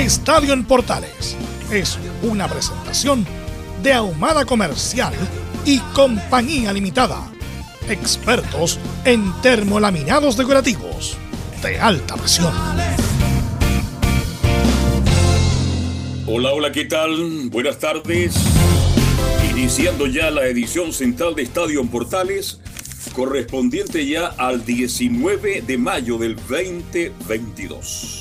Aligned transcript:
Estadio 0.00 0.54
en 0.54 0.64
Portales 0.64 1.36
es 1.70 1.98
una 2.22 2.48
presentación 2.48 3.26
de 3.82 3.92
Ahumada 3.92 4.46
Comercial 4.46 5.12
y 5.66 5.78
Compañía 5.92 6.72
Limitada. 6.72 7.30
Expertos 7.86 8.78
en 9.04 9.30
termolaminados 9.42 10.38
decorativos 10.38 11.18
de 11.62 11.78
alta 11.78 12.16
presión. 12.16 12.54
Hola, 16.26 16.52
hola, 16.52 16.72
¿qué 16.72 16.86
tal? 16.86 17.50
Buenas 17.50 17.78
tardes. 17.78 18.36
Iniciando 19.50 20.06
ya 20.06 20.30
la 20.30 20.46
edición 20.46 20.94
central 20.94 21.34
de 21.34 21.42
Estadio 21.42 21.78
en 21.82 21.88
Portales, 21.88 22.58
correspondiente 23.12 24.06
ya 24.06 24.28
al 24.28 24.64
19 24.64 25.60
de 25.60 25.76
mayo 25.76 26.16
del 26.16 26.36
2022. 26.36 28.19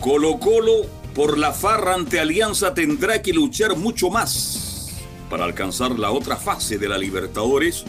Colo 0.00 0.38
Colo 0.40 0.86
por 1.14 1.36
la 1.36 1.52
farra 1.52 1.92
ante 1.92 2.18
Alianza 2.18 2.72
tendrá 2.72 3.20
que 3.20 3.34
luchar 3.34 3.76
mucho 3.76 4.08
más 4.08 4.96
para 5.28 5.44
alcanzar 5.44 5.98
la 5.98 6.10
otra 6.10 6.36
fase 6.36 6.78
de 6.78 6.88
la 6.88 6.96
Libertadores 6.96 7.84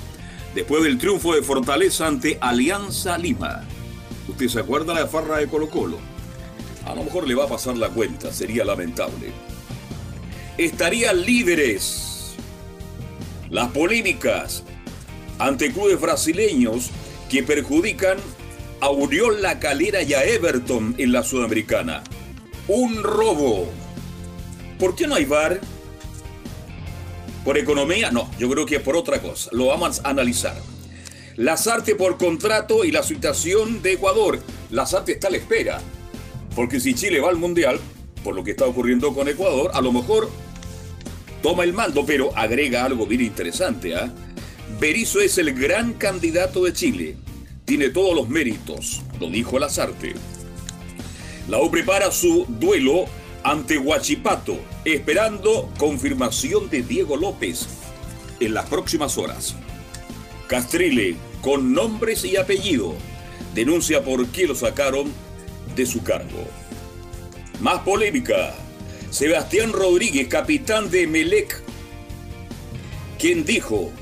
después 0.54 0.84
del 0.84 0.98
triunfo 0.98 1.34
de 1.34 1.42
Fortaleza 1.42 2.08
ante 2.08 2.38
Alianza 2.42 3.18
Lima. 3.18 3.64
¿Usted 4.28 4.50
se 4.50 4.60
acuerda 4.60 4.94
la 4.94 5.08
farra 5.08 5.38
de 5.38 5.48
Colo 5.48 5.70
Colo? 5.70 6.00
A 6.86 6.94
lo 6.96 7.06
mejor 7.06 7.26
le 7.26 7.36
va 7.36 7.46
a 7.46 7.50
pasar 7.50 7.78
la 7.78 7.88
cuenta, 7.88 8.34
sería 8.34 8.66
lamentable. 8.66 9.32
Estarían 10.58 11.22
líderes. 11.22 12.36
Las 13.50 13.70
polémicas 13.70 14.64
ante 15.40 15.72
clubes 15.72 16.02
brasileños 16.02 16.90
que 17.30 17.42
perjudican 17.42 18.18
a 18.82 18.90
La 19.40 19.60
Calera 19.60 20.02
y 20.02 20.16
a 20.16 20.24
Everton 20.24 20.96
en 20.98 21.12
la 21.12 21.22
Sudamericana. 21.22 22.04
Un 22.68 23.04
robo. 23.04 23.70
¿Por 24.80 24.96
qué 24.96 25.06
no 25.06 25.14
hay 25.14 25.26
VAR? 25.26 25.62
¿Por 27.46 27.60
economía? 27.60 28.10
No, 28.12 28.30
yo 28.40 28.50
creo 28.50 28.66
que 28.66 28.78
es 28.78 28.82
por 28.82 28.96
otra 28.96 29.22
cosa. 29.22 29.52
Lo 29.54 29.68
vamos 29.68 30.02
a 30.04 30.10
analizar. 30.10 30.60
Lazarte 31.36 31.94
por 31.94 32.18
contrato 32.18 32.84
y 32.84 32.92
la 32.92 33.04
situación 33.04 33.84
de 33.84 33.94
Ecuador. 33.94 34.40
Lazarte 34.72 35.12
está 35.12 35.28
a 35.28 35.32
la 35.32 35.38
espera. 35.38 35.80
Porque 36.56 36.80
si 36.80 36.96
Chile 36.96 37.20
va 37.20 37.30
al 37.30 37.38
Mundial, 37.38 37.80
por 38.24 38.36
lo 38.36 38.44
que 38.44 38.52
está 38.52 38.66
ocurriendo 38.66 39.14
con 39.14 39.28
Ecuador, 39.28 39.70
a 39.76 39.82
lo 39.82 39.92
mejor 39.92 40.28
toma 41.44 41.64
el 41.66 41.74
mando, 41.74 42.04
pero 42.04 42.36
agrega 42.36 42.84
algo 42.84 43.06
bien 43.06 43.22
interesante. 43.22 43.96
¿ah? 43.96 44.12
Berizzo 44.80 45.22
es 45.22 45.38
el 45.38 45.54
gran 45.54 45.94
candidato 45.94 46.64
de 46.64 46.74
Chile 46.74 47.18
tiene 47.72 47.90
todos 47.90 48.14
los 48.14 48.28
méritos, 48.28 49.02
lo 49.18 49.30
dijo 49.30 49.58
Lazarte. 49.58 50.14
La 51.48 51.62
U 51.62 51.72
prepara 51.72 52.12
su 52.12 52.46
duelo 52.50 53.06
ante 53.46 53.78
Huachipato, 53.78 54.60
esperando 54.84 55.72
confirmación 55.78 56.70
de 56.70 56.82
Diego 56.82 57.16
López 57.16 57.68
en 58.42 58.54
las 58.54 58.66
próximas 58.68 59.18
horas. 59.18 59.56
Castrile, 60.48 61.16
con 61.40 61.72
nombres 61.72 62.26
y 62.26 62.36
apellido, 62.36 62.94
denuncia 63.56 64.04
por 64.04 64.28
qué 64.28 64.48
lo 64.48 64.56
sacaron 64.56 65.10
de 65.74 65.86
su 65.86 66.04
cargo. 66.04 66.46
Más 67.62 67.84
polémica. 67.84 68.54
Sebastián 69.12 69.72
Rodríguez, 69.72 70.28
capitán 70.28 70.92
de 70.92 71.08
Melec, 71.08 71.64
quien 73.18 73.46
dijo, 73.46 73.94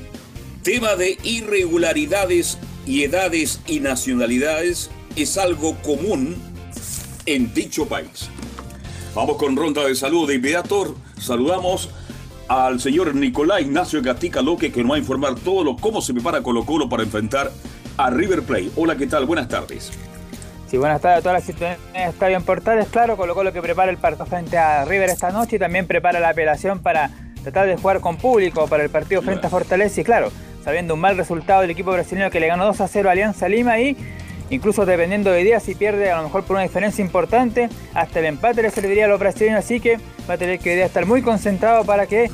tema 0.64 0.96
de 0.96 1.20
irregularidades 1.22 2.58
y 2.90 3.04
edades 3.04 3.62
y 3.68 3.82
nacionalidades 3.82 4.90
es 5.16 5.38
algo 5.38 5.76
común 5.84 6.36
en 7.28 7.54
dicho 7.54 7.88
país. 7.88 8.32
Vamos 9.14 9.38
con 9.38 9.56
ronda 9.56 9.86
de 9.86 9.94
salud 9.94 10.28
de 10.28 10.36
inmediato. 10.36 10.96
Saludamos 11.20 11.92
al 12.48 12.80
señor 12.80 13.14
Nicolás 13.14 13.62
Ignacio 13.62 14.02
Gatica 14.02 14.42
Loque 14.42 14.72
que 14.72 14.82
nos 14.82 14.94
va 14.94 14.96
a 14.96 15.00
informar 15.00 15.36
todo 15.36 15.64
lo 15.64 15.76
cómo 15.76 16.02
se 16.02 16.16
prepara 16.16 16.42
Colo 16.42 16.66
Colo 16.66 16.90
para 16.90 17.04
enfrentar 17.04 17.52
a 17.96 18.10
River 18.10 18.42
Plate. 18.42 18.72
Hola, 18.76 18.98
¿qué 18.98 19.06
tal? 19.06 19.28
Buenas 19.28 19.48
tardes. 19.48 19.92
Sí, 20.68 20.78
buenas 20.78 21.00
tardes 21.00 21.20
a 21.20 21.22
todas 21.22 21.36
las 21.36 21.44
situaciones 21.44 21.80
está 21.94 22.28
bien 22.28 22.42
Portales. 22.42 22.88
Claro, 22.88 23.18
Colo 23.18 23.36
Colo 23.36 23.54
que 23.54 23.62
prepara 23.62 23.92
el 23.92 23.98
partido 23.98 24.26
frente 24.26 24.58
a 24.58 24.84
River 24.86 25.12
esta 25.12 25.30
noche 25.30 25.58
y 25.58 25.60
también 25.60 25.86
prepara 25.86 26.20
la 26.20 26.30
apelación 26.30 26.80
para 26.80 27.12
tratar 27.44 27.68
de 27.68 27.78
jugar 27.78 28.00
con 28.00 28.18
público 28.18 28.68
para 28.68 28.84
el 28.84 28.90
partido 28.90 29.22
frente 29.22 29.46
a 29.46 29.52
Fortaleza. 29.52 30.02
Y 30.02 30.04
claro, 30.04 30.32
sabiendo 30.64 30.94
un 30.94 31.00
mal 31.00 31.18
resultado 31.18 31.62
del 31.62 31.72
equipo 31.72 31.92
brasileño 31.92 32.30
que 32.30 32.40
le 32.40 32.48
ganó 32.48 32.66
2 32.66 32.82
a 32.82 32.88
0 32.88 33.10
a 33.10 33.12
Alianza 33.12 33.48
Lima 33.48 33.80
y 33.80 33.96
incluso 34.50 34.86
dependiendo 34.86 35.32
de 35.32 35.44
día 35.44 35.60
si 35.60 35.76
pierde 35.76 36.12
a 36.12 36.18
lo 36.18 36.24
mejor 36.24 36.44
por 36.44 36.56
una 36.56 36.64
diferencia 36.64 37.04
importante, 37.04 37.70
hasta 37.94 38.20
el 38.20 38.26
empate 38.26 38.62
le 38.62 38.72
serviría 38.72 39.06
a 39.06 39.08
los 39.08 39.20
brasileños, 39.20 39.60
así 39.60 39.80
que 39.80 39.98
va 40.30 40.36
a 40.36 40.38
tener 40.38 40.60
que 40.60 40.82
estar 40.84 41.06
muy 41.06 41.22
concentrado 41.22 41.86
para 41.86 42.08
que 42.08 42.30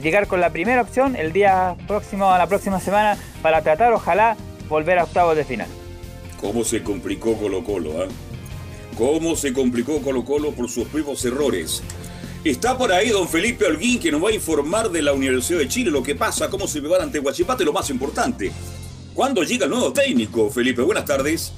llegar 0.00 0.26
con 0.26 0.40
la 0.40 0.50
primera 0.50 0.82
opción 0.82 1.14
el 1.16 1.32
día 1.32 1.76
próximo 1.86 2.30
a 2.30 2.38
la 2.38 2.46
próxima 2.46 2.80
semana 2.80 3.16
para 3.42 3.62
tratar 3.62 3.92
ojalá 3.92 4.36
volver 4.68 4.98
a 4.98 5.04
octavos 5.04 5.36
de 5.36 5.44
final. 5.44 5.68
¿Cómo 6.40 6.64
se 6.64 6.82
complicó 6.82 7.36
Colo 7.36 7.64
Colo? 7.64 8.02
Ah? 8.02 8.08
¿Cómo 8.98 9.36
se 9.36 9.52
complicó 9.52 10.00
Colo 10.02 10.24
Colo 10.24 10.52
por 10.52 10.68
sus 10.68 10.86
propios 10.88 11.24
errores? 11.24 11.82
Está 12.44 12.76
por 12.76 12.92
ahí 12.92 13.08
don 13.08 13.26
Felipe 13.26 13.64
Holguín 13.64 13.98
que 13.98 14.12
nos 14.12 14.22
va 14.22 14.28
a 14.28 14.32
informar 14.34 14.90
de 14.90 15.00
la 15.00 15.14
Universidad 15.14 15.60
de 15.60 15.66
Chile, 15.66 15.90
lo 15.90 16.02
que 16.02 16.14
pasa, 16.14 16.50
cómo 16.50 16.68
se 16.68 16.82
prepara 16.82 17.02
ante 17.02 17.18
Guachipate 17.18 17.62
y 17.62 17.66
lo 17.66 17.72
más 17.72 17.88
importante. 17.88 18.52
¿Cuándo 19.14 19.42
llega 19.42 19.64
el 19.64 19.70
nuevo 19.70 19.94
técnico, 19.94 20.50
Felipe? 20.50 20.82
Buenas 20.82 21.06
tardes. 21.06 21.54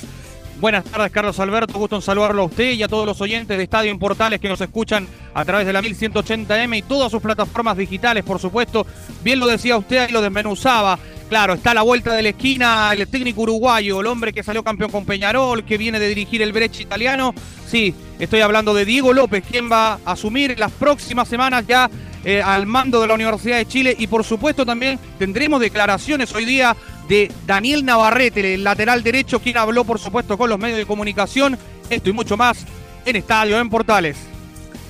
Buenas 0.61 0.85
tardes, 0.85 1.11
Carlos 1.11 1.41
Alberto. 1.41 1.77
Gusto 1.77 1.97
en 1.97 2.03
saludarlo 2.03 2.43
a 2.43 2.45
usted 2.47 2.71
y 2.71 2.85
a 2.85 2.89
todos 2.89 3.05
los 3.05 3.21
oyentes 3.21 3.59
de 3.59 3.65
Estadio 3.65 3.91
en 3.91 3.99
Portales 3.99 4.41
que 4.41 4.49
nos 4.49 4.61
escuchan 4.61 5.09
a 5.35 5.45
través 5.45 5.67
de 5.67 5.73
la 5.73 5.83
1180M 5.83 6.79
y 6.79 6.83
todas 6.83 7.11
sus 7.11 7.21
plataformas 7.21 7.77
digitales, 7.77 8.23
por 8.23 8.39
supuesto. 8.39 8.87
Bien 9.25 9.41
lo 9.41 9.49
decía 9.49 9.77
usted 9.77 10.09
y 10.09 10.13
lo 10.13 10.23
desmenuzaba. 10.23 11.01
Claro, 11.29 11.55
está 11.55 11.73
a 11.73 11.75
la 11.75 11.83
vuelta 11.83 12.15
de 12.15 12.23
la 12.23 12.29
esquina 12.29 12.93
el 12.93 13.09
técnico 13.09 13.43
uruguayo, 13.43 14.01
el 14.01 14.07
hombre 14.07 14.33
que 14.33 14.45
salió 14.45 14.63
campeón 14.63 14.93
con 14.93 15.05
Peñarol, 15.05 15.65
que 15.65 15.77
viene 15.77 15.99
de 15.99 16.09
dirigir 16.09 16.41
el 16.41 16.53
Brecht 16.53 16.81
italiano. 16.81 17.35
Sí, 17.69 17.95
estoy 18.21 18.43
hablando 18.43 18.73
de 18.75 18.85
Diego 18.85 19.13
López, 19.13 19.43
quien 19.51 19.71
va 19.71 19.95
a 20.05 20.13
asumir 20.13 20.57
las 20.57 20.71
próximas 20.71 21.27
semanas 21.27 21.65
ya 21.67 21.91
eh, 22.25 22.41
al 22.41 22.67
mando 22.67 23.01
de 23.01 23.09
la 23.09 23.15
Universidad 23.15 23.57
de 23.57 23.67
Chile. 23.67 23.97
Y 23.99 24.07
por 24.07 24.23
supuesto 24.23 24.65
también 24.65 25.01
tendremos 25.19 25.61
declaraciones 25.61 26.33
hoy 26.33 26.45
día 26.45 26.77
de 27.09 27.31
Daniel 27.45 27.85
Navarrete, 27.85 28.55
el 28.55 28.63
lateral 28.63 29.03
derecho, 29.03 29.41
quien 29.41 29.57
habló 29.57 29.83
por 29.83 29.99
supuesto 29.99 30.39
con 30.39 30.49
los 30.49 30.61
medios 30.61 30.79
de 30.79 30.87
comunicación. 30.87 31.59
Esto 31.91 32.11
y 32.11 32.13
mucho 32.13 32.37
más 32.37 32.59
en 33.05 33.17
Estadio, 33.17 33.59
en 33.59 33.69
Portales. 33.69 34.17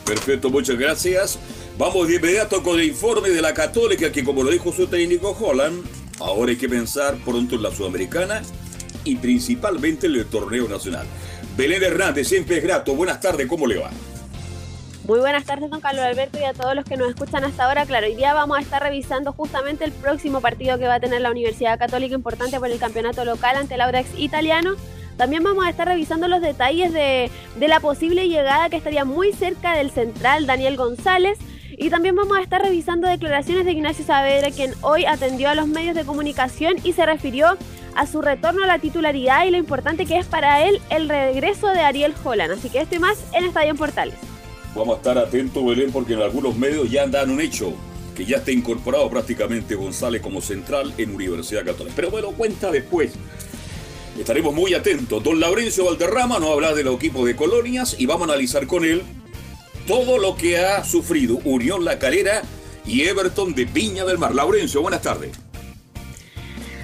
Perfecto, 0.05 0.51
muchas 0.51 0.79
gracias. 0.79 1.39
Vamos 1.79 2.09
de 2.09 2.17
inmediato 2.17 2.63
con 2.63 2.79
el 2.79 2.87
informe 2.87 3.31
de 3.31 3.41
la 3.41 3.55
Católica, 3.55 4.13
que 4.13 4.23
como 4.23 4.43
lo 4.43 4.51
dijo 4.51 4.73
su 4.73 4.87
técnico 4.87 5.37
Holland, 5.39 5.83
Ahora 6.19 6.51
hay 6.51 6.57
que 6.57 6.69
pensar 6.69 7.17
pronto 7.25 7.57
en 7.57 7.63
la 7.63 7.71
Sudamericana 7.71 8.43
y 9.05 9.17
principalmente 9.17 10.07
en 10.07 10.15
el 10.15 10.27
torneo 10.27 10.69
nacional. 10.69 11.07
Belén 11.57 11.83
Hernández, 11.83 12.29
siempre 12.29 12.59
es 12.59 12.65
grato. 12.65 12.95
Buenas 12.95 13.21
tardes, 13.21 13.47
¿cómo 13.47 13.67
le 13.67 13.79
va? 13.79 13.91
Muy 15.05 15.21
buenas 15.21 15.45
tardes, 15.45 15.71
don 15.71 15.81
Carlos 15.81 16.05
Alberto, 16.05 16.39
y 16.41 16.45
a 16.45 16.53
todos 16.53 16.75
los 16.75 16.85
que 16.85 16.97
nos 16.97 17.09
escuchan 17.11 17.45
hasta 17.45 17.65
ahora. 17.65 17.87
Claro, 17.87 18.07
hoy 18.07 18.17
día 18.17 18.35
vamos 18.35 18.59
a 18.59 18.61
estar 18.61 18.83
revisando 18.83 19.33
justamente 19.33 19.85
el 19.85 19.93
próximo 19.93 20.41
partido 20.41 20.79
que 20.79 20.89
va 20.89 20.95
a 20.95 21.01
tener 21.01 21.21
la 21.21 21.31
Universidad 21.31 21.79
Católica, 21.79 22.15
importante 22.15 22.59
por 22.59 22.69
el 22.69 22.79
campeonato 22.79 23.25
local 23.25 23.57
ante 23.57 23.75
el 23.75 23.83
Audax 23.83 24.19
italiano. 24.19 24.75
También 25.17 25.45
vamos 25.45 25.65
a 25.65 25.71
estar 25.71 25.87
revisando 25.87 26.27
los 26.29 26.41
detalles 26.41 26.93
de, 26.93 27.31
de 27.57 27.69
la 27.69 27.79
posible 27.81 28.29
llegada 28.29 28.69
que 28.69 28.77
estaría 28.77 29.05
muy 29.05 29.33
cerca 29.33 29.75
del 29.75 29.91
central 29.91 30.47
Daniel 30.47 30.77
González. 30.77 31.39
Y 31.79 31.91
también 31.91 32.17
vamos 32.17 32.39
a 32.39 32.41
estar 32.41 32.63
revisando 32.63 33.07
declaraciones 33.07 33.67
de 33.67 33.73
Ignacio 33.73 34.03
Saavedra, 34.03 34.51
quien 34.51 34.73
hoy 34.81 35.05
atendió 35.05 35.51
a 35.51 35.55
los 35.55 35.69
medios 35.69 35.95
de 35.95 36.05
comunicación 36.05 36.77
y 36.83 36.95
se 36.95 37.05
refirió 37.05 37.59
a 37.95 38.07
su 38.07 38.23
retorno 38.23 38.65
a 38.65 38.67
la 38.67 38.79
titularidad 38.79 39.45
y 39.45 39.51
lo 39.51 39.59
importante 39.59 40.07
que 40.07 40.19
es 40.19 40.27
para 40.27 40.67
él 40.67 40.81
el 40.89 41.09
regreso 41.09 41.69
de 41.69 41.81
Ariel 41.81 42.15
Holland. 42.25 42.53
Así 42.53 42.71
que 42.71 42.81
esto 42.81 42.95
y 42.95 42.99
más 42.99 43.19
en 43.35 43.45
Estadio 43.45 43.71
en 43.71 43.77
Portales. 43.77 44.15
Vamos 44.75 44.95
a 44.95 44.97
estar 44.99 45.19
atentos, 45.19 45.65
Belén, 45.67 45.93
porque 45.93 46.15
en 46.15 46.23
algunos 46.23 46.57
medios 46.57 46.91
ya 46.91 47.07
dan 47.07 47.31
un 47.31 47.43
hecho 47.43 47.75
que 48.15 48.25
ya 48.25 48.39
está 48.39 48.53
incorporado 48.53 49.11
prácticamente 49.11 49.75
González 49.75 50.23
como 50.23 50.41
central 50.41 50.95
en 50.97 51.15
Universidad 51.15 51.65
Católica. 51.65 51.93
Pero 51.95 52.11
bueno, 52.11 52.31
cuenta 52.31 52.71
después. 52.71 53.13
Estaremos 54.19 54.55
muy 54.55 54.73
atentos. 54.73 55.23
Don 55.23 55.39
Laurencio 55.39 55.85
Valderrama 55.85 56.39
nos 56.39 56.53
habla 56.53 56.73
del 56.73 56.89
equipo 56.89 57.27
de 57.27 57.37
colonias 57.37 57.97
y 57.99 58.07
vamos 58.07 58.23
a 58.23 58.33
analizar 58.33 58.67
con 58.67 58.87
él 58.87 59.03
todo 59.87 60.19
lo 60.19 60.37
que 60.37 60.59
ha 60.59 60.85
sufrido 60.85 61.39
Unión 61.45 61.85
La 61.85 61.99
Calera 61.99 62.43
y 62.85 63.03
Everton 63.03 63.55
de 63.55 63.67
Piña 63.67 64.05
del 64.05 64.19
Mar. 64.19 64.35
Laurencio, 64.35 64.83
buenas 64.83 65.03
tardes. 65.03 65.37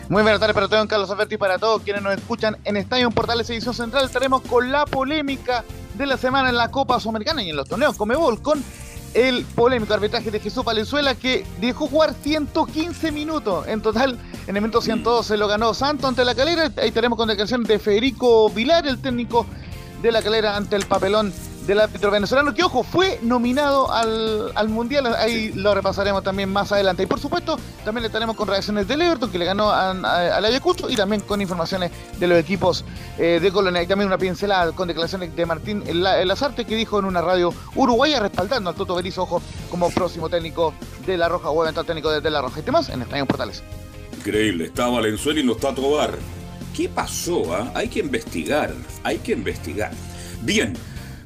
Muy 0.08 0.22
buenas 0.22 0.40
tardes 0.40 0.54
para 0.54 0.68
todos, 0.68 0.86
Carlos 0.86 1.10
Alberti, 1.10 1.36
para 1.36 1.58
todos 1.58 1.82
quienes 1.82 2.02
nos 2.02 2.14
escuchan 2.14 2.56
en 2.64 2.76
Estadio 2.76 3.10
Portales 3.10 3.48
Edición 3.50 3.74
Central. 3.74 4.04
Estaremos 4.04 4.42
con 4.42 4.70
la 4.70 4.84
polémica 4.84 5.64
de 5.94 6.06
la 6.06 6.16
semana 6.16 6.50
en 6.50 6.56
la 6.56 6.70
Copa 6.70 7.00
Sudamericana 7.00 7.42
y 7.42 7.50
en 7.50 7.56
los 7.56 7.68
torneos 7.68 7.96
Comebol 7.96 8.40
con 8.40 8.62
el 9.14 9.44
polémico 9.44 9.94
arbitraje 9.94 10.30
de 10.30 10.40
Jesús 10.40 10.64
Valenzuela 10.64 11.14
que 11.14 11.44
dejó 11.60 11.88
jugar 11.88 12.14
115 12.22 13.10
minutos. 13.10 13.66
En 13.68 13.82
total, 13.82 14.18
en 14.46 14.56
el 14.56 14.62
minuto 14.62 14.80
112 14.80 15.28
se 15.28 15.36
lo 15.36 15.48
ganó 15.48 15.74
Santos 15.74 16.08
ante 16.08 16.24
la 16.24 16.34
calera. 16.34 16.70
Ahí 16.76 16.92
tenemos 16.92 17.16
con 17.16 17.28
declaración 17.28 17.64
de 17.64 17.78
Federico 17.78 18.48
Vilar, 18.50 18.86
el 18.86 19.00
técnico 19.00 19.46
de 20.02 20.12
la 20.12 20.22
calera 20.22 20.56
ante 20.56 20.76
el 20.76 20.86
papelón 20.86 21.32
del 21.66 21.80
árbitro 21.80 22.10
venezolano, 22.10 22.54
que 22.54 22.62
ojo, 22.62 22.82
fue 22.82 23.18
nominado 23.22 23.92
al, 23.92 24.68
Mundial, 24.68 25.14
ahí 25.16 25.52
lo 25.54 25.74
repasaremos 25.74 26.22
también 26.22 26.50
más 26.50 26.72
adelante. 26.72 27.02
Y 27.02 27.06
por 27.06 27.20
supuesto, 27.20 27.58
también 27.84 28.02
le 28.02 28.06
estaremos 28.06 28.36
con 28.36 28.48
reacciones 28.48 28.88
del 28.88 29.02
Everton, 29.02 29.30
que 29.30 29.38
le 29.38 29.44
ganó 29.44 29.70
al 29.70 30.44
Ayacucho, 30.44 30.88
y 30.88 30.96
también 30.96 31.20
con 31.22 31.40
informaciones 31.40 31.90
de 32.18 32.26
los 32.26 32.38
equipos 32.38 32.84
eh, 33.18 33.38
de 33.40 33.52
Colonia. 33.52 33.82
Y 33.82 33.86
también 33.86 34.06
una 34.06 34.18
pincelada 34.18 34.72
con 34.72 34.88
declaraciones 34.88 35.34
de 35.34 35.46
Martín 35.46 35.82
Lazarte, 35.92 36.64
que 36.64 36.74
dijo 36.74 36.98
en 36.98 37.04
una 37.04 37.20
radio 37.20 37.52
uruguaya, 37.74 38.20
respaldando 38.20 38.70
al 38.70 38.76
Toto 38.76 38.94
Berizzo, 38.94 39.22
ojo, 39.22 39.42
como 39.70 39.90
próximo 39.90 40.28
técnico 40.28 40.74
de 41.06 41.16
La 41.18 41.28
Roja, 41.28 41.50
o 41.50 41.62
eventual 41.62 41.86
técnico 41.86 42.10
de, 42.10 42.30
La 42.30 42.40
Roja. 42.40 42.60
Y 42.60 42.62
temas 42.62 42.88
en 42.88 43.02
Estadio 43.02 43.26
Portales. 43.26 43.62
Increíble, 44.18 44.66
está 44.66 44.88
Valenzuela 44.88 45.40
y 45.40 45.44
no 45.44 45.52
está 45.52 45.74
Tobar. 45.74 46.18
¿Qué 46.74 46.88
pasó? 46.88 47.54
Ah? 47.54 47.70
Hay 47.74 47.88
que 47.88 48.00
investigar, 48.00 48.72
hay 49.02 49.18
que 49.18 49.32
investigar. 49.32 49.92
Bien, 50.42 50.74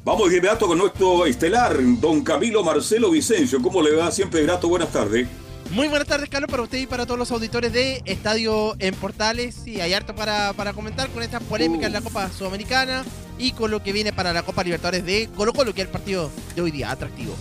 Vamos 0.07 0.29
de 0.29 0.37
inmediato 0.37 0.67
con 0.67 0.77
nuestro 0.77 1.25
estelar, 1.25 1.75
don 1.99 2.23
Camilo 2.23 2.63
Marcelo 2.63 3.11
Vicencio. 3.11 3.61
¿Cómo 3.61 3.81
le 3.81 3.93
va? 3.93 4.09
Siempre 4.09 4.41
grato, 4.43 4.69
buenas 4.69 4.89
tardes. 4.89 5.27
Muy 5.71 5.89
buenas 5.89 6.07
tardes, 6.07 6.29
Carlos, 6.29 6.49
para 6.49 6.63
usted 6.63 6.77
y 6.77 6.87
para 6.87 7.05
todos 7.05 7.19
los 7.19 7.29
auditores 7.29 7.73
de 7.73 8.01
Estadio 8.05 8.77
en 8.79 8.95
Portales. 8.95 9.67
Y 9.67 9.81
hay 9.81 9.91
harto 9.91 10.15
para, 10.15 10.53
para 10.53 10.71
comentar 10.71 11.09
con 11.09 11.23
esta 11.23 11.41
polémica 11.41 11.87
en 11.87 11.91
la 11.91 11.99
Copa 11.99 12.31
Sudamericana 12.31 13.03
y 13.37 13.51
con 13.51 13.69
lo 13.69 13.83
que 13.83 13.91
viene 13.91 14.13
para 14.13 14.31
la 14.31 14.43
Copa 14.43 14.63
Libertadores 14.63 15.05
de 15.05 15.27
Colo 15.35 15.51
Colo, 15.51 15.73
que 15.73 15.81
es 15.81 15.87
el 15.87 15.91
partido 15.91 16.31
de 16.55 16.61
hoy 16.61 16.71
día, 16.71 16.89
atractivo. 16.89 17.35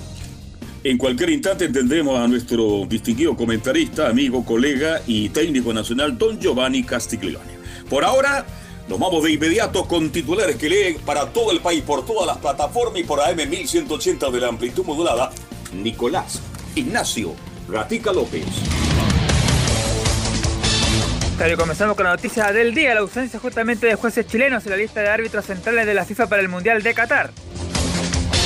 En 0.82 0.98
cualquier 0.98 1.30
instante 1.30 1.66
entendemos 1.66 2.18
a 2.18 2.26
nuestro 2.26 2.84
distinguido 2.88 3.36
comentarista, 3.36 4.08
amigo, 4.08 4.44
colega 4.44 5.02
y 5.06 5.28
técnico 5.28 5.72
nacional, 5.72 6.18
don 6.18 6.40
Giovanni 6.40 6.82
Castiglione. 6.82 7.54
Por 7.88 8.04
ahora, 8.04 8.44
nos 8.88 8.98
vamos 8.98 9.24
de 9.24 9.32
inmediato 9.32 9.86
con 9.86 10.10
titulares 10.10 10.56
que 10.56 10.68
leen 10.68 10.98
para 10.98 11.26
todo 11.26 11.50
el 11.50 11.60
país, 11.60 11.82
por 11.82 12.06
todas 12.06 12.26
las 12.26 12.38
plataformas 12.38 13.00
y 13.00 13.04
por 13.04 13.20
AM 13.20 13.48
1180 13.48 14.30
de 14.30 14.40
la 14.40 14.48
amplitud 14.48 14.84
modulada. 14.84 15.30
Nicolás 15.72 16.40
Ignacio 16.74 17.34
Gatica 17.68 18.12
López. 18.12 18.44
Claro, 21.36 21.56
comenzamos 21.58 21.96
con 21.96 22.04
la 22.04 22.12
noticia 22.12 22.50
del 22.52 22.74
día, 22.74 22.94
la 22.94 23.00
ausencia 23.00 23.38
justamente 23.38 23.86
de 23.86 23.94
jueces 23.94 24.26
chilenos 24.26 24.64
en 24.64 24.70
la 24.70 24.76
lista 24.78 25.00
de 25.00 25.08
árbitros 25.08 25.44
centrales 25.44 25.84
de 25.84 25.92
la 25.92 26.04
FIFA 26.04 26.28
para 26.28 26.40
el 26.40 26.48
Mundial 26.48 26.82
de 26.82 26.94
Qatar. 26.94 27.30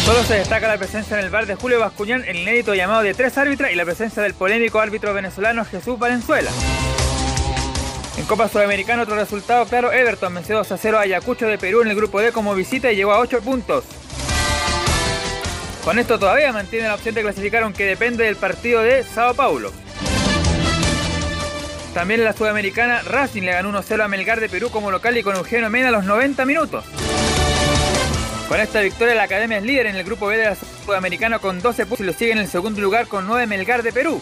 Solo 0.05 0.25
se 0.25 0.35
destaca 0.35 0.67
la 0.67 0.79
presencia 0.79 1.19
en 1.19 1.25
el 1.25 1.31
bar 1.31 1.47
de 1.47 1.55
Julio 1.55 1.79
Bascuñán, 1.79 2.25
el 2.27 2.39
inédito 2.39 2.75
llamado 2.75 3.03
de 3.03 3.15
tres 3.15 3.39
árbitros 3.39 3.71
y 3.71 3.77
la 3.77 3.85
presencia 3.85 4.23
del 4.23 4.35
polémico 4.35 4.81
árbitro 4.81 5.15
venezolano 5.15 5.65
Jesús 5.65 5.99
Valenzuela. 5.99 6.51
En 8.17 8.25
Copa 8.27 8.49
Sudamericana 8.49 9.03
otro 9.03 9.17
resultado 9.17 9.65
claro, 9.67 9.93
Everton 9.93 10.35
venció 10.35 10.57
2 10.57 10.73
a 10.73 10.77
0 10.77 10.99
a 10.99 11.03
Ayacucho 11.03 11.47
de 11.47 11.59
Perú 11.59 11.83
en 11.83 11.89
el 11.89 11.97
grupo 11.97 12.21
D 12.21 12.33
como 12.33 12.55
visita 12.55 12.93
y 12.93 12.97
llegó 12.97 13.13
a 13.13 13.21
8 13.21 13.41
puntos. 13.41 13.85
Con 15.85 15.99
esto 15.99 16.19
todavía 16.19 16.53
mantiene 16.53 16.89
la 16.89 16.95
opción 16.95 17.15
de 17.15 17.23
clasificar 17.23 17.63
aunque 17.63 17.87
depende 17.87 18.25
del 18.25 18.37
partido 18.37 18.83
de 18.83 19.03
Sao 19.05 19.35
Paulo. 19.35 19.73
También 21.95 22.21
en 22.21 22.27
la 22.27 22.33
Sudamericana, 22.33 23.03
Racing 23.03 23.43
le 23.43 23.53
ganó 23.53 23.73
1-0 23.73 24.05
a 24.05 24.09
Melgar 24.09 24.39
de 24.39 24.49
Perú 24.49 24.71
como 24.71 24.91
local 24.91 25.17
y 25.17 25.23
con 25.23 25.35
Eugenio 25.35 25.71
Mena 25.71 25.89
a 25.89 25.93
los 25.93 26.05
90 26.05 26.45
minutos. 26.45 26.85
Con 28.49 28.61
esta 28.61 28.81
victoria 28.81 29.15
la 29.15 29.25
Academia 29.25 29.59
es 29.59 29.65
líder 29.65 29.87
en 29.87 29.97
el 29.97 30.05
grupo 30.05 30.27
B 30.27 30.37
de 30.37 30.45
la 30.45 30.57
Sudamericana 30.85 31.39
con 31.39 31.61
12 31.61 31.87
puntos 31.87 32.01
y 32.01 32.07
lo 32.07 32.13
sigue 32.13 32.33
en 32.33 32.39
el 32.39 32.49
segundo 32.49 32.81
lugar 32.81 33.07
con 33.07 33.27
9 33.27 33.47
Melgar 33.47 33.83
de 33.83 33.93
Perú. 33.93 34.21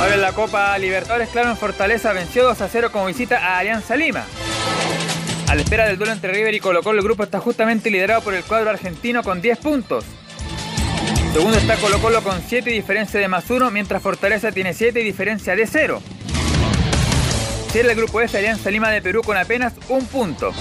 Ahora 0.00 0.14
en 0.14 0.20
la 0.20 0.32
Copa 0.32 0.78
Libertadores, 0.78 1.28
claro, 1.30 1.50
en 1.50 1.56
Fortaleza 1.56 2.12
venció 2.12 2.44
2 2.44 2.60
a 2.60 2.68
0 2.68 2.92
como 2.92 3.06
visita 3.06 3.38
a 3.38 3.58
Alianza 3.58 3.96
Lima. 3.96 4.24
A 5.48 5.54
la 5.56 5.62
espera 5.62 5.86
del 5.86 5.96
duelo 5.98 6.12
entre 6.12 6.32
River 6.32 6.54
y 6.54 6.60
Colo 6.60 6.84
Colo, 6.84 6.98
el 6.98 7.04
grupo 7.04 7.24
está 7.24 7.40
justamente 7.40 7.90
liderado 7.90 8.20
por 8.20 8.34
el 8.34 8.44
cuadro 8.44 8.70
argentino 8.70 9.24
con 9.24 9.40
10 9.40 9.58
puntos. 9.58 10.04
Segundo 11.32 11.58
está 11.58 11.76
Colo 11.76 11.98
Colo 11.98 12.22
con 12.22 12.40
7 12.46 12.70
y 12.70 12.74
diferencia 12.74 13.18
de 13.18 13.26
más 13.26 13.50
1, 13.50 13.72
mientras 13.72 14.00
Fortaleza 14.00 14.52
tiene 14.52 14.72
7 14.72 15.00
y 15.00 15.04
diferencia 15.04 15.56
de 15.56 15.66
0. 15.66 16.00
Cierra 17.72 17.90
el 17.90 17.96
grupo 17.96 18.20
F 18.20 18.38
Alianza 18.38 18.70
Lima 18.70 18.90
de 18.90 19.02
Perú 19.02 19.22
con 19.24 19.36
apenas 19.36 19.74
un 19.88 20.06
punto. 20.06 20.52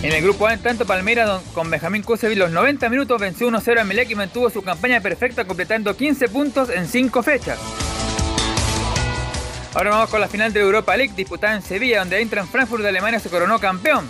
En 0.00 0.12
el 0.12 0.22
grupo 0.22 0.46
A, 0.46 0.54
en 0.54 0.60
tanto, 0.60 0.86
Palmeiras 0.86 1.42
con 1.52 1.68
Benjamín 1.68 2.04
Kusevic 2.04 2.38
los 2.38 2.52
90 2.52 2.88
minutos 2.88 3.20
venció 3.20 3.48
1-0 3.50 3.80
a 3.80 3.84
Melec 3.84 4.08
y 4.10 4.14
mantuvo 4.14 4.48
su 4.48 4.62
campaña 4.62 5.00
perfecta 5.00 5.44
completando 5.44 5.96
15 5.96 6.28
puntos 6.28 6.70
en 6.70 6.86
5 6.86 7.22
fechas. 7.24 7.58
Ahora 9.74 9.90
vamos 9.90 10.08
con 10.08 10.20
la 10.20 10.28
final 10.28 10.52
de 10.52 10.60
Europa 10.60 10.96
League 10.96 11.14
disputada 11.16 11.56
en 11.56 11.62
Sevilla, 11.62 11.98
donde 11.98 12.18
Eintracht 12.18 12.48
Frankfurt 12.48 12.82
de 12.82 12.90
Alemania 12.90 13.18
se 13.18 13.28
coronó 13.28 13.58
campeón. 13.58 14.08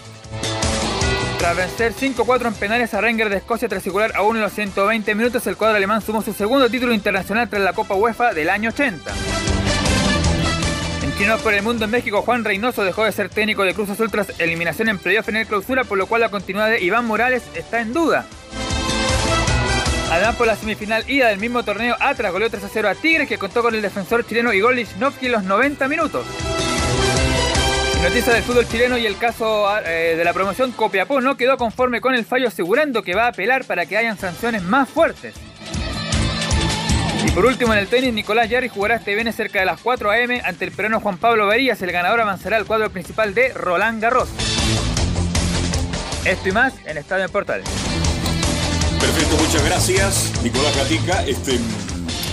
Tras 1.39 1.57
vencer 1.57 1.95
5-4 1.95 2.49
en 2.49 2.55
penales 2.55 2.93
a 2.93 3.01
Rangers 3.01 3.31
de 3.31 3.37
Escocia 3.39 3.69
tras 3.69 3.87
igualar 3.87 4.15
aún 4.15 4.37
en 4.37 4.43
los 4.43 4.53
120 4.53 5.15
minutos, 5.15 5.47
el 5.47 5.57
cuadro 5.57 5.77
alemán 5.77 6.03
sumó 6.03 6.21
su 6.21 6.35
segundo 6.35 6.69
título 6.69 6.93
internacional 6.93 7.49
tras 7.49 7.63
la 7.63 7.73
Copa 7.73 7.95
UEFA 7.95 8.35
del 8.35 8.51
año 8.51 8.71
80. 8.71 9.11
No 11.27 11.37
por 11.37 11.53
el 11.53 11.63
mundo 11.63 11.85
en 11.85 11.91
México, 11.91 12.23
Juan 12.23 12.43
Reynoso 12.43 12.85
dejó 12.85 13.05
de 13.05 13.13
ser 13.13 13.29
técnico 13.29 13.63
de 13.63 13.75
Cruz 13.75 13.91
Azul 13.91 14.11
tras 14.11 14.41
eliminación 14.41 14.89
en 14.89 14.99
playoff 14.99 15.29
en 15.29 15.37
el 15.37 15.47
clausura, 15.47 15.85
por 15.85 15.99
lo 15.99 16.07
cual 16.07 16.23
la 16.23 16.31
continuidad 16.31 16.71
de 16.71 16.83
Iván 16.83 17.05
Morales 17.05 17.43
está 17.55 17.81
en 17.81 17.93
duda. 17.93 18.25
Además, 20.11 20.37
por 20.37 20.47
la 20.47 20.57
semifinal 20.57 21.05
ida 21.07 21.29
del 21.29 21.39
mismo 21.39 21.63
torneo, 21.65 21.97
Atlas 22.01 22.33
goleó 22.33 22.49
3 22.49 22.65
a 22.65 22.69
0 22.73 22.89
a 22.89 22.95
Tigres, 22.95 23.29
que 23.29 23.37
contó 23.37 23.63
con 23.63 23.75
el 23.75 23.83
defensor 23.83 24.27
chileno 24.27 24.55
Igor 24.55 24.75
Lichnowsky 24.75 25.27
en 25.27 25.33
los 25.33 25.43
90 25.43 25.87
minutos. 25.87 26.25
Noticia 28.03 28.33
del 28.33 28.43
fútbol 28.43 28.67
chileno 28.67 28.97
y 28.97 29.05
el 29.05 29.19
caso 29.19 29.69
eh, 29.85 30.15
de 30.17 30.25
la 30.25 30.33
promoción 30.33 30.73
Copiapó 30.73 31.21
no 31.21 31.37
quedó 31.37 31.59
conforme 31.59 32.01
con 32.01 32.15
el 32.15 32.25
fallo, 32.25 32.49
asegurando 32.49 33.03
que 33.03 33.15
va 33.15 33.25
a 33.25 33.29
apelar 33.29 33.65
para 33.65 33.85
que 33.85 33.99
hayan 33.99 34.17
sanciones 34.17 34.63
más 34.63 34.89
fuertes. 34.89 35.35
Y 37.29 37.31
por 37.33 37.45
último 37.45 37.75
en 37.75 37.81
el 37.81 37.89
tenis, 37.89 38.15
Nicolás 38.15 38.49
Yarri 38.49 38.69
jugará 38.69 38.97
este 38.97 39.13
viernes 39.13 39.37
cerca 39.37 39.61
de 39.61 39.67
las 39.67 39.83
4 39.83 40.11
am 40.11 40.31
ante 40.43 40.65
el 40.65 40.73
peruano 40.73 40.99
Juan 40.99 41.19
Pablo 41.19 41.47
Varillas. 41.47 41.83
El 41.83 41.93
ganador 41.93 42.23
avanzará 42.23 42.57
al 42.57 42.65
cuadro 42.65 42.89
principal 42.89 43.35
de 43.35 43.53
Roland 43.53 44.01
Garros. 44.01 44.31
Esto 46.25 46.49
y 46.49 46.53
más 46.53 46.73
en 46.87 46.97
Estadio 46.97 47.29
Portal. 47.29 47.63
Perfecto, 48.99 49.37
muchas 49.45 49.63
gracias, 49.63 50.43
Nicolás 50.43 50.75
Gatica. 50.75 51.27
Este, 51.27 51.59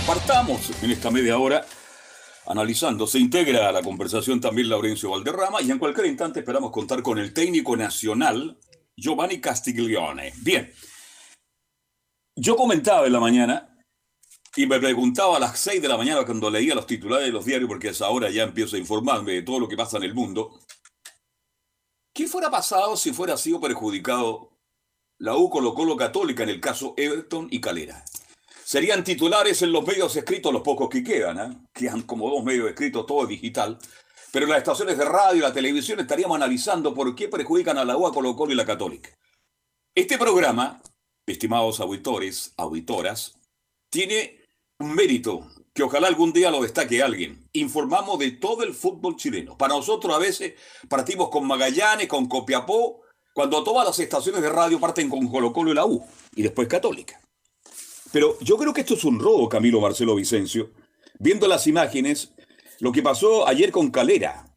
partamos 0.06 0.70
en 0.82 0.90
esta 0.90 1.10
media 1.10 1.36
hora 1.36 1.66
analizando. 2.46 3.06
Se 3.06 3.18
integra 3.18 3.68
a 3.68 3.72
la 3.72 3.82
conversación 3.82 4.40
también 4.40 4.70
Laurencio 4.70 5.10
Valderrama 5.10 5.60
y 5.60 5.70
en 5.72 5.78
cualquier 5.78 6.06
instante 6.06 6.40
esperamos 6.40 6.70
contar 6.70 7.02
con 7.02 7.18
el 7.18 7.34
técnico 7.34 7.76
nacional 7.76 8.56
Giovanni 8.96 9.42
Castiglione. 9.42 10.32
Bien, 10.38 10.72
yo 12.34 12.56
comentaba 12.56 13.06
en 13.06 13.12
la 13.12 13.20
mañana 13.20 13.75
y 14.56 14.66
me 14.66 14.80
preguntaba 14.80 15.36
a 15.36 15.40
las 15.40 15.58
6 15.60 15.82
de 15.82 15.88
la 15.88 15.98
mañana 15.98 16.24
cuando 16.24 16.50
leía 16.50 16.74
los 16.74 16.86
titulares 16.86 17.26
de 17.26 17.32
los 17.32 17.44
diarios, 17.44 17.68
porque 17.68 17.88
es 17.88 18.00
ahora 18.00 18.30
ya 18.30 18.42
empiezo 18.42 18.76
a 18.76 18.78
informarme 18.78 19.32
de 19.32 19.42
todo 19.42 19.60
lo 19.60 19.68
que 19.68 19.76
pasa 19.76 19.98
en 19.98 20.04
el 20.04 20.14
mundo. 20.14 20.58
¿Qué 22.14 22.26
fuera 22.26 22.50
pasado 22.50 22.96
si 22.96 23.12
fuera 23.12 23.36
sido 23.36 23.60
perjudicado 23.60 24.50
la 25.18 25.36
U 25.36 25.50
Colo 25.50 25.74
Colo 25.74 25.94
Católica 25.94 26.42
en 26.42 26.48
el 26.48 26.60
caso 26.60 26.94
Everton 26.96 27.48
y 27.50 27.60
Calera? 27.60 28.02
Serían 28.64 29.04
titulares 29.04 29.60
en 29.60 29.72
los 29.72 29.86
medios 29.86 30.16
escritos, 30.16 30.50
los 30.50 30.62
pocos 30.62 30.88
que 30.88 31.04
quedan, 31.04 31.38
¿eh? 31.38 31.56
quedan 31.74 32.02
como 32.02 32.30
dos 32.30 32.42
medios 32.42 32.70
escritos, 32.70 33.04
todo 33.04 33.26
digital. 33.26 33.78
pero 34.32 34.46
las 34.46 34.58
estaciones 34.58 34.96
de 34.96 35.04
radio 35.04 35.36
y 35.36 35.40
la 35.40 35.52
televisión 35.52 36.00
estaríamos 36.00 36.34
analizando 36.34 36.94
por 36.94 37.14
qué 37.14 37.28
perjudican 37.28 37.76
a 37.76 37.84
la 37.84 37.98
UA, 37.98 38.12
Colo 38.12 38.34
Colo 38.34 38.52
y 38.52 38.56
la 38.56 38.64
Católica. 38.64 39.10
Este 39.94 40.16
programa, 40.16 40.80
estimados 41.26 41.78
auditores, 41.80 42.54
auditoras, 42.56 43.38
tiene 43.90 44.45
un 44.78 44.94
mérito 44.94 45.46
que 45.72 45.82
ojalá 45.82 46.08
algún 46.08 46.32
día 46.32 46.50
lo 46.50 46.62
destaque 46.62 47.02
alguien. 47.02 47.48
Informamos 47.52 48.18
de 48.18 48.32
todo 48.32 48.62
el 48.62 48.74
fútbol 48.74 49.16
chileno. 49.16 49.56
Para 49.56 49.74
nosotros 49.74 50.14
a 50.14 50.18
veces 50.18 50.54
partimos 50.88 51.28
con 51.28 51.46
Magallanes, 51.46 52.08
con 52.08 52.26
Copiapó, 52.26 53.02
cuando 53.34 53.62
todas 53.62 53.86
las 53.86 53.98
estaciones 53.98 54.40
de 54.40 54.48
radio 54.48 54.80
parten 54.80 55.10
con 55.10 55.28
Colo 55.28 55.52
Colo 55.52 55.72
y 55.72 55.74
la 55.74 55.84
U, 55.84 56.02
y 56.34 56.42
después 56.42 56.68
Católica. 56.68 57.20
Pero 58.10 58.38
yo 58.40 58.56
creo 58.56 58.72
que 58.72 58.80
esto 58.80 58.94
es 58.94 59.04
un 59.04 59.20
robo, 59.20 59.48
Camilo 59.48 59.80
Marcelo 59.80 60.14
Vicencio. 60.14 60.70
Viendo 61.18 61.46
las 61.46 61.66
imágenes, 61.66 62.32
lo 62.80 62.92
que 62.92 63.02
pasó 63.02 63.46
ayer 63.46 63.70
con 63.70 63.90
Calera, 63.90 64.54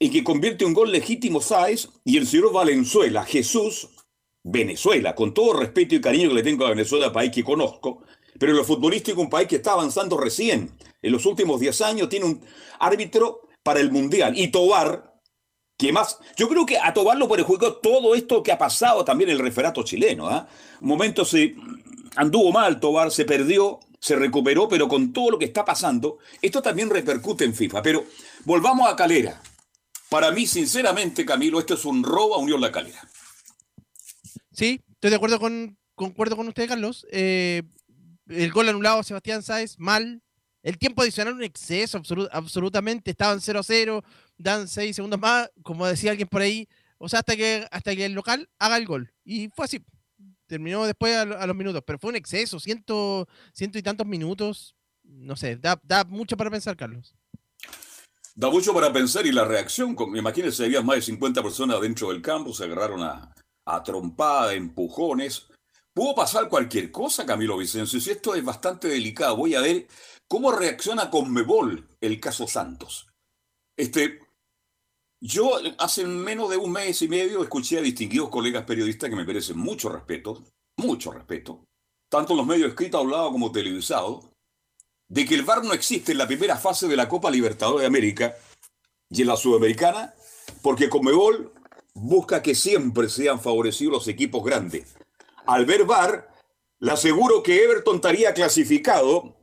en 0.00 0.10
que 0.10 0.24
convierte 0.24 0.64
un 0.64 0.74
gol 0.74 0.90
legítimo 0.90 1.40
Sáez 1.40 1.88
y 2.04 2.16
el 2.16 2.26
señor 2.26 2.52
Valenzuela, 2.52 3.24
Jesús, 3.24 3.90
Venezuela, 4.42 5.14
con 5.14 5.32
todo 5.32 5.52
respeto 5.60 5.94
y 5.94 6.00
cariño 6.00 6.28
que 6.28 6.34
le 6.34 6.42
tengo 6.42 6.66
a 6.66 6.70
Venezuela, 6.70 7.12
país 7.12 7.30
que 7.32 7.44
conozco, 7.44 8.02
pero 8.38 8.52
en 8.52 8.58
lo 8.58 8.64
futbolístico 8.64 9.20
un 9.20 9.30
país 9.30 9.48
que 9.48 9.56
está 9.56 9.72
avanzando 9.72 10.16
recién. 10.16 10.76
En 11.02 11.12
los 11.12 11.26
últimos 11.26 11.60
10 11.60 11.80
años 11.82 12.08
tiene 12.08 12.26
un 12.26 12.40
árbitro 12.78 13.42
para 13.62 13.80
el 13.80 13.90
Mundial. 13.90 14.36
Y 14.36 14.48
Tobar, 14.48 15.14
que 15.76 15.92
más... 15.92 16.18
Yo 16.36 16.48
creo 16.48 16.66
que 16.66 16.78
a 16.78 16.92
Tobar 16.94 17.16
lo 17.16 17.28
perjudicó 17.28 17.76
todo 17.76 18.14
esto 18.14 18.42
que 18.42 18.52
ha 18.52 18.58
pasado 18.58 19.04
también 19.04 19.30
en 19.30 19.36
el 19.36 19.42
referato 19.42 19.82
chileno. 19.82 20.28
Un 20.80 20.88
momento 20.88 21.24
se 21.24 21.54
anduvo 22.16 22.52
mal 22.52 22.80
Tobar, 22.80 23.10
se 23.10 23.24
perdió, 23.24 23.80
se 24.00 24.16
recuperó, 24.16 24.68
pero 24.68 24.88
con 24.88 25.12
todo 25.12 25.32
lo 25.32 25.38
que 25.38 25.46
está 25.46 25.64
pasando, 25.64 26.18
esto 26.40 26.62
también 26.62 26.90
repercute 26.90 27.44
en 27.44 27.54
FIFA. 27.54 27.82
Pero 27.82 28.04
volvamos 28.44 28.88
a 28.88 28.96
Calera. 28.96 29.42
Para 30.08 30.30
mí, 30.30 30.46
sinceramente, 30.46 31.26
Camilo, 31.26 31.58
esto 31.58 31.74
es 31.74 31.84
un 31.84 32.02
robo 32.04 32.36
a 32.36 32.38
Unión 32.38 32.60
La 32.60 32.70
Calera. 32.70 33.08
Sí, 34.52 34.80
estoy 34.92 35.10
de 35.10 35.16
acuerdo 35.16 35.40
con, 35.40 35.76
concuerdo 35.94 36.36
con 36.36 36.48
usted, 36.48 36.68
Carlos. 36.68 37.06
Eh, 37.10 37.62
el 38.28 38.52
gol 38.52 38.68
anulado 38.68 39.00
a 39.00 39.04
Sebastián 39.04 39.42
Sáez, 39.42 39.78
mal. 39.78 40.22
El 40.62 40.78
tiempo 40.78 41.02
adicional 41.02 41.34
un 41.34 41.44
exceso, 41.44 42.00
absolutamente. 42.32 43.12
Estaban 43.12 43.40
0 43.40 43.60
a 43.60 43.62
0, 43.62 44.04
dan 44.36 44.66
6 44.66 44.96
segundos 44.96 45.20
más, 45.20 45.50
como 45.62 45.86
decía 45.86 46.10
alguien 46.10 46.28
por 46.28 46.42
ahí. 46.42 46.68
O 46.98 47.08
sea, 47.08 47.20
hasta 47.20 47.36
que, 47.36 47.66
hasta 47.70 47.94
que 47.94 48.04
el 48.04 48.12
local 48.12 48.48
haga 48.58 48.76
el 48.76 48.86
gol. 48.86 49.12
Y 49.24 49.48
fue 49.50 49.66
así. 49.66 49.84
Terminó 50.46 50.84
después 50.84 51.16
a, 51.16 51.46
los 51.46 51.56
minutos, 51.56 51.82
pero 51.84 51.98
fue 51.98 52.10
un 52.10 52.16
exceso, 52.16 52.60
ciento, 52.60 53.28
ciento 53.52 53.78
y 53.78 53.82
tantos 53.82 54.06
minutos. 54.06 54.76
No 55.02 55.36
sé, 55.36 55.56
da, 55.56 56.04
mucho 56.08 56.36
para 56.36 56.50
pensar, 56.50 56.76
Carlos. 56.76 57.14
Da 58.34 58.50
mucho 58.50 58.72
para 58.72 58.92
pensar 58.92 59.26
y 59.26 59.32
la 59.32 59.44
reacción, 59.44 59.96
imagínense, 60.14 60.64
había 60.64 60.82
más 60.82 60.96
de 60.96 61.02
50 61.02 61.42
personas 61.42 61.80
dentro 61.80 62.10
del 62.10 62.22
campo, 62.22 62.52
se 62.52 62.64
agarraron 62.64 63.02
a, 63.02 63.34
a 63.64 63.82
trompada, 63.82 64.54
empujones. 64.54 65.48
Pudo 65.96 66.14
pasar 66.14 66.50
cualquier 66.50 66.92
cosa, 66.92 67.24
Camilo 67.24 67.56
Vicencio, 67.56 67.98
si 67.98 68.10
esto 68.10 68.34
es 68.34 68.44
bastante 68.44 68.86
delicado. 68.86 69.34
Voy 69.34 69.54
a 69.54 69.62
ver 69.62 69.88
cómo 70.28 70.52
reacciona 70.52 71.08
Conmebol 71.08 71.88
el 72.02 72.20
caso 72.20 72.46
Santos. 72.46 73.08
Este, 73.78 74.20
yo 75.22 75.52
hace 75.78 76.04
menos 76.04 76.50
de 76.50 76.58
un 76.58 76.72
mes 76.72 77.00
y 77.00 77.08
medio 77.08 77.42
escuché 77.42 77.78
a 77.78 77.80
distinguidos 77.80 78.28
colegas 78.28 78.66
periodistas 78.66 79.08
que 79.08 79.16
me 79.16 79.24
merecen 79.24 79.56
mucho 79.56 79.88
respeto, 79.88 80.44
mucho 80.76 81.12
respeto, 81.12 81.64
tanto 82.10 82.34
en 82.34 82.36
los 82.36 82.46
medios 82.46 82.68
escritos, 82.68 83.00
hablados 83.00 83.32
como 83.32 83.50
televisados, 83.50 84.26
de 85.08 85.24
que 85.24 85.34
el 85.34 85.44
VAR 85.44 85.64
no 85.64 85.72
existe 85.72 86.12
en 86.12 86.18
la 86.18 86.26
primera 86.26 86.58
fase 86.58 86.88
de 86.88 86.96
la 86.96 87.08
Copa 87.08 87.30
Libertadores 87.30 87.80
de 87.80 87.86
América 87.86 88.36
y 89.08 89.22
en 89.22 89.28
la 89.28 89.36
Sudamericana, 89.38 90.12
porque 90.60 90.90
Conmebol 90.90 91.54
busca 91.94 92.42
que 92.42 92.54
siempre 92.54 93.08
sean 93.08 93.40
favorecidos 93.40 93.94
los 93.94 94.08
equipos 94.08 94.44
grandes 94.44 94.95
al 95.46 95.66
ver 95.66 95.84
VAR, 95.84 96.28
le 96.78 96.92
aseguro 96.92 97.42
que 97.42 97.64
Everton 97.64 97.96
estaría 97.96 98.34
clasificado 98.34 99.36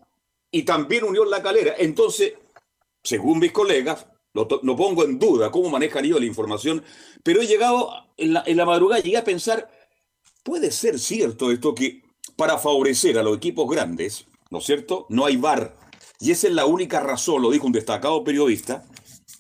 y 0.52 0.64
también 0.64 1.04
Unión 1.04 1.30
La 1.30 1.42
Calera. 1.42 1.76
Entonces, 1.78 2.34
según 3.04 3.40
mis 3.40 3.52
colegas, 3.52 4.08
no 4.34 4.76
pongo 4.76 5.04
en 5.04 5.20
duda 5.20 5.52
cómo 5.52 5.70
manejan 5.70 6.06
ellos 6.06 6.20
la 6.20 6.26
información, 6.26 6.84
pero 7.24 7.42
he 7.42 7.48
llegado 7.48 7.92
en 8.18 8.34
la, 8.34 8.44
en 8.46 8.58
la 8.58 8.66
madrugada, 8.66 9.02
llegué 9.02 9.18
a 9.18 9.24
pensar, 9.24 9.70
puede 10.44 10.72
ser 10.72 11.00
cierto 11.00 11.52
esto 11.52 11.76
que 11.76 12.04
para 12.36 12.58
favorecer 12.58 13.18
a 13.18 13.24
los 13.24 13.38
equipos 13.38 13.70
grandes, 13.70 14.26
¿no 14.50 14.60
es 14.60 14.66
cierto? 14.66 15.06
No 15.10 15.26
hay 15.26 15.38
VAR. 15.38 15.76
Y 16.20 16.32
esa 16.32 16.48
es 16.48 16.54
la 16.54 16.66
única 16.66 17.00
razón, 17.00 17.42
lo 17.42 17.52
dijo 17.52 17.68
un 17.68 17.74
destacado 17.74 18.24
periodista 18.24 18.86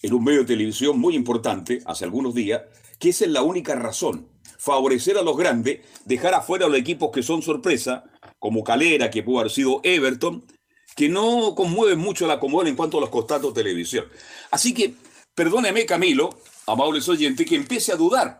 en 0.01 0.13
un 0.13 0.23
medio 0.23 0.39
de 0.41 0.47
televisión 0.47 0.99
muy 0.99 1.15
importante 1.15 1.81
hace 1.85 2.05
algunos 2.05 2.33
días, 2.33 2.61
que 2.99 3.09
esa 3.09 3.25
es 3.25 3.31
la 3.31 3.41
única 3.41 3.75
razón 3.75 4.27
favorecer 4.63 5.17
a 5.17 5.21
los 5.23 5.35
grandes, 5.35 5.81
dejar 6.05 6.33
afuera 6.33 6.65
a 6.65 6.69
los 6.69 6.79
equipos 6.79 7.11
que 7.11 7.21
son 7.21 7.41
sorpresa, 7.41 8.05
como 8.39 8.63
Calera, 8.63 9.11
que 9.11 9.21
pudo 9.21 9.39
haber 9.39 9.51
sido 9.51 9.81
Everton, 9.83 10.45
que 10.95 11.09
no 11.09 11.53
conmueven 11.53 11.99
mucho 11.99 12.27
la 12.27 12.39
comodidad 12.39 12.69
en 12.69 12.77
cuanto 12.77 12.97
a 12.97 13.01
los 13.01 13.09
costatos 13.09 13.53
de 13.53 13.61
televisión. 13.61 14.05
Así 14.51 14.73
que, 14.73 14.93
perdóneme 15.35 15.85
Camilo, 15.85 16.29
amables 16.65 17.09
oyentes, 17.09 17.45
que 17.45 17.55
empiece 17.55 17.91
a 17.91 17.97
dudar. 17.97 18.37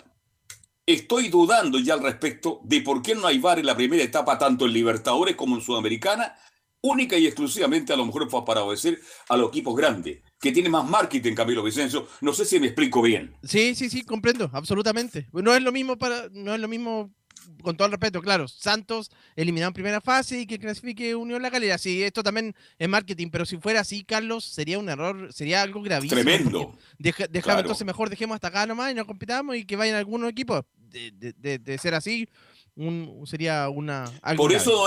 Estoy 0.86 1.28
dudando 1.28 1.78
ya 1.80 1.96
al 1.96 2.04
respecto 2.04 2.62
de 2.64 2.82
por 2.82 3.02
qué 3.02 3.16
no 3.16 3.28
hay 3.28 3.40
VAR 3.40 3.60
en 3.60 3.66
la 3.66 3.76
primera 3.76 4.04
etapa, 4.04 4.38
tanto 4.38 4.66
en 4.66 4.74
Libertadores 4.74 5.36
como 5.36 5.56
en 5.56 5.62
Sudamericana, 5.62 6.38
única 6.84 7.18
y 7.18 7.26
exclusivamente 7.26 7.94
a 7.94 7.96
lo 7.96 8.06
mejor 8.06 8.28
para 8.46 8.64
obedecer 8.64 9.00
a 9.30 9.38
los 9.38 9.50
equipos 9.50 9.76
grandes 9.76 10.22
que 10.44 10.52
tiene 10.52 10.68
más 10.68 10.88
marketing, 10.88 11.34
Camilo 11.34 11.64
Vicencio. 11.64 12.06
No 12.20 12.34
sé 12.34 12.44
si 12.44 12.60
me 12.60 12.68
explico 12.68 13.02
bien. 13.02 13.34
Sí, 13.44 13.76
sí, 13.76 13.90
sí, 13.90 14.04
comprendo, 14.04 14.50
absolutamente. 14.52 15.30
No 15.32 15.56
es 15.56 15.64
lo 15.64 15.72
mismo 15.72 15.98
para, 15.98 16.28
no 16.34 16.54
es 16.54 16.60
lo 16.60 16.68
mismo, 16.68 17.14
con 17.62 17.78
todo 17.78 17.86
el 17.86 17.94
respeto, 17.94 18.22
claro. 18.22 18.50
Santos 18.50 19.10
eliminado 19.38 19.70
en 19.70 19.74
primera 19.74 20.02
fase 20.02 20.42
y 20.42 20.46
que 20.46 20.60
clasifique 20.60 21.16
Unión 21.16 21.42
La 21.42 21.50
Calera. 21.50 21.78
Sí, 21.78 22.04
esto 22.04 22.24
también 22.24 22.54
es 22.78 22.90
marketing, 22.90 23.30
pero 23.32 23.46
si 23.46 23.56
fuera 23.56 23.80
así, 23.80 24.04
Carlos, 24.04 24.44
sería 24.44 24.78
un 24.78 24.90
error, 24.90 25.32
sería 25.32 25.62
algo 25.62 25.82
gravísimo. 25.82 26.22
Tremendo. 26.22 26.78
Deja, 27.00 27.26
entonces 27.60 27.86
mejor 27.86 28.10
dejemos 28.10 28.36
hasta 28.36 28.50
acá 28.50 28.68
nomás 28.68 28.92
y 28.92 28.96
no 28.96 29.08
compitamos 29.08 29.56
y 29.56 29.64
que 29.64 29.78
vayan 29.78 29.96
algunos 29.96 30.30
equipos. 30.30 30.66
De, 30.92 31.78
ser 31.82 31.96
así, 31.96 32.28
un, 32.76 33.24
sería 33.26 33.70
una. 33.70 34.06
por 34.36 34.52
eso, 34.54 34.86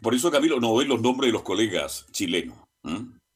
por 0.00 0.14
eso, 0.14 0.30
Camilo, 0.30 0.60
no 0.60 0.68
doy 0.68 0.86
los 0.86 1.00
nombres 1.00 1.28
de 1.28 1.32
los 1.32 1.42
colegas 1.42 2.06
chilenos. 2.12 2.56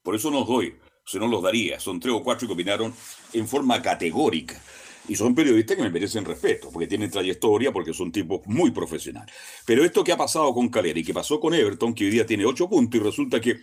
Por 0.02 0.14
eso 0.14 0.30
no 0.30 0.44
doy 0.44 0.74
se 1.10 1.18
no 1.18 1.26
los 1.26 1.42
daría. 1.42 1.80
Son 1.80 1.98
tres 1.98 2.14
o 2.14 2.22
cuatro 2.22 2.46
que 2.46 2.54
opinaron 2.54 2.94
en 3.32 3.48
forma 3.48 3.82
categórica. 3.82 4.60
Y 5.08 5.16
son 5.16 5.34
periodistas 5.34 5.76
que 5.76 5.82
me 5.82 5.90
merecen 5.90 6.24
respeto, 6.24 6.70
porque 6.70 6.86
tienen 6.86 7.10
trayectoria, 7.10 7.72
porque 7.72 7.92
son 7.92 8.12
tipos 8.12 8.42
muy 8.46 8.70
profesionales. 8.70 9.34
Pero 9.66 9.84
esto 9.84 10.04
que 10.04 10.12
ha 10.12 10.16
pasado 10.16 10.54
con 10.54 10.68
Calera 10.68 11.00
y 11.00 11.04
que 11.04 11.12
pasó 11.12 11.40
con 11.40 11.52
Everton, 11.52 11.94
que 11.94 12.04
hoy 12.04 12.10
día 12.10 12.26
tiene 12.26 12.44
ocho 12.44 12.68
puntos 12.68 13.00
y 13.00 13.02
resulta 13.02 13.40
que 13.40 13.60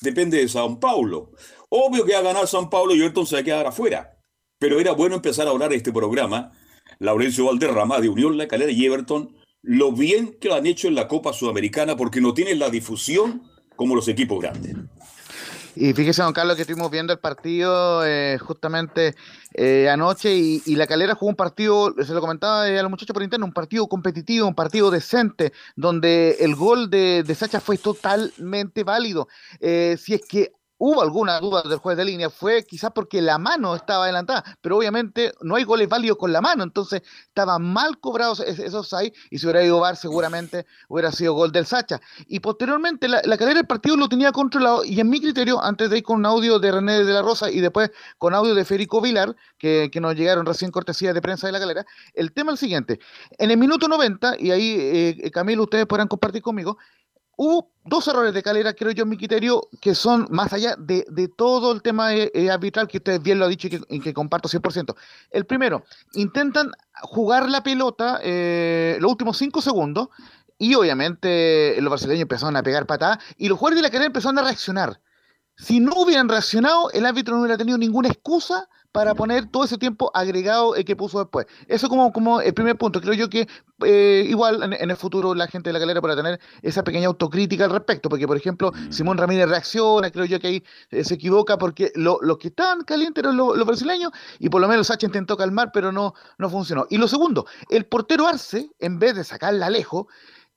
depende 0.00 0.38
de 0.38 0.48
San 0.48 0.80
Paulo. 0.80 1.30
Obvio 1.68 2.04
que 2.04 2.14
va 2.14 2.18
a 2.18 2.22
ganar 2.22 2.48
San 2.48 2.68
Paulo 2.68 2.96
y 2.96 3.00
Everton 3.00 3.26
se 3.26 3.36
va 3.36 3.42
a 3.42 3.44
quedar 3.44 3.66
afuera. 3.66 4.18
Pero 4.58 4.80
era 4.80 4.90
bueno 4.90 5.14
empezar 5.14 5.46
a 5.46 5.50
hablar 5.50 5.70
de 5.70 5.76
este 5.76 5.92
programa, 5.92 6.50
Laurencio 6.98 7.44
Valderrama, 7.44 8.00
de 8.00 8.08
Unión 8.08 8.36
La 8.36 8.48
Calera 8.48 8.72
y 8.72 8.84
Everton, 8.84 9.36
lo 9.62 9.92
bien 9.92 10.36
que 10.40 10.48
lo 10.48 10.56
han 10.56 10.66
hecho 10.66 10.88
en 10.88 10.94
la 10.94 11.08
Copa 11.08 11.32
Sudamericana 11.32 11.96
porque 11.96 12.20
no 12.20 12.34
tienen 12.34 12.58
la 12.58 12.70
difusión 12.70 13.42
como 13.76 13.94
los 13.94 14.08
equipos 14.08 14.40
grandes. 14.40 14.76
Y 15.74 15.94
fíjese, 15.94 16.22
don 16.22 16.34
Carlos, 16.34 16.56
que 16.56 16.62
estuvimos 16.62 16.90
viendo 16.90 17.14
el 17.14 17.18
partido 17.18 18.04
eh, 18.04 18.38
justamente 18.38 19.14
eh, 19.54 19.88
anoche 19.88 20.34
y, 20.34 20.76
la 20.76 20.86
calera 20.86 21.14
jugó 21.14 21.30
un 21.30 21.36
partido, 21.36 21.94
se 22.04 22.12
lo 22.12 22.20
comentaba 22.20 22.64
a 22.64 22.82
los 22.82 22.90
muchachos 22.90 23.14
por 23.14 23.22
interno, 23.22 23.46
un 23.46 23.54
partido 23.54 23.88
competitivo, 23.88 24.46
un 24.46 24.54
partido 24.54 24.90
decente, 24.90 25.52
donde 25.74 26.36
el 26.40 26.54
gol 26.54 26.90
de, 26.90 27.22
de 27.22 27.34
Sacha 27.34 27.58
fue 27.60 27.78
totalmente 27.78 28.84
válido. 28.84 29.28
Eh, 29.60 29.96
si 29.98 30.14
es 30.14 30.22
que 30.28 30.52
hubo 30.84 31.00
alguna 31.00 31.38
duda 31.38 31.62
del 31.62 31.78
juez 31.78 31.96
de 31.96 32.04
línea, 32.04 32.28
fue 32.28 32.64
quizás 32.64 32.90
porque 32.92 33.22
la 33.22 33.38
mano 33.38 33.76
estaba 33.76 34.02
adelantada, 34.02 34.42
pero 34.60 34.76
obviamente 34.76 35.32
no 35.40 35.54
hay 35.54 35.62
goles 35.62 35.88
válidos 35.88 36.18
con 36.18 36.32
la 36.32 36.40
mano, 36.40 36.64
entonces 36.64 37.02
estaba 37.28 37.60
mal 37.60 38.00
cobrados 38.00 38.40
esos 38.40 38.92
ahí 38.92 39.12
y 39.30 39.38
si 39.38 39.46
hubiera 39.46 39.62
ido 39.62 39.78
VAR 39.78 39.96
seguramente 39.96 40.66
hubiera 40.88 41.12
sido 41.12 41.34
gol 41.34 41.52
del 41.52 41.66
Sacha. 41.66 42.00
Y 42.26 42.40
posteriormente 42.40 43.06
la, 43.06 43.22
la 43.24 43.36
del 43.36 43.64
partido 43.64 43.96
lo 43.96 44.08
tenía 44.08 44.32
controlado 44.32 44.82
y 44.82 44.98
en 44.98 45.08
mi 45.08 45.20
criterio, 45.20 45.62
antes 45.62 45.88
de 45.88 45.98
ir 45.98 46.02
con 46.02 46.16
un 46.16 46.26
audio 46.26 46.58
de 46.58 46.72
René 46.72 47.04
de 47.04 47.12
la 47.12 47.22
Rosa 47.22 47.48
y 47.48 47.60
después 47.60 47.92
con 48.18 48.34
audio 48.34 48.52
de 48.52 48.64
Federico 48.64 49.00
Vilar, 49.00 49.36
que, 49.58 49.88
nos 50.00 50.16
llegaron 50.16 50.44
recién 50.44 50.72
cortesía 50.72 51.12
de 51.12 51.22
prensa 51.22 51.46
de 51.46 51.52
la 51.52 51.60
galera, 51.60 51.86
el 52.14 52.32
tema 52.32 52.50
es 52.50 52.54
el 52.54 52.58
siguiente, 52.58 52.98
en 53.38 53.52
el 53.52 53.56
minuto 53.56 53.86
90, 53.86 54.34
y 54.40 54.50
ahí 54.50 54.76
eh, 54.80 55.30
Camilo 55.30 55.62
ustedes 55.62 55.86
podrán 55.86 56.08
compartir 56.08 56.42
conmigo, 56.42 56.76
hubo 57.36 57.70
dos 57.84 58.06
errores 58.08 58.34
de 58.34 58.42
calera, 58.42 58.72
creo 58.74 58.92
yo, 58.92 59.02
en 59.02 59.08
mi 59.08 59.16
criterio, 59.16 59.68
que 59.80 59.94
son 59.94 60.26
más 60.30 60.52
allá 60.52 60.76
de, 60.78 61.04
todo 61.36 61.72
el 61.72 61.82
tema 61.82 62.14
eh, 62.14 62.30
eh, 62.34 62.50
arbitral 62.50 62.88
que 62.88 62.98
ustedes 62.98 63.22
bien 63.22 63.38
lo 63.38 63.46
han 63.46 63.50
dicho 63.50 63.68
y 63.88 64.00
que, 64.00 64.14
comparto 64.14 64.48
100%. 64.48 64.94
El 65.30 65.46
primero, 65.46 65.84
intentan 66.14 66.70
jugar 67.02 67.48
la 67.48 67.62
pelota 67.62 68.20
eh, 68.22 68.98
los 69.00 69.10
últimos 69.10 69.36
cinco 69.36 69.60
segundos 69.60 70.08
y 70.58 70.74
obviamente 70.74 71.76
los 71.80 71.90
brasileños 71.90 72.22
empezaron 72.22 72.56
a 72.56 72.62
pegar 72.62 72.86
patadas 72.86 73.18
y 73.36 73.48
los 73.48 73.58
jugadores 73.58 73.78
de 73.78 73.82
la 73.82 73.90
calera 73.90 74.06
empezaron 74.06 74.38
a 74.38 74.42
reaccionar. 74.42 75.00
Si 75.56 75.80
no 75.80 75.92
hubieran 75.96 76.28
reaccionado, 76.28 76.90
el 76.92 77.04
árbitro 77.04 77.34
no 77.34 77.40
hubiera 77.40 77.58
tenido 77.58 77.78
ninguna 77.78 78.08
excusa 78.08 78.68
para 78.92 79.14
poner 79.14 79.46
todo 79.46 79.64
ese 79.64 79.78
tiempo 79.78 80.10
agregado 80.14 80.74
que 80.74 80.94
puso 80.94 81.18
después. 81.18 81.46
Eso 81.66 81.88
como, 81.88 82.12
como 82.12 82.40
el 82.40 82.52
primer 82.52 82.76
punto. 82.76 83.00
Creo 83.00 83.14
yo 83.14 83.28
que 83.28 83.48
eh, 83.84 84.26
igual 84.28 84.62
en, 84.62 84.90
el 84.90 84.96
futuro 84.96 85.34
la 85.34 85.48
gente 85.48 85.70
de 85.70 85.72
la 85.72 85.78
galera 85.78 86.00
podrá 86.00 86.14
tener 86.14 86.40
esa 86.60 86.84
pequeña 86.84 87.08
autocrítica 87.08 87.64
al 87.64 87.70
respecto, 87.70 88.08
porque 88.08 88.26
por 88.26 88.36
ejemplo 88.36 88.70
mm. 88.70 88.92
Simón 88.92 89.18
Ramírez 89.18 89.48
reacciona, 89.48 90.10
creo 90.10 90.26
yo 90.26 90.38
que 90.38 90.46
ahí 90.46 90.64
eh, 90.90 91.04
se 91.04 91.14
equivoca 91.14 91.58
porque 91.58 91.90
los 91.94 92.38
que 92.38 92.48
estaban 92.48 92.82
calientes 92.82 93.24
eran 93.24 93.36
los, 93.36 93.64
brasileños 93.66 94.12
y 94.38 94.48
por 94.50 94.60
lo 94.60 94.68
menos 94.68 94.88
Sacha 94.88 95.06
intentó 95.06 95.36
calmar, 95.36 95.70
pero 95.72 95.90
no, 95.90 96.14
no 96.38 96.50
funcionó. 96.50 96.86
Y 96.90 96.98
lo 96.98 97.08
segundo, 97.08 97.46
el 97.70 97.86
portero 97.86 98.26
Arce, 98.26 98.70
en 98.78 98.98
vez 98.98 99.16
de 99.16 99.24
sacarla 99.24 99.70
lejos, 99.70 100.06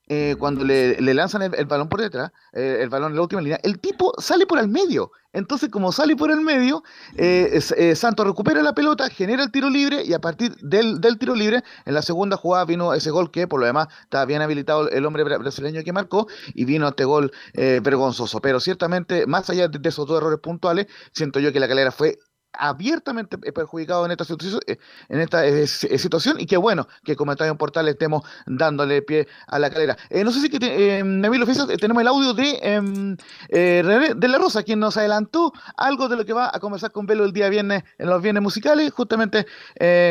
eh, 0.07 0.35
cuando 0.37 0.63
le, 0.63 1.01
lanzan 1.01 1.41
el, 1.41 1.65
balón 1.65 1.89
por 1.89 1.99
detrás, 1.99 2.31
eh, 2.53 2.79
el 2.81 2.89
balón 2.89 3.11
en 3.11 3.15
la 3.15 3.23
última 3.23 3.41
línea, 3.41 3.59
el 3.63 3.79
tipo 3.79 4.13
sale 4.19 4.45
por 4.45 4.59
el 4.59 4.67
medio. 4.67 5.11
Entonces, 5.33 5.69
como 5.69 5.91
sale 5.91 6.15
por 6.15 6.31
el 6.31 6.41
medio, 6.41 6.83
eh, 7.17 7.59
Santos 7.95 8.25
recupera 8.25 8.61
la 8.61 8.73
pelota, 8.73 9.09
genera 9.09 9.43
el 9.43 9.51
tiro 9.51 9.69
libre 9.69 10.03
y 10.05 10.13
a 10.13 10.19
partir 10.19 10.55
del, 10.57 11.01
tiro 11.17 11.35
libre, 11.35 11.61
en 11.85 11.93
la 11.93 12.01
segunda 12.01 12.37
jugada 12.37 12.63
vino 12.65 12.93
ese 12.93 13.11
gol 13.11 13.31
que 13.31 13.45
por 13.47 13.59
lo 13.59 13.65
demás 13.65 13.87
estaba 14.03 14.25
bien 14.25 14.41
habilitado 14.41 14.89
el 14.89 15.05
hombre 15.05 15.23
brasileño 15.23 15.83
que 15.83 15.91
marcó 15.91 16.27
y 16.53 16.63
vino 16.63 16.87
este 16.87 17.03
gol 17.03 17.33
vergonzoso. 17.53 18.39
Pero 18.39 18.61
ciertamente, 18.61 19.27
más 19.27 19.49
allá 19.49 19.67
de, 19.67 19.79
de 19.79 19.89
esos 19.89 20.07
dos 20.07 20.21
errores 20.21 20.39
puntuales, 20.39 20.87
siento 21.11 21.41
yo 21.41 21.51
que 21.51 21.59
la 21.59 21.67
calera 21.67 21.91
fue 21.91 22.17
abiertamente 22.59 23.37
perjudicado 23.37 24.05
en 24.05 24.11
esta, 24.11 24.25
eh, 24.67 24.77
en 25.09 25.19
esta 25.19 25.45
eh, 25.45 25.63
eh, 25.63 25.67
situación 25.97 26.39
y 26.39 26.45
qué 26.45 26.57
bueno 26.57 26.87
que 27.03 27.15
como 27.15 27.33
en 27.37 27.57
Portal 27.57 27.87
estemos 27.87 28.23
dándole 28.45 29.01
pie 29.01 29.27
a 29.47 29.59
la 29.59 29.69
calera. 29.69 29.97
no 30.23 30.31
sé 30.31 30.41
si 30.41 30.49
que 30.49 30.59
te, 30.59 31.77
tenemos 31.77 32.01
el 32.01 32.07
audio 32.07 32.33
de 32.33 32.59
em, 32.61 33.17
de 33.49 34.27
la 34.27 34.37
Rosa, 34.37 34.63
quien 34.63 34.79
nos 34.79 34.97
adelantó 34.97 35.53
algo 35.77 36.07
de 36.07 36.17
lo 36.17 36.25
que 36.25 36.33
va 36.33 36.49
a 36.53 36.59
conversar 36.59 36.91
con 36.91 37.05
Velo 37.05 37.25
el 37.25 37.33
día 37.33 37.49
viernes 37.49 37.83
en 37.97 38.09
los 38.09 38.21
viernes 38.21 38.43
musicales, 38.43 38.91
justamente 38.91 39.45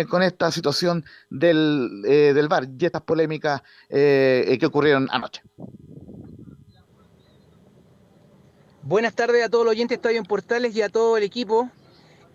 con 0.09 0.23
esta 0.23 0.51
situación 0.51 1.05
del, 1.31 2.03
del 2.03 2.49
bar 2.49 2.69
y 2.79 2.85
estas 2.85 3.03
polémicas 3.03 3.63
que 3.89 4.67
ocurrieron 4.67 5.09
anoche. 5.11 5.43
Buenas 8.87 9.15
tardes 9.15 9.43
a 9.43 9.49
todos 9.49 9.65
los 9.65 9.73
oyentes 9.73 9.97
de 9.97 10.01
Estadio 10.01 10.19
en 10.19 10.27
Portales 10.27 10.77
y 10.77 10.83
a 10.83 10.91
todo 10.91 11.17
el 11.17 11.23
equipo. 11.23 11.71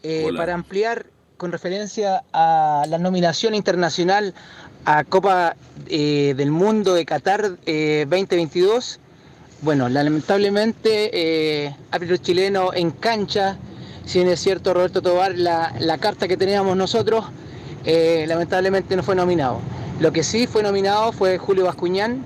Eh, 0.01 0.29
para 0.35 0.53
ampliar 0.53 1.07
con 1.35 1.51
referencia 1.51 2.23
a 2.31 2.85
la 2.87 2.97
nominación 2.97 3.53
internacional 3.53 4.33
a 4.85 5.03
Copa 5.03 5.55
eh, 5.87 6.33
del 6.37 6.51
Mundo 6.51 6.93
de 6.93 7.05
Qatar 7.05 7.41
2022. 7.41 8.95
Eh, 8.95 8.99
bueno, 9.61 9.89
lamentablemente, 9.89 11.75
árbitro 11.91 12.15
chileno 12.15 12.73
en 12.73 12.91
cancha, 12.91 13.57
si 14.05 14.19
bien 14.19 14.31
es 14.31 14.39
cierto 14.39 14.73
Roberto 14.73 15.01
Tobar, 15.01 15.37
la, 15.37 15.73
la 15.79 15.97
carta 15.97 16.29
que 16.29 16.37
teníamos 16.37 16.77
nosotros, 16.77 17.25
lamentablemente 17.85 18.95
no 18.95 19.03
fue 19.03 19.15
nominado. 19.15 19.59
Lo 19.99 20.13
que 20.13 20.23
sí 20.23 20.47
fue 20.47 20.63
nominado 20.63 21.11
fue 21.11 21.37
Julio 21.37 21.65
Bascuñán 21.65 22.23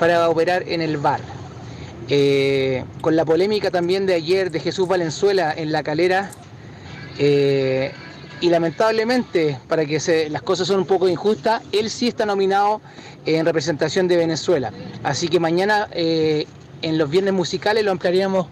para 0.00 0.28
operar 0.28 0.64
en 0.66 0.80
el 0.82 0.96
VAR. 0.96 1.20
con 3.00 3.14
la 3.14 3.24
polémica 3.24 3.70
también 3.70 4.06
de 4.06 4.14
ayer 4.14 4.50
de 4.50 4.58
Jesús 4.58 4.88
Valenzuela 4.88 5.54
en 5.56 5.70
la 5.70 5.84
calera, 5.84 6.32
eh, 7.18 7.92
y 8.40 8.50
lamentablemente, 8.50 9.58
para 9.66 9.84
que 9.84 10.28
las 10.30 10.42
cosas 10.42 10.68
son 10.68 10.78
un 10.78 10.86
poco 10.86 11.08
injustas, 11.08 11.62
él 11.72 11.90
sí 11.90 12.08
está 12.08 12.24
nominado 12.24 12.80
en 13.26 13.44
representación 13.44 14.06
de 14.06 14.16
Venezuela. 14.16 14.72
Así 15.02 15.28
que 15.28 15.40
mañana 15.40 15.88
eh, 15.92 16.46
en 16.82 16.98
los 16.98 17.10
viernes 17.10 17.34
musicales 17.34 17.84
lo 17.84 17.90
ampliaríamos 17.90 18.46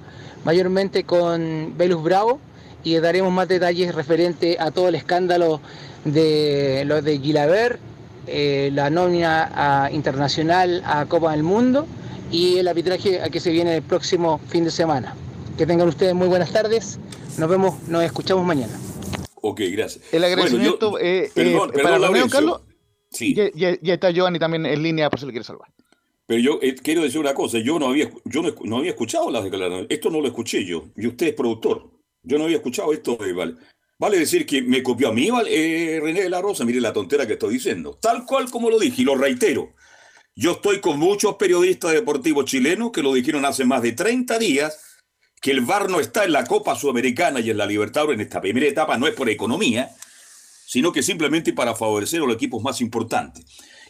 mayormente 0.45 1.05
con 1.05 1.75
Velus 1.77 2.03
Bravo 2.03 2.41
y 2.83 2.97
daremos 2.97 3.33
más 3.33 3.49
detalles 3.49 3.95
referente 3.95 4.57
a 4.59 4.71
todo 4.71 4.89
el 4.89 4.97
escándalo 4.97 5.61
de 6.05 6.85
lo 6.85 7.01
de 7.03 7.19
Gilaver, 7.19 7.79
eh, 8.27 8.71
la 8.73 8.91
nómina 8.91 9.89
internacional 9.93 10.83
a 10.85 11.07
Copa 11.07 11.31
del 11.31 11.45
Mundo 11.45 11.87
y 12.31 12.59
el 12.59 12.67
arbitraje 12.67 13.23
a 13.23 13.29
que 13.29 13.39
se 13.39 13.51
viene 13.51 13.77
el 13.77 13.83
próximo 13.83 14.41
fin 14.49 14.65
de 14.65 14.71
semana. 14.73 15.15
Que 15.57 15.65
tengan 15.65 15.89
ustedes 15.89 16.15
muy 16.15 16.27
buenas 16.27 16.51
tardes. 16.51 16.99
Nos 17.39 17.51
vemos, 17.51 17.83
nos 17.89 18.03
escuchamos 18.03 18.45
mañana. 18.47 18.73
Ok, 19.35 19.61
gracias. 19.73 20.03
El 20.13 20.25
agradecimiento 20.25 20.99
eh, 20.99 21.31
eh, 21.35 21.59
para 21.83 21.99
la 21.99 22.29
Carlos. 22.29 22.63
Sí. 23.11 23.35
Ya, 23.35 23.71
está 23.93 24.11
Giovanni 24.11 24.39
también 24.39 24.67
en 24.67 24.83
línea 24.83 25.11
por 25.11 25.21
si 25.21 25.27
le 25.27 25.33
quiere 25.33 25.45
salvar. 25.45 25.69
Pero 26.27 26.41
yo 26.41 26.59
eh, 26.63 26.75
quiero 26.75 27.03
decir 27.03 27.21
una 27.21 27.35
cosa, 27.35 27.59
yo 27.59 27.79
no 27.79 27.89
había, 27.89 28.11
yo 28.25 28.43
no, 28.43 28.79
había 28.79 28.91
escuchado 28.91 29.31
las 29.31 29.45
declaraciones, 29.45 29.87
esto 29.91 30.11
no 30.11 30.21
lo 30.21 30.27
escuché 30.27 30.65
yo, 30.65 30.87
y 30.97 31.07
usted 31.07 31.29
es 31.29 31.35
productor, 31.35 31.89
yo 32.25 32.37
no 32.37 32.45
había 32.45 32.57
escuchado 32.57 32.93
esto, 32.93 33.17
vale. 33.17 33.55
Vale 33.99 34.19
decir 34.19 34.45
que 34.45 34.61
me 34.61 34.83
copió 34.83 35.09
a 35.09 35.13
mí 35.13 35.31
René 35.31 36.23
de 36.23 36.29
la 36.29 36.43
Rosa, 36.43 36.65
mire 36.65 36.81
la 36.81 36.93
tontera 36.93 37.27
que 37.27 37.35
estoy 37.35 37.55
diciendo, 37.55 37.97
tal 38.01 38.27
cual 38.27 38.51
como 38.51 38.69
lo 38.69 38.79
dije, 38.79 39.03
y 39.03 39.05
lo 39.05 39.15
reitero. 39.15 39.73
Yo 40.35 40.53
estoy 40.53 40.81
con 40.81 40.99
muchos 40.99 41.37
periodistas 41.37 41.93
deportivos 41.93 42.45
chilenos 42.45 42.91
que 42.91 43.03
lo 43.03 43.15
dijeron 43.15 43.45
hace 43.45 43.65
más 43.65 43.81
de 43.81 43.93
30 43.93 44.39
días, 44.39 44.96
que 45.41 45.51
el 45.51 45.61
VAR 45.61 45.91
no 45.91 46.01
está 46.01 46.25
en 46.25 46.33
la 46.33 46.45
Copa 46.45 46.75
Sudamericana 46.77 47.41
y 47.41 47.51
en 47.51 47.59
la 47.59 47.67
Libertadores 47.67 48.15
en 48.15 48.23
esta 48.23 48.41
primera 48.41 48.67
etapa 48.67 48.99
no 48.99 49.07
es 49.07 49.15
por 49.15 49.29
economía, 49.29 49.95
sino 50.67 50.93
que 50.93 51.03
simplemente 51.03 51.53
para 51.53 51.75
favorecer 51.75 52.21
a 52.21 52.27
los 52.27 52.35
equipos 52.35 52.63
más 52.63 52.81
importantes. 52.81 53.45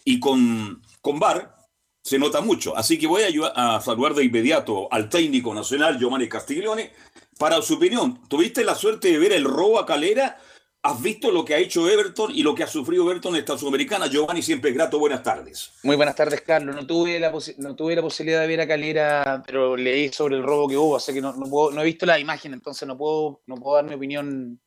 Y 0.04 0.20
con, 0.20 0.82
con 1.00 1.18
VAR 1.18 1.56
se 2.02 2.18
nota 2.18 2.40
mucho. 2.40 2.76
Así 2.76 2.98
que 2.98 3.06
voy 3.06 3.22
a, 3.22 3.76
a 3.76 3.80
saludar 3.80 4.14
de 4.14 4.24
inmediato 4.24 4.92
al 4.92 5.08
técnico 5.08 5.54
nacional 5.54 5.98
Giovanni 5.98 6.28
Castiglione 6.28 6.92
para 7.38 7.60
su 7.62 7.74
opinión. 7.74 8.20
¿Tuviste 8.28 8.62
la 8.64 8.74
suerte 8.74 9.10
de 9.10 9.18
ver 9.18 9.32
el 9.32 9.44
robo 9.44 9.80
a 9.80 9.86
Calera? 9.86 10.38
¿Has 10.86 11.02
visto 11.02 11.32
lo 11.32 11.44
que 11.44 11.52
ha 11.52 11.58
hecho 11.58 11.90
Everton 11.90 12.30
y 12.32 12.44
lo 12.44 12.54
que 12.54 12.62
ha 12.62 12.68
sufrido 12.68 13.10
Everton 13.10 13.34
en 13.34 13.40
esta 13.40 13.58
Sudamericana? 13.58 14.06
Giovanni, 14.06 14.40
siempre 14.40 14.70
grato, 14.70 15.00
buenas 15.00 15.20
tardes. 15.20 15.72
Muy 15.82 15.96
buenas 15.96 16.14
tardes, 16.14 16.42
Carlos. 16.42 16.76
No 16.76 16.86
tuve 16.86 17.18
la, 17.18 17.32
no 17.58 17.74
tuve 17.74 17.96
la 17.96 18.02
posibilidad 18.02 18.40
de 18.40 18.46
ver 18.46 18.60
a 18.60 18.68
Calera, 18.68 19.42
pero 19.44 19.76
leí 19.76 20.12
sobre 20.12 20.36
el 20.36 20.44
robo 20.44 20.68
que 20.68 20.76
hubo, 20.76 20.94
así 20.94 21.12
que 21.12 21.20
no, 21.20 21.32
no, 21.32 21.82
he 21.82 21.84
visto 21.84 22.06
la 22.06 22.20
imagen, 22.20 22.52
entonces 22.52 22.86
no 22.86 22.96
puedo, 22.96 23.40
no 23.46 23.56
puedo 23.56 23.74
dar 23.74 23.84
mi 23.84 23.94
opinión 23.94 24.60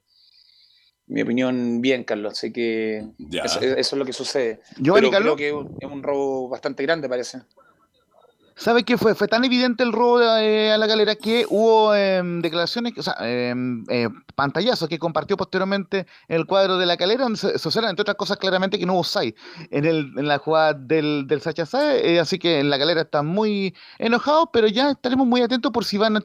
mi 1.07 1.21
opinión 1.21 1.79
bien, 1.79 2.03
Carlos. 2.03 2.33
Así 2.33 2.51
que 2.51 3.01
eso, 3.31 3.61
es 3.61 3.93
lo 3.93 4.03
que 4.03 4.11
sucede. 4.11 4.59
Giovanni, 4.77 5.09
Carlos. 5.09 5.37
creo 5.37 5.69
que 5.77 5.85
es 5.85 5.89
un 5.89 6.03
robo 6.03 6.49
bastante 6.49 6.83
grande, 6.83 7.07
parece. 7.07 7.43
¿Sabe 8.59 8.83
qué 8.83 8.97
fue? 8.97 9.15
Fue 9.15 9.29
tan 9.29 9.45
evidente 9.45 9.83
el 9.83 9.93
robo 9.93 10.21
eh, 10.21 10.73
a 10.73 10.77
la 10.77 10.85
galera 10.85 11.15
que 11.15 11.45
hubo 11.49 11.95
em, 11.95 12.41
declaraciones, 12.41 12.91
o 12.97 13.01
sea, 13.01 13.15
em, 13.21 13.85
eh, 13.87 14.09
pantallazos 14.35 14.89
que 14.89 14.99
compartió 14.99 15.37
posteriormente 15.37 16.05
el 16.27 16.45
cuadro 16.45 16.77
de 16.77 16.85
la 16.85 16.97
calera, 16.97 17.23
donde 17.23 17.37
se, 17.39 17.57
se 17.57 17.79
entre 17.79 18.01
otras 18.01 18.17
cosas, 18.17 18.35
claramente 18.35 18.77
que 18.77 18.85
no 18.85 18.95
hubo 18.95 19.05
SAI 19.05 19.33
en, 19.71 19.85
el, 19.85 20.11
en 20.17 20.27
la 20.27 20.39
jugada 20.39 20.73
del, 20.73 21.25
del 21.25 21.39
Sacha 21.39 21.63
eh, 21.73 22.19
así 22.19 22.37
que 22.37 22.59
en 22.59 22.69
la 22.69 22.75
galera 22.75 23.03
están 23.03 23.27
muy 23.27 23.73
enojados, 23.97 24.49
pero 24.51 24.67
ya 24.67 24.91
estaremos 24.91 25.25
muy 25.25 25.41
atentos 25.41 25.71
por 25.71 25.85
si 25.85 25.97
van 25.97 26.17
a 26.17 26.19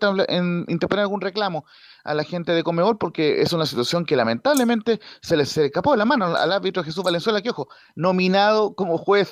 interponer 0.66 1.02
algún 1.02 1.20
reclamo 1.20 1.64
a 2.02 2.14
la 2.14 2.24
gente 2.24 2.50
de 2.50 2.64
Comebol, 2.64 2.98
porque 2.98 3.42
es 3.42 3.52
una 3.52 3.64
situación 3.64 4.04
que 4.04 4.16
lamentablemente 4.16 5.00
se 5.22 5.36
les 5.36 5.56
escapó 5.56 5.92
de 5.92 5.98
la 5.98 6.04
mano 6.04 6.34
al 6.36 6.50
árbitro 6.50 6.82
Jesús 6.82 7.04
Valenzuela, 7.04 7.40
que 7.42 7.50
ojo, 7.50 7.68
nominado 7.94 8.74
como 8.74 8.98
juez 8.98 9.30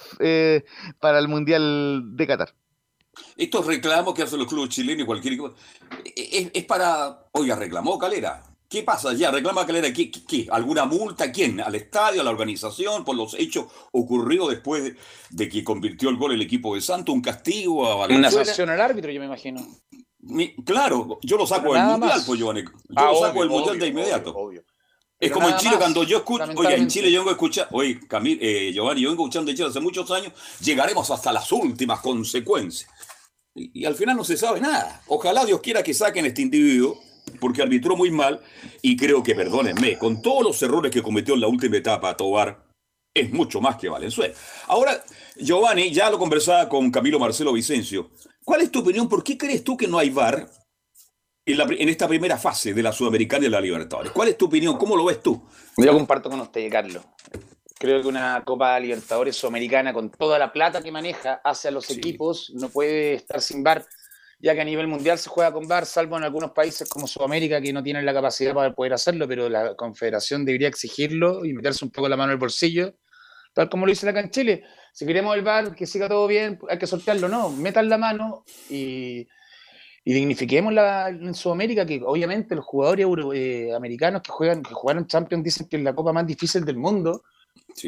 para 1.00 1.18
el 1.18 1.26
Mundial 1.26 2.16
de 2.16 2.26
Qatar. 2.28 2.61
Estos 3.36 3.66
reclamos 3.66 4.14
que 4.14 4.22
hacen 4.22 4.38
los 4.38 4.48
clubes 4.48 4.70
chilenos 4.70 5.02
y 5.02 5.06
cualquier 5.06 5.38
es, 6.16 6.50
es 6.52 6.64
para, 6.64 7.26
oiga, 7.32 7.56
reclamó 7.56 7.98
Calera. 7.98 8.42
¿Qué 8.72 8.82
pasa 8.82 9.12
ya? 9.12 9.30
¿Reclama 9.30 9.66
Calera 9.66 9.92
¿Qué, 9.92 10.10
qué, 10.10 10.48
alguna 10.50 10.86
multa? 10.86 11.30
¿Quién? 11.30 11.60
¿Al 11.60 11.74
estadio? 11.74 12.22
¿A 12.22 12.24
la 12.24 12.30
organización? 12.30 13.04
¿Por 13.04 13.16
los 13.16 13.34
hechos 13.34 13.66
ocurridos 13.92 14.48
después 14.48 14.94
de, 15.28 15.48
que 15.50 15.62
convirtió 15.62 16.08
el 16.08 16.16
gol 16.16 16.32
el 16.32 16.40
equipo 16.40 16.74
de 16.74 16.80
Santo? 16.80 17.12
¿Un 17.12 17.20
castigo 17.20 17.86
a 17.86 18.06
Una 18.06 18.30
sanción 18.30 18.70
al 18.70 18.80
árbitro, 18.80 19.12
yo 19.12 19.20
me 19.20 19.26
imagino. 19.26 19.60
claro, 20.64 21.18
yo 21.20 21.36
lo 21.36 21.46
saco 21.46 21.74
del 21.74 21.82
mundial, 21.82 22.22
pues, 22.26 22.38
Giovanni. 22.38 22.62
Yo 22.62 22.70
ah, 22.96 23.10
lo 23.12 23.20
saco 23.20 23.40
del 23.40 23.50
mundial 23.50 23.78
de 23.78 23.86
inmediato. 23.88 24.34
Obvio, 24.34 24.64
Es 25.22 25.30
como 25.30 25.48
en 25.48 25.56
Chile, 25.56 25.76
cuando 25.78 26.02
yo 26.02 26.18
escucho, 26.18 26.44
oiga, 26.56 26.74
en 26.74 26.88
Chile 26.88 27.12
yo 27.12 27.20
vengo 27.20 27.30
escuchar, 27.30 27.68
oye, 27.70 28.00
Camil, 28.08 28.40
eh, 28.42 28.72
Giovanni, 28.74 29.02
yo 29.02 29.10
vengo 29.10 29.22
escuchando 29.22 29.52
en 29.52 29.56
Chile 29.56 29.68
hace 29.68 29.78
muchos 29.78 30.10
años, 30.10 30.32
llegaremos 30.60 31.08
hasta 31.12 31.32
las 31.32 31.52
últimas 31.52 32.00
consecuencias. 32.00 32.90
Y, 33.54 33.84
al 33.84 33.94
final 33.94 34.16
no 34.16 34.24
se 34.24 34.36
sabe 34.36 34.60
nada. 34.60 35.00
Ojalá 35.06 35.44
Dios 35.44 35.60
quiera 35.60 35.84
que 35.84 35.94
saquen 35.94 36.24
a 36.24 36.28
este 36.28 36.42
individuo, 36.42 36.98
porque 37.38 37.62
arbitró 37.62 37.96
muy 37.96 38.10
mal 38.10 38.40
y 38.82 38.96
creo 38.96 39.22
que, 39.22 39.36
perdónenme, 39.36 39.96
con 39.96 40.22
todos 40.22 40.42
los 40.42 40.60
errores 40.60 40.90
que 40.90 41.02
cometió 41.02 41.34
en 41.34 41.42
la 41.42 41.46
última 41.46 41.76
etapa 41.76 42.16
Tobar, 42.16 42.66
es 43.14 43.32
mucho 43.32 43.60
más 43.60 43.76
que 43.76 43.88
Valenzuela. 43.88 44.34
Ahora, 44.66 45.04
Giovanni, 45.36 45.92
ya 45.92 46.10
lo 46.10 46.18
conversaba 46.18 46.68
con 46.68 46.90
Camilo 46.90 47.20
Marcelo 47.20 47.52
Vicencio. 47.52 48.10
¿Cuál 48.44 48.62
es 48.62 48.72
tu 48.72 48.80
opinión? 48.80 49.08
¿Por 49.08 49.22
qué 49.22 49.38
crees 49.38 49.62
tú 49.62 49.76
que 49.76 49.86
no 49.86 49.98
hay 49.98 50.10
VAR 50.10 50.50
en, 51.46 51.60
en, 51.60 51.88
esta 51.88 52.08
primera 52.08 52.36
fase 52.36 52.74
de 52.74 52.82
la 52.82 52.92
Sudamericana 52.92 53.46
y 53.46 53.48
la 53.48 53.60
Libertadores? 53.60 54.12
¿Cuál 54.12 54.28
es 54.28 54.38
tu 54.38 54.46
opinión? 54.46 54.76
¿Cómo 54.76 54.96
lo 54.96 55.04
ves 55.04 55.22
tú? 55.22 55.42
Yo 55.76 55.92
comparto 55.92 56.30
con 56.30 56.40
usted, 56.40 56.70
Carlos. 56.70 57.02
Creo 57.78 58.00
que 58.00 58.06
una 58.06 58.44
Copa 58.44 58.78
Libertadores 58.78 59.34
Sudamericana 59.34 59.92
con 59.92 60.10
toda 60.10 60.38
la 60.38 60.52
plata 60.52 60.82
que 60.82 60.92
maneja 60.92 61.40
hacia 61.42 61.72
los 61.72 61.90
equipos 61.90 62.52
no 62.54 62.68
puede 62.68 63.14
estar 63.14 63.40
sin 63.40 63.64
bar. 63.64 63.84
ya 64.38 64.54
que 64.54 64.60
a 64.60 64.64
nivel 64.64 64.86
mundial 64.86 65.18
se 65.18 65.28
juega 65.28 65.52
con 65.52 65.66
VAR, 65.66 65.86
salvo 65.86 66.16
en 66.16 66.24
algunos 66.24 66.52
países 66.52 66.88
como 66.88 67.06
Sudamérica 67.08 67.60
que 67.60 67.72
no 67.72 67.82
tienen 67.82 68.06
la 68.06 68.12
capacidad 68.12 68.54
para 68.54 68.72
poder 68.72 68.92
hacerlo, 68.92 69.26
pero 69.26 69.48
la 69.48 69.74
Confederación 69.74 70.44
debería 70.44 70.68
exigirlo 70.68 71.44
y 71.44 71.52
meterse 71.52 71.84
un 71.84 71.90
poco 71.90 72.08
la 72.08 72.16
mano 72.16 72.30
en 72.30 72.34
el 72.34 72.38
bolsillo, 72.38 72.94
tal 73.52 73.68
como 73.68 73.86
lo 73.86 73.92
hizo 73.92 74.08
acá 74.08 74.20
en 74.20 74.30
Chile. 74.30 74.64
Si 74.92 75.04
queremos 75.06 75.34
el 75.36 75.42
VAR, 75.42 75.74
que 75.74 75.86
siga 75.86 76.08
todo 76.08 76.26
bien, 76.28 76.60
hay 76.68 76.78
que 76.78 76.86
sortearlo, 76.86 77.28
no, 77.28 77.50
metan 77.50 77.88
la 77.88 77.98
mano 77.98 78.44
y, 78.70 79.26
dignifiquemos 80.04 80.72
la, 80.72 81.08
en 81.08 81.34
Sudamérica, 81.34 81.86
que 81.86 82.00
obviamente 82.04 82.56
los 82.56 82.64
jugadores 82.64 83.06
eh, 83.34 83.72
americanos 83.74 84.22
que 84.22 84.32
juegan, 84.32 84.62
que 84.62 84.74
jugaron 84.74 85.06
Champions 85.06 85.44
dicen 85.44 85.68
que 85.68 85.76
es 85.76 85.82
la 85.82 85.94
copa 85.94 86.12
más 86.12 86.26
difícil 86.26 86.64
del 86.64 86.76
mundo, 86.76 87.22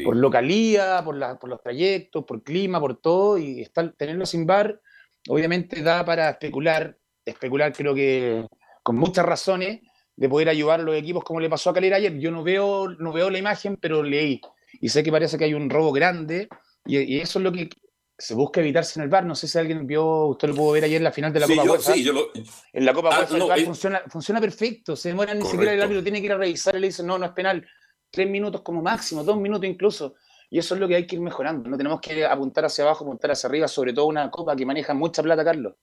por 0.04 0.16
localía, 0.16 1.02
por, 1.04 1.18
por 1.38 1.50
los 1.50 1.60
trayectos, 1.60 2.24
por 2.24 2.42
clima, 2.42 2.80
por 2.80 2.96
todo, 3.00 3.38
y 3.38 3.62
estar, 3.62 3.92
tenerlo 3.96 4.26
sin 4.26 4.46
VAR 4.46 4.80
obviamente 5.28 5.82
da 5.82 6.04
para 6.04 6.30
especular, 6.30 6.96
especular 7.24 7.72
creo 7.72 7.94
que 7.94 8.46
con 8.82 8.96
muchas 8.96 9.24
razones, 9.24 9.80
de 10.16 10.28
poder 10.28 10.48
ayudar 10.48 10.80
a 10.80 10.82
los 10.82 10.94
equipos 10.94 11.24
como 11.24 11.40
le 11.40 11.50
pasó 11.50 11.70
a 11.70 11.74
Calera 11.74 11.96
ayer. 11.96 12.18
Yo 12.18 12.30
no 12.30 12.44
veo, 12.44 12.88
no 12.88 13.12
veo 13.12 13.30
la 13.30 13.38
imagen, 13.38 13.76
pero 13.76 14.02
leí. 14.02 14.40
Y 14.80 14.88
sé 14.88 15.02
que 15.02 15.10
parece 15.10 15.38
que 15.38 15.44
hay 15.44 15.54
un 15.54 15.70
robo 15.70 15.92
grande, 15.92 16.48
y, 16.86 17.18
eso 17.18 17.38
es 17.38 17.42
lo 17.42 17.52
que 17.52 17.68
se 18.16 18.34
busca 18.34 18.60
evitarse 18.60 18.98
en 18.98 19.04
el 19.04 19.10
bar. 19.10 19.24
No 19.24 19.34
sé 19.34 19.48
si 19.48 19.58
alguien 19.58 19.86
vio, 19.86 20.26
usted 20.26 20.48
lo 20.48 20.54
pudo 20.54 20.72
ver 20.72 20.84
ayer 20.84 20.98
en 20.98 21.04
la 21.04 21.12
final 21.12 21.32
de 21.32 21.40
la 21.40 21.46
Copa 21.46 21.64
yo, 21.64 21.78
Sí, 21.78 22.04
yo 22.04 22.12
lo... 22.12 22.28
En 22.72 22.84
la 22.84 22.94
Copa 22.94 23.10
ah, 23.12 23.26
el 23.30 23.42
bar 23.42 23.60
funciona, 23.60 24.02
funciona, 24.08 24.40
perfecto. 24.40 24.96
Se 24.96 25.08
demora 25.08 25.34
ni 25.34 25.44
siquiera 25.44 25.72
el 25.72 25.82
árbitro 25.82 26.02
tiene 26.02 26.20
que 26.20 26.26
ir 26.26 26.32
a 26.32 26.38
revisar 26.38 26.76
y 26.76 26.80
le 26.80 26.86
dice, 26.88 27.02
no, 27.02 27.18
no 27.18 27.26
es 27.26 27.32
penal. 27.32 27.66
Tres 28.10 28.28
minutos 28.28 28.62
como 28.62 28.82
máximo, 28.82 29.24
dos 29.24 29.36
minutos 29.36 29.68
incluso. 29.68 30.14
Y 30.50 30.58
eso 30.58 30.74
es 30.74 30.80
lo 30.80 30.86
que 30.86 30.94
hay 30.94 31.06
que 31.06 31.16
ir 31.16 31.22
mejorando. 31.22 31.68
No 31.68 31.76
tenemos 31.76 32.00
que 32.00 32.24
apuntar 32.24 32.64
hacia 32.64 32.84
abajo, 32.84 33.04
apuntar 33.04 33.32
hacia 33.32 33.48
arriba, 33.48 33.66
sobre 33.66 33.92
todo 33.92 34.06
una 34.06 34.30
copa 34.30 34.54
que 34.54 34.64
maneja 34.64 34.94
mucha 34.94 35.22
plata, 35.22 35.44
Carlos. 35.44 35.74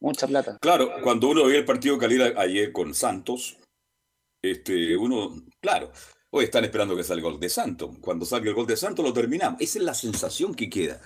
Mucha 0.00 0.26
plata. 0.26 0.58
Claro, 0.60 0.90
cuando 1.02 1.28
uno 1.28 1.44
ve 1.44 1.58
el 1.58 1.64
partido 1.64 1.98
Calera 1.98 2.40
ayer 2.40 2.72
con 2.72 2.94
Santos, 2.94 3.58
este, 4.42 4.96
uno, 4.96 5.42
claro, 5.60 5.92
hoy 6.30 6.44
están 6.44 6.64
esperando 6.64 6.96
que 6.96 7.04
salga 7.04 7.26
el 7.26 7.32
gol 7.32 7.40
de 7.40 7.48
Santos. 7.48 7.90
Cuando 8.00 8.24
salga 8.24 8.48
el 8.48 8.54
gol 8.54 8.66
de 8.66 8.76
Santos 8.76 9.04
lo 9.04 9.12
terminamos. 9.12 9.60
Esa 9.60 9.78
es 9.78 9.84
la 9.84 9.94
sensación 9.94 10.54
que 10.54 10.68
queda. 10.68 11.00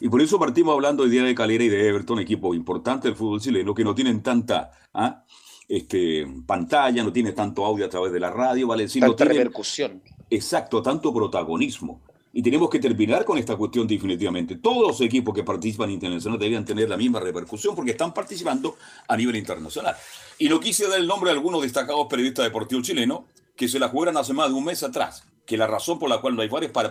Y 0.00 0.08
por 0.08 0.22
eso 0.22 0.38
partimos 0.38 0.72
hablando 0.72 1.02
hoy 1.02 1.10
día 1.10 1.22
de 1.22 1.34
Calera 1.34 1.62
y 1.62 1.68
de 1.68 1.86
Everton, 1.88 2.20
equipo 2.20 2.54
importante 2.54 3.08
del 3.08 3.16
fútbol 3.16 3.40
chileno, 3.40 3.74
que 3.74 3.84
no 3.84 3.94
tienen 3.94 4.22
tanta 4.22 4.70
¿ah? 4.94 5.24
este, 5.68 6.26
pantalla, 6.46 7.04
no 7.04 7.12
tiene 7.12 7.32
tanto 7.32 7.64
audio 7.66 7.84
a 7.84 7.88
través 7.90 8.10
de 8.10 8.18
la 8.18 8.30
radio, 8.30 8.66
¿vale? 8.66 8.88
Tanta 8.88 9.24
no 9.24 9.30
repercusión. 9.30 10.02
Exacto, 10.30 10.82
tanto 10.82 11.12
protagonismo. 11.12 12.00
Y 12.32 12.42
tenemos 12.42 12.70
que 12.70 12.78
terminar 12.78 13.24
con 13.24 13.36
esta 13.36 13.56
cuestión 13.56 13.86
definitivamente. 13.86 14.56
Todos 14.56 14.86
los 14.86 15.00
equipos 15.02 15.34
que 15.34 15.42
participan 15.42 15.90
internacionalmente 15.90 16.44
deberían 16.44 16.64
tener 16.64 16.88
la 16.88 16.96
misma 16.96 17.20
repercusión 17.20 17.74
porque 17.74 17.90
están 17.90 18.14
participando 18.14 18.76
a 19.06 19.16
nivel 19.16 19.36
internacional. 19.36 19.96
Y 20.38 20.48
no 20.48 20.60
quise 20.60 20.88
dar 20.88 20.98
el 20.98 21.06
nombre 21.06 21.30
de 21.30 21.36
algunos 21.36 21.60
destacados 21.60 22.06
periodistas 22.08 22.44
deportivos 22.44 22.86
chilenos 22.86 23.22
que 23.54 23.68
se 23.68 23.78
la 23.78 23.88
jugaron 23.88 24.16
hace 24.16 24.32
más 24.32 24.48
de 24.48 24.54
un 24.54 24.64
mes 24.64 24.82
atrás, 24.82 25.24
que 25.44 25.56
la 25.58 25.66
razón 25.66 25.98
por 25.98 26.08
la 26.08 26.20
cual 26.20 26.36
no 26.36 26.42
hay 26.42 26.48
varios 26.48 26.72
para, 26.72 26.90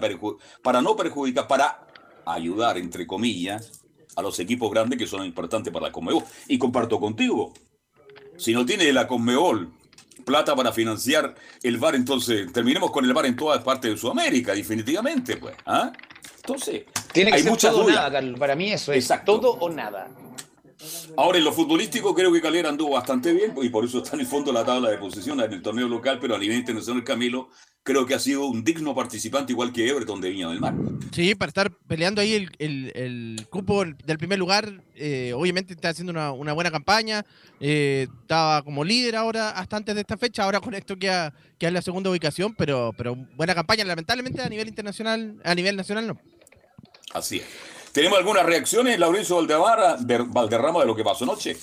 para 0.61 0.81
no 0.81 0.95
perjudicar, 0.95 1.47
para 1.47 1.87
ayudar, 2.33 2.77
entre 2.77 3.07
comillas, 3.07 3.81
a 4.15 4.21
los 4.21 4.39
equipos 4.39 4.69
grandes 4.71 4.97
que 4.99 5.07
son 5.07 5.25
importantes 5.25 5.71
para 5.71 5.87
la 5.87 5.91
Conmebol. 5.91 6.23
Y 6.47 6.57
comparto 6.57 6.99
contigo, 6.99 7.53
si 8.37 8.53
no 8.53 8.65
tiene 8.65 8.91
la 8.91 9.07
Conmebol 9.07 9.71
plata 10.25 10.55
para 10.55 10.71
financiar 10.71 11.35
el 11.63 11.77
bar, 11.77 11.95
entonces 11.95 12.51
terminemos 12.51 12.91
con 12.91 13.05
el 13.05 13.13
bar 13.13 13.25
en 13.25 13.35
todas 13.35 13.63
partes 13.63 13.91
de 13.91 13.97
Sudamérica, 13.97 14.53
definitivamente, 14.53 15.37
pues. 15.37 15.55
¿ah? 15.65 15.91
Entonces, 16.37 16.83
tiene 17.11 17.31
que 17.31 17.37
hay 17.37 17.43
ser 17.43 17.51
muchas 17.51 17.71
todo 17.71 17.85
o 17.85 17.89
nada, 17.89 18.11
Carlos. 18.11 18.39
Para 18.39 18.55
mí 18.55 18.71
eso 18.71 18.91
es 18.91 19.11
todo 19.25 19.51
o 19.51 19.69
nada. 19.69 20.09
Ahora, 21.17 21.37
en 21.37 21.43
lo 21.43 21.51
futbolístico 21.51 22.15
creo 22.15 22.31
que 22.31 22.41
Calera 22.41 22.69
anduvo 22.69 22.91
bastante 22.91 23.33
bien 23.33 23.53
y 23.61 23.69
por 23.69 23.83
eso 23.83 23.97
está 23.97 24.15
en 24.15 24.21
el 24.21 24.27
fondo 24.27 24.51
de 24.51 24.59
la 24.59 24.65
tabla 24.65 24.89
de 24.89 24.97
posiciones 24.97 25.45
en 25.45 25.53
el 25.53 25.61
torneo 25.61 25.87
local, 25.87 26.19
pero 26.21 26.35
a 26.35 26.39
nivel 26.39 26.57
internacional 26.57 27.03
Camilo 27.03 27.49
creo 27.83 28.05
que 28.05 28.13
ha 28.13 28.19
sido 28.19 28.45
un 28.45 28.63
digno 28.63 28.95
participante 28.95 29.51
igual 29.51 29.73
que 29.73 29.89
Everton 29.89 30.21
de 30.21 30.29
Viña 30.29 30.49
del 30.49 30.59
Mar. 30.59 30.75
Sí, 31.11 31.35
para 31.35 31.49
estar 31.49 31.71
peleando 31.87 32.21
ahí 32.21 32.47
el, 32.59 33.47
cupo 33.49 33.83
del 33.83 34.17
primer 34.17 34.39
lugar, 34.39 34.83
eh, 34.95 35.33
obviamente 35.35 35.73
está 35.73 35.89
haciendo 35.89 36.11
una, 36.11 36.53
buena 36.53 36.71
campaña, 36.71 37.25
eh, 37.59 38.07
estaba 38.21 38.61
como 38.63 38.85
líder 38.85 39.15
ahora 39.15 39.49
hasta 39.51 39.77
antes 39.77 39.95
de 39.95 40.01
esta 40.01 40.17
fecha, 40.17 40.43
ahora 40.43 40.61
con 40.61 40.73
esto 40.75 40.95
queda, 40.95 41.33
queda 41.57 41.69
en 41.69 41.73
la 41.73 41.81
segunda 41.81 42.09
ubicación, 42.09 42.53
pero, 42.55 42.93
pero 42.97 43.15
buena 43.35 43.55
campaña, 43.55 43.83
lamentablemente 43.83 44.41
a 44.41 44.49
nivel 44.49 44.67
internacional, 44.67 45.41
a 45.43 45.55
nivel 45.55 45.75
nacional 45.75 46.07
no. 46.07 46.21
Así 47.11 47.37
es. 47.37 47.78
¿Tenemos 47.91 48.17
algunas 48.19 48.45
reacciones, 48.45 48.99
Laurencio 48.99 49.37
Valderrama, 50.27 50.81
de 50.81 50.85
lo 50.85 50.95
que 50.95 51.03
pasó 51.03 51.23
anoche? 51.23 51.57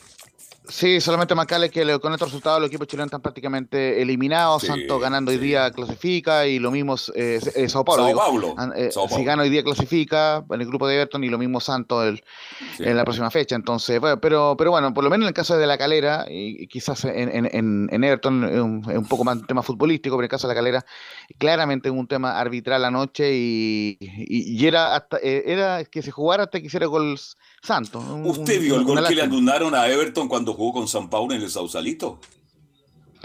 Sí, 0.69 1.01
solamente 1.01 1.35
marcarle 1.35 1.71
que 1.71 1.99
con 2.01 2.13
estos 2.13 2.29
resultados 2.29 2.61
los 2.61 2.69
equipos 2.69 2.89
chilenos 2.89 3.07
están 3.07 3.21
prácticamente 3.21 4.03
eliminados. 4.03 4.65
Santos 4.65 5.01
ganando 5.01 5.31
hoy 5.31 5.39
día 5.39 5.71
clasifica 5.71 6.47
y 6.47 6.59
lo 6.59 6.71
mismo 6.71 6.97
eh, 7.15 7.41
eh, 7.55 7.69
Sao 7.69 7.85
Paulo. 7.85 8.55
Eh, 8.75 8.91
si 9.09 9.25
gana 9.25 9.43
hoy 9.43 9.51
día 9.51 9.63
clasifica 9.63 10.45
en 10.51 10.61
el 10.61 10.67
grupo 10.67 10.89
de 10.89 10.97
Everton 10.97 11.23
y 11.25 11.29
lo 11.29 11.39
mismo 11.39 11.61
Santos 11.61 12.21
en 12.79 12.97
la 12.97 13.05
próxima 13.05 13.31
fecha. 13.31 13.55
Entonces, 13.55 14.01
pero, 14.21 14.57
pero 14.57 14.71
bueno, 14.71 14.93
por 14.93 15.05
lo 15.05 15.11
menos 15.11 15.25
en 15.25 15.29
el 15.29 15.35
caso 15.35 15.57
de 15.57 15.67
la 15.67 15.79
calera, 15.79 16.27
y, 16.29 16.67
quizás 16.67 17.05
en, 17.05 17.49
en, 17.53 18.05
Everton 18.05 18.45
es 18.45 18.61
un, 18.97 19.07
poco 19.09 19.25
más 19.25 19.37
un 19.37 19.47
tema 19.47 19.63
futbolístico, 19.63 20.17
pero 20.17 20.23
en 20.23 20.27
el 20.27 20.31
caso 20.31 20.49
de 20.49 20.55
la 20.55 20.59
calera, 20.59 20.85
claramente 21.39 21.91
un 21.91 22.09
tema 22.09 22.39
arbitral 22.39 22.85
anoche 22.85 23.33
y, 23.33 23.99
y, 24.01 24.67
era 24.67 24.97
hasta 24.97 25.19
era 25.19 25.85
que 25.85 26.03
se 26.03 26.11
jugara 26.11 26.45
hasta 26.45 26.61
que 26.61 26.67
hiciera 26.67 26.87
gol 27.67 27.85
Santos. 27.87 28.05
¿Usted 28.39 28.61
vio 28.61 28.77
el 28.77 28.85
gol 28.85 29.05
que 29.07 29.15
le 29.15 29.23
anularon 29.23 29.75
a 29.75 29.89
Everton 29.89 30.29
cuando 30.29 30.55
jugó 30.55 30.73
con 30.75 30.89
San 30.89 31.11
Paulo 31.11 31.35
en 31.35 31.43
el 31.43 31.51
Sausalito? 31.51 32.19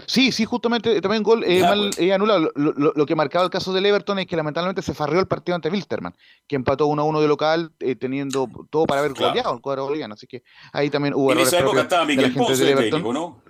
Sí, 0.06 0.32
sí, 0.32 0.44
justamente 0.44 1.00
también 1.00 1.22
gol 1.22 1.44
eh, 1.44 1.60
mal 1.60 1.90
pues. 1.90 1.98
eh, 1.98 2.12
anulado. 2.12 2.50
Lo, 2.54 3.06
que 3.06 3.14
marcaba 3.14 3.44
el 3.44 3.50
caso 3.50 3.72
del 3.72 3.86
Everton 3.86 4.18
es 4.18 4.26
que 4.26 4.36
lamentablemente 4.36 4.82
se 4.82 4.94
farrió 4.94 5.20
el 5.20 5.26
partido 5.26 5.54
ante 5.54 5.68
Wilstermann, 5.68 6.14
que 6.46 6.56
empató 6.56 6.86
1 6.86 7.04
1 7.04 7.20
de 7.20 7.28
local, 7.28 7.72
eh, 7.78 7.94
teniendo 7.94 8.48
todo 8.70 8.86
para 8.86 9.00
haber 9.00 9.14
goleado 9.14 9.54
el 9.54 9.60
cuadro 9.60 9.84
boliviano. 9.84 10.14
Así 10.14 10.26
que 10.26 10.42
ahí 10.72 10.90
también 10.90 11.14
hubo 11.14 11.32
En 11.32 11.38
esa 11.38 11.60
época 11.60 11.82
estaba 11.82 12.04
Miguel 12.04 12.34
Ponce 12.34 12.64
de 12.64 12.72
Everton. 12.72 13.02
¿no? 13.14 13.42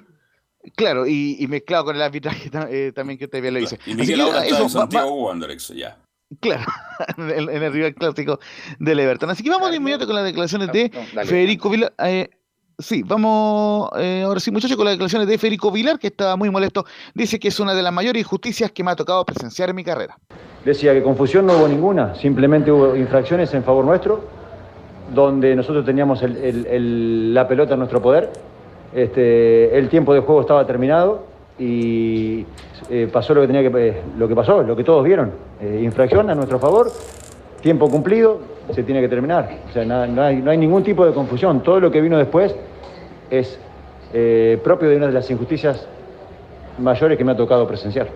Claro, 0.76 1.06
y, 1.06 1.44
mezclado 1.48 1.86
con 1.86 1.96
el 1.96 2.02
arbitraje 2.02 2.50
también 2.94 3.18
que 3.18 3.40
bien 3.40 3.54
lo 3.54 3.60
dice. 3.60 3.78
Y 3.86 3.94
Miguel 3.94 4.20
ahora 4.20 4.44
está 4.44 4.60
en 4.60 4.70
Santiago 4.70 5.14
Wanderers, 5.14 5.68
ya. 5.68 5.98
Claro, 6.40 6.64
en, 7.18 7.62
el 7.62 7.72
rival 7.72 7.94
clásico 7.94 8.38
del 8.78 9.00
Everton. 9.00 9.30
Así 9.30 9.42
que 9.42 9.50
vamos 9.50 9.70
de 9.70 9.76
inmediato 9.76 10.06
con 10.06 10.14
las 10.14 10.24
declaraciones 10.24 10.70
de 10.72 10.90
Federico 11.24 11.68
Vilar. 11.70 11.92
Eh, 11.98 12.30
sí, 12.78 13.02
vamos 13.02 13.90
eh, 13.98 14.22
ahora 14.24 14.40
sí, 14.40 14.50
muchachos, 14.50 14.76
con 14.76 14.84
las 14.84 14.94
declaraciones 14.94 15.28
de 15.28 15.38
Federico 15.38 15.70
Vilar, 15.70 15.98
que 15.98 16.08
estaba 16.08 16.36
muy 16.36 16.50
molesto. 16.50 16.84
Dice 17.14 17.38
que 17.38 17.48
es 17.48 17.60
una 17.60 17.74
de 17.74 17.82
las 17.82 17.92
mayores 17.92 18.22
injusticias 18.22 18.70
que 18.72 18.84
me 18.84 18.90
ha 18.90 18.96
tocado 18.96 19.24
presenciar 19.24 19.70
en 19.70 19.76
mi 19.76 19.84
carrera. 19.84 20.16
Decía 20.64 20.92
que 20.92 21.02
confusión 21.02 21.46
no 21.46 21.54
hubo 21.54 21.68
ninguna, 21.68 22.14
simplemente 22.14 22.70
hubo 22.70 22.94
infracciones 22.94 23.52
en 23.54 23.64
favor 23.64 23.84
nuestro, 23.84 24.24
donde 25.12 25.56
nosotros 25.56 25.84
teníamos 25.84 26.22
la 26.22 27.48
pelota 27.48 27.74
en 27.74 27.78
nuestro 27.80 28.00
poder. 28.00 28.30
Este, 28.94 29.76
el 29.76 29.88
tiempo 29.88 30.14
de 30.14 30.20
juego 30.20 30.42
estaba 30.42 30.66
terminado 30.66 31.31
y 31.62 32.44
eh, 32.90 33.08
pasó 33.12 33.34
lo 33.34 33.42
que 33.42 33.46
tenía 33.46 33.62
que 33.62 33.88
eh, 33.88 34.02
lo 34.18 34.26
que 34.26 34.34
pasó, 34.34 34.62
lo 34.64 34.74
que 34.74 34.82
todos 34.82 35.04
vieron. 35.04 35.32
Eh, 35.60 35.80
infracción 35.84 36.28
a 36.28 36.34
nuestro 36.34 36.58
favor, 36.58 36.90
tiempo 37.60 37.88
cumplido, 37.88 38.40
se 38.74 38.82
tiene 38.82 39.00
que 39.00 39.08
terminar. 39.08 39.58
O 39.68 39.72
sea, 39.72 39.84
no, 39.84 40.22
hay, 40.22 40.58
ningún 40.58 40.82
tipo 40.82 41.06
de 41.06 41.12
confusión. 41.12 41.62
Todo 41.62 41.78
lo 41.78 41.90
que 41.92 42.00
vino 42.00 42.18
después 42.18 42.54
es 43.30 43.58
propio 44.62 44.90
de 44.90 44.96
una 44.96 45.06
de 45.06 45.12
las 45.12 45.30
injusticias 45.30 45.86
mayores 46.78 47.16
que 47.16 47.24
me 47.24 47.32
ha 47.32 47.36
tocado 47.36 47.66
presenciar. 47.66 48.08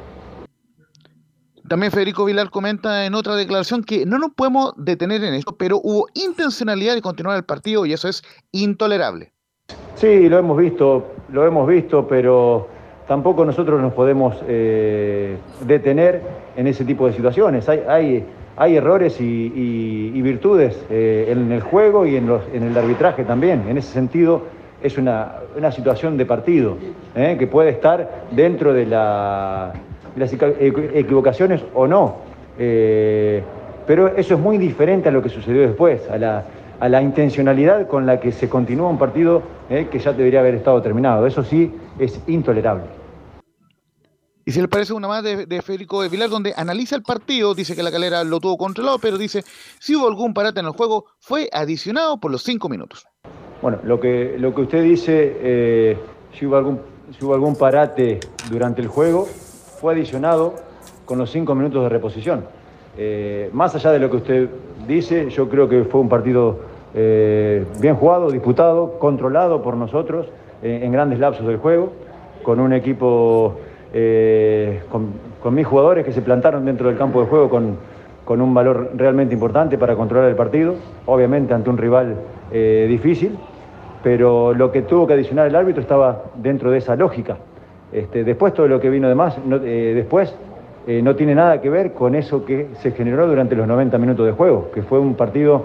También 1.68 1.90
Federico 1.90 2.24
Vilar 2.24 2.50
comenta 2.50 3.06
en 3.06 3.14
otra 3.14 3.34
declaración 3.34 3.82
que 3.82 4.06
no 4.06 4.18
nos 4.18 4.32
podemos 4.32 4.72
detener 4.76 5.24
en 5.24 5.34
esto, 5.34 5.56
pero 5.56 5.80
hubo 5.82 6.06
intencionalidad 6.14 6.94
de 6.94 7.02
continuar 7.02 7.36
el 7.36 7.44
partido 7.44 7.86
y 7.86 7.92
eso 7.92 8.08
es 8.08 8.22
intolerable. 8.52 9.32
Sí, 9.94 10.28
lo 10.28 10.38
hemos 10.38 10.58
visto, 10.58 11.06
lo 11.30 11.46
hemos 11.46 11.66
visto, 11.66 12.06
pero 12.06 12.68
tampoco 13.06 13.44
nosotros 13.44 13.80
nos 13.80 13.92
podemos 13.92 14.36
eh, 14.48 15.36
detener 15.66 16.22
en 16.56 16.66
ese 16.66 16.84
tipo 16.84 17.06
de 17.06 17.12
situaciones. 17.12 17.68
Hay, 17.68 18.24
errores 18.58 19.20
y, 19.20 20.20
virtudes 20.22 20.82
eh, 20.90 21.28
en 21.28 21.52
el 21.52 21.60
juego 21.60 22.06
y 22.06 22.16
en, 22.16 22.28
el 22.52 22.76
arbitraje 22.76 23.24
también. 23.24 23.64
En 23.68 23.78
ese 23.78 23.92
sentido, 23.92 24.42
es 24.82 24.98
una, 24.98 25.32
situación 25.72 26.16
de 26.16 26.26
partido 26.26 26.76
eh, 27.14 27.36
que 27.38 27.46
puede 27.46 27.70
estar 27.70 28.24
dentro 28.30 28.72
de, 28.72 28.86
las 28.86 29.72
equivocaciones 30.94 31.62
o 31.74 31.86
no. 31.86 32.16
pero 33.86 34.08
eso 34.16 34.34
es 34.34 34.40
muy 34.40 34.58
diferente 34.58 35.10
a 35.10 35.12
lo 35.12 35.22
que 35.22 35.28
sucedió 35.28 35.60
después, 35.62 36.08
a 36.10 36.88
la 36.88 37.02
intencionalidad 37.02 37.86
con 37.86 38.06
la 38.06 38.18
que 38.20 38.32
se 38.32 38.48
continúa 38.48 38.88
un 38.88 38.98
partido 38.98 39.42
que 39.68 39.98
ya 39.98 40.12
debería 40.12 40.40
haber 40.40 40.54
estado 40.54 40.80
terminado. 40.80 41.26
Eso 41.26 41.44
sí 41.44 41.74
es 41.98 42.18
intolerable. 42.26 42.95
Y 44.48 44.52
si 44.52 44.60
le 44.60 44.68
parece 44.68 44.92
una 44.92 45.08
más 45.08 45.24
de, 45.24 45.60
Federico 45.60 46.02
de 46.02 46.08
Vilar, 46.08 46.30
donde 46.30 46.54
analiza 46.56 46.94
el 46.94 47.02
partido, 47.02 47.52
dice 47.52 47.74
que 47.74 47.82
la 47.82 47.90
calera 47.90 48.22
lo 48.22 48.38
tuvo 48.38 48.56
controlado, 48.56 49.00
pero 49.00 49.18
dice, 49.18 49.42
si 49.80 49.96
hubo 49.96 50.06
algún 50.06 50.32
parate 50.32 50.60
en 50.60 50.66
el 50.66 50.72
juego, 50.72 51.06
fue 51.18 51.48
adicionado 51.52 52.20
por 52.20 52.30
los 52.30 52.44
cinco 52.44 52.68
minutos. 52.68 53.08
Bueno, 53.60 53.80
lo 53.82 53.98
que, 53.98 54.36
lo 54.38 54.54
que 54.54 54.60
usted 54.60 54.84
dice, 54.84 55.36
eh, 55.40 55.98
si, 56.32 56.46
hubo 56.46 56.54
algún, 56.54 56.80
si 57.18 57.24
hubo 57.24 57.34
algún 57.34 57.56
parate 57.56 58.20
durante 58.48 58.80
el 58.80 58.86
juego, 58.86 59.26
fue 59.80 59.94
adicionado 59.94 60.54
con 61.06 61.18
los 61.18 61.28
cinco 61.28 61.56
minutos 61.56 61.82
de 61.82 61.88
reposición. 61.88 62.44
Eh, 62.96 63.50
más 63.52 63.74
allá 63.74 63.90
de 63.90 63.98
lo 63.98 64.08
que 64.12 64.16
usted 64.18 64.48
dice, 64.86 65.28
yo 65.28 65.48
creo 65.48 65.68
que 65.68 65.82
fue 65.82 66.00
un 66.00 66.08
partido 66.08 66.60
eh, 66.94 67.66
bien 67.80 67.96
jugado, 67.96 68.30
disputado, 68.30 69.00
controlado 69.00 69.60
por 69.60 69.76
nosotros 69.76 70.28
en 70.62 70.92
grandes 70.92 71.18
lapsos 71.18 71.48
del 71.48 71.56
juego, 71.56 71.92
con 72.44 72.60
un 72.60 72.72
equipo, 72.72 73.58
con, 74.90 75.12
con 75.46 75.54
mis 75.54 75.64
jugadores 75.64 76.04
que 76.04 76.10
se 76.10 76.22
plantaron 76.22 76.64
dentro 76.64 76.88
del 76.88 76.98
campo 76.98 77.20
de 77.20 77.28
juego 77.28 77.48
con, 77.48 78.40
un 78.40 78.52
valor 78.52 78.90
realmente 78.96 79.32
importante 79.32 79.78
para 79.78 79.94
controlar 79.94 80.28
el 80.28 80.34
partido, 80.34 80.74
obviamente 81.06 81.54
ante 81.54 81.70
un 81.70 81.78
rival 81.78 82.16
eh, 82.50 82.86
difícil, 82.88 83.38
pero 84.02 84.52
lo 84.52 84.72
que 84.72 84.82
tuvo 84.82 85.06
que 85.06 85.12
adicionar 85.12 85.46
el 85.46 85.54
árbitro 85.54 85.82
estaba 85.82 86.24
dentro 86.34 86.72
de 86.72 86.78
esa 86.78 86.96
lógica. 86.96 87.36
Este, 87.92 88.24
después 88.24 88.54
todo 88.54 88.66
lo 88.66 88.80
que 88.80 88.90
vino 88.90 89.08
de 89.08 89.14
más, 89.14 89.38
eh, 89.38 89.92
después 89.94 90.34
eh, 90.88 91.00
no 91.00 91.14
tiene 91.14 91.36
nada 91.36 91.60
que 91.60 91.70
ver 91.70 91.92
con 91.92 92.16
eso 92.16 92.44
que 92.44 92.66
se 92.80 92.90
generó 92.90 93.28
durante 93.28 93.54
los 93.54 93.68
90 93.68 93.96
minutos 93.98 94.26
de 94.26 94.32
juego, 94.32 94.72
que 94.74 94.82
fue 94.82 94.98
un 94.98 95.14
partido 95.14 95.64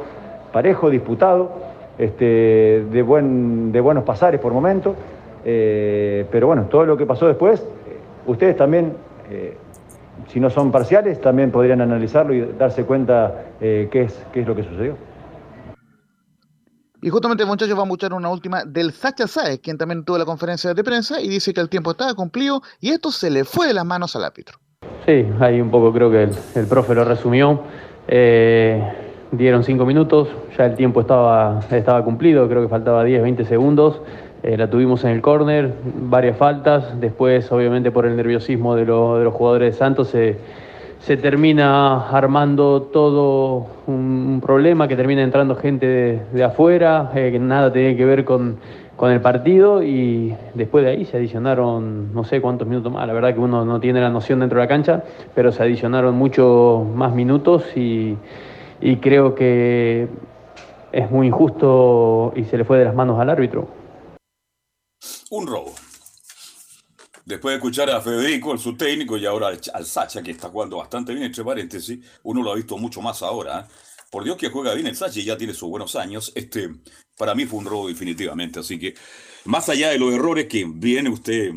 parejo, 0.54 0.92
disputado, 0.92 1.54
este, 1.98 2.86
de, 2.92 3.02
buen, 3.02 3.72
de 3.72 3.82
buenos 3.82 4.04
pasares 4.04 4.40
por 4.40 4.54
momentos, 4.54 4.96
pero 5.44 6.46
bueno, 6.46 6.66
todo 6.70 6.86
lo 6.86 6.96
que 6.98 7.08
pasó 7.08 7.26
después, 7.26 7.68
ustedes 8.26 8.56
también 8.58 8.96
si 10.28 10.40
no 10.40 10.50
son 10.50 10.72
parciales, 10.72 11.22
también 11.22 11.52
podrían 11.52 11.82
analizarlo 11.82 12.34
y 12.34 12.42
darse 12.60 12.84
cuenta 12.84 13.46
qué, 13.60 13.90
es, 13.94 14.26
qué 14.34 14.42
es 14.42 14.48
lo 14.48 14.56
que 14.56 14.64
sucedió. 14.64 14.98
Y 17.04 17.10
justamente, 17.10 17.46
muchachos, 17.46 17.76
vamos 17.76 17.86
a 17.86 17.94
escuchar 17.94 18.14
una 18.14 18.30
última 18.30 18.64
del 18.64 18.92
Sacha 18.92 19.26
Saez, 19.26 19.60
quien 19.60 19.76
también 19.76 20.06
tuvo 20.06 20.20
la 20.20 20.26
conferencia 20.26 20.72
de 20.72 20.84
prensa 20.84 21.20
y 21.20 21.30
dice 21.30 21.52
que 21.52 21.60
el 21.60 21.68
tiempo 21.68 21.92
estaba 21.92 22.14
cumplido 22.14 22.62
y 22.80 22.90
esto 22.92 23.10
se 23.10 23.32
le 23.32 23.44
fue 23.44 23.66
de 23.66 23.74
las 23.74 23.86
manos 23.86 24.16
al 24.16 24.24
árbitro. 24.24 24.60
Sí, 25.08 25.26
ahí 25.40 25.60
un 25.60 25.72
poco 25.72 25.92
creo 25.92 26.12
que 26.12 26.30
el, 26.60 26.68
profe 26.68 26.94
lo 26.94 27.04
resumió. 27.04 27.64
Eh, 28.08 28.80
dieron 29.32 29.64
cinco 29.64 29.84
minutos, 29.84 30.28
ya 30.56 30.66
el 30.66 30.76
tiempo 30.76 31.02
estaba, 31.02 31.62
estaba 31.72 32.04
cumplido, 32.04 32.48
creo 32.48 32.62
que 32.62 32.68
faltaba 32.68 33.04
10, 33.04 33.24
20 33.24 33.46
segundos. 33.46 34.00
Eh, 34.44 34.58
la 34.58 34.70
tuvimos 34.70 35.04
en 35.04 35.12
el 35.12 35.22
córner, 35.22 35.74
varias 35.84 36.38
faltas. 36.38 37.00
Después, 37.00 37.52
obviamente, 37.52 37.92
por 37.92 38.06
el 38.06 38.16
nerviosismo 38.16 38.76
de, 38.76 38.86
de 38.86 39.24
los 39.24 39.34
jugadores 39.34 39.74
de 39.74 39.78
Santos, 39.78 40.10
se 40.10 40.38
se 41.02 41.18
termina 41.18 42.10
armando 42.10 42.84
todo 42.84 43.66
un, 43.88 44.40
problema, 44.42 44.88
que 44.88 44.96
termina 44.96 45.24
entrando 45.24 45.56
gente 45.56 46.22
de, 46.32 46.44
afuera, 46.44 47.12
eh, 47.16 47.32
que 47.32 47.40
nada 47.40 47.74
tiene 47.74 47.96
que 47.96 48.06
ver 48.06 48.24
con, 48.24 48.58
el 49.02 49.20
partido 49.20 49.82
y 49.82 50.36
después 50.54 50.84
de 50.84 50.92
ahí 50.92 51.06
se 51.06 51.18
adicionaron 51.18 52.14
no 52.14 52.24
sé 52.24 52.40
cuántos 52.40 52.68
minutos 52.68 52.94
más, 52.94 53.08
la 53.08 53.14
verdad 53.14 53.34
que 53.34 53.40
uno 53.40 53.66
no 53.66 53.80
tiene 53.80 54.00
la 54.00 54.12
noción 54.12 54.42
dentro 54.42 54.60
de 54.60 54.66
la 54.66 54.68
cancha, 54.68 55.04
pero 55.34 55.52
se 55.52 55.64
adicionaron 55.64 56.14
muchos 56.14 56.86
más 56.86 57.12
minutos 57.12 57.66
y, 57.76 58.16
y 58.80 58.98
creo 58.98 59.34
que 59.34 60.08
es 60.92 61.10
muy 61.10 61.26
injusto 61.26 62.32
y 62.36 62.44
se 62.44 62.60
le 62.60 62.64
fue 62.64 62.78
de 62.78 62.86
las 62.86 62.94
manos 62.94 63.20
al 63.20 63.32
árbitro. 63.32 63.81
Un 65.32 65.48
robo. 65.48 65.74
Después 67.24 67.54
de 67.54 67.56
escuchar 67.56 67.90
a 67.90 68.02
Federico, 68.02 68.52
el 68.52 68.60
subtécnico, 68.60 69.16
y 69.16 69.26
ahora 69.26 69.48
al, 69.48 69.86
Sacha, 69.86 70.22
que 70.22 70.32
está 70.32 70.50
jugando 70.50 70.76
bastante 70.76 71.14
bien, 71.14 71.24
entre 71.24 71.46
paréntesis, 71.46 72.00
uno 72.24 72.44
lo 72.44 72.52
ha 72.52 72.56
visto 72.56 72.78
mucho 72.78 73.02
más 73.02 73.22
ahora. 73.22 73.62
¿eh? 73.62 73.74
Por 74.10 74.26
Dios 74.26 74.36
que 74.36 74.50
juega 74.50 74.74
bien 74.74 74.88
el 74.88 74.96
Sacha 74.98 75.20
y 75.22 75.24
ya 75.24 75.38
tiene 75.38 75.54
sus 75.54 75.70
buenos 75.70 75.96
años. 75.96 76.34
Este, 76.36 76.70
para 77.18 77.34
mí 77.34 77.46
fue 77.46 77.60
un 77.60 77.66
robo 77.66 77.88
definitivamente. 77.88 78.60
Así 78.60 78.78
que, 78.78 78.94
más 79.46 79.70
allá 79.70 79.92
de 79.92 80.00
los 80.00 80.14
errores 80.14 80.48
que 80.48 80.66
viene 80.68 81.10
usted 81.10 81.54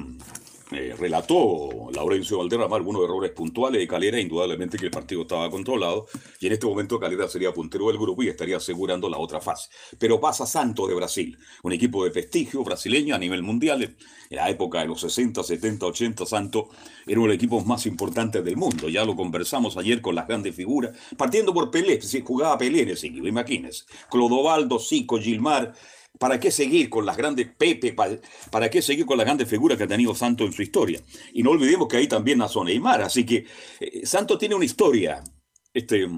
eh, 0.74 0.94
relató 0.98 1.88
Laurencio 1.92 2.38
Valderrama 2.38 2.76
algunos 2.76 3.04
errores 3.04 3.30
puntuales 3.30 3.80
de 3.80 3.87
Calera, 3.87 4.20
indudablemente 4.20 4.76
que 4.76 4.87
el 4.87 4.90
partido 4.90 5.22
estaba 5.22 5.48
controlado 5.50 6.06
y 6.40 6.46
en 6.46 6.52
este 6.52 6.66
momento 6.66 6.98
Calera 6.98 7.28
sería 7.28 7.52
puntero 7.52 7.88
del 7.88 7.98
grupo 7.98 8.22
y 8.22 8.28
estaría 8.28 8.56
asegurando 8.56 9.08
la 9.08 9.18
otra 9.18 9.40
fase. 9.40 9.68
Pero 9.98 10.20
pasa 10.20 10.46
Santos 10.46 10.88
de 10.88 10.94
Brasil, 10.94 11.38
un 11.62 11.72
equipo 11.72 12.04
de 12.04 12.10
prestigio 12.10 12.64
brasileño 12.64 13.14
a 13.14 13.18
nivel 13.18 13.42
mundial. 13.42 13.82
En 14.30 14.37
la 14.37 14.50
época 14.50 14.80
de 14.80 14.87
los 14.87 15.00
60, 15.00 15.42
70, 15.42 15.87
80, 15.87 16.26
Santos 16.26 16.64
era 17.06 17.20
uno 17.20 17.28
de 17.28 17.34
los 17.34 17.37
equipos 17.37 17.66
más 17.66 17.87
importantes 17.87 18.44
del 18.44 18.56
mundo. 18.56 18.88
Ya 18.88 19.04
lo 19.04 19.14
conversamos 19.16 19.76
ayer 19.76 20.00
con 20.00 20.14
las 20.14 20.26
grandes 20.26 20.54
figuras, 20.54 20.96
partiendo 21.16 21.54
por 21.54 21.70
Pelé, 21.70 22.00
si 22.02 22.22
jugaba 22.22 22.58
Pelé 22.58 22.82
en 22.82 22.90
ese 22.90 23.08
equipo, 23.08 23.26
imagínense. 23.26 23.84
Clodovaldo, 24.10 24.78
Zico, 24.78 25.18
Gilmar, 25.18 25.74
¿Para 26.18 26.38
qué 26.38 26.50
seguir 26.50 26.88
con 26.88 27.05
las 27.05 27.16
grandes 27.16 27.48
Pepe? 27.48 27.92
Para, 27.92 28.70
qué 28.70 28.81
seguir 28.81 29.05
con 29.05 29.18
las 29.18 29.27
grandes 29.27 29.48
figuras 29.48 29.77
que 29.77 29.85
ha 29.85 29.88
tenido 29.88 30.14
Santos 30.14 30.46
en 30.46 30.53
su 30.53 30.62
historia? 30.62 31.00
Y 31.33 31.42
no 31.42 31.50
olvidemos 31.50 31.88
que 31.88 31.96
ahí 31.96 32.07
también 32.07 32.38
nació 32.38 32.62
Neymar, 32.62 33.03
así 33.03 33.27
que 33.27 33.44
eh, 33.81 34.07
Santos 34.07 34.38
tiene 34.38 34.55
una 34.55 34.64
historia. 34.64 35.24
Este, 35.72 36.09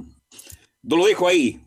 lo 0.83 1.07
dejo 1.07 1.29
ahí. 1.29 1.61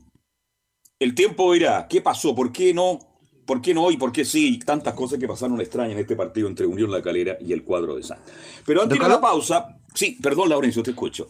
El 0.99 1.15
tiempo 1.15 1.53
dirá, 1.53 1.87
¿qué 1.87 2.01
pasó? 2.01 2.35
¿Por 2.35 2.51
qué 2.51 2.73
no? 2.73 2.99
¿Por 3.45 3.61
qué 3.61 3.73
no 3.73 3.83
hoy? 3.83 3.97
¿Por 3.97 4.11
qué 4.11 4.23
sí? 4.23 4.59
Tantas 4.59 4.93
cosas 4.93 5.17
que 5.17 5.27
pasaron 5.27 5.59
extrañas 5.59 5.93
en 5.93 5.99
este 5.99 6.15
partido 6.15 6.47
entre 6.47 6.67
Unión 6.67 6.91
La 6.91 7.01
Calera 7.01 7.35
y 7.41 7.51
el 7.51 7.63
cuadro 7.63 7.95
de 7.95 8.03
Santos. 8.03 8.31
Pero 8.63 8.83
antes 8.83 8.99
de 8.99 9.09
la 9.09 9.19
pausa, 9.19 9.79
sí, 9.95 10.19
perdón, 10.21 10.49
Laurencio, 10.49 10.83
te 10.83 10.91
escucho. 10.91 11.27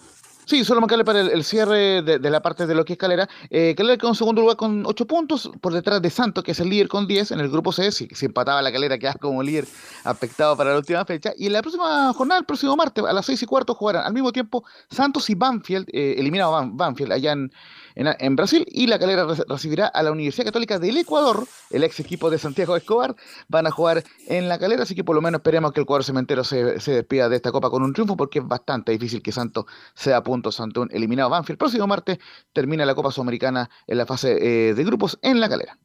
Sí, 0.50 0.66
solo 0.66 0.82
marcarle 0.82 1.06
para 1.06 1.20
el, 1.20 1.44
cierre 1.44 2.02
de, 2.02 2.18
la 2.28 2.42
parte 2.42 2.66
de 2.66 2.74
lo 2.74 2.84
que 2.84 2.94
es 2.94 3.00
Calera. 3.00 3.30
Eh, 3.52 3.76
Calera 3.78 3.98
quedó 3.98 4.10
en 4.10 4.16
segundo 4.16 4.42
lugar 4.42 4.58
con 4.58 4.84
8 4.84 5.06
puntos, 5.06 5.52
por 5.62 5.74
detrás 5.74 6.02
de 6.02 6.10
Santos, 6.10 6.44
que 6.44 6.54
es 6.54 6.60
el 6.60 6.70
líder 6.70 6.88
con 6.88 7.06
10 7.06 7.34
en 7.34 7.40
el 7.40 7.50
grupo 7.50 7.72
C. 7.72 7.92
Si, 7.92 8.08
si 8.08 8.26
empataba 8.26 8.60
la 8.64 8.72
Calera, 8.72 8.98
quedaba 8.98 9.20
como 9.20 9.44
líder 9.44 9.68
afectado 10.06 10.58
para 10.58 10.72
la 10.72 10.78
última 10.78 11.06
fecha. 11.06 11.34
Y 11.38 11.46
en 11.46 11.54
la 11.54 11.62
próxima 11.62 12.12
jornada, 12.14 12.40
el 12.40 12.48
próximo 12.48 12.76
martes, 12.76 13.06
a 13.06 13.14
las 13.14 13.28
6 13.28 13.44
y 13.44 13.46
cuarto, 13.46 13.76
jugarán 13.76 14.08
al 14.08 14.12
mismo 14.12 14.32
tiempo 14.32 14.64
Santos 14.90 15.30
y 15.30 15.36
Banfield, 15.36 15.88
eh, 15.94 16.16
eliminado 16.18 16.68
Banfield 16.72 17.12
allá 17.12 17.34
en, 17.34 17.52
en, 17.96 18.36
Brasil 18.36 18.66
y 18.68 18.88
la 18.88 19.00
calera 19.00 19.28
recibirá 19.48 19.88
a 19.88 20.04
la 20.04 20.12
Universidad 20.12 20.46
Católica 20.46 20.80
del 20.80 20.98
Ecuador, 20.98 21.48
el 21.70 21.84
ex 21.84 22.00
equipo 22.00 22.30
de 22.30 22.38
Santiago 22.38 22.76
Escobar, 22.76 23.16
van 23.48 23.68
a 23.68 23.72
jugar 23.72 24.04
en 24.28 24.48
la 24.48 24.60
calera, 24.60 24.84
así 24.84 24.96
que 24.96 25.04
por 25.04 25.16
lo 25.16 25.22
menos 25.22 25.40
esperemos 25.40 25.72
que 25.72 25.80
el 25.80 25.86
cuadro 25.86 26.04
cementero 26.04 26.44
se, 26.44 26.80
se 26.80 26.92
despida 26.92 27.30
de 27.30 27.36
esta 27.36 27.52
copa 27.52 27.70
con 27.70 27.84
un 27.84 27.94
triunfo 27.94 28.16
porque 28.16 28.40
es 28.40 28.48
bastante 28.48 28.92
difícil 28.92 29.22
que 29.22 29.32
Santos 29.32 29.66
sea 29.94 30.18
a 30.18 30.24
punto 30.24 30.52
un 30.78 30.90
eliminado 30.92 31.30
Banfield. 31.30 31.56
El 31.56 31.58
próximo 31.58 31.88
martes 31.88 32.20
termina 32.54 32.86
la 32.86 32.96
Copa 32.96 33.12
Sudamericana 33.12 33.70
en 33.88 33.98
la 33.98 34.06
fase 34.06 34.38
eh, 34.70 34.74
de 34.74 34.84
grupos 34.84 35.18
en 35.22 35.40
la 35.40 35.50
calera. 35.50 35.78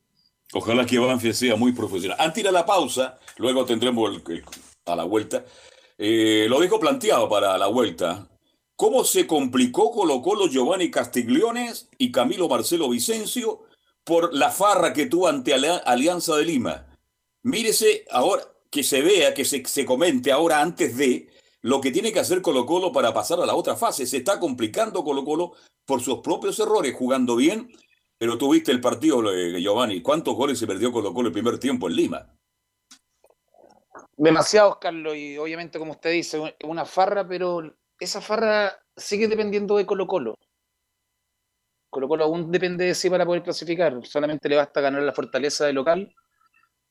Ojalá 0.53 0.87
que 0.87 0.99
Banfield 0.99 1.35
sea 1.35 1.57
muy 1.57 1.73
profesional. 1.73 2.17
Antes 2.21 2.45
de 2.45 2.53
la 2.53 2.65
pausa, 2.65 3.19
luego 3.39 3.65
tendremos 3.65 4.23
a 4.87 4.97
la 4.97 5.05
vuelta. 5.05 5.45
Eh, 5.99 6.47
lo 6.49 6.61
dejo 6.61 6.79
planteado 6.79 7.29
para 7.29 7.57
la 7.59 7.67
vuelta. 7.67 8.27
¿Cómo 8.77 9.05
se 9.05 9.27
complicó 9.27 9.93
Colo 9.93 10.21
Colo 10.21 10.49
Giovanni 10.49 10.91
Castigliones 10.91 11.89
y 11.97 12.11
Camilo 12.11 12.49
Marcelo 12.49 12.89
Vicencio 12.89 13.63
por 14.03 14.35
la 14.35 14.51
farra 14.51 14.93
que 14.93 15.07
tuvo 15.07 15.29
ante 15.29 15.55
Alianza 15.55 16.37
de 16.37 16.45
Lima? 16.45 16.87
Mírese 17.43 18.05
ahora, 18.11 18.43
que 18.71 18.83
se 18.83 19.01
vea, 19.01 19.33
que 19.33 19.45
se, 19.45 19.65
se 19.65 19.85
comente 19.85 20.33
ahora 20.33 20.61
antes 20.61 20.97
de 20.97 21.29
lo 21.61 21.81
que 21.81 21.93
tiene 21.93 22.13
que 22.13 22.19
hacer 22.19 22.43
Colo 22.43 22.67
Colo 22.67 22.91
para 22.91 23.15
pasar 23.15 23.41
a 23.41 23.47
la 23.47 23.55
otra 23.55 23.77
fase. 23.77 24.07
Se 24.07 24.17
está 24.17 24.41
complicando 24.41 25.05
Colo 25.05 25.25
Colo 25.25 25.53
por 25.85 26.01
sus 26.01 26.19
propios 26.19 26.59
errores, 26.59 26.95
jugando 26.97 27.37
bien, 27.37 27.73
pero 28.19 28.37
tuviste 28.37 28.73
el 28.73 28.81
partido, 28.81 29.33
eh, 29.33 29.61
Giovanni. 29.61 30.03
¿Cuántos 30.03 30.35
goles 30.35 30.59
se 30.59 30.67
perdió 30.67 30.91
Colo 30.91 31.15
Colo 31.15 31.29
el 31.29 31.33
primer 31.33 31.59
tiempo 31.59 31.89
en 31.89 31.95
Lima? 31.95 32.35
Demasiados, 34.17 34.79
Carlos, 34.81 35.15
y 35.17 35.39
obviamente, 35.39 35.79
como 35.79 35.93
usted 35.93 36.11
dice, 36.11 36.57
una 36.65 36.85
farra, 36.85 37.27
pero 37.27 37.73
esa 38.05 38.21
farra 38.21 38.79
sigue 38.97 39.29
dependiendo 39.29 39.77
de 39.77 39.87
Colo 39.87 40.07
Colo. 40.07 40.39
Colo 41.91 42.09
Colo 42.09 42.25
aún 42.25 42.51
depende 42.51 42.85
de 42.87 42.95
sí 42.95 43.11
para 43.11 43.27
poder 43.27 43.43
clasificar. 43.43 44.05
Solamente 44.05 44.49
le 44.49 44.57
basta 44.57 44.81
ganar 44.81 45.03
la 45.03 45.13
fortaleza 45.13 45.67
de 45.67 45.73
local. 45.73 46.15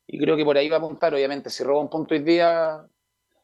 Y 0.08 0.20
creo 0.20 0.36
que 0.36 0.44
por 0.44 0.58
ahí 0.58 0.70
va 0.70 0.78
a 0.78 0.80
apuntar, 0.80 1.14
obviamente. 1.14 1.50
Si 1.50 1.64
roba 1.64 1.82
un 1.82 1.90
punto 1.90 2.14
hoy 2.14 2.22
día, 2.22 2.86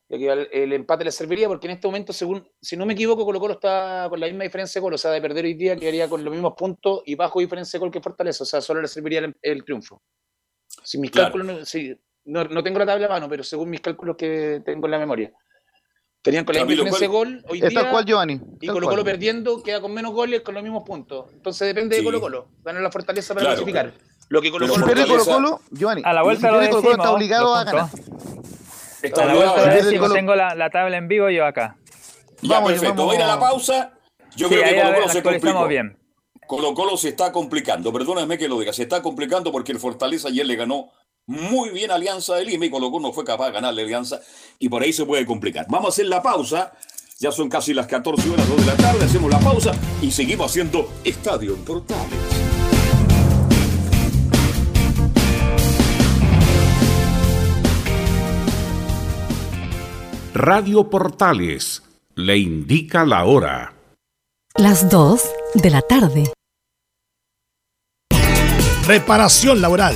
el 0.10 0.73
empate 0.73 1.05
le 1.05 1.12
serviría, 1.12 1.47
porque 1.47 1.67
en 1.67 1.73
este 1.73 1.88
momento, 1.88 2.13
según, 2.13 2.47
si 2.62 2.75
no 2.75 2.86
me 2.86 2.93
equivoco, 2.93 3.25
Colo 3.25 3.39
Colo 3.39 3.53
está 3.53 4.08
con 4.10 4.19
la 4.19 4.27
misma 4.27 4.43
diferencia 4.43 4.79
de 4.79 4.84
gol. 4.84 4.93
O 4.93 4.97
sea, 4.97 5.12
de 5.12 5.21
perder 5.21 5.45
hoy 5.45 5.53
día 5.53 5.75
quedaría 5.75 6.10
con 6.10 6.23
los 6.23 6.34
mismos 6.34 6.53
puntos 6.58 7.01
y 7.05 7.15
bajo 7.15 7.39
diferencia 7.39 7.77
de 7.77 7.82
gol 7.82 7.91
que 7.91 8.01
Fortaleza. 8.01 8.43
O 8.43 8.47
sea, 8.47 8.62
solo 8.62 8.82
le 8.82 8.88
serviría 8.88 9.32
el, 9.41 9.63
triunfo. 9.63 10.01
Si 10.84 10.97
mis 10.97 11.12
cálculos, 11.12 11.73
no, 12.25 12.43
no, 12.43 12.63
tengo 12.63 12.79
la 12.79 12.86
tabla 12.86 13.05
a 13.08 13.10
mano, 13.10 13.29
pero 13.29 13.43
según 13.43 13.69
mis 13.69 13.82
cálculos 13.82 14.15
que 14.17 14.62
tengo 14.65 14.88
en 14.88 14.91
la 14.91 14.99
memoria. 14.99 15.34
Tenían 16.21 16.43
con 16.43 16.53
la 16.55 16.65
misma 16.65 16.84
diferencia 16.84 17.08
de 17.08 17.08
gol 17.08 17.45
hoy 17.47 17.62
día. 17.62 17.89
Cual, 17.89 18.05
Giovanni. 18.05 18.41
Y 18.60 18.67
Colo 18.67 18.88
Colo 18.88 19.03
perdiendo 19.05 19.63
queda 19.63 19.79
con 19.79 19.93
menos 19.93 20.12
goles 20.12 20.41
con 20.41 20.53
los 20.53 20.63
mismos 20.63 20.84
puntos. 20.84 21.27
Entonces 21.34 21.67
depende 21.67 21.95
de 21.95 22.03
Colo 22.03 22.19
Colo. 22.19 22.47
Ganar 22.63 22.82
la 22.82 22.91
fortaleza 22.91 23.34
para 23.34 23.47
clasificar. 23.47 23.93
Lo 24.27 24.41
que 24.41 24.51
Colo 24.51 24.67
Colo. 24.67 24.86
Si 24.86 25.08
Colo 25.08 25.25
Colo, 25.25 25.62
Giovanni. 25.71 26.01
A 26.03 26.13
la 26.13 26.23
vuelta 26.23 26.51
lo 26.51 26.60
Colo 26.60 26.82
Colo 26.82 26.95
está 26.95 27.12
obligado 27.12 27.55
a 27.55 27.63
ganar. 27.63 27.86
a 27.86 29.25
la 29.25 29.34
vuelta 29.34 29.65
lo 29.65 29.73
decimos, 29.73 30.13
tengo 30.13 30.36
la, 30.36 30.55
la, 30.55 30.69
tabla 30.69 30.97
en 30.97 31.08
vivo 31.08 31.29
yo 31.29 31.45
acá. 31.45 31.77
Ya, 32.41 32.55
vamos, 32.55 32.73
perfecto. 32.73 33.05
Voy 33.05 33.15
a 33.15 33.19
ir 33.19 33.23
a 33.23 33.27
la 33.27 33.39
pausa. 33.39 33.93
Yo 34.36 34.49
creo 34.49 34.63
que 34.63 34.75
Colo 34.75 34.95
Colo 34.95 35.10
se 35.10 35.23
complicó. 35.23 35.67
bien. 35.67 35.97
Colo 36.47 36.73
Colo 36.73 36.97
se 36.97 37.10
está 37.10 37.32
complicando, 37.32 37.93
perdóname 37.93 38.38
que 38.38 38.47
lo 38.47 38.60
diga, 38.60 38.73
se 38.73 38.82
está 38.82 39.03
complicando 39.03 39.51
porque 39.51 39.71
el 39.71 39.77
Fortaleza 39.77 40.29
ayer 40.29 40.47
le 40.47 40.55
ganó 40.55 40.89
muy 41.30 41.70
bien 41.70 41.92
Alianza 41.92 42.36
de 42.36 42.46
Lima 42.46 42.65
y 42.65 42.72
Colo 42.72 42.89
Colo 42.89 43.08
no 43.08 43.13
fue 43.13 43.24
capaz 43.24 43.48
de 43.48 43.52
ganarle 43.52 43.84
Alianza 43.84 44.20
y 44.58 44.68
por 44.68 44.82
ahí 44.82 44.92
se 44.92 45.06
puede 45.06 45.28
complicar. 45.28 45.68
Vamos 45.70 45.86
a 45.86 45.89
hacer 45.89 46.08
la 46.08 46.24
pausa, 46.24 46.74
ya 47.20 47.32
son 47.32 47.50
casi 47.50 47.72
las 47.72 47.86
14 47.86 48.32
horas, 48.32 48.50
2 48.50 48.58
de 48.58 48.65
la 48.65 48.76
tarde, 48.76 49.06
hacemos 49.06 49.30
la 49.30 49.39
pausa 49.39 49.72
y 50.02 50.10
seguimos 50.10 50.50
haciendo 50.50 50.92
Estadio 51.04 51.54
en 51.54 51.63
Portales. 51.63 52.20
Radio 60.34 60.89
Portales 60.89 61.84
le 62.15 62.38
indica 62.39 63.06
la 63.06 63.26
hora. 63.26 63.76
Las 64.56 64.89
2 64.89 65.22
de 65.54 65.70
la 65.70 65.82
tarde. 65.82 66.34
Reparación 68.88 69.62
laboral. 69.62 69.96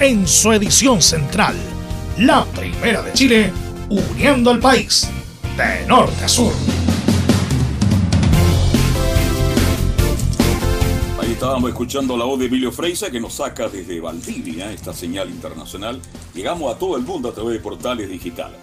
en 0.00 0.26
su 0.26 0.52
edición 0.52 1.00
central. 1.00 1.54
La 2.18 2.44
primera 2.46 3.02
de 3.02 3.12
Chile, 3.12 3.52
uniendo 3.88 4.50
al 4.50 4.58
país 4.58 5.08
de 5.56 5.86
norte 5.86 6.24
a 6.24 6.28
sur. 6.28 6.52
Ahí 11.20 11.32
estábamos 11.32 11.70
escuchando 11.70 12.16
la 12.16 12.24
voz 12.24 12.40
de 12.40 12.46
Emilio 12.46 12.72
Freisa 12.72 13.10
que 13.10 13.20
nos 13.20 13.34
saca 13.34 13.68
desde 13.68 14.00
Valdivia 14.00 14.72
esta 14.72 14.92
señal 14.92 15.30
internacional. 15.30 16.00
Llegamos 16.34 16.74
a 16.74 16.78
todo 16.78 16.96
el 16.96 17.02
mundo 17.02 17.28
a 17.28 17.32
través 17.32 17.54
de 17.54 17.60
portales 17.60 18.08
digitales. 18.08 18.58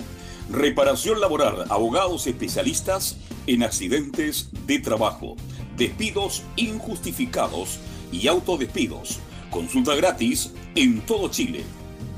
Reparación 0.50 1.22
laboral, 1.22 1.66
abogados 1.70 2.28
especialistas 2.28 3.18
en 3.48 3.64
accidentes 3.64 4.50
de 4.68 4.80
trabajo, 4.80 5.38
despidos 5.78 6.44
injustificados 6.58 7.80
y 8.12 8.28
autodespidos. 8.28 9.20
Consulta 9.52 9.94
gratis 9.96 10.52
en 10.74 11.02
todo 11.02 11.30
Chile. 11.30 11.64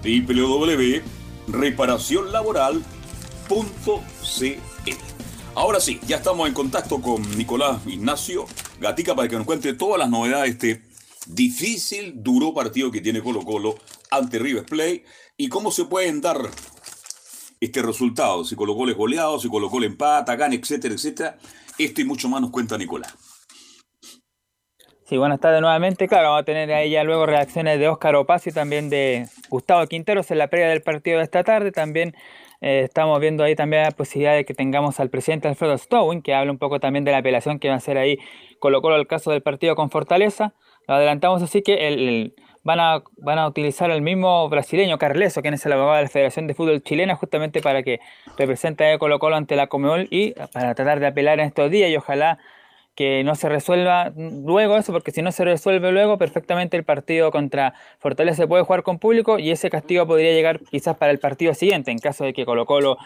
www.reparacionlaboral.cl 0.04 2.84
Ahora 5.56 5.80
sí, 5.80 6.00
ya 6.08 6.17
estamos 6.17 6.48
en 6.48 6.54
contacto 6.54 7.02
con 7.02 7.22
Nicolás 7.38 7.82
Ignacio 7.86 8.46
Gatica 8.80 9.15
para 9.15 9.28
que 9.28 9.36
nos 9.36 9.46
cuente 9.46 9.74
todas 9.74 10.00
las 10.00 10.10
novedades 10.10 10.58
de 10.60 10.72
este 10.72 10.93
difícil, 11.28 12.24
duro 12.24 12.54
partido 12.54 12.91
que 12.91 13.02
tiene 13.02 13.22
Colo 13.22 13.41
Colo 13.41 13.76
ante 14.12 14.39
River 14.39 14.65
Play 14.65 15.04
y 15.38 15.50
cómo 15.50 15.72
se 15.72 15.86
pueden 15.86 16.22
dar 16.22 16.38
este 17.60 17.82
resultado, 17.82 18.43
si 18.43 18.56
Colo 18.56 18.76
Colo 18.76 18.91
es 18.91 18.98
goleado, 18.98 19.39
si 19.39 19.48
Colo 19.48 19.69
Colo 19.69 19.86
empata, 19.86 20.36
gana, 20.36 20.56
etcétera, 20.56 20.96
etcétera. 20.96 21.38
Esto 21.78 22.02
y 22.02 22.04
mucho 22.04 22.30
más 22.30 22.41
nos 22.41 22.52
cuenta 22.52 22.78
Nicolás. 22.78 23.13
Sí, 25.13 25.17
buenas 25.19 25.39
tardes 25.39 25.62
nuevamente. 25.62 26.08
Claro, 26.08 26.30
vamos 26.30 26.41
a 26.41 26.43
tener 26.43 26.73
ahí 26.73 26.89
ya 26.89 27.04
luego 27.04 27.28
reacciones 27.28 27.78
de 27.78 27.88
Óscar 27.88 28.15
Opacio 28.15 28.49
y 28.49 28.54
también 28.56 28.89
de 28.89 29.28
Gustavo 29.47 29.86
Quinteros 29.86 30.32
en 30.32 30.39
la 30.39 30.47
previa 30.47 30.69
del 30.69 30.82
partido 30.82 31.19
de 31.19 31.23
esta 31.23 31.43
tarde. 31.43 31.71
También 31.71 32.15
eh, 32.62 32.82
estamos 32.86 33.19
viendo 33.19 33.43
ahí 33.43 33.56
también 33.56 33.84
la 33.84 33.91
posibilidad 33.91 34.34
de 34.34 34.43
que 34.43 34.56
tengamos 34.56 34.99
al 34.99 35.12
presidente 35.12 35.47
Alfredo 35.47 35.78
Stowin, 35.78 36.23
que 36.23 36.34
habla 36.34 36.52
un 36.52 36.58
poco 36.58 36.80
también 36.80 37.06
de 37.06 37.12
la 37.12 37.19
apelación 37.19 37.60
que 37.60 37.67
va 37.67 37.76
a 37.76 37.78
hacer 37.78 37.99
ahí 37.99 38.17
Colo 38.58 38.82
Colo 38.82 38.95
al 38.95 39.06
caso 39.06 39.30
del 39.30 39.43
partido 39.43 39.76
con 39.76 39.91
Fortaleza. 39.91 40.56
Lo 40.88 40.95
adelantamos 40.95 41.43
así 41.43 41.62
que 41.62 42.34
van, 42.63 42.80
a, 42.80 43.04
van 43.17 43.38
a 43.38 43.47
utilizar 43.47 43.91
al 43.91 44.02
mismo 44.02 44.49
brasileño 44.49 44.97
Carleso, 44.97 45.43
quien 45.43 45.54
es 45.54 45.63
el 45.67 45.73
abogado 45.73 45.97
de 45.97 46.04
la 46.06 46.10
Federación 46.10 46.47
de 46.47 46.56
Fútbol 46.56 46.82
Chilena, 46.82 47.13
justamente 47.17 47.62
para 47.62 47.84
que 47.84 47.99
represente 48.36 48.91
a 48.91 48.97
Colo 48.97 49.19
Colo 49.19 49.36
ante 49.36 49.56
la 49.56 49.67
Comeol 49.67 50.08
y 50.10 50.32
para 50.32 50.73
tratar 50.73 50.99
de 50.99 51.06
apelar 51.06 51.39
en 51.39 51.45
estos 51.45 51.69
días 51.69 51.91
y 51.91 51.97
ojalá 51.97 52.39
que 52.95 53.23
no 53.23 53.36
se 53.36 53.49
resuelva 53.49 54.12
luego 54.15 54.77
eso, 54.77 54.93
porque 54.93 55.12
si 55.12 55.21
no 55.21 55.32
se 55.32 55.45
resuelve 55.45 55.91
luego, 55.91 56.17
perfectamente 56.17 56.77
el 56.77 56.84
partido 56.84 57.32
contra 57.32 57.73
Fortaleza 57.99 58.38
se 58.38 58.47
puede 58.47 58.63
jugar 58.63 58.84
con 58.84 58.99
público 58.99 59.39
y 59.39 59.51
ese 59.51 59.69
castigo 59.69 60.06
podría 60.06 60.32
llegar 60.32 60.60
quizás 60.60 60.95
para 60.97 61.12
el 61.12 61.19
partido 61.19 61.53
siguiente, 61.53 61.91
en 61.91 61.99
caso 61.99 62.23
de 62.23 62.34
que 62.34 62.45
Colo 62.45 62.65
Colo 62.65 62.97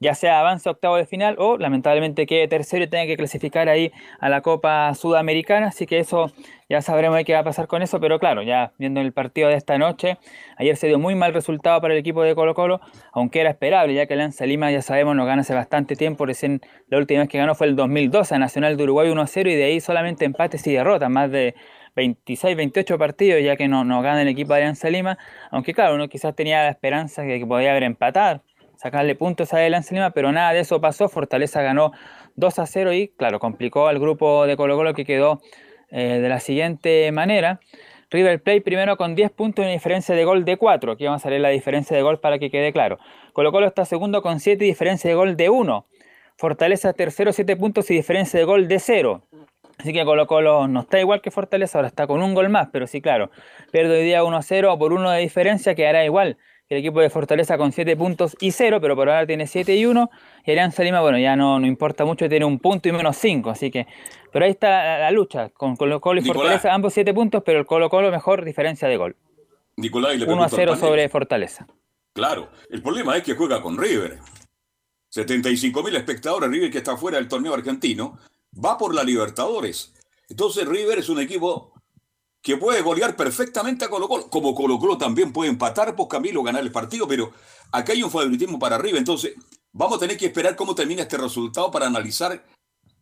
ya 0.00 0.14
sea 0.14 0.40
avance 0.40 0.68
a 0.68 0.72
octavo 0.72 0.96
de 0.96 1.06
final 1.06 1.36
o 1.38 1.56
lamentablemente 1.56 2.26
quede 2.26 2.48
tercero 2.48 2.84
y 2.84 2.88
tenga 2.88 3.06
que 3.06 3.16
clasificar 3.16 3.68
ahí 3.68 3.92
a 4.20 4.28
la 4.28 4.40
Copa 4.40 4.94
Sudamericana, 4.94 5.68
así 5.68 5.86
que 5.86 5.98
eso 5.98 6.32
ya 6.68 6.80
sabremos 6.82 7.22
qué 7.24 7.34
va 7.34 7.40
a 7.40 7.44
pasar 7.44 7.66
con 7.66 7.82
eso, 7.82 8.00
pero 8.00 8.18
claro, 8.18 8.42
ya 8.42 8.72
viendo 8.78 9.00
el 9.00 9.12
partido 9.12 9.48
de 9.48 9.54
esta 9.54 9.78
noche, 9.78 10.18
ayer 10.56 10.76
se 10.76 10.86
dio 10.86 10.98
muy 10.98 11.14
mal 11.14 11.34
resultado 11.34 11.80
para 11.80 11.94
el 11.94 12.00
equipo 12.00 12.22
de 12.22 12.34
Colo 12.34 12.54
Colo, 12.54 12.80
aunque 13.12 13.40
era 13.40 13.50
esperable, 13.50 13.94
ya 13.94 14.06
que 14.06 14.16
Lanza 14.16 14.46
Lima 14.46 14.70
ya 14.70 14.82
sabemos 14.82 15.14
no 15.14 15.24
gana 15.26 15.42
hace 15.42 15.54
bastante 15.54 15.96
tiempo, 15.96 16.26
recién 16.26 16.60
la 16.88 16.98
última 16.98 17.20
vez 17.20 17.28
que 17.28 17.38
ganó 17.38 17.54
fue 17.54 17.66
el 17.66 17.76
2012 17.76 18.34
a 18.34 18.38
Nacional 18.38 18.76
de 18.76 18.84
Uruguay 18.84 19.10
1-0 19.10 19.50
y 19.50 19.54
de 19.54 19.64
ahí 19.64 19.80
solamente 19.80 20.24
empates 20.24 20.66
y 20.66 20.72
derrotas, 20.72 21.10
más 21.10 21.30
de 21.30 21.54
26, 21.96 22.56
28 22.56 22.98
partidos, 22.98 23.42
ya 23.42 23.56
que 23.56 23.68
no, 23.68 23.84
no 23.84 24.02
gana 24.02 24.22
el 24.22 24.28
equipo 24.28 24.52
de 24.52 24.60
Alianza 24.60 24.90
Lima, 24.90 25.18
aunque 25.50 25.74
claro, 25.74 25.94
uno 25.94 26.08
quizás 26.08 26.34
tenía 26.34 26.62
la 26.62 26.70
esperanza 26.70 27.22
de 27.22 27.38
que 27.38 27.46
podía 27.46 27.70
haber 27.70 27.84
empatado, 27.84 28.42
sacarle 28.76 29.14
puntos 29.14 29.52
a 29.52 29.64
Alianza 29.64 29.94
Lima, 29.94 30.10
pero 30.10 30.32
nada 30.32 30.52
de 30.52 30.60
eso 30.60 30.80
pasó, 30.80 31.08
Fortaleza 31.08 31.62
ganó 31.62 31.92
2 32.36 32.58
a 32.58 32.66
0 32.66 32.92
y 32.92 33.08
claro, 33.08 33.38
complicó 33.38 33.88
al 33.88 33.98
grupo 33.98 34.46
de 34.46 34.56
Colo 34.56 34.76
Colo 34.76 34.94
que 34.94 35.04
quedó 35.04 35.40
eh, 35.90 36.18
de 36.20 36.28
la 36.28 36.40
siguiente 36.40 37.10
manera. 37.12 37.60
River 38.10 38.42
Plate 38.42 38.60
primero 38.60 38.96
con 38.96 39.14
10 39.14 39.32
puntos 39.32 39.62
y 39.62 39.66
una 39.66 39.72
diferencia 39.72 40.14
de 40.14 40.24
gol 40.24 40.44
de 40.44 40.56
4. 40.56 40.92
Aquí 40.92 41.04
vamos 41.04 41.24
a 41.24 41.30
leer 41.30 41.40
la 41.40 41.48
diferencia 41.48 41.96
de 41.96 42.02
gol 42.02 42.20
para 42.20 42.38
que 42.38 42.50
quede 42.50 42.72
claro. 42.72 42.98
Colo 43.32 43.50
Colo 43.50 43.66
está 43.66 43.84
segundo 43.84 44.22
con 44.22 44.40
7 44.40 44.64
y 44.64 44.68
diferencia 44.68 45.10
de 45.10 45.16
gol 45.16 45.36
de 45.36 45.50
1. 45.50 45.86
Fortaleza 46.36 46.92
tercero, 46.92 47.32
7 47.32 47.56
puntos 47.56 47.90
y 47.90 47.94
diferencia 47.94 48.38
de 48.38 48.44
gol 48.44 48.68
de 48.68 48.78
0. 48.78 49.22
Así 49.78 49.92
que 49.92 50.04
Colo 50.04 50.26
Colo 50.26 50.68
no 50.68 50.80
está 50.80 51.00
igual 51.00 51.20
que 51.20 51.30
Fortaleza, 51.30 51.78
ahora 51.78 51.88
está 51.88 52.06
con 52.06 52.22
un 52.22 52.34
gol 52.34 52.48
más, 52.48 52.68
pero 52.72 52.86
sí, 52.86 53.00
claro, 53.00 53.30
pierde 53.72 53.98
hoy 53.98 54.04
día 54.04 54.22
1-0 54.22 54.78
por 54.78 54.92
1 54.92 55.10
de 55.10 55.20
diferencia, 55.20 55.74
quedará 55.74 56.04
igual 56.04 56.38
el 56.74 56.80
equipo 56.80 57.00
de 57.00 57.10
Fortaleza 57.10 57.56
con 57.56 57.72
7 57.72 57.96
puntos 57.96 58.36
y 58.40 58.50
0, 58.50 58.80
pero 58.80 58.96
por 58.96 59.08
ahora 59.08 59.26
tiene 59.26 59.46
7 59.46 59.74
y 59.76 59.86
1. 59.86 60.10
Y 60.44 60.50
Alianza 60.50 60.82
Lima, 60.82 61.00
bueno, 61.00 61.18
ya 61.18 61.36
no, 61.36 61.58
no 61.60 61.66
importa 61.66 62.04
mucho, 62.04 62.28
tiene 62.28 62.44
un 62.44 62.58
punto 62.58 62.88
y 62.88 62.92
menos 62.92 63.16
5, 63.16 63.50
así 63.50 63.70
que, 63.70 63.86
pero 64.32 64.44
ahí 64.44 64.50
está 64.50 64.98
la, 64.98 65.10
lucha, 65.10 65.50
con 65.50 65.76
Colo 65.76 66.00
Colo 66.00 66.20
y 66.20 66.24
Fortaleza, 66.24 66.74
ambos 66.74 66.92
7 66.92 67.14
puntos, 67.14 67.42
pero 67.44 67.60
el 67.60 67.66
Colo 67.66 67.88
Colo 67.88 68.10
mejor 68.10 68.44
diferencia 68.44 68.88
de 68.88 68.96
gol. 68.96 69.16
Nicolás, 69.76 70.20
1 70.20 70.48
0 70.48 70.76
sobre 70.76 71.08
Fortaleza. 71.08 71.66
Claro, 72.12 72.50
el 72.70 72.82
problema 72.82 73.16
es 73.16 73.24
que 73.24 73.34
juega 73.34 73.60
con 73.60 73.76
River. 73.76 74.18
75 75.10 75.82
mil 75.82 75.94
espectadores, 75.96 76.50
River 76.50 76.70
que 76.70 76.78
está 76.78 76.96
fuera 76.96 77.18
del 77.18 77.28
torneo 77.28 77.54
argentino, 77.54 78.18
va 78.64 78.76
por 78.76 78.94
la 78.94 79.04
Libertadores. 79.04 79.94
Entonces 80.28 80.66
River 80.66 80.98
es 80.98 81.08
un 81.08 81.20
equipo 81.20 81.73
que 82.44 82.58
puede 82.58 82.82
golear 82.82 83.16
perfectamente 83.16 83.86
a 83.86 83.88
Colo 83.88 84.06
Colo, 84.06 84.28
como 84.28 84.54
Colo 84.54 84.78
Colo 84.78 84.98
también 84.98 85.32
puede 85.32 85.50
empatar, 85.50 85.96
pues 85.96 86.10
Camilo 86.10 86.42
ganar 86.42 86.62
el 86.62 86.70
partido, 86.70 87.08
pero 87.08 87.32
acá 87.72 87.94
hay 87.94 88.02
un 88.02 88.10
favoritismo 88.10 88.58
para 88.58 88.76
River, 88.76 88.98
entonces 88.98 89.32
vamos 89.72 89.96
a 89.96 90.00
tener 90.00 90.18
que 90.18 90.26
esperar 90.26 90.54
cómo 90.54 90.74
termina 90.74 91.00
este 91.00 91.16
resultado 91.16 91.70
para 91.70 91.86
analizar 91.86 92.44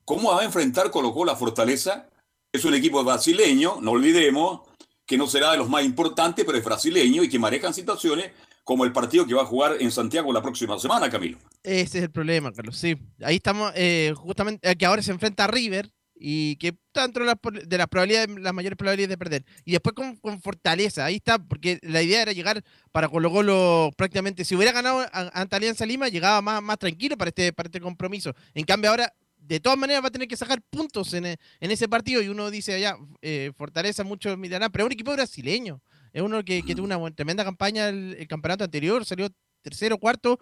cómo 0.04 0.30
va 0.30 0.42
a 0.42 0.44
enfrentar 0.44 0.92
Colo 0.92 1.12
Colo 1.12 1.32
a 1.32 1.36
Fortaleza. 1.36 2.08
Es 2.52 2.64
un 2.64 2.74
equipo 2.74 3.02
brasileño, 3.02 3.78
no 3.80 3.90
olvidemos 3.90 4.60
que 5.04 5.18
no 5.18 5.26
será 5.26 5.50
de 5.50 5.58
los 5.58 5.68
más 5.68 5.84
importantes, 5.84 6.44
pero 6.44 6.56
es 6.56 6.64
brasileño 6.64 7.24
y 7.24 7.28
que 7.28 7.40
manejan 7.40 7.74
situaciones 7.74 8.30
como 8.62 8.84
el 8.84 8.92
partido 8.92 9.26
que 9.26 9.34
va 9.34 9.42
a 9.42 9.46
jugar 9.46 9.76
en 9.80 9.90
Santiago 9.90 10.32
la 10.32 10.40
próxima 10.40 10.78
semana, 10.78 11.10
Camilo. 11.10 11.38
Ese 11.64 11.98
es 11.98 12.04
el 12.04 12.12
problema, 12.12 12.52
Carlos. 12.52 12.76
Sí, 12.76 12.96
ahí 13.20 13.36
estamos, 13.36 13.72
eh, 13.74 14.14
justamente, 14.16 14.70
eh, 14.70 14.76
que 14.76 14.86
ahora 14.86 15.02
se 15.02 15.10
enfrenta 15.10 15.44
a 15.44 15.48
River 15.48 15.90
y 16.24 16.56
que 16.56 16.68
está 16.68 17.02
dentro 17.02 17.24
de 17.24 17.78
las 17.78 17.88
probabilidades, 17.88 18.28
las 18.38 18.54
mayores 18.54 18.76
probabilidades 18.76 19.10
de 19.10 19.18
perder. 19.18 19.44
Y 19.64 19.72
después 19.72 19.94
con, 19.94 20.40
Fortaleza, 20.40 21.04
ahí 21.04 21.16
está, 21.16 21.38
porque 21.38 21.80
la 21.82 22.00
idea 22.00 22.22
era 22.22 22.32
llegar 22.32 22.62
para 22.92 23.08
Colo 23.08 23.30
Colo 23.30 23.90
prácticamente, 23.96 24.44
si 24.44 24.54
hubiera 24.54 24.70
ganado 24.70 25.04
ante 25.12 25.56
Alianza 25.56 25.84
Lima, 25.84 26.08
llegaba 26.08 26.40
más, 26.40 26.62
más 26.62 26.78
tranquilo 26.78 27.16
para 27.18 27.30
este, 27.30 27.52
para 27.52 27.66
este 27.66 27.80
compromiso. 27.80 28.34
En 28.54 28.64
cambio 28.64 28.90
ahora 28.90 29.12
de 29.36 29.58
todas 29.58 29.76
maneras 29.78 30.02
va 30.02 30.08
a 30.08 30.12
tener 30.12 30.28
que 30.28 30.36
sacar 30.36 30.62
puntos 30.62 31.12
en, 31.14 31.36
ese 31.60 31.88
partido 31.88 32.22
y 32.22 32.28
uno 32.28 32.50
dice 32.50 32.74
allá, 32.74 32.96
eh, 33.20 33.50
Fortaleza, 33.56 34.04
muchos 34.04 34.38
mirarán, 34.38 34.70
pero 34.70 34.84
es 34.84 34.86
un 34.86 34.92
equipo 34.92 35.12
brasileño. 35.12 35.82
Es 36.12 36.22
uno 36.22 36.44
que, 36.44 36.62
tuvo 36.62 36.84
una 36.84 37.10
tremenda 37.10 37.42
campaña 37.44 37.88
el, 37.88 38.26
campeonato 38.28 38.64
anterior, 38.64 39.04
salió 39.04 39.28
tercero, 39.62 39.98
cuarto, 39.98 40.38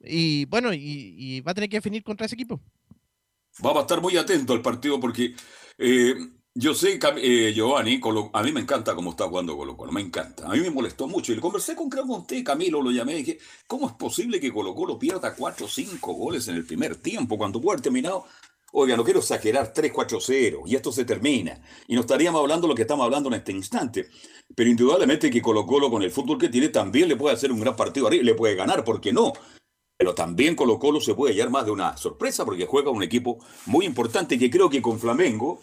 y 0.00 0.44
bueno, 0.46 0.72
y, 0.72 1.40
va 1.40 1.52
a 1.52 1.54
tener 1.54 1.70
que 1.70 1.78
definir 1.78 2.02
contra 2.02 2.26
ese 2.26 2.34
equipo. 2.34 2.60
Vamos 3.60 3.78
a 3.78 3.82
estar 3.82 4.00
muy 4.00 4.16
atento 4.16 4.52
al 4.52 4.62
partido 4.62 4.98
porque 4.98 5.34
eh, 5.78 6.14
yo 6.54 6.74
sé, 6.74 6.98
eh, 7.16 7.52
Giovanni, 7.54 8.00
a 8.32 8.42
mí 8.42 8.52
me 8.52 8.60
encanta 8.60 8.94
cómo 8.94 9.10
está 9.10 9.28
jugando 9.28 9.56
Colo 9.56 9.76
Colo, 9.76 9.92
me 9.92 10.00
encanta. 10.00 10.46
A 10.46 10.50
mí 10.50 10.60
me 10.60 10.70
molestó 10.70 11.08
mucho 11.08 11.32
y 11.32 11.36
le 11.36 11.40
conversé 11.40 11.74
con, 11.74 11.88
creo 11.88 12.06
con 12.06 12.24
Camilo, 12.24 12.80
lo 12.80 12.90
llamé 12.90 13.14
y 13.14 13.22
dije, 13.22 13.38
¿cómo 13.66 13.88
es 13.88 13.94
posible 13.94 14.38
que 14.38 14.52
Colo 14.52 14.74
Colo 14.74 14.98
pierda 14.98 15.34
4 15.34 15.66
o 15.66 15.68
5 15.68 16.12
goles 16.14 16.46
en 16.48 16.56
el 16.56 16.64
primer 16.64 16.96
tiempo 16.96 17.36
cuando 17.36 17.60
puede 17.60 17.74
haber 17.74 17.82
terminado 17.82 18.24
Oiga, 18.76 18.96
no 18.96 19.04
quiero 19.04 19.20
exagerar, 19.20 19.72
3-4-0, 19.72 20.62
y 20.66 20.74
esto 20.74 20.90
se 20.90 21.04
termina. 21.04 21.60
Y 21.86 21.94
no 21.94 22.00
estaríamos 22.00 22.40
hablando 22.40 22.66
lo 22.66 22.74
que 22.74 22.82
estamos 22.82 23.04
hablando 23.04 23.28
en 23.28 23.36
este 23.36 23.52
instante. 23.52 24.08
Pero 24.52 24.68
indudablemente 24.68 25.30
que 25.30 25.40
Colo 25.40 25.64
Colo 25.64 25.88
con 25.88 26.02
el 26.02 26.10
fútbol 26.10 26.38
que 26.38 26.48
tiene 26.48 26.70
también 26.70 27.08
le 27.08 27.14
puede 27.14 27.36
hacer 27.36 27.52
un 27.52 27.60
gran 27.60 27.76
partido 27.76 28.08
arriba, 28.08 28.24
le 28.24 28.34
puede 28.34 28.56
ganar, 28.56 28.82
¿por 28.82 29.00
qué 29.00 29.12
no? 29.12 29.32
Pero 29.96 30.14
también 30.14 30.56
Colo 30.56 30.78
Colo 30.78 31.00
se 31.00 31.14
puede 31.14 31.32
hallar 31.32 31.50
más 31.50 31.64
de 31.64 31.70
una 31.70 31.96
sorpresa 31.96 32.44
porque 32.44 32.66
juega 32.66 32.90
un 32.90 33.02
equipo 33.02 33.38
muy 33.66 33.86
importante 33.86 34.38
que 34.38 34.50
creo 34.50 34.68
que 34.68 34.82
con 34.82 34.98
Flamengo 34.98 35.62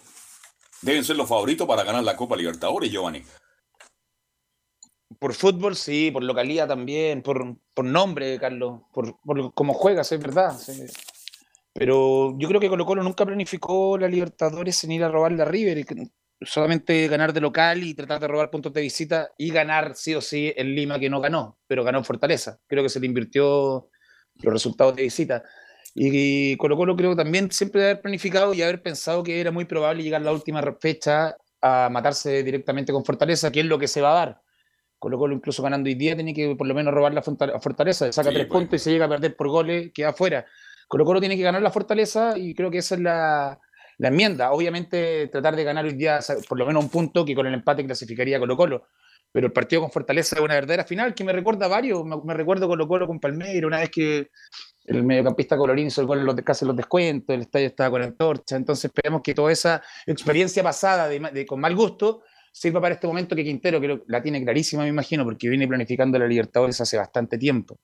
deben 0.81 1.03
ser 1.03 1.17
los 1.17 1.27
favoritos 1.27 1.67
para 1.67 1.83
ganar 1.83 2.03
la 2.03 2.15
Copa 2.15 2.35
Libertadores, 2.35 2.91
Giovanni. 2.91 3.23
Por 5.19 5.33
fútbol, 5.33 5.75
sí, 5.75 6.09
por 6.11 6.23
localidad 6.23 6.67
también, 6.67 7.21
por, 7.21 7.57
por 7.73 7.85
nombre, 7.85 8.39
Carlos, 8.39 8.81
por, 8.93 9.19
por 9.21 9.53
cómo 9.53 9.73
juegas, 9.73 10.11
es 10.11 10.19
verdad. 10.19 10.57
Pero 11.73 12.35
yo 12.39 12.47
creo 12.47 12.59
que 12.59 12.69
Colo 12.69 12.85
Colo 12.85 13.03
nunca 13.03 13.25
planificó 13.25 13.97
la 13.97 14.07
Libertadores 14.07 14.83
en 14.83 14.93
ir 14.93 15.03
a 15.03 15.09
robarle 15.09 15.41
a 15.43 15.45
River, 15.45 15.85
solamente 16.41 17.07
ganar 17.07 17.33
de 17.33 17.41
local 17.41 17.83
y 17.83 17.93
tratar 17.93 18.19
de 18.19 18.27
robar 18.27 18.49
puntos 18.49 18.73
de 18.73 18.81
visita 18.81 19.31
y 19.37 19.51
ganar 19.51 19.95
sí 19.95 20.15
o 20.15 20.21
sí 20.21 20.53
en 20.55 20.73
Lima 20.73 20.99
que 20.99 21.09
no 21.09 21.21
ganó, 21.21 21.59
pero 21.67 21.83
ganó 21.83 22.03
Fortaleza. 22.03 22.59
Creo 22.67 22.81
que 22.81 22.89
se 22.89 22.99
le 22.99 23.05
invirtió 23.05 23.90
los 24.41 24.53
resultados 24.53 24.95
de 24.95 25.03
visita. 25.03 25.43
Y 25.93 26.55
Colo 26.57 26.77
Colo 26.77 26.95
creo 26.95 27.15
también 27.15 27.51
siempre 27.51 27.83
haber 27.83 28.01
planificado 28.01 28.53
y 28.53 28.61
haber 28.61 28.81
pensado 28.81 29.23
que 29.23 29.41
era 29.41 29.51
muy 29.51 29.65
probable 29.65 30.03
llegar 30.03 30.21
la 30.21 30.31
última 30.31 30.61
fecha 30.79 31.35
a 31.61 31.89
matarse 31.89 32.43
directamente 32.43 32.93
con 32.93 33.03
Fortaleza, 33.03 33.51
que 33.51 33.59
es 33.59 33.65
lo 33.65 33.77
que 33.77 33.87
se 33.87 34.01
va 34.01 34.11
a 34.11 34.25
dar. 34.25 34.41
Colo 34.97 35.17
Colo 35.17 35.35
incluso 35.35 35.63
ganando 35.63 35.87
hoy 35.87 35.95
día 35.95 36.15
tiene 36.15 36.33
que 36.33 36.55
por 36.55 36.67
lo 36.67 36.73
menos 36.73 36.93
robar 36.93 37.13
la 37.13 37.21
Fortaleza, 37.21 38.11
saca 38.11 38.29
tres 38.29 38.45
pues. 38.47 38.59
puntos 38.59 38.81
y 38.81 38.83
se 38.83 38.91
llega 38.91 39.05
a 39.05 39.09
perder 39.09 39.35
por 39.35 39.49
goles, 39.49 39.91
queda 39.93 40.09
afuera. 40.09 40.45
Colo 40.87 41.05
Colo 41.05 41.19
tiene 41.19 41.37
que 41.37 41.43
ganar 41.43 41.61
la 41.61 41.71
fortaleza 41.71 42.37
y 42.37 42.53
creo 42.53 42.69
que 42.69 42.79
esa 42.79 42.95
es 42.95 43.01
la, 43.01 43.59
enmienda. 43.97 44.51
Obviamente 44.51 45.27
tratar 45.27 45.55
de 45.55 45.63
ganar 45.63 45.85
hoy 45.85 45.93
día 45.93 46.19
por 46.49 46.57
lo 46.57 46.65
menos 46.65 46.83
un 46.83 46.89
punto 46.89 47.23
que 47.23 47.33
con 47.33 47.47
el 47.47 47.53
empate 47.53 47.85
clasificaría 47.85 48.39
Colo 48.39 48.57
Colo. 48.57 48.87
Pero 49.31 49.47
el 49.47 49.53
partido 49.53 49.81
con 49.81 49.91
Fortaleza 49.91 50.35
es 50.35 50.41
una 50.41 50.55
verdadera 50.55 50.83
final 50.83 51.13
que 51.13 51.23
me 51.23 51.31
recuerda 51.31 51.65
a 51.65 51.69
varios. 51.69 52.03
Me, 52.03 52.33
recuerdo 52.33 52.67
Colo 52.67 52.87
Colo 52.87 53.07
con 53.07 53.19
Palmeiro, 53.19 53.67
una 53.67 53.79
vez 53.79 53.89
que 53.89 54.29
el 54.85 55.03
mediocampista 55.03 55.55
colorín 55.55 55.87
hizo 55.87 56.01
el 56.01 56.07
gol 56.07 56.19
en 56.19 56.25
los, 56.25 56.35
casi 56.41 56.65
los 56.65 56.75
descuentos, 56.75 57.33
el 57.33 57.41
estadio 57.41 57.67
estaba 57.67 57.91
con 57.91 58.01
antorcha. 58.01 58.55
Entonces 58.55 58.85
esperemos 58.85 59.21
que 59.21 59.33
toda 59.33 59.51
esa 59.51 59.81
experiencia 60.05 60.63
pasada 60.63 61.07
de, 61.07 61.45
con 61.45 61.61
mal 61.61 61.75
gusto 61.75 62.23
sirva 62.51 62.81
para 62.81 62.95
este 62.95 63.07
momento 63.07 63.35
que 63.35 63.43
Quintero 63.43 63.79
que 63.79 64.01
la 64.07 64.21
tiene 64.21 64.43
clarísima, 64.43 64.83
me 64.83 64.89
imagino, 64.89 65.23
porque 65.23 65.47
viene 65.47 65.67
planificando 65.67 66.19
la 66.19 66.27
Libertadores 66.27 66.81
hace 66.81 66.97
bastante 66.97 67.37
tiempo. 67.37 67.79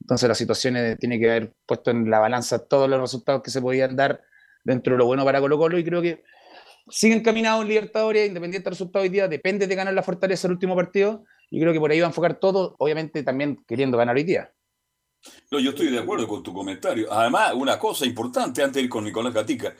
Entonces 0.00 0.28
las 0.28 0.38
situaciones 0.38 0.98
tiene 0.98 1.20
que 1.20 1.30
haber 1.30 1.52
puesto 1.66 1.90
en 1.90 2.10
la 2.10 2.18
balanza 2.18 2.66
todos 2.66 2.88
los 2.88 3.00
resultados 3.00 3.42
que 3.42 3.50
se 3.50 3.60
podían 3.60 3.94
dar 3.94 4.22
dentro 4.64 4.94
de 4.94 4.98
lo 4.98 5.06
bueno 5.06 5.24
para 5.24 5.40
Colo 5.40 5.58
Colo 5.58 5.78
y 5.78 5.84
creo 5.84 6.02
que 6.02 6.24
siguen 6.88 7.22
caminados 7.22 7.62
en 7.62 7.68
Libertadores, 7.68 8.28
independiente 8.28 8.64
del 8.64 8.72
resultado 8.72 9.02
hoy 9.02 9.08
día, 9.08 9.28
depende 9.28 9.66
de 9.66 9.74
ganar 9.74 9.94
la 9.94 10.02
Fortaleza 10.02 10.46
el 10.46 10.54
último 10.54 10.74
partido 10.74 11.24
y 11.50 11.60
creo 11.60 11.72
que 11.72 11.80
por 11.80 11.90
ahí 11.90 12.00
va 12.00 12.06
a 12.06 12.10
enfocar 12.10 12.38
todo, 12.38 12.76
obviamente 12.78 13.22
también 13.22 13.62
queriendo 13.66 13.98
ganar 13.98 14.16
hoy 14.16 14.24
día. 14.24 14.52
No, 15.50 15.58
yo 15.58 15.70
estoy 15.70 15.90
de 15.90 15.98
acuerdo 15.98 16.26
con 16.26 16.42
tu 16.42 16.52
comentario. 16.52 17.12
Además, 17.12 17.52
una 17.54 17.78
cosa 17.78 18.06
importante 18.06 18.62
antes 18.62 18.76
de 18.76 18.82
ir 18.82 18.88
con 18.88 19.04
Nicolás 19.04 19.34
Gatica, 19.34 19.74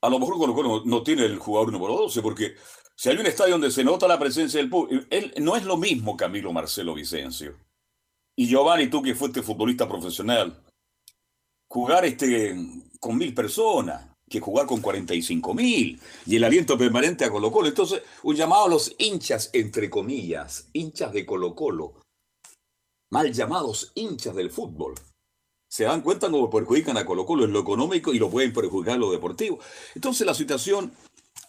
a 0.00 0.08
lo 0.08 0.18
mejor 0.18 0.38
Colo 0.38 0.54
Colo 0.54 0.82
no 0.84 1.02
tiene 1.02 1.24
el 1.24 1.38
jugador 1.38 1.72
número 1.72 1.94
12 1.94 2.22
porque 2.22 2.54
si 2.94 3.08
hay 3.08 3.16
un 3.16 3.26
estadio 3.26 3.52
donde 3.52 3.70
se 3.70 3.82
nota 3.82 4.06
la 4.06 4.18
presencia 4.18 4.60
del 4.60 4.70
público, 4.70 5.06
él 5.10 5.32
no 5.38 5.56
es 5.56 5.64
lo 5.64 5.76
mismo 5.76 6.16
Camilo 6.16 6.52
Marcelo 6.52 6.94
Vicencio. 6.94 7.56
Y 8.36 8.46
Giovanni, 8.46 8.88
tú 8.88 9.02
que 9.02 9.16
fuiste 9.16 9.42
futbolista 9.42 9.88
profesional, 9.88 10.62
jugar 11.68 12.04
este, 12.04 12.56
con 13.00 13.18
mil 13.18 13.34
personas, 13.34 14.07
que 14.28 14.40
jugar 14.40 14.66
con 14.66 14.80
45 14.80 15.54
mil, 15.54 16.00
y 16.26 16.36
el 16.36 16.44
aliento 16.44 16.76
permanente 16.76 17.24
a 17.24 17.30
Colo 17.30 17.50
Colo. 17.50 17.68
Entonces, 17.68 18.02
un 18.22 18.36
llamado 18.36 18.66
a 18.66 18.68
los 18.68 18.94
hinchas, 18.98 19.50
entre 19.52 19.90
comillas, 19.90 20.68
hinchas 20.72 21.12
de 21.12 21.24
Colo 21.26 21.54
Colo, 21.54 21.94
mal 23.10 23.32
llamados 23.32 23.92
hinchas 23.94 24.34
del 24.34 24.50
fútbol. 24.50 24.94
Se 25.70 25.84
dan 25.84 26.00
cuenta 26.00 26.30
cómo 26.30 26.48
perjudican 26.48 26.96
a 26.96 27.04
Colo 27.04 27.26
Colo 27.26 27.44
en 27.44 27.52
lo 27.52 27.60
económico 27.60 28.14
y 28.14 28.18
lo 28.18 28.30
pueden 28.30 28.52
perjudicar 28.52 28.94
en 28.94 29.00
lo 29.00 29.12
deportivo. 29.12 29.58
Entonces 29.94 30.26
la 30.26 30.34
situación 30.34 30.92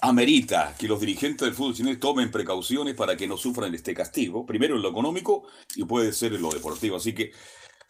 amerita 0.02 0.76
que 0.78 0.88
los 0.88 1.00
dirigentes 1.00 1.46
del 1.46 1.56
fútbol 1.56 1.74
chileno 1.74 2.00
tomen 2.00 2.32
precauciones 2.32 2.96
para 2.96 3.18
que 3.18 3.28
no 3.28 3.38
sufran 3.38 3.74
este 3.74 3.94
castigo, 3.94 4.46
primero 4.46 4.76
en 4.76 4.82
lo 4.82 4.90
económico 4.90 5.44
y 5.76 5.84
puede 5.86 6.14
ser 6.14 6.34
en 6.34 6.42
lo 6.42 6.50
deportivo. 6.50 6.98
Así 6.98 7.14
que, 7.14 7.32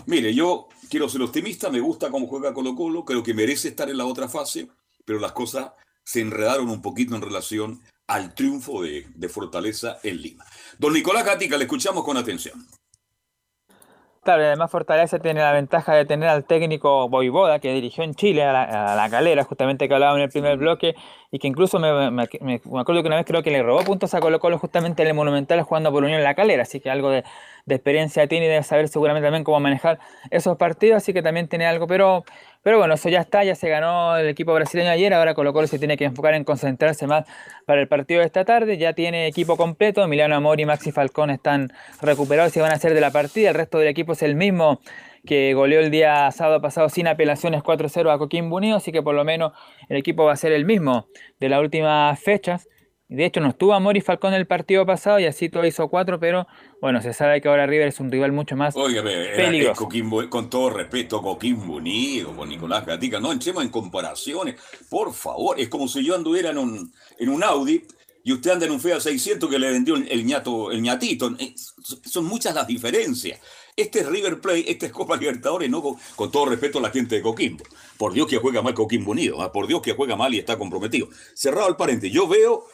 mire, 0.06 0.34
yo 0.34 0.70
quiero 0.90 1.10
ser 1.10 1.22
optimista, 1.22 1.70
me 1.70 1.80
gusta 1.80 2.10
cómo 2.10 2.28
juega 2.28 2.54
Colo 2.54 2.76
Colo, 2.76 3.06
creo 3.06 3.24
que 3.24 3.34
merece 3.34 3.70
estar 3.70 3.90
en 3.90 3.98
la 3.98 4.06
otra 4.06 4.28
fase, 4.28 4.70
pero 5.10 5.20
las 5.20 5.32
cosas 5.32 5.72
se 6.04 6.22
enredaron 6.22 6.70
un 6.70 6.84
poquito 6.84 7.16
en 7.16 7.24
relación 7.24 7.82
al 8.06 8.36
triunfo 8.36 8.84
de, 8.84 9.08
de 9.16 9.28
Fortaleza 9.28 9.98
en 10.04 10.22
Lima. 10.22 10.46
Don 10.78 10.94
Nicolás 10.94 11.26
Gatica, 11.26 11.58
le 11.58 11.64
escuchamos 11.64 12.04
con 12.04 12.16
atención. 12.16 12.68
Claro, 14.22 14.44
y 14.44 14.46
además 14.46 14.70
Fortaleza 14.70 15.18
tiene 15.18 15.40
la 15.40 15.54
ventaja 15.54 15.96
de 15.96 16.06
tener 16.06 16.28
al 16.28 16.44
técnico 16.44 17.08
Boivoda, 17.08 17.60
que 17.60 17.74
dirigió 17.74 18.04
en 18.04 18.14
Chile 18.14 18.44
a 18.44 18.96
la, 18.96 19.10
calera, 19.10 19.46
justamente 19.46 19.88
que 19.88 19.94
hablaba 19.96 20.16
en 20.18 20.22
el 20.22 20.30
primer 20.30 20.58
bloque, 20.58 20.94
y 21.32 21.40
que 21.40 21.48
incluso 21.48 21.80
me, 21.80 22.12
me, 22.12 22.24
acuerdo 22.80 23.02
que 23.02 23.08
una 23.08 23.16
vez 23.16 23.26
creo 23.26 23.42
que 23.42 23.50
le 23.50 23.64
robó 23.64 23.82
puntos 23.84 24.14
a 24.14 24.20
Colo 24.20 24.40
Colo 24.40 24.60
justamente 24.60 25.02
en 25.02 25.08
el 25.08 25.14
Monumental 25.16 25.62
jugando 25.64 25.92
por 25.92 26.04
Unión 26.04 26.20
en 26.20 26.26
la 26.26 26.36
calera, 26.36 26.64
así 26.64 26.82
que 26.82 26.92
algo 26.92 27.10
de, 27.10 27.24
experiencia 27.68 28.28
tiene 28.28 28.48
y 28.48 28.50
debe 28.50 28.64
saber 28.64 28.88
seguramente 28.90 29.26
también 29.26 29.44
cómo 29.44 29.60
manejar 29.60 30.00
esos 30.32 30.58
partidos, 30.58 30.98
así 30.98 31.14
que 31.14 31.22
también 31.22 31.48
tiene 31.48 31.66
algo, 31.66 31.88
pero 31.88 32.24
Pero 32.62 32.78
bueno, 32.78 32.96
eso 32.96 33.08
ya 33.08 33.22
está, 33.22 33.44
ya 33.44 33.56
se 33.56 33.70
ganó 33.70 34.18
el 34.18 34.28
equipo 34.28 34.54
brasileño 34.54 34.90
ayer, 34.90 35.14
ahora 35.14 35.34
Colo 35.34 35.54
Colo 35.54 35.68
se 35.68 35.80
tiene 35.80 35.96
que 35.96 36.06
enfocar 36.06 36.34
en 36.34 36.44
concentrarse 36.44 37.08
más 37.08 37.26
para 37.66 37.80
el 37.80 37.88
partido 37.88 38.20
de 38.20 38.26
esta 38.26 38.44
tarde, 38.44 38.78
ya 38.78 38.94
tiene 38.94 39.28
equipo 39.28 39.56
completo, 39.56 40.04
Emiliano 40.04 40.36
Amor 40.36 40.60
y 40.60 40.66
Maxi 40.66 40.92
Falcón 40.92 41.30
están 41.30 41.72
recuperados 42.02 42.56
y 42.58 42.60
van 42.60 42.72
a 42.72 42.78
ser 42.78 42.94
de 42.94 43.02
la 43.02 43.12
partida, 43.12 43.50
el 43.50 43.56
resto 43.56 43.78
del 43.80 43.88
equipo 43.88 44.12
es 44.12 44.24
el 44.24 44.36
mismo 44.36 44.82
que 45.26 45.54
goleó 45.54 45.80
el 45.80 45.92
día 45.92 46.30
sábado 46.32 46.62
pasado 46.62 46.90
sin 46.90 47.08
apelaciones 47.08 47.62
4-0 47.64 48.14
a 48.14 48.18
Coquimbo 48.18 48.58
Unido, 48.58 48.78
así 48.78 48.92
que 48.92 49.02
por 49.02 49.16
lo 49.16 49.24
menos 49.24 49.54
el 49.88 49.98
equipo 49.98 50.26
va 50.26 50.34
a 50.34 50.38
ser 50.38 50.52
el 50.52 50.66
mismo 50.66 51.08
de 51.40 51.50
las 51.50 51.62
últimas 51.62 52.20
fechas. 52.20 52.68
De 53.10 53.26
hecho, 53.26 53.42
no 53.42 53.50
estuvo 53.50 53.74
Amor 53.74 53.98
y 53.98 54.02
Falcón 54.02 54.36
el 54.36 54.46
partido 54.46 54.86
pasado 54.86 55.20
y 55.20 55.26
así 55.26 55.50
todo 55.50 55.66
hizo 55.66 55.88
cuatro, 55.90 56.20
pero 56.20 56.46
bueno, 56.80 57.02
se 57.02 57.12
sabe 57.12 57.42
que 57.42 57.48
ahora 57.48 57.66
River 57.66 57.88
es 57.88 58.00
un 58.00 58.12
rival 58.12 58.32
mucho 58.32 58.56
más 58.56 58.76
peligroso. 58.76 59.90
con 60.30 60.48
todo 60.48 60.70
respeto, 60.70 61.20
Coquimbo 61.20 61.78
Unido, 61.78 62.36
con 62.36 62.48
Nicolás 62.48 62.86
Gatica, 62.86 63.20
no 63.20 63.32
entremos 63.32 63.64
en 63.64 63.70
comparaciones, 63.70 64.62
por 64.90 65.12
favor. 65.12 65.60
Es 65.60 65.70
como 65.70 65.88
si 65.88 66.06
yo 66.06 66.14
anduviera 66.14 66.52
en 66.52 66.60
un, 66.60 66.94
en 67.18 67.30
un 67.30 67.44
Audi 67.44 67.84
y 68.24 68.32
usted 68.32 68.52
anda 68.52 68.68
en 68.68 68.74
un 68.74 68.80
Fiat 68.80 69.00
600 69.00 69.50
que 69.50 69.58
le 69.58 69.72
vendió 69.72 69.96
el, 69.96 70.24
ñato, 70.24 70.72
el 70.72 70.80
ñatito. 70.80 71.32
Eh, 71.40 71.56
son 72.06 72.26
muchas 72.26 72.54
las 72.54 72.68
diferencias. 72.68 73.40
Este 73.76 74.02
es 74.02 74.06
River 74.06 74.40
Plate, 74.40 74.70
este 74.70 74.86
es 74.86 74.92
Copa 74.92 75.18
Libertadores, 75.18 75.68
no 75.68 75.82
con, 75.82 76.32
todo 76.32 76.46
respeto 76.46 76.78
a 76.78 76.82
la 76.84 76.92
gente 76.92 77.16
de 77.16 77.22
Coquimbo. 77.24 77.64
Por 77.98 78.14
Dios 78.14 78.28
que 78.28 78.38
juega 78.38 78.62
mal 78.62 78.76
Coquimbo 78.76 79.12
Unido, 79.12 79.42
¿ah? 79.42 79.52
por 79.52 79.66
Dios 79.66 79.82
que 79.82 79.94
juega 79.94 80.16
mal 80.16 80.32
y 80.36 80.38
está 80.38 80.60
comprometido. 80.60 81.08
Cerrado 81.34 81.70
el 81.70 81.76
paréntesis, 81.76 82.14
yo 82.14 82.28
veo 82.28 82.66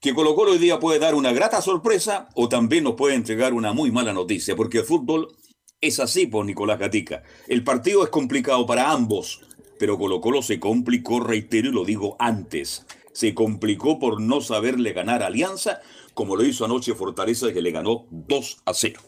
que 0.00 0.14
Colo 0.14 0.34
Colo 0.34 0.52
hoy 0.52 0.58
día 0.58 0.78
puede 0.78 1.00
dar 1.00 1.14
una 1.14 1.32
grata 1.32 1.60
sorpresa 1.60 2.28
o 2.34 2.48
también 2.48 2.84
nos 2.84 2.94
puede 2.94 3.16
entregar 3.16 3.52
una 3.52 3.72
muy 3.72 3.90
mala 3.90 4.12
noticia, 4.12 4.54
porque 4.54 4.78
el 4.78 4.84
fútbol 4.84 5.36
es 5.80 5.98
así 5.98 6.26
por 6.26 6.44
Nicolás 6.44 6.78
Gatica. 6.78 7.22
El 7.48 7.64
partido 7.64 8.04
es 8.04 8.10
complicado 8.10 8.64
para 8.64 8.92
ambos, 8.92 9.40
pero 9.78 9.98
Colo 9.98 10.20
Colo 10.20 10.42
se 10.42 10.60
complicó, 10.60 11.20
reitero 11.20 11.70
y 11.70 11.72
lo 11.72 11.84
digo 11.84 12.14
antes, 12.20 12.86
se 13.12 13.34
complicó 13.34 13.98
por 13.98 14.20
no 14.20 14.40
saberle 14.40 14.92
ganar 14.92 15.24
Alianza, 15.24 15.80
como 16.14 16.36
lo 16.36 16.44
hizo 16.44 16.64
anoche 16.64 16.94
Fortaleza, 16.94 17.52
que 17.52 17.62
le 17.62 17.72
ganó 17.72 18.06
2 18.10 18.62
a 18.66 18.74
0. 18.74 19.00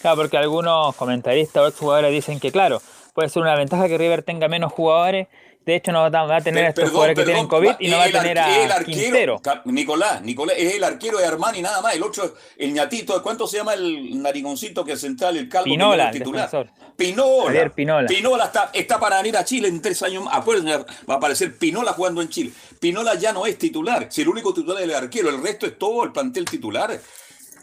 Claro, 0.00 0.16
porque 0.16 0.38
algunos 0.38 0.96
comentaristas 0.96 1.62
o 1.62 1.66
exjugadores 1.66 2.10
dicen 2.10 2.40
que, 2.40 2.50
claro, 2.50 2.80
puede 3.12 3.28
ser 3.28 3.42
una 3.42 3.54
ventaja 3.54 3.86
que 3.86 3.98
River 3.98 4.22
tenga 4.22 4.48
menos 4.48 4.72
jugadores 4.72 5.28
de 5.70 5.76
hecho, 5.76 5.92
no 5.92 6.10
va 6.10 6.36
a 6.36 6.40
tener 6.40 6.64
a 6.64 6.68
estos 6.70 6.90
jugadores 6.90 7.16
que 7.16 7.24
tienen 7.24 7.46
COVID 7.46 7.76
y 7.78 7.88
no 7.88 7.98
va 7.98 8.04
a 8.04 8.10
tener 8.10 8.38
a 8.38 8.84
Quintero. 8.84 9.40
Nicolás, 9.66 10.20
Nicolás, 10.22 10.56
es 10.58 10.74
el 10.74 10.82
arquero 10.82 11.18
de 11.18 11.26
Armani 11.26 11.62
nada 11.62 11.80
más. 11.80 11.94
El 11.94 12.02
otro, 12.02 12.34
el 12.56 12.72
ñatito, 12.72 13.22
¿cuánto 13.22 13.46
se 13.46 13.58
llama 13.58 13.74
el 13.74 14.20
narigoncito 14.20 14.84
que 14.84 14.92
es 14.92 15.00
central, 15.00 15.36
el 15.36 15.48
calvo? 15.48 15.64
Pinola, 15.64 16.10
el 16.10 16.18
titular. 16.18 16.50
Pinola. 16.96 17.70
Pinola. 17.70 18.08
Pinola 18.08 18.44
está, 18.46 18.70
está 18.74 18.98
para 18.98 19.18
venir 19.18 19.36
a 19.36 19.44
Chile 19.44 19.68
en 19.68 19.80
tres 19.80 20.02
años 20.02 20.24
más. 20.24 20.36
Acuérdense, 20.36 20.84
va 21.08 21.14
a 21.14 21.16
aparecer 21.18 21.56
Pinola 21.56 21.92
jugando 21.92 22.20
en 22.20 22.28
Chile. 22.28 22.50
Pinola 22.80 23.14
ya 23.14 23.32
no 23.32 23.46
es 23.46 23.56
titular. 23.56 24.08
Si 24.10 24.22
el 24.22 24.28
único 24.28 24.52
titular 24.52 24.78
es 24.78 24.88
el 24.88 24.94
arquero, 24.94 25.28
el 25.28 25.40
resto 25.40 25.66
es 25.66 25.78
todo 25.78 26.02
el 26.02 26.10
plantel 26.10 26.46
titular 26.46 27.00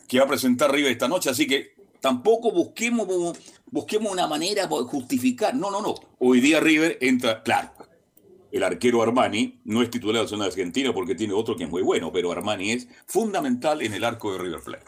que 0.07 0.19
va 0.19 0.25
a 0.25 0.27
presentar 0.29 0.71
River 0.71 0.93
esta 0.93 1.09
noche. 1.09 1.29
Así 1.29 1.45
que 1.45 1.75
tampoco 1.99 2.51
busquemos, 2.51 3.37
busquemos 3.65 4.11
una 4.11 4.27
manera 4.27 4.65
de 4.65 4.75
justificar. 4.85 5.53
No, 5.53 5.69
no, 5.69 5.81
no. 5.81 5.95
Hoy 6.19 6.39
día 6.39 6.61
River 6.61 6.97
entra, 7.01 7.43
claro, 7.43 7.71
el 8.51 8.63
arquero 8.63 9.01
Armani 9.01 9.59
no 9.65 9.81
es 9.81 9.89
titular 9.89 10.15
de 10.15 10.21
la 10.23 10.27
zona 10.27 10.45
argentina 10.45 10.93
porque 10.93 11.15
tiene 11.15 11.33
otro 11.33 11.55
que 11.55 11.63
es 11.63 11.69
muy 11.69 11.81
bueno, 11.81 12.11
pero 12.11 12.31
Armani 12.31 12.71
es 12.71 12.87
fundamental 13.05 13.81
en 13.81 13.93
el 13.93 14.03
arco 14.03 14.33
de 14.33 14.39
River 14.39 14.61
Plate. 14.61 14.85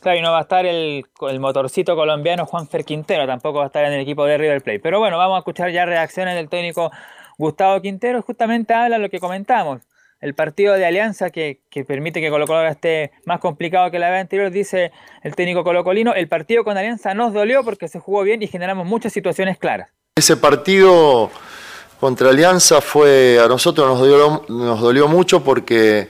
Claro, 0.00 0.18
y 0.18 0.22
no 0.22 0.30
va 0.30 0.38
a 0.38 0.42
estar 0.42 0.66
el, 0.66 1.04
motorcito 1.40 1.96
colombiano 1.96 2.46
Juan 2.46 2.68
Fer 2.68 2.84
Quintero, 2.84 3.26
tampoco 3.26 3.58
va 3.58 3.64
a 3.64 3.66
estar 3.66 3.84
en 3.84 3.92
el 3.92 4.00
equipo 4.00 4.24
de 4.24 4.38
River 4.38 4.62
Plate. 4.62 4.80
Pero 4.80 4.98
bueno, 4.98 5.18
vamos 5.18 5.36
a 5.36 5.38
escuchar 5.38 5.70
ya 5.70 5.84
reacciones 5.84 6.34
del 6.34 6.48
técnico 6.48 6.90
Gustavo 7.38 7.80
Quintero. 7.80 8.22
Justamente 8.22 8.74
habla 8.74 8.98
lo 8.98 9.10
que 9.10 9.18
comentamos. 9.18 9.82
El 10.20 10.34
partido 10.34 10.74
de 10.74 10.86
alianza 10.86 11.30
que, 11.30 11.60
permite 11.86 12.20
que 12.20 12.30
Colo 12.30 12.46
Colo 12.46 12.60
ahora 12.60 12.70
esté 12.70 13.12
más 13.24 13.38
complicado 13.40 13.90
que 13.90 13.98
la 13.98 14.10
vez 14.10 14.22
anterior, 14.22 14.50
dice 14.50 14.92
el 15.22 15.34
técnico 15.34 15.62
colocolino, 15.62 16.14
el 16.14 16.26
partido 16.26 16.64
con 16.64 16.78
alianza 16.78 17.12
nos 17.12 17.34
dolió 17.34 17.64
porque 17.64 17.88
se 17.88 17.98
jugó 17.98 18.22
bien 18.22 18.42
y 18.42 18.46
generamos 18.46 18.86
muchas 18.86 19.12
situaciones 19.12 19.58
claras. 19.58 19.90
Ese 20.14 20.36
partido 20.36 21.30
contra 22.00 22.30
Alianza 22.30 22.80
fue, 22.80 23.38
a 23.42 23.48
nosotros 23.48 23.86
nos 23.88 23.98
dolió, 23.98 24.44
nos 24.48 24.80
dolió 24.80 25.08
mucho 25.08 25.42
porque 25.42 26.08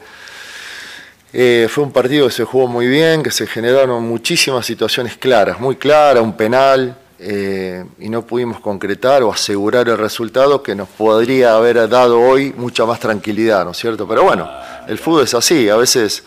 eh, 1.32 1.68
fue 1.70 1.84
un 1.84 1.93
partido 1.93 2.26
que 2.26 2.32
se 2.32 2.45
jugó 2.45 2.66
muy 2.66 2.87
bien, 2.87 3.22
que 3.22 3.30
se 3.30 3.47
generaron 3.47 4.03
muchísimas 4.03 4.64
situaciones 4.64 5.16
claras, 5.16 5.61
muy 5.61 5.76
claras, 5.76 6.22
un 6.22 6.37
penal, 6.37 6.97
eh, 7.18 7.84
y 7.99 8.09
no 8.09 8.26
pudimos 8.26 8.61
concretar 8.61 9.22
o 9.22 9.32
asegurar 9.32 9.89
el 9.89 9.97
resultado 9.97 10.62
que 10.62 10.74
nos 10.74 10.89
podría 10.89 11.57
haber 11.57 11.89
dado 11.89 12.20
hoy 12.20 12.53
mucha 12.57 12.84
más 12.84 13.01
tranquilidad, 13.01 13.64
¿no 13.64 13.70
es 13.70 13.78
cierto? 13.78 14.07
Pero 14.07 14.24
bueno, 14.24 14.51
el 14.87 14.99
fútbol 14.99 15.24
es 15.24 15.34
así, 15.34 15.68
a 15.68 15.76
veces 15.76 16.24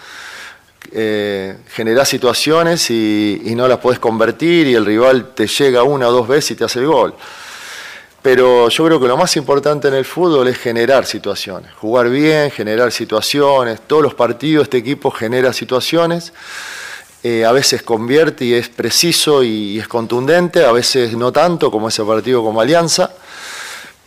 eh, 0.91 1.57
generás 1.69 2.09
situaciones 2.09 2.89
y, 2.89 3.41
y 3.45 3.55
no 3.55 3.67
las 3.67 3.77
podés 3.79 3.99
convertir 3.99 4.67
y 4.67 4.75
el 4.75 4.85
rival 4.85 5.33
te 5.35 5.45
llega 5.47 5.83
una 5.83 6.07
o 6.07 6.11
dos 6.11 6.27
veces 6.27 6.51
y 6.51 6.55
te 6.55 6.63
hace 6.63 6.79
el 6.79 6.87
gol. 6.87 7.13
Pero 8.21 8.67
yo 8.67 8.85
creo 8.85 8.99
que 8.99 9.07
lo 9.07 9.15
más 9.15 9.37
importante 9.37 9.87
en 9.87 9.93
el 9.93 10.03
fútbol 10.03 10.47
es 10.49 10.57
generar 10.57 11.05
situaciones, 11.05 11.71
jugar 11.75 12.09
bien, 12.09 12.51
generar 12.51 12.91
situaciones. 12.91 13.79
Todos 13.87 14.03
los 14.03 14.13
partidos 14.13 14.63
este 14.63 14.77
equipo 14.77 15.09
genera 15.09 15.53
situaciones, 15.53 16.33
eh, 17.23 17.45
a 17.45 17.53
veces 17.53 17.81
convierte 17.81 18.43
y 18.45 18.53
es 18.53 18.67
preciso 18.67 19.41
y, 19.41 19.79
es 19.79 19.87
contundente, 19.87 20.65
a 20.65 20.73
veces 20.73 21.15
no 21.15 21.31
tanto 21.31 21.71
como 21.71 21.87
ese 21.87 22.03
partido 22.03 22.43
como 22.43 22.59
Alianza, 22.59 23.11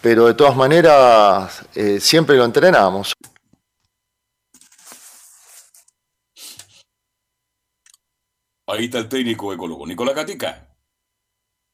pero 0.03 0.27
de 0.27 0.35
todas 0.35 0.57
maneras 0.57 1.63
eh, 1.75 1.99
siempre 1.99 2.37
lo 2.37 2.45
entrenamos. 2.45 3.15
Ahí 8.67 8.85
está 8.85 8.99
el 8.99 9.09
técnico 9.09 9.51
de 9.51 9.57
Colo 9.57 9.87
Nicolás 9.87 10.15
Catica. 10.15 10.72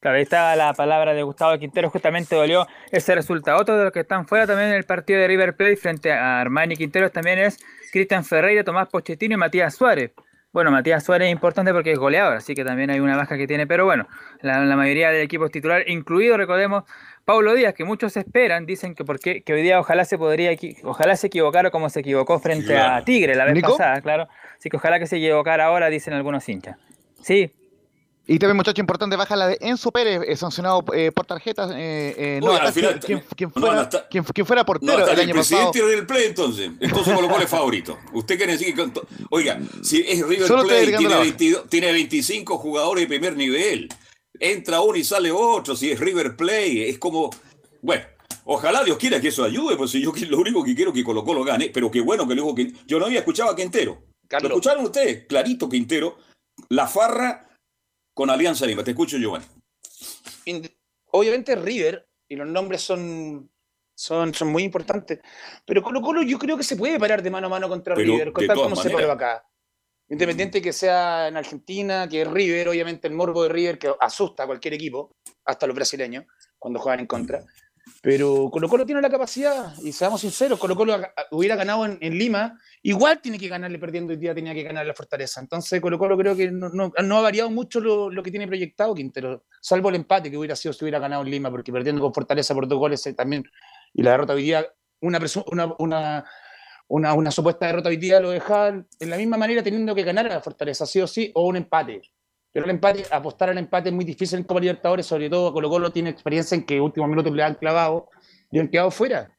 Claro, 0.01 0.17
ahí 0.17 0.23
está 0.23 0.55
la 0.55 0.75
palabra 0.75 1.13
de 1.13 1.25
Gustavo 1.25 1.59
Quintero, 1.59 1.91
justamente 1.91 2.37
dolió 2.37 2.67
ese 2.93 3.17
resultado. 3.17 3.61
Otro 3.61 3.77
de 3.77 3.85
los 3.85 3.93
que 3.93 4.01
están 4.01 4.29
fuera 4.29 4.47
también 4.47 4.69
en 4.69 4.77
el 4.77 4.85
partido 4.85 5.21
de 5.21 5.27
River 5.27 5.57
Plate 5.57 5.77
frente 5.77 6.13
a 6.13 6.41
Armani 6.41 6.77
Quintero 6.77 7.11
también 7.11 7.41
es 7.41 7.59
Cristian 7.91 8.25
Ferreira, 8.25 8.63
Tomás 8.63 8.89
Pochettino 8.89 9.35
y 9.35 9.37
Matías 9.37 9.75
Suárez. 9.75 10.13
Bueno, 10.53 10.71
Matías 10.71 11.05
Suárez 11.05 11.27
es 11.27 11.33
importante 11.33 11.73
porque 11.73 11.93
es 11.93 11.99
goleador, 11.99 12.37
así 12.37 12.55
que 12.55 12.65
también 12.65 12.91
hay 12.91 13.01
una 13.01 13.17
baja 13.17 13.37
que 13.37 13.47
tiene, 13.47 13.67
pero 13.67 13.85
bueno, 13.85 14.09
la, 14.41 14.61
mayoría 14.77 15.11
del 15.11 15.23
equipo 15.23 15.45
es 15.45 15.53
titular, 15.53 15.89
incluido, 15.89 16.37
recordemos, 16.39 16.85
Paulo 17.25 17.53
Díaz, 17.55 17.75
que 17.75 17.85
muchos 17.85 18.17
esperan, 18.17 18.65
dicen 18.65 18.95
que 18.95 19.05
porque 19.05 19.43
que 19.43 19.53
hoy 19.53 19.63
día 19.63 19.79
ojalá 19.79 20.05
se 20.07 20.17
podría, 20.17 20.57
ojalá 20.85 21.17
se 21.17 21.27
equivocara 21.27 21.71
como 21.71 21.91
se 21.91 22.01
equivocó 22.01 22.39
frente 22.39 22.79
a 22.79 23.05
Tigre 23.05 23.35
la 23.35 23.45
vez 23.45 23.61
pasada, 23.61 24.01
claro. 24.01 24.29
Así 24.57 24.71
que 24.71 24.77
ojalá 24.79 24.99
que 24.99 25.07
se 25.07 25.17
equivocara 25.17 25.67
ahora, 25.67 25.91
dicen 25.91 26.15
algunos 26.15 26.49
hinchas. 26.49 26.79
Sí, 27.21 27.53
y 28.31 28.39
también, 28.39 28.59
muchacho 28.59 28.83
importante, 28.83 29.17
baja 29.17 29.35
la 29.37 29.49
de 29.49 29.57
Enzo 29.63 29.91
Pérez, 29.91 30.21
eh, 30.27 30.37
sancionado 30.37 30.85
eh, 30.93 31.11
por 31.13 31.25
tarjetas. 31.25 31.71
Eh, 31.75 32.15
eh 32.19 32.41
no, 32.43 32.53
al 32.53 32.71
final, 32.75 33.01
quien, 33.01 33.23
fuera, 33.51 33.89
quien, 34.11 34.47
fuera 34.47 34.67
portero 34.67 35.09
el, 35.09 35.21
año 35.21 35.33
presidente 35.33 35.83
del 35.83 36.07
Play, 36.07 36.27
entonces. 36.27 36.71
Entonces 36.79 37.15
Colo 37.15 37.41
es 37.41 37.49
favorito. 37.49 37.99
Usted 38.13 38.37
quiere 38.37 38.53
decir 38.53 38.75
que. 38.75 38.91
Oiga, 39.31 39.59
si 39.83 40.05
es 40.07 40.27
River 40.27 40.47
Plate, 40.47 40.97
tiene, 40.99 41.57
tiene 41.71 41.93
25 41.93 42.59
jugadores 42.59 43.05
de 43.05 43.09
primer 43.09 43.35
nivel. 43.35 43.89
Entra 44.39 44.83
uno 44.83 44.99
y 44.99 45.05
sale 45.05 45.33
otro. 45.33 45.75
Si 45.75 45.91
es 45.91 45.99
River 45.99 46.37
Play, 46.37 46.83
es 46.83 46.99
como. 46.99 47.31
Bueno, 47.81 48.05
Ojalá 48.45 48.83
Dios 48.85 48.97
quiera 48.97 49.21
que 49.21 49.29
eso 49.29 49.45
ayude, 49.45 49.77
pues 49.77 49.91
si 49.91 50.03
yo 50.03 50.11
lo 50.29 50.39
único 50.39 50.65
que 50.65 50.75
quiero 50.75 50.91
es 50.91 50.97
que 50.97 51.05
Colo 51.05 51.23
Colo 51.23 51.45
gane, 51.45 51.71
pero 51.73 51.91
qué 51.91 52.01
bueno 52.01 52.27
que 52.27 52.35
luego 52.35 52.55
que 52.55 52.73
yo 52.87 52.99
no 52.99 53.05
había 53.05 53.19
escuchado 53.19 53.51
a 53.51 53.57
Quintero. 53.57 54.03
¿Lo 54.31 54.49
escucharon 54.49 54.85
ustedes? 54.85 55.27
Clarito 55.27 55.69
Quintero. 55.69 56.17
La 56.71 56.87
farra 56.87 57.48
con 58.19 58.31
Alianza 58.31 58.67
Lima. 58.67 58.83
Te 58.83 58.91
escucho, 58.91 59.17
Giovanni. 59.17 59.47
Obviamente 61.13 61.55
River, 61.55 62.05
y 62.27 62.35
los 62.35 62.49
nombres 62.49 62.81
son, 62.81 63.49
son, 63.95 64.35
son 64.35 64.49
muy 64.49 64.65
importantes, 64.65 65.21
pero 65.65 65.85
Colo 65.85 66.03
Colo 66.03 66.23
yo 66.23 66.37
creo 66.37 66.57
que 66.57 66.65
se 66.65 66.75
puede 66.75 66.99
parar 66.99 67.23
de 67.23 67.31
mano 67.31 67.47
a 67.47 67.51
mano 67.51 67.69
contra 67.69 67.95
River, 67.95 68.33
con 68.33 68.45
tal 68.45 68.57
como 68.57 68.75
se 68.75 68.91
paró 68.91 69.13
acá. 69.13 69.47
Independiente 70.09 70.61
que 70.61 70.73
sea 70.73 71.29
en 71.29 71.37
Argentina, 71.37 72.09
que 72.09 72.23
es 72.23 72.29
River, 72.29 72.69
obviamente 72.71 73.07
el 73.07 73.15
morbo 73.15 73.45
de 73.45 73.51
River 73.51 73.79
que 73.79 73.95
asusta 74.01 74.43
a 74.43 74.47
cualquier 74.47 74.75
equipo, 74.75 75.15
hasta 75.45 75.69
los 75.69 75.77
brasileños, 75.77 76.25
cuando 76.59 76.81
juegan 76.81 76.99
en 76.99 77.07
contra. 77.07 77.45
Pero 78.09 78.49
Colo 78.51 78.71
Colo 78.71 78.87
tiene 78.87 79.03
la 79.03 79.11
capacidad, 79.11 79.75
y 79.85 79.93
seamos 79.93 80.23
sinceros, 80.23 80.59
Colo 80.59 80.75
Colo 80.75 80.99
hubiera 81.31 81.57
ganado 81.57 81.85
en, 81.85 82.19
Lima, 82.19 82.59
igual 82.81 83.21
tiene 83.21 83.39
que 83.39 83.49
ganarle 83.49 83.79
perdiendo 83.79 84.15
hoy 84.15 84.19
día, 84.19 84.35
tenía 84.35 84.55
que 84.55 84.63
ganar 84.63 84.87
la 84.87 84.95
Fortaleza. 84.95 85.43
Entonces 85.43 85.79
Colo 85.79 85.99
Colo 85.99 86.17
creo 86.17 86.35
que 86.35 86.51
no, 86.51 86.91
ha 86.97 87.21
variado 87.21 87.51
mucho 87.51 87.81
lo, 87.81 88.23
que 88.23 88.31
tiene 88.31 88.47
proyectado 88.47 88.95
Quintero, 88.95 89.45
salvo 89.61 89.91
el 89.91 89.97
empate 89.97 90.31
que 90.31 90.39
hubiera 90.39 90.57
sido 90.57 90.73
si 90.73 90.87
hubiera 90.87 90.99
ganado 90.99 91.21
en 91.23 91.31
Lima, 91.31 91.51
porque 91.51 91.71
perdiendo 91.71 92.01
con 92.01 92.15
Fortaleza 92.15 92.55
por 92.55 92.67
dos 92.67 92.79
goles 92.79 93.07
eh, 93.07 93.13
también, 93.13 93.45
y 93.93 94.03
la 94.03 94.13
derrota 94.13 94.33
hoy 94.33 94.55
una, 95.03 95.21
una, 95.77 96.25
una, 96.89 97.13
una, 97.13 97.31
supuesta 97.31 97.67
derrota 97.67 97.91
hoy 97.91 97.99
lo 97.99 98.31
deja 98.31 98.69
en 98.69 99.11
la 99.11 99.19
misma 99.19 99.37
manera 99.37 99.63
teniendo 99.63 99.95
que 99.95 100.05
ganar 100.05 100.25
a 100.29 100.37
la 100.37 100.41
Fortaleza, 100.41 100.87
sí 100.87 100.99
o 101.03 101.07
sí, 101.07 101.31
o 101.35 101.47
un 101.47 101.57
empate. 101.57 102.01
Pero 102.53 102.65
el 102.65 102.71
empate, 102.71 103.05
apostar 103.11 103.51
al 103.51 103.59
empate 103.59 103.91
es 103.91 103.95
muy 103.95 104.05
difícil 104.05 104.39
en 104.39 104.45
Copa 104.45 104.61
Libertadores, 104.61 105.07
sobre 105.07 105.29
todo 105.29 105.53
Colo 105.53 105.69
Colo 105.69 105.91
tiene 105.91 106.11
experiencia 106.11 106.55
en 106.55 106.65
que 106.65 106.81
últimos 106.81 107.09
minutos 107.09 107.33
le 107.33 107.43
han 107.43 107.55
clavado 107.55 108.09
y 108.51 108.59
han 108.59 108.69
quedado 108.69 108.91
fuera. 108.91 109.31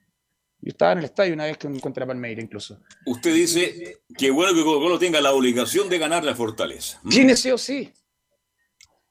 Yo 0.61 0.69
estaba 0.69 0.91
en 0.91 0.99
el 0.99 1.05
estadio 1.05 1.33
una 1.33 1.45
vez 1.45 1.57
que 1.57 1.79
contra 1.79 2.05
Palmeira 2.05 2.41
incluso. 2.41 2.79
Usted 3.05 3.33
dice 3.33 4.01
que 4.17 4.29
bueno 4.29 4.53
que 4.53 4.63
Colo 4.63 4.79
Colo 4.79 4.99
tenga 4.99 5.21
la 5.21 5.33
obligación 5.33 5.89
de 5.89 5.97
ganar 5.97 6.23
la 6.23 6.35
Fortaleza. 6.35 6.99
¿Mm? 7.03 7.09
Tiene 7.09 7.35
sí 7.35 7.51
o 7.51 7.57
sí. 7.57 7.91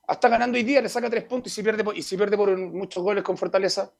Hasta 0.07 0.29
ganando 0.29 0.57
hoy 0.57 0.63
día 0.63 0.81
le 0.81 0.89
saca 0.89 1.09
tres 1.09 1.25
puntos 1.25 1.51
y 1.51 1.55
si 1.55 1.63
pierde 1.63 1.83
y 1.95 2.01
si 2.01 2.17
pierde 2.17 2.37
por 2.37 2.55
muchos 2.57 3.03
goles 3.03 3.23
con 3.23 3.37
Fortaleza, 3.37 3.91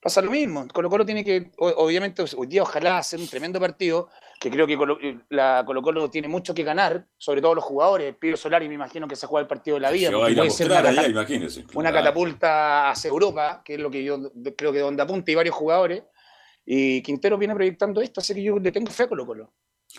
pasa 0.00 0.22
lo 0.22 0.30
mismo. 0.30 0.66
Colo 0.72 0.88
Colo 0.88 1.04
tiene 1.04 1.24
que, 1.24 1.50
obviamente, 1.58 2.24
hoy 2.36 2.46
día 2.46 2.62
ojalá 2.62 2.98
hacer 2.98 3.18
un 3.20 3.28
tremendo 3.28 3.58
partido, 3.58 4.08
que 4.40 4.50
creo 4.50 4.66
que 4.66 4.76
Colo, 4.76 4.98
la 5.30 5.64
Colo 5.66 5.82
Colo 5.82 6.10
tiene 6.10 6.28
mucho 6.28 6.54
que 6.54 6.62
ganar, 6.62 7.06
sobre 7.16 7.40
todo 7.40 7.54
los 7.54 7.64
jugadores. 7.64 8.14
Piro 8.16 8.36
Solari 8.36 8.68
me 8.68 8.74
imagino 8.74 9.08
que 9.08 9.16
se 9.16 9.26
juega 9.26 9.42
el 9.42 9.48
partido 9.48 9.74
de 9.76 9.80
la 9.80 9.90
vida. 9.90 10.10
Se 10.10 10.14
va 10.14 10.26
a 10.26 10.30
ir 10.30 10.40
a 10.40 10.44
mostrar 10.44 10.86
allá, 10.86 11.08
imagínese. 11.08 11.64
Una 11.74 11.92
catapulta 11.92 12.90
hacia 12.90 13.08
Europa, 13.08 13.62
que 13.64 13.74
es 13.74 13.80
lo 13.80 13.90
que 13.90 14.04
yo 14.04 14.30
creo 14.56 14.72
que 14.72 14.78
donde 14.78 15.02
apunta 15.02 15.30
y 15.30 15.34
varios 15.34 15.54
jugadores. 15.54 16.02
Y 16.64 17.02
Quintero 17.02 17.38
viene 17.38 17.54
proyectando 17.54 18.00
esto, 18.00 18.20
así 18.20 18.34
que 18.34 18.42
yo 18.42 18.58
le 18.58 18.70
tengo 18.70 18.90
fe 18.90 19.04
a 19.04 19.08
Colo 19.08 19.26
Colo. 19.26 19.52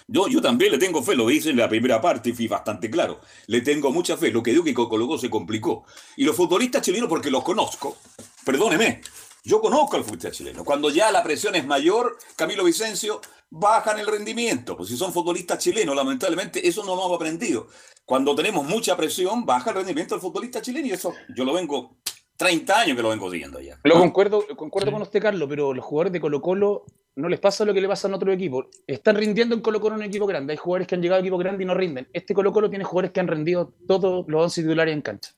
Yo, 0.07 0.27
yo 0.27 0.39
también 0.39 0.71
le 0.71 0.77
tengo 0.77 1.01
fe, 1.01 1.15
lo 1.15 1.27
dice 1.27 1.49
en 1.49 1.57
la 1.57 1.67
primera 1.67 1.99
parte 1.99 2.29
y 2.29 2.33
fui 2.33 2.47
bastante 2.47 2.91
claro. 2.91 3.19
Le 3.47 3.61
tengo 3.61 3.91
mucha 3.91 4.15
fe. 4.17 4.29
Lo 4.29 4.43
que 4.43 4.51
digo 4.51 4.63
que 4.63 4.73
Colo 4.73 5.07
Colo 5.07 5.17
se 5.17 5.31
complicó. 5.31 5.83
Y 6.15 6.25
los 6.25 6.35
futbolistas 6.35 6.83
chilenos, 6.83 7.09
porque 7.09 7.31
los 7.31 7.43
conozco, 7.43 7.97
perdóneme, 8.45 9.01
yo 9.49 9.59
conozco 9.59 9.97
al 9.97 10.03
futbolista 10.03 10.29
chileno. 10.29 10.63
Cuando 10.63 10.91
ya 10.91 11.11
la 11.11 11.23
presión 11.23 11.55
es 11.55 11.65
mayor, 11.65 12.19
Camilo 12.35 12.63
Vicencio, 12.63 13.19
bajan 13.49 13.97
el 13.97 14.05
rendimiento. 14.05 14.77
Pues 14.77 14.89
si 14.89 14.95
son 14.95 15.11
futbolistas 15.11 15.57
chilenos, 15.57 15.95
lamentablemente, 15.95 16.67
eso 16.67 16.85
no 16.85 16.95
lo 16.95 17.05
hemos 17.05 17.15
aprendido. 17.15 17.67
Cuando 18.05 18.35
tenemos 18.35 18.63
mucha 18.63 18.95
presión, 18.95 19.47
baja 19.47 19.71
el 19.71 19.77
rendimiento 19.77 20.13
del 20.13 20.21
futbolista 20.21 20.61
chileno 20.61 20.87
y 20.87 20.91
eso 20.91 21.15
yo 21.35 21.45
lo 21.45 21.53
vengo 21.53 21.97
30 22.37 22.79
años 22.79 22.95
que 22.95 23.01
lo 23.01 23.09
vengo 23.09 23.31
siguiendo 23.31 23.59
ya. 23.59 23.79
Lo 23.85 23.95
concuerdo, 23.95 24.45
concuerdo 24.55 24.91
con 24.91 25.01
usted, 25.01 25.19
Carlos, 25.19 25.49
pero 25.49 25.73
los 25.73 25.83
jugadores 25.83 26.13
de 26.13 26.21
Colo 26.21 26.41
Colo 26.41 26.85
no 27.15 27.27
les 27.27 27.39
pasa 27.39 27.65
lo 27.65 27.73
que 27.73 27.81
le 27.81 27.87
pasa 27.87 28.07
a 28.07 28.15
otro 28.15 28.31
equipo. 28.31 28.67
Están 28.85 29.15
rindiendo 29.15 29.55
en 29.55 29.61
Colo 29.61 29.81
Colo 29.81 29.95
en 29.95 30.01
un 30.01 30.07
equipo 30.09 30.27
grande. 30.27 30.53
Hay 30.53 30.57
jugadores 30.57 30.87
que 30.87 30.93
han 30.93 31.01
llegado 31.01 31.17
a 31.17 31.21
equipo 31.21 31.39
grande 31.39 31.63
y 31.63 31.65
no 31.65 31.73
rinden. 31.73 32.07
Este 32.13 32.35
Colo 32.35 32.53
Colo 32.53 32.69
tiene 32.69 32.85
jugadores 32.85 33.11
que 33.11 33.19
han 33.19 33.27
rendido 33.27 33.73
todos 33.87 34.25
los 34.27 34.43
11 34.43 34.61
titulares 34.61 34.93
en 34.93 35.01
cancha. 35.01 35.31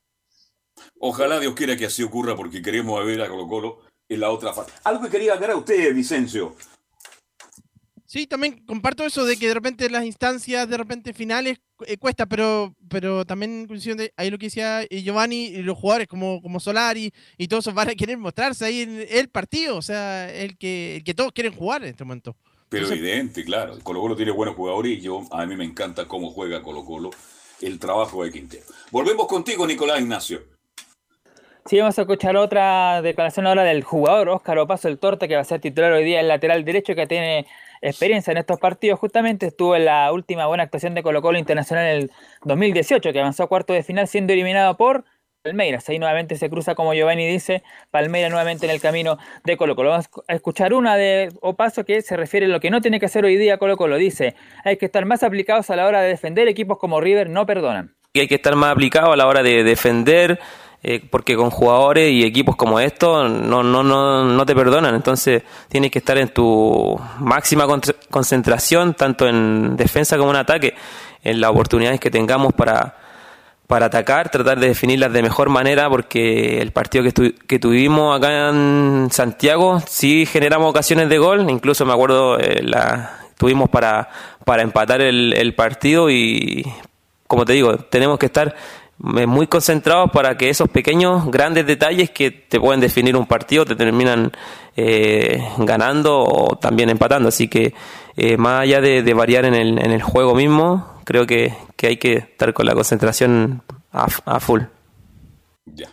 Ojalá 1.00 1.40
Dios 1.40 1.54
quiera 1.54 1.78
que 1.78 1.86
así 1.86 2.04
ocurra 2.04 2.36
porque 2.36 2.62
queremos 2.62 3.06
ver 3.06 3.22
a 3.22 3.30
Colo 3.30 3.48
Colo 3.48 3.91
en 4.12 4.20
la 4.20 4.30
otra 4.30 4.54
fase. 4.54 4.72
Algo 4.84 5.04
que 5.04 5.10
quería 5.10 5.34
aclarar 5.34 5.56
a 5.56 5.60
usted, 5.60 5.96
Vicencio. 5.96 6.56
Sí, 8.06 8.28
también 8.28 8.66
comparto 8.66 9.06
eso 9.06 9.24
de 9.24 9.38
que 9.38 9.48
de 9.48 9.54
repente 9.54 9.90
las 9.90 10.04
instancias, 10.04 10.68
de 10.68 10.76
repente 10.76 11.14
finales, 11.14 11.60
eh, 11.88 11.96
cuesta, 11.96 12.26
pero, 12.26 12.76
pero 12.90 13.24
también 13.24 13.68
de 13.68 14.14
ahí 14.18 14.30
lo 14.30 14.38
que 14.38 14.48
decía 14.48 14.82
eh, 14.84 15.02
Giovanni, 15.02 15.46
y 15.46 15.64
los 15.64 15.78
jugadores 15.78 16.10
como, 16.10 16.42
como 16.42 16.60
Solari 16.60 17.14
y 17.38 17.48
todos 17.48 17.64
esos 17.64 17.74
van 17.74 17.88
a 17.88 17.96
querer 17.96 18.18
mostrarse 18.18 18.66
ahí 18.66 18.82
en 18.82 19.08
el 19.10 19.30
partido, 19.30 19.78
o 19.78 19.82
sea, 19.82 20.30
el 20.30 20.58
que, 20.58 20.98
el 20.98 21.06
que 21.06 21.14
todos 21.14 21.32
quieren 21.32 21.54
jugar 21.54 21.84
en 21.84 21.92
este 21.92 22.04
momento. 22.04 22.36
Pero 22.68 22.88
evidente, 22.88 23.46
claro. 23.46 23.80
Colo 23.82 24.02
Colo 24.02 24.16
tiene 24.18 24.32
buenos 24.32 24.56
jugadores 24.56 24.98
y 24.98 25.02
yo, 25.02 25.24
a 25.32 25.46
mí 25.46 25.56
me 25.56 25.64
encanta 25.64 26.06
cómo 26.06 26.32
juega 26.32 26.62
Colo 26.62 26.84
Colo, 26.84 27.12
el 27.62 27.80
trabajo 27.80 28.26
de 28.26 28.32
Quintero. 28.32 28.66
Volvemos 28.92 29.26
contigo, 29.28 29.66
Nicolás 29.66 30.02
Ignacio. 30.02 30.42
Sí, 31.66 31.78
vamos 31.78 31.98
a 31.98 32.02
escuchar 32.02 32.36
otra 32.38 33.02
declaración 33.04 33.46
ahora 33.46 33.64
del 33.64 33.84
jugador 33.84 34.30
Óscar 34.30 34.58
Opaso 34.58 34.88
el 34.88 34.98
Torta, 34.98 35.28
que 35.28 35.36
va 35.36 35.42
a 35.42 35.46
ser 35.46 35.62
titular 35.62 35.92
hoy 35.92 36.04
día 36.04 36.20
el 36.20 36.28
lateral 36.28 36.66
derecho, 36.66 36.96
que 36.96 37.06
tiene 37.06 37.46
experiencia 37.82 38.32
en 38.32 38.38
estos 38.38 38.60
partidos. 38.60 39.00
Justamente 39.00 39.46
estuvo 39.48 39.76
en 39.76 39.86
la 39.86 40.12
última 40.12 40.48
buena 40.48 40.64
actuación 40.64 40.96
de 40.96 41.04
Colo 41.04 41.22
Colo 41.22 41.38
Internacional 41.38 41.86
en 41.86 42.02
el 42.02 42.12
2018, 42.46 43.14
que 43.14 43.20
avanzó 43.20 43.44
a 43.44 43.48
cuarto 43.48 43.74
de 43.74 43.84
final 43.84 44.08
siendo 44.08 44.34
eliminado 44.34 44.76
por 44.76 45.06
Palmeiras. 45.44 45.88
Ahí 45.88 46.00
nuevamente 46.00 46.36
se 46.36 46.50
cruza, 46.50 46.74
como 46.74 46.96
Giovanni 46.96 47.28
dice, 47.28 47.64
Palmeiras 47.92 48.32
nuevamente 48.32 48.66
en 48.66 48.72
el 48.72 48.82
camino 48.82 49.20
de 49.44 49.56
Colo 49.56 49.76
Colo. 49.76 49.92
Vamos 49.92 50.10
a 50.28 50.34
escuchar 50.34 50.74
una 50.74 50.98
de 50.98 51.32
Opaso 51.42 51.86
que 51.86 52.02
se 52.02 52.18
refiere 52.18 52.48
a 52.48 52.50
lo 52.50 52.60
que 52.60 52.72
no 52.72 52.82
tiene 52.82 53.00
que 53.00 53.06
hacer 53.06 53.24
hoy 53.24 53.38
día 53.38 53.60
Colo 53.60 53.78
Colo. 53.78 53.98
Dice, 53.98 54.36
hay 54.66 54.78
que 54.78 54.88
estar 54.88 55.06
más 55.06 55.22
aplicados 55.22 55.70
a 55.70 55.76
la 55.76 55.86
hora 55.86 56.02
de 56.02 56.10
defender. 56.10 56.48
Equipos 56.48 56.80
como 56.80 57.00
River 57.02 57.30
no 57.30 57.46
perdonan. 57.46 57.96
Hay 58.16 58.28
que 58.28 58.36
estar 58.36 58.56
más 58.56 58.72
aplicados 58.72 59.14
a 59.14 59.16
la 59.16 59.28
hora 59.28 59.44
de 59.44 59.64
defender. 59.64 60.40
Eh, 60.84 61.00
porque 61.12 61.36
con 61.36 61.52
jugadores 61.52 62.12
y 62.12 62.24
equipos 62.24 62.56
como 62.56 62.80
estos 62.80 63.30
no, 63.30 63.62
no, 63.62 63.84
no, 63.84 64.26
no 64.26 64.46
te 64.46 64.56
perdonan. 64.56 64.96
Entonces 64.96 65.44
tienes 65.68 65.92
que 65.92 66.00
estar 66.00 66.18
en 66.18 66.30
tu 66.30 67.00
máxima 67.20 67.68
concentración, 68.10 68.96
tanto 68.96 69.28
en 69.28 69.78
defensa 69.78 70.18
como 70.18 70.32
en 70.32 70.38
ataque, 70.38 70.74
en 71.24 71.40
las 71.40 71.52
oportunidades 71.52 72.00
que 72.00 72.10
tengamos 72.10 72.54
para, 72.54 72.98
para 73.68 73.86
atacar, 73.86 74.30
tratar 74.30 74.60
de 74.60 74.70
definirlas 74.70 75.14
de 75.14 75.22
mejor 75.22 75.50
manera, 75.50 75.88
porque 75.88 76.60
el 76.62 76.72
partido 76.72 77.04
que, 77.04 77.36
que 77.36 77.60
tuvimos 77.60 78.18
acá 78.18 78.50
en 78.50 79.10
Santiago 79.12 79.82
sí 79.86 80.26
generamos 80.26 80.72
ocasiones 80.72 81.10
de 81.10 81.20
gol, 81.20 81.48
incluso 81.50 81.86
me 81.86 81.94
acuerdo 81.94 82.40
eh, 82.40 82.64
la 82.64 83.20
tuvimos 83.38 83.70
para, 83.70 84.10
para 84.46 84.64
empatar 84.64 85.02
el, 85.02 85.34
el 85.34 85.54
partido 85.54 86.10
y 86.10 86.66
como 87.28 87.46
te 87.46 87.54
digo, 87.54 87.78
tenemos 87.78 88.20
que 88.20 88.26
estar 88.26 88.54
muy 89.02 89.48
concentrados 89.48 90.12
para 90.12 90.38
que 90.38 90.50
esos 90.50 90.70
pequeños, 90.70 91.30
grandes 91.32 91.66
detalles 91.66 92.12
que 92.12 92.32
te 92.32 92.60
pueden 92.60 92.80
definir 92.80 93.16
un 93.16 93.26
partido 93.26 93.66
te 93.66 93.76
terminan 93.76 94.32
eh, 94.76 95.42
ganando 95.58 96.24
o 96.24 96.56
también 96.58 96.90
empatando. 96.90 97.30
Así 97.30 97.48
que 97.48 97.74
eh, 98.16 98.38
más 98.38 98.62
allá 98.62 98.82
de, 98.82 99.14
variar 99.14 99.46
en 99.46 99.56
el, 99.56 99.80
en 99.80 99.92
el, 99.92 100.02
juego 100.02 100.36
mismo, 100.36 101.02
creo 101.04 101.26
que, 101.26 101.54
que, 101.76 101.88
hay 101.88 101.98
que 101.98 102.14
estar 102.14 102.54
con 102.54 102.66
la 102.66 102.74
concentración 102.74 103.64
a, 103.92 104.08
a 104.26 104.40
full. 104.40 104.62
Ya. 105.66 105.90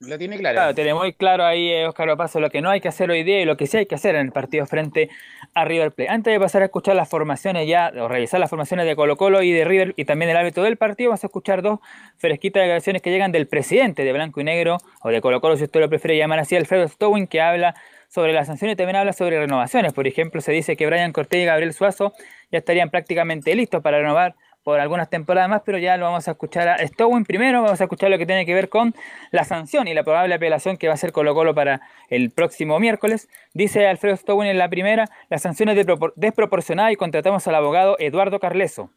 Lo 0.00 0.18
tiene 0.18 0.38
claro. 0.38 0.56
Claro, 0.56 0.74
tiene 0.74 0.94
muy 0.94 1.12
claro 1.14 1.44
ahí 1.44 1.72
Oscar 1.84 2.08
eh, 2.08 2.12
Opaso 2.12 2.40
lo 2.40 2.50
que 2.50 2.60
no 2.60 2.70
hay 2.70 2.80
que 2.80 2.88
hacer 2.88 3.10
hoy 3.10 3.22
día 3.22 3.40
y 3.40 3.44
lo 3.44 3.56
que 3.56 3.66
sí 3.66 3.78
hay 3.78 3.86
que 3.86 3.94
hacer 3.94 4.14
en 4.16 4.26
el 4.26 4.32
partido 4.32 4.66
frente 4.66 5.08
a 5.54 5.64
River 5.64 5.92
Plate. 5.92 6.10
Antes 6.10 6.32
de 6.32 6.40
pasar 6.40 6.62
a 6.62 6.66
escuchar 6.66 6.96
las 6.96 7.08
formaciones 7.08 7.68
ya, 7.68 7.92
o 7.98 8.08
revisar 8.08 8.40
las 8.40 8.50
formaciones 8.50 8.86
de 8.86 8.96
Colo 8.96 9.16
Colo 9.16 9.42
y 9.42 9.52
de 9.52 9.64
River 9.64 9.94
y 9.96 10.04
también 10.04 10.30
el 10.30 10.36
árbitro 10.36 10.62
del 10.62 10.76
partido, 10.76 11.10
vamos 11.10 11.24
a 11.24 11.28
escuchar 11.28 11.62
dos 11.62 11.78
fresquitas 12.16 12.62
declaraciones 12.62 13.02
que 13.02 13.10
llegan 13.10 13.32
del 13.32 13.46
presidente 13.46 14.04
de 14.04 14.12
Blanco 14.12 14.40
y 14.40 14.44
Negro, 14.44 14.78
o 15.02 15.08
de 15.08 15.20
Colo 15.20 15.40
Colo 15.40 15.56
si 15.56 15.64
usted 15.64 15.80
lo 15.80 15.88
prefiere 15.88 16.18
llamar 16.18 16.40
así, 16.40 16.56
Alfredo 16.56 16.88
Stowin, 16.88 17.26
que 17.26 17.40
habla 17.40 17.74
sobre 18.08 18.32
las 18.32 18.46
sanciones 18.46 18.74
y 18.74 18.76
también 18.76 18.96
habla 18.96 19.12
sobre 19.12 19.38
renovaciones. 19.38 19.92
Por 19.92 20.06
ejemplo, 20.06 20.40
se 20.40 20.52
dice 20.52 20.76
que 20.76 20.86
Brian 20.86 21.12
Cortés 21.12 21.42
y 21.42 21.44
Gabriel 21.46 21.72
Suazo 21.72 22.12
ya 22.50 22.58
estarían 22.58 22.90
prácticamente 22.90 23.54
listos 23.54 23.82
para 23.82 23.98
renovar 23.98 24.36
por 24.64 24.80
algunas 24.80 25.10
temporadas 25.10 25.48
más, 25.48 25.62
pero 25.64 25.78
ya 25.78 25.96
lo 25.96 26.06
vamos 26.06 26.26
a 26.26 26.32
escuchar 26.32 26.68
a 26.68 26.78
Stowin 26.86 27.24
primero, 27.24 27.62
vamos 27.62 27.80
a 27.80 27.84
escuchar 27.84 28.10
lo 28.10 28.18
que 28.18 28.26
tiene 28.26 28.46
que 28.46 28.54
ver 28.54 28.70
con 28.70 28.94
la 29.30 29.44
sanción 29.44 29.86
y 29.86 29.94
la 29.94 30.02
probable 30.02 30.34
apelación 30.34 30.78
que 30.78 30.88
va 30.88 30.92
a 30.92 30.94
hacer 30.94 31.12
Colo 31.12 31.34
Colo 31.34 31.54
para 31.54 31.82
el 32.08 32.30
próximo 32.30 32.80
miércoles. 32.80 33.28
Dice 33.52 33.86
Alfredo 33.86 34.16
Stowin 34.16 34.48
en 34.48 34.58
la 34.58 34.68
primera, 34.70 35.08
la 35.28 35.38
sanción 35.38 35.68
es 35.68 35.86
desproporcionada 36.16 36.90
y 36.90 36.96
contratamos 36.96 37.46
al 37.46 37.54
abogado 37.54 37.96
Eduardo 37.98 38.40
Carleso. 38.40 38.90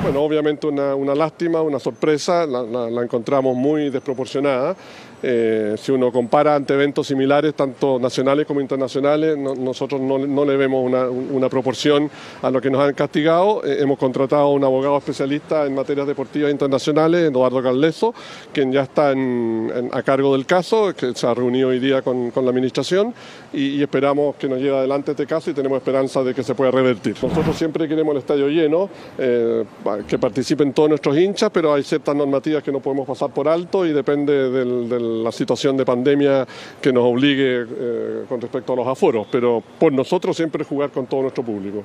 Bueno, 0.00 0.22
obviamente 0.22 0.66
una, 0.66 1.14
lástima, 1.14 1.60
una 1.60 1.78
sorpresa, 1.78 2.46
la 2.46 3.02
encontramos 3.02 3.54
muy 3.54 3.90
desproporcionada. 3.90 4.74
Eh, 5.22 5.74
si 5.78 5.92
uno 5.92 6.10
compara 6.10 6.54
ante 6.54 6.74
eventos 6.74 7.06
similares, 7.06 7.54
tanto 7.54 7.98
nacionales 7.98 8.46
como 8.46 8.60
internacionales, 8.60 9.36
nosotros 9.36 10.00
no, 10.00 10.44
le 10.44 10.56
vemos 10.56 10.84
una, 10.84 11.48
proporción 11.48 12.10
a 12.42 12.50
lo 12.50 12.60
que 12.60 12.70
nos 12.70 12.80
han 12.80 12.94
castigado. 12.94 13.62
Eh, 13.64 13.78
hemos 13.80 13.98
contratado 13.98 14.42
a 14.42 14.52
un 14.52 14.64
abogado 14.64 14.96
especialista 14.96 15.66
en 15.66 15.74
materias 15.74 16.06
deportivas 16.06 16.50
internacionales, 16.50 17.30
Eduardo 17.30 17.62
Carleso, 17.62 18.14
quien 18.52 18.72
ya 18.72 18.82
está 18.82 19.10
a 19.10 20.02
cargo 20.02 20.32
del 20.32 20.46
caso, 20.46 20.94
que 20.94 21.14
se 21.14 21.26
ha 21.26 21.34
reunido 21.34 21.68
hoy 21.68 21.80
día 21.80 22.02
con, 22.02 22.32
la 22.34 22.50
administración 22.50 23.12
y, 23.52 23.82
esperamos 23.82 24.36
que 24.36 24.48
nos 24.48 24.58
lleve 24.58 24.76
adelante 24.76 25.12
este 25.12 25.26
caso 25.26 25.50
y 25.50 25.54
tenemos 25.54 25.78
esperanza 25.78 26.22
de 26.22 26.34
que 26.34 26.42
se 26.42 26.54
pueda 26.54 26.70
revertir. 26.70 27.16
Nosotros 27.22 27.56
siempre 27.56 27.88
queremos 27.88 28.12
el 28.12 28.18
estadio 28.18 28.48
lleno, 28.48 28.88
eh, 29.18 29.64
que 30.06 30.18
participen 30.18 30.72
todos 30.72 30.88
nuestros 30.88 31.16
hinchas, 31.16 31.50
pero 31.52 31.72
hay 31.74 31.82
ciertas 31.82 32.14
normativas 32.14 32.62
que 32.62 32.72
no 32.72 32.80
podemos 32.80 33.06
pasar 33.06 33.30
por 33.30 33.48
alto 33.48 33.86
y 33.86 33.92
depende 33.92 34.50
del 34.50 34.90
la 34.90 35.32
situación 35.32 35.76
de 35.76 35.84
pandemia 35.84 36.46
que 36.80 36.92
nos 36.92 37.04
obligue 37.04 37.66
eh, 37.68 38.24
con 38.28 38.40
respecto 38.40 38.72
a 38.72 38.76
los 38.76 38.86
aforos, 38.86 39.26
pero 39.30 39.62
por 39.78 39.92
nosotros 39.92 40.36
siempre 40.36 40.64
jugar 40.64 40.90
con 40.90 41.06
todo 41.06 41.22
nuestro 41.22 41.44
público. 41.44 41.84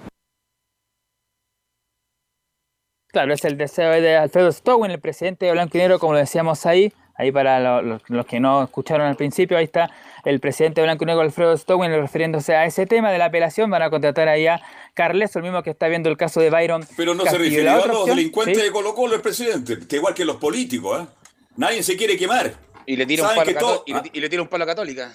Claro, 3.07 3.33
es 3.33 3.45
el 3.45 3.57
deseo 3.57 3.91
de 3.91 4.17
Alfredo 4.17 4.51
Stowin, 4.51 4.91
el 4.91 4.99
presidente 4.99 5.45
de 5.45 5.53
Blanco 5.53 5.77
y 5.77 5.99
como 5.99 6.15
decíamos 6.15 6.65
ahí, 6.65 6.91
ahí 7.15 7.31
para 7.31 7.81
los, 7.81 8.01
que 8.25 8.39
no 8.39 8.63
escucharon 8.63 9.07
al 9.07 9.15
principio, 9.15 9.57
ahí 9.57 9.63
está 9.63 9.89
el 10.23 10.39
presidente 10.39 10.81
de 10.81 10.87
Blanco 10.87 11.03
y 11.03 11.07
Negro, 11.07 11.21
Alfredo 11.21 11.55
Stowin, 11.55 11.91
refiriéndose 11.91 12.55
a 12.55 12.65
ese 12.65 12.85
tema 12.85 13.11
de 13.11 13.17
la 13.17 13.25
apelación, 13.25 13.69
van 13.69 13.81
a 13.81 13.89
contratar 13.89 14.27
ahí 14.27 14.47
a 14.47 14.61
Carles, 14.93 15.35
el 15.35 15.43
mismo 15.43 15.61
que 15.63 15.69
está 15.69 15.87
viendo 15.87 16.09
el 16.09 16.17
caso 16.17 16.39
de 16.39 16.49
Byron. 16.49 16.85
Pero 16.97 17.13
no 17.13 17.25
se 17.25 17.37
refiere 17.37 17.69
a 17.69 17.85
los 17.85 18.05
delincuentes 18.05 18.61
de 18.61 18.71
Colo 18.71 18.93
Colo 18.95 19.15
el 19.15 19.21
presidente, 19.21 19.79
que 19.87 19.97
igual 19.97 20.13
que 20.13 20.25
los 20.25 20.37
políticos, 20.37 21.03
¿eh? 21.03 21.07
Nadie 21.57 21.83
se 21.83 21.95
quiere 21.95 22.17
quemar. 22.17 22.53
Y 22.85 22.95
le 22.97 23.05
tira 23.05 23.23
un 23.29 23.35
palo, 23.35 23.83
y, 23.85 24.19
le, 24.19 24.29
tira 24.29 24.41
un 24.41 24.47
palo 24.47 24.65
a 24.65 24.67
Católica. 24.67 25.13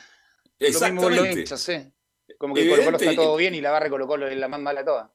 Exactamente. 0.58 1.16
Lo 1.16 1.22
mismo 1.22 1.92
Como 2.38 2.54
que 2.54 2.68
Colo 2.68 2.84
Colo 2.84 2.96
está 2.96 3.14
todo 3.14 3.36
bien 3.36 3.54
y 3.54 3.60
la 3.60 3.70
barra 3.70 3.90
Colo 3.90 4.06
Colo 4.06 4.26
es 4.26 4.36
la 4.36 4.48
más 4.48 4.60
mala 4.60 4.80
de 4.80 4.86
todas. 4.86 5.10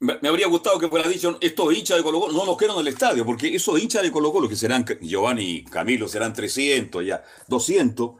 Me, 0.00 0.28
habría 0.28 0.46
gustado 0.46 0.78
que 0.78 0.88
fuera 0.88 1.08
dicho, 1.08 1.38
estos 1.40 1.74
hinchas 1.74 1.96
de 1.96 2.04
Colo 2.04 2.20
Colo 2.20 2.32
no 2.32 2.46
nos 2.46 2.56
quedan 2.56 2.76
en 2.76 2.82
el 2.82 2.88
estadio, 2.88 3.26
porque 3.26 3.52
esos 3.52 3.80
hinchas 3.80 4.02
de 4.02 4.12
Colo 4.12 4.30
Colo, 4.30 4.48
que 4.48 4.54
serán, 4.54 4.84
Giovanni 5.00 5.42
y 5.42 5.64
Camilo, 5.64 6.06
serán 6.06 6.32
300 6.32 7.04
ya, 7.04 7.24
200, 7.48 8.12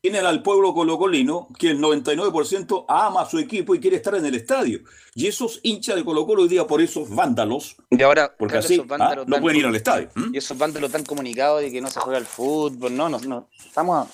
tienen 0.00 0.24
al 0.24 0.40
pueblo 0.42 0.72
colocolino 0.72 1.48
que 1.58 1.70
el 1.70 1.80
99% 1.80 2.84
ama 2.88 3.22
a 3.22 3.26
su 3.26 3.40
equipo 3.40 3.74
y 3.74 3.80
quiere 3.80 3.96
estar 3.96 4.14
en 4.14 4.24
el 4.24 4.36
estadio. 4.36 4.80
Y 5.14 5.26
esos 5.26 5.58
hinchas 5.64 5.96
de 5.96 6.04
Colo 6.04 6.24
Colo 6.26 6.42
hoy 6.42 6.48
día 6.48 6.64
por 6.64 6.80
esos 6.80 7.12
vándalos, 7.12 7.74
y 7.90 8.00
ahora, 8.02 8.32
porque 8.38 8.58
así 8.58 8.80
¿ah? 8.88 9.24
no 9.26 9.40
pueden 9.40 9.58
ir 9.58 9.66
al 9.66 9.74
estadio. 9.74 10.10
Y 10.32 10.38
esos 10.38 10.56
vándalos 10.56 10.92
tan 10.92 11.04
comunicados 11.04 11.60
de 11.60 11.72
que 11.72 11.80
no 11.80 11.90
se 11.90 11.98
juega 11.98 12.18
al 12.18 12.26
fútbol, 12.26 12.96
no, 12.96 13.08
no, 13.08 13.18
no. 13.18 13.48
Estamos... 13.58 14.08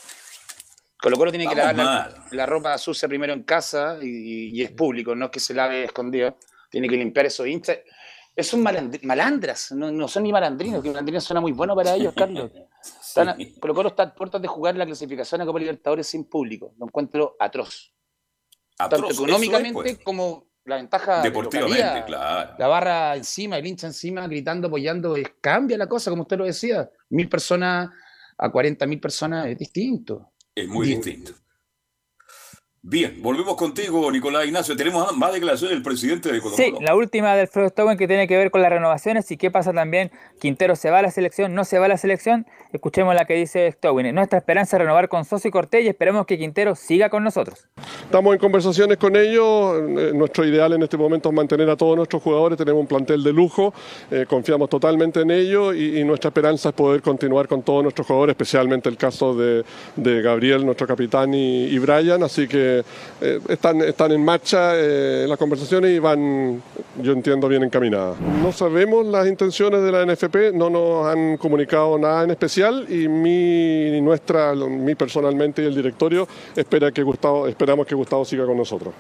Colo 0.99 1.19
Colo 1.19 1.31
tiene 1.31 1.47
que 1.47 1.55
lavar 1.55 2.25
la, 2.31 2.47
ropa 2.47 2.79
sucia 2.79 3.07
primero 3.07 3.35
en 3.35 3.43
casa 3.43 3.99
y, 4.01 4.49
y 4.49 4.63
es 4.63 4.71
público, 4.71 5.15
no 5.15 5.27
es 5.27 5.31
que 5.31 5.41
se 5.41 5.53
lave 5.53 5.85
escondido 5.85 6.39
tiene 6.77 6.91
que 6.91 6.97
limpiar 6.99 7.25
esos 7.25 7.47
hinchas. 7.47 7.79
Es 8.35 8.53
un 8.53 8.63
malandras, 8.63 9.73
no, 9.73 10.09
son 10.09 10.25
ni 10.25 10.31
malandrinos, 10.31 10.83
que 10.83 10.91
malandrinos 10.91 11.25
suena 11.25 11.41
muy 11.41 11.53
bueno 11.53 11.75
para 11.75 11.95
ellos, 11.95 12.13
Carlos. 12.15 12.51
Están, 13.01 13.35
Colo 13.59 13.75
Colo 13.75 13.89
está 13.89 14.03
a 14.03 14.15
puertas 14.15 14.43
de 14.43 14.47
jugar 14.47 14.77
la 14.77 14.85
clasificación 14.85 15.41
a 15.41 15.47
Copa 15.47 15.59
Libertadores 15.59 16.07
sin 16.07 16.25
público. 16.25 16.75
Lo 16.79 16.85
encuentro 16.85 17.35
atroz. 17.41 17.95
Tanto 18.77 19.11
económicamente 19.11 19.73
pues. 19.73 19.99
como 20.05 20.51
la 20.67 20.77
ventaja 20.77 21.23
deportivamente, 21.23 22.05
claro. 22.05 22.55
La 22.59 22.69
barra 22.69 23.17
encima, 23.17 23.57
el 23.57 23.67
hincha 23.67 23.87
encima, 23.87 24.29
gritando, 24.29 24.69
apoyando, 24.69 25.17
cambia 25.41 25.79
la 25.79 25.89
cosa, 25.89 26.11
como 26.11 26.23
usted 26.23 26.37
lo 26.37 26.45
decía. 26.45 26.91
Mil 27.09 27.31
personas 27.31 27.89
a 28.37 28.53
cuarenta 28.53 28.87
mil 28.87 29.01
personas 29.01 29.47
es 29.47 29.59
distinto. 29.59 30.33
Es 30.55 30.69
muy 30.69 30.89
distinto. 30.89 31.33
Bien, 32.89 33.21
volvemos 33.21 33.57
contigo, 33.57 34.13
Nicolás 34.13 34.47
Ignacio. 34.47 34.77
Tenemos 34.77 35.17
más 35.17 35.33
declaraciones 35.33 35.75
del 35.75 35.83
presidente 35.83 36.31
de 36.31 36.41
Colombia. 36.41 36.67
Sí, 36.67 36.73
la 36.81 36.95
última 36.95 37.35
del 37.35 37.49
Fred 37.49 37.71
Stowen 37.71 37.99
que 37.99 38.07
tiene 38.07 38.29
que 38.29 38.37
ver 38.37 38.53
con 38.53 38.63
las 38.63 38.71
renovaciones 38.71 39.29
y 39.33 39.37
qué 39.37 39.51
pasa 39.51 39.73
también. 39.73 40.13
Quintero 40.39 40.77
se 40.77 40.91
va 40.91 41.01
a 41.01 41.03
la 41.03 41.11
selección, 41.11 41.53
no 41.53 41.65
se 41.65 41.81
va 41.81 41.87
a 41.87 41.89
la 41.89 41.99
selección. 41.99 42.47
Escuchemos 42.73 43.13
la 43.17 43.25
que 43.25 43.35
dice 43.35 43.73
Stowen. 43.73 44.15
Nuestra 44.15 44.39
esperanza 44.39 44.77
es 44.77 44.83
renovar 44.83 45.09
con 45.09 45.25
Soso 45.25 45.49
y 45.49 45.51
Cortés 45.51 45.85
y 45.85 45.89
esperemos 45.89 46.27
que 46.27 46.39
Quintero 46.39 46.77
siga 46.77 47.11
con 47.11 47.25
nosotros. 47.25 47.67
Estamos 48.05 48.35
en 48.35 48.39
conversaciones 48.39 48.99
con 48.99 49.17
ellos. 49.17 49.83
Eh, 49.99 50.13
nuestro 50.15 50.45
ideal 50.45 50.73
en 50.75 50.85
este 50.85 50.97
momento 50.97 51.31
es 51.31 51.35
mantener 51.35 51.69
a 51.69 51.77
todos 51.77 51.97
nuestros 51.97 52.23
jugadores. 52.23 52.57
Tenemos 52.57 52.83
un 52.83 52.87
plantel 52.87 53.25
de 53.25 53.33
lujo. 53.33 53.75
Eh, 54.13 54.27
confiamos 54.29 54.71
totalmente 54.71 55.23
en 55.23 55.33
ellos 55.33 55.75
y, 55.75 56.05
nuestra 56.05 56.29
esperanza 56.29 56.69
es 56.69 56.75
poder 56.77 57.03
continuar 57.03 57.49
con 57.49 57.63
todos 57.63 57.83
nuestros 57.83 58.07
jugadores, 58.07 58.35
especialmente 58.35 58.89
el 58.89 58.97
caso 58.97 59.35
de, 59.35 59.65
Gabriel, 59.97 60.65
nuestro 60.65 60.87
capitán, 60.87 61.35
y, 61.35 61.65
y 61.65 61.79
Brian. 61.81 62.23
Así 62.23 62.47
que 62.47 62.76
eh, 63.21 63.41
están, 63.49 63.81
están 63.83 64.13
en 64.13 64.25
marcha 64.25 64.73
eh, 64.75 65.27
las 65.29 65.39
conversaciones 65.39 65.91
y 65.91 65.99
van, 65.99 66.63
yo 67.03 67.13
entiendo, 67.13 67.49
bien 67.49 67.63
encaminadas. 67.63 68.17
No 68.21 68.53
sabemos 68.53 69.07
las 69.07 69.27
intenciones 69.27 69.83
de 69.83 69.93
la 69.93 70.05
NFP, 70.05 70.55
no 70.55 70.71
nos 70.71 71.07
han 71.07 71.37
comunicado 71.37 71.99
nada 71.99 72.25
en 72.25 72.31
especial 72.31 72.87
y 72.89 73.09
mi, 73.09 74.01
nuestra, 74.01 74.55
mi 74.55 74.95
personalmente 74.95 75.63
y 75.63 75.67
el 75.67 75.75
directorio 75.75 76.27
espera 76.55 76.91
que 76.93 77.03
Gustavo, 77.03 77.47
esperamos 77.47 77.87
que 77.87 77.95
Gustavo 77.95 78.25
siga 78.25 78.47
con 78.47 78.57
nosotros. 78.57 78.95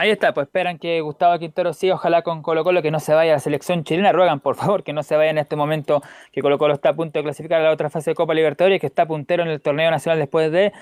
Ahí 0.00 0.10
está, 0.10 0.32
pues 0.32 0.46
esperan 0.46 0.78
que 0.78 1.00
Gustavo 1.00 1.36
Quintero 1.40 1.72
siga, 1.72 1.94
ojalá 1.94 2.22
con 2.22 2.40
Colo 2.40 2.62
Colo, 2.62 2.82
que 2.82 2.92
no 2.92 3.00
se 3.00 3.14
vaya 3.14 3.32
a 3.32 3.34
la 3.34 3.40
selección 3.40 3.82
chilena. 3.82 4.12
Ruegan, 4.12 4.38
por 4.38 4.54
favor, 4.54 4.84
que 4.84 4.92
no 4.92 5.02
se 5.02 5.16
vaya 5.16 5.30
en 5.30 5.38
este 5.38 5.56
momento, 5.56 6.02
que 6.30 6.40
Colo 6.40 6.56
Colo 6.56 6.74
está 6.74 6.90
a 6.90 6.94
punto 6.94 7.18
de 7.18 7.24
clasificar 7.24 7.60
a 7.60 7.64
la 7.64 7.72
otra 7.72 7.90
fase 7.90 8.12
de 8.12 8.14
Copa 8.14 8.32
Libertadores, 8.32 8.80
que 8.80 8.86
está 8.86 9.06
puntero 9.06 9.42
en 9.42 9.48
el 9.48 9.60
torneo 9.60 9.90
nacional 9.90 10.20
después 10.20 10.52
de 10.52 10.72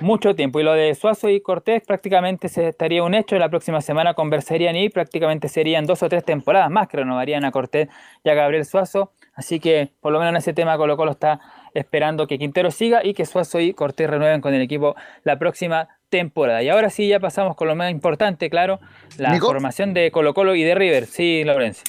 mucho 0.00 0.34
tiempo. 0.34 0.58
Y 0.58 0.64
lo 0.64 0.72
de 0.72 0.96
Suazo 0.96 1.28
y 1.28 1.40
Cortés 1.40 1.80
prácticamente 1.86 2.48
se 2.48 2.66
estaría 2.66 3.04
un 3.04 3.14
hecho. 3.14 3.38
La 3.38 3.48
próxima 3.48 3.80
semana 3.80 4.14
conversarían 4.14 4.74
y 4.74 4.88
prácticamente 4.88 5.48
serían 5.48 5.86
dos 5.86 6.02
o 6.02 6.08
tres 6.08 6.24
temporadas 6.24 6.68
más 6.68 6.88
que 6.88 6.96
renovarían 6.96 7.44
a 7.44 7.52
Cortés 7.52 7.88
y 8.24 8.30
a 8.30 8.34
Gabriel 8.34 8.64
Suazo. 8.64 9.12
Así 9.34 9.60
que 9.60 9.92
por 10.00 10.12
lo 10.12 10.18
menos 10.18 10.32
en 10.32 10.36
ese 10.38 10.52
tema 10.52 10.76
Colo 10.76 10.96
Colo 10.96 11.12
está 11.12 11.40
esperando 11.72 12.26
que 12.26 12.36
Quintero 12.36 12.72
siga 12.72 13.04
y 13.04 13.14
que 13.14 13.26
Suazo 13.26 13.60
y 13.60 13.74
Cortés 13.74 14.10
renueven 14.10 14.40
con 14.40 14.54
el 14.54 14.60
equipo 14.60 14.96
la 15.22 15.38
próxima 15.38 15.88
temporada. 16.08 16.62
Y 16.62 16.68
ahora 16.68 16.90
sí, 16.90 17.08
ya 17.08 17.20
pasamos 17.20 17.56
con 17.56 17.68
lo 17.68 17.74
más 17.74 17.90
importante, 17.90 18.50
claro, 18.50 18.80
la 19.18 19.38
formación 19.38 19.94
de 19.94 20.10
Colo 20.10 20.34
Colo 20.34 20.54
y 20.54 20.62
de 20.62 20.74
River. 20.74 21.06
Sí, 21.06 21.44
Lorenzo. 21.44 21.82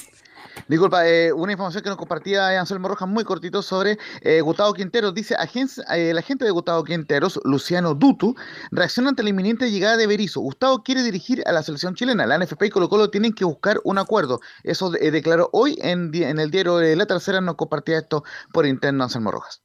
Disculpa, 0.66 1.08
eh, 1.08 1.32
una 1.32 1.52
información 1.52 1.82
que 1.82 1.88
nos 1.88 1.98
compartía 1.98 2.58
Anselmo 2.58 2.88
Rojas 2.88 3.08
muy 3.08 3.24
cortito 3.24 3.62
sobre 3.62 3.96
eh, 4.22 4.40
Gustavo 4.40 4.74
Quinteros. 4.74 5.14
Dice, 5.14 5.34
eh, 5.34 6.10
el 6.10 6.18
agente 6.18 6.44
de 6.44 6.50
Gustavo 6.50 6.84
Quinteros, 6.84 7.40
Luciano 7.44 7.94
Dutu, 7.94 8.34
reacciona 8.70 9.10
ante 9.10 9.22
la 9.22 9.30
inminente 9.30 9.70
llegada 9.70 9.96
de 9.96 10.06
Berizzo. 10.06 10.40
Gustavo 10.40 10.82
quiere 10.82 11.02
dirigir 11.02 11.42
a 11.46 11.52
la 11.52 11.62
selección 11.62 11.94
chilena. 11.94 12.26
La 12.26 12.38
NFP 12.38 12.66
y 12.66 12.70
Colo 12.70 12.88
Colo 12.88 13.10
tienen 13.10 13.32
que 13.32 13.44
buscar 13.44 13.78
un 13.84 13.98
acuerdo. 13.98 14.40
Eso 14.64 14.90
declaró 14.90 15.48
hoy 15.52 15.78
en, 15.80 16.10
en 16.14 16.38
el 16.38 16.50
diario 16.50 16.80
La 16.80 17.06
Tercera, 17.06 17.40
nos 17.40 17.54
compartía 17.54 17.98
esto 17.98 18.24
por 18.52 18.66
interno 18.66 19.04
Anselmo 19.04 19.30
Rojas. 19.30 19.62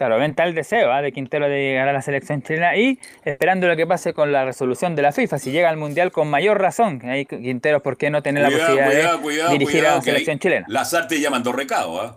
Claro, 0.00 0.18
ven 0.18 0.34
tal 0.34 0.54
deseo 0.54 0.90
¿ah? 0.92 1.02
de 1.02 1.12
Quintero 1.12 1.46
de 1.46 1.60
llegar 1.60 1.86
a 1.86 1.92
la 1.92 2.00
selección 2.00 2.40
chilena 2.40 2.74
y 2.74 2.98
esperando 3.22 3.68
lo 3.68 3.76
que 3.76 3.86
pase 3.86 4.14
con 4.14 4.32
la 4.32 4.46
resolución 4.46 4.96
de 4.96 5.02
la 5.02 5.12
FIFA. 5.12 5.38
Si 5.38 5.50
llega 5.50 5.68
al 5.68 5.76
Mundial 5.76 6.10
con 6.10 6.30
mayor 6.30 6.58
razón, 6.58 7.02
ahí 7.04 7.26
Quintero, 7.26 7.82
¿por 7.82 7.98
qué 7.98 8.08
no 8.08 8.22
tener 8.22 8.44
la 8.44 8.48
posibilidad 8.48 9.20
de 9.20 9.52
dirigir 9.52 9.84
a 9.84 9.96
la 9.96 10.00
selección 10.00 10.38
chilena? 10.38 10.64
Lazarte 10.70 11.20
ya 11.20 11.28
mandó 11.28 11.52
recado, 11.52 12.00
¿ah? 12.00 12.16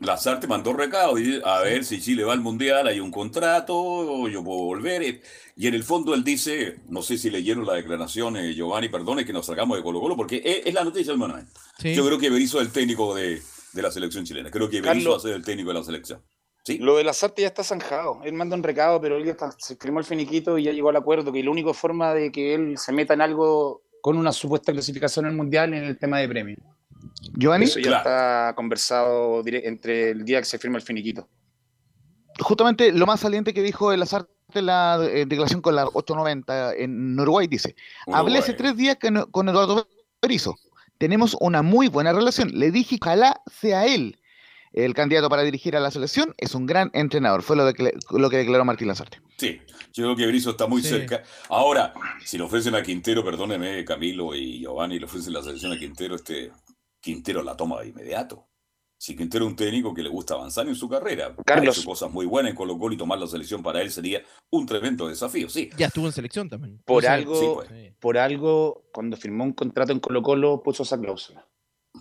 Lazarte 0.00 0.48
mandó 0.48 0.72
recado 0.72 1.16
y 1.16 1.40
a 1.44 1.60
ver 1.60 1.84
si 1.84 2.00
Chile 2.00 2.24
va 2.24 2.32
al 2.32 2.40
Mundial, 2.40 2.88
hay 2.88 2.98
un 2.98 3.12
contrato, 3.12 4.26
yo 4.26 4.42
puedo 4.42 4.64
volver. 4.64 5.20
Y 5.54 5.68
en 5.68 5.74
el 5.74 5.84
fondo 5.84 6.12
él 6.12 6.24
dice, 6.24 6.78
no 6.88 7.02
sé 7.02 7.18
si 7.18 7.30
leyeron 7.30 7.64
la 7.64 7.74
declaración, 7.74 8.34
Giovanni, 8.52 8.88
perdone 8.88 9.24
que 9.24 9.32
nos 9.32 9.46
salgamos 9.46 9.76
de 9.76 9.84
Colo 9.84 10.00
Colo, 10.00 10.16
porque 10.16 10.42
es, 10.64 10.74
la 10.74 10.82
noticia 10.82 11.12
del 11.12 11.20
momento. 11.20 11.52
Yo 11.84 12.04
creo 12.04 12.18
que 12.18 12.30
Berizzo 12.30 12.60
es 12.60 12.66
el 12.66 12.72
técnico 12.72 13.14
de, 13.14 13.40
la 13.74 13.92
selección 13.92 14.24
chilena. 14.24 14.50
Creo 14.50 14.68
que 14.68 14.80
Berizzo 14.80 15.12
va 15.12 15.18
a 15.18 15.20
ser 15.20 15.34
el 15.34 15.44
técnico 15.44 15.68
de 15.68 15.78
la 15.78 15.84
selección. 15.84 16.20
Lo 16.80 16.96
de 16.96 17.04
la 17.04 17.12
Sarte 17.12 17.42
ya 17.42 17.48
está 17.48 17.62
zanjado. 17.62 18.20
Él 18.24 18.32
manda 18.32 18.56
un 18.56 18.62
recado, 18.62 19.00
pero 19.00 19.16
él 19.16 19.28
está, 19.28 19.52
se 19.58 19.74
escribió 19.74 20.00
el 20.00 20.04
finiquito 20.04 20.58
y 20.58 20.64
ya 20.64 20.72
llegó 20.72 20.88
al 20.88 20.96
acuerdo 20.96 21.32
que 21.32 21.42
la 21.42 21.50
única 21.50 21.72
forma 21.72 22.12
de 22.12 22.32
que 22.32 22.54
él 22.54 22.76
se 22.76 22.92
meta 22.92 23.14
en 23.14 23.20
algo 23.20 23.82
con 24.00 24.16
una 24.16 24.32
supuesta 24.32 24.72
clasificación 24.72 25.26
al 25.26 25.34
mundial 25.34 25.74
en 25.74 25.84
el 25.84 25.98
tema 25.98 26.18
de 26.18 26.28
premio. 26.28 26.56
Giovanni. 27.34 27.66
Eso 27.66 27.78
ya 27.78 27.98
está 27.98 28.52
conversado 28.56 29.42
entre 29.46 30.10
el 30.10 30.24
día 30.24 30.40
que 30.40 30.44
se 30.44 30.58
firma 30.58 30.78
el 30.78 30.82
finiquito. 30.82 31.28
Justamente 32.40 32.92
lo 32.92 33.06
más 33.06 33.20
saliente 33.20 33.54
que 33.54 33.62
dijo 33.62 33.92
el 33.92 34.02
Azarte 34.02 34.30
en 34.54 34.66
la 34.66 34.98
eh, 35.02 35.26
declaración 35.26 35.60
con 35.60 35.74
la 35.74 35.86
890 35.86 36.74
en 36.74 37.18
Uruguay 37.18 37.46
dice: 37.46 37.74
Hablé 38.12 38.38
hace 38.38 38.52
tres 38.52 38.76
días 38.76 38.96
con 39.30 39.48
Eduardo 39.48 39.88
Berizzo. 40.20 40.56
Tenemos 40.98 41.36
una 41.40 41.62
muy 41.62 41.88
buena 41.88 42.12
relación. 42.12 42.50
Le 42.54 42.70
dije, 42.70 42.98
ojalá 43.00 43.42
sea 43.50 43.86
él 43.86 44.18
el 44.76 44.94
candidato 44.94 45.28
para 45.28 45.42
dirigir 45.42 45.74
a 45.74 45.80
la 45.80 45.90
selección, 45.90 46.34
es 46.36 46.54
un 46.54 46.66
gran 46.66 46.90
entrenador. 46.92 47.42
Fue 47.42 47.56
lo, 47.56 47.64
lo 47.64 48.30
que 48.30 48.36
declaró 48.36 48.64
Martín 48.64 48.88
Lazarte. 48.88 49.20
Sí, 49.38 49.58
yo 49.92 50.04
creo 50.04 50.16
que 50.16 50.26
Brizo 50.26 50.50
está 50.50 50.66
muy 50.66 50.82
cerca. 50.82 51.22
Ahora, 51.48 51.94
si 52.24 52.36
le 52.36 52.44
ofrecen 52.44 52.74
a 52.74 52.82
Quintero, 52.82 53.24
perdóneme 53.24 53.84
Camilo 53.84 54.34
y 54.34 54.60
Giovanni, 54.60 54.98
le 54.98 55.06
ofrecen 55.06 55.32
la 55.32 55.42
selección 55.42 55.72
a 55.72 55.78
Quintero, 55.78 56.14
este 56.14 56.52
Quintero 57.00 57.42
la 57.42 57.56
toma 57.56 57.80
de 57.80 57.88
inmediato. 57.88 58.46
Si 58.98 59.16
Quintero 59.16 59.44
es 59.44 59.50
un 59.50 59.56
técnico 59.56 59.94
que 59.94 60.02
le 60.02 60.08
gusta 60.08 60.34
avanzar 60.34 60.66
en 60.68 60.74
su 60.74 60.88
carrera, 60.88 61.34
Carlos. 61.44 61.84
cosas 61.84 62.10
muy 62.10 62.26
buenas 62.26 62.50
en 62.50 62.56
Colo 62.56 62.78
Colo 62.78 62.94
y 62.94 62.98
tomar 62.98 63.18
la 63.18 63.26
selección 63.26 63.62
para 63.62 63.80
él 63.82 63.90
sería 63.90 64.22
un 64.50 64.66
tremendo 64.66 65.08
desafío, 65.08 65.48
sí. 65.48 65.70
Ya 65.76 65.86
estuvo 65.86 66.06
en 66.06 66.12
selección 66.12 66.48
también. 66.48 66.82
Por 66.84 67.06
algo, 67.06 67.56
pues. 67.56 67.94
por 67.98 68.18
algo, 68.18 68.88
cuando 68.92 69.16
firmó 69.16 69.44
un 69.44 69.52
contrato 69.52 69.92
en 69.92 70.00
Colo 70.00 70.22
Colo, 70.22 70.62
puso 70.62 70.82
esa 70.82 70.98
cláusula. 70.98 71.46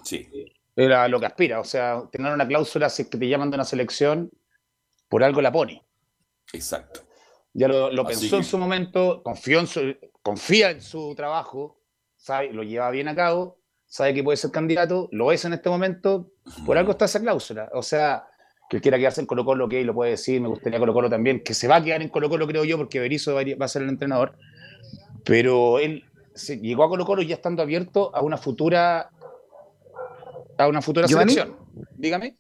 Sí. 0.03 0.27
Era 0.75 1.07
lo 1.07 1.19
que 1.19 1.25
aspira. 1.25 1.59
O 1.59 1.63
sea, 1.63 2.03
tener 2.11 2.33
una 2.33 2.47
cláusula 2.47 2.89
si 2.89 3.09
que 3.09 3.17
te 3.17 3.27
llaman 3.27 3.49
de 3.49 3.55
una 3.55 3.65
selección, 3.65 4.31
por 5.07 5.23
algo 5.23 5.41
la 5.41 5.51
pone. 5.51 5.83
Exacto. 6.53 7.01
Ya 7.53 7.69
lo, 7.69 8.05
pensó 8.05 8.35
en 8.35 8.43
su 8.43 8.57
momento, 8.57 9.23
confió 9.23 9.61
en 9.61 9.67
su, 9.67 9.95
confía 10.21 10.71
en 10.71 10.81
su 10.81 11.15
trabajo, 11.15 11.79
sabe, 12.17 12.51
lo 12.51 12.63
lleva 12.63 12.91
bien 12.91 13.07
a 13.07 13.15
cabo, 13.15 13.59
sabe 13.85 14.13
que 14.13 14.23
puede 14.23 14.35
ser 14.35 14.51
candidato, 14.51 15.07
lo 15.13 15.31
es 15.31 15.45
en 15.45 15.53
este 15.53 15.69
momento, 15.69 16.31
por 16.65 16.77
algo 16.77 16.91
está 16.91 17.05
esa 17.05 17.21
cláusula. 17.21 17.69
O 17.73 17.81
sea, 17.81 18.27
que 18.69 18.81
quiera 18.81 18.97
quedarse 18.97 19.21
en 19.21 19.27
Colo 19.27 19.45
Colo, 19.45 19.69
que 19.69 19.85
lo 19.85 19.93
puede 19.93 20.11
decir, 20.11 20.41
me 20.41 20.49
gustaría 20.49 20.79
Colo 20.79 20.93
Colo 20.93 21.09
también, 21.09 21.43
que 21.43 21.53
se 21.53 21.69
va 21.69 21.77
a 21.77 21.83
quedar 21.83 22.01
en 22.01 22.09
Colo 22.09 22.29
Colo, 22.29 22.45
creo 22.45 22.65
yo, 22.65 22.77
porque 22.77 22.99
Berizzo 22.99 23.35
va 23.35 23.65
a 23.65 23.69
ser 23.69 23.83
el 23.83 23.89
entrenador. 23.89 24.37
Pero 25.23 25.79
él 25.79 26.03
se, 26.33 26.59
llegó 26.59 26.83
a 26.83 26.89
Colo 26.89 27.05
Colo 27.05 27.21
ya 27.21 27.35
estando 27.35 27.61
abierto 27.61 28.13
a 28.13 28.21
una 28.21 28.37
futura 28.37 29.11
a 30.57 30.67
una 30.67 30.81
futura 30.81 31.07
selección. 31.07 31.55
Dígame. 31.97 32.37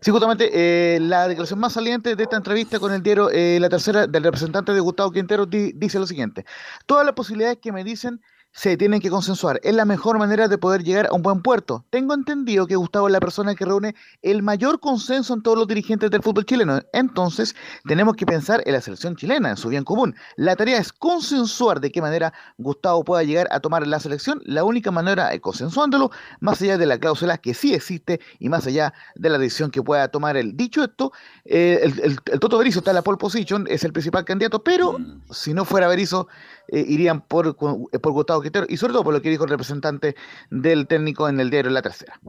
Sí, 0.00 0.10
justamente 0.10 0.50
eh, 0.52 1.00
la 1.00 1.28
declaración 1.28 1.58
más 1.58 1.72
saliente 1.72 2.16
de 2.16 2.22
esta 2.22 2.36
entrevista 2.36 2.78
con 2.78 2.92
el 2.92 3.02
diario 3.02 3.30
eh, 3.30 3.58
La 3.60 3.68
Tercera 3.68 4.06
del 4.06 4.24
representante 4.24 4.72
de 4.72 4.80
Gustavo 4.80 5.10
Quintero 5.10 5.46
dice 5.46 5.98
lo 5.98 6.06
siguiente. 6.06 6.44
Todas 6.86 7.06
las 7.06 7.14
posibilidades 7.14 7.58
que 7.58 7.72
me 7.72 7.84
dicen 7.84 8.20
se 8.54 8.76
tienen 8.76 9.00
que 9.00 9.10
consensuar. 9.10 9.60
Es 9.64 9.74
la 9.74 9.84
mejor 9.84 10.16
manera 10.18 10.46
de 10.46 10.58
poder 10.58 10.84
llegar 10.84 11.08
a 11.10 11.12
un 11.12 11.22
buen 11.22 11.42
puerto. 11.42 11.84
Tengo 11.90 12.14
entendido 12.14 12.68
que 12.68 12.76
Gustavo 12.76 13.08
es 13.08 13.12
la 13.12 13.18
persona 13.18 13.56
que 13.56 13.64
reúne 13.64 13.96
el 14.22 14.44
mayor 14.44 14.78
consenso 14.78 15.34
en 15.34 15.42
todos 15.42 15.58
los 15.58 15.66
dirigentes 15.66 16.08
del 16.08 16.22
fútbol 16.22 16.46
chileno. 16.46 16.80
Entonces, 16.92 17.56
tenemos 17.84 18.14
que 18.14 18.24
pensar 18.26 18.62
en 18.64 18.74
la 18.74 18.80
selección 18.80 19.16
chilena, 19.16 19.50
en 19.50 19.56
su 19.56 19.68
bien 19.68 19.82
común. 19.82 20.14
La 20.36 20.54
tarea 20.54 20.78
es 20.78 20.92
consensuar 20.92 21.80
de 21.80 21.90
qué 21.90 22.00
manera 22.00 22.32
Gustavo 22.56 23.02
pueda 23.02 23.24
llegar 23.24 23.48
a 23.50 23.58
tomar 23.58 23.84
la 23.88 23.98
selección. 23.98 24.40
La 24.44 24.62
única 24.62 24.92
manera 24.92 25.34
es 25.34 25.40
consensuándolo, 25.40 26.12
más 26.38 26.62
allá 26.62 26.78
de 26.78 26.86
la 26.86 26.98
cláusula 26.98 27.38
que 27.38 27.54
sí 27.54 27.74
existe 27.74 28.20
y 28.38 28.48
más 28.48 28.68
allá 28.68 28.94
de 29.16 29.30
la 29.30 29.38
decisión 29.38 29.72
que 29.72 29.82
pueda 29.82 30.06
tomar 30.06 30.36
él. 30.36 30.56
Dicho 30.56 30.84
esto, 30.84 31.12
eh, 31.44 31.92
el, 32.04 32.20
Toto 32.38 32.58
Berizzo 32.58 32.78
está 32.78 32.92
en 32.92 32.96
la 32.96 33.02
pole 33.02 33.18
position, 33.18 33.66
es 33.68 33.82
el 33.82 33.92
principal 33.92 34.24
candidato, 34.24 34.62
pero 34.62 34.96
si 35.30 35.52
no 35.54 35.64
fuera 35.64 35.88
Berizzo, 35.88 36.28
eh, 36.68 36.84
irían 36.86 37.20
por, 37.20 37.56
por 37.56 38.12
Gustavo 38.12 38.43
y 38.68 38.76
sobre 38.76 38.92
todo 38.92 39.04
por 39.04 39.14
lo 39.14 39.22
que 39.22 39.30
dijo 39.30 39.44
el 39.44 39.50
representante 39.50 40.16
del 40.50 40.86
técnico 40.86 41.28
en 41.28 41.40
el 41.40 41.50
diario 41.50 41.70
La 41.70 41.82
Tercera. 41.82 42.20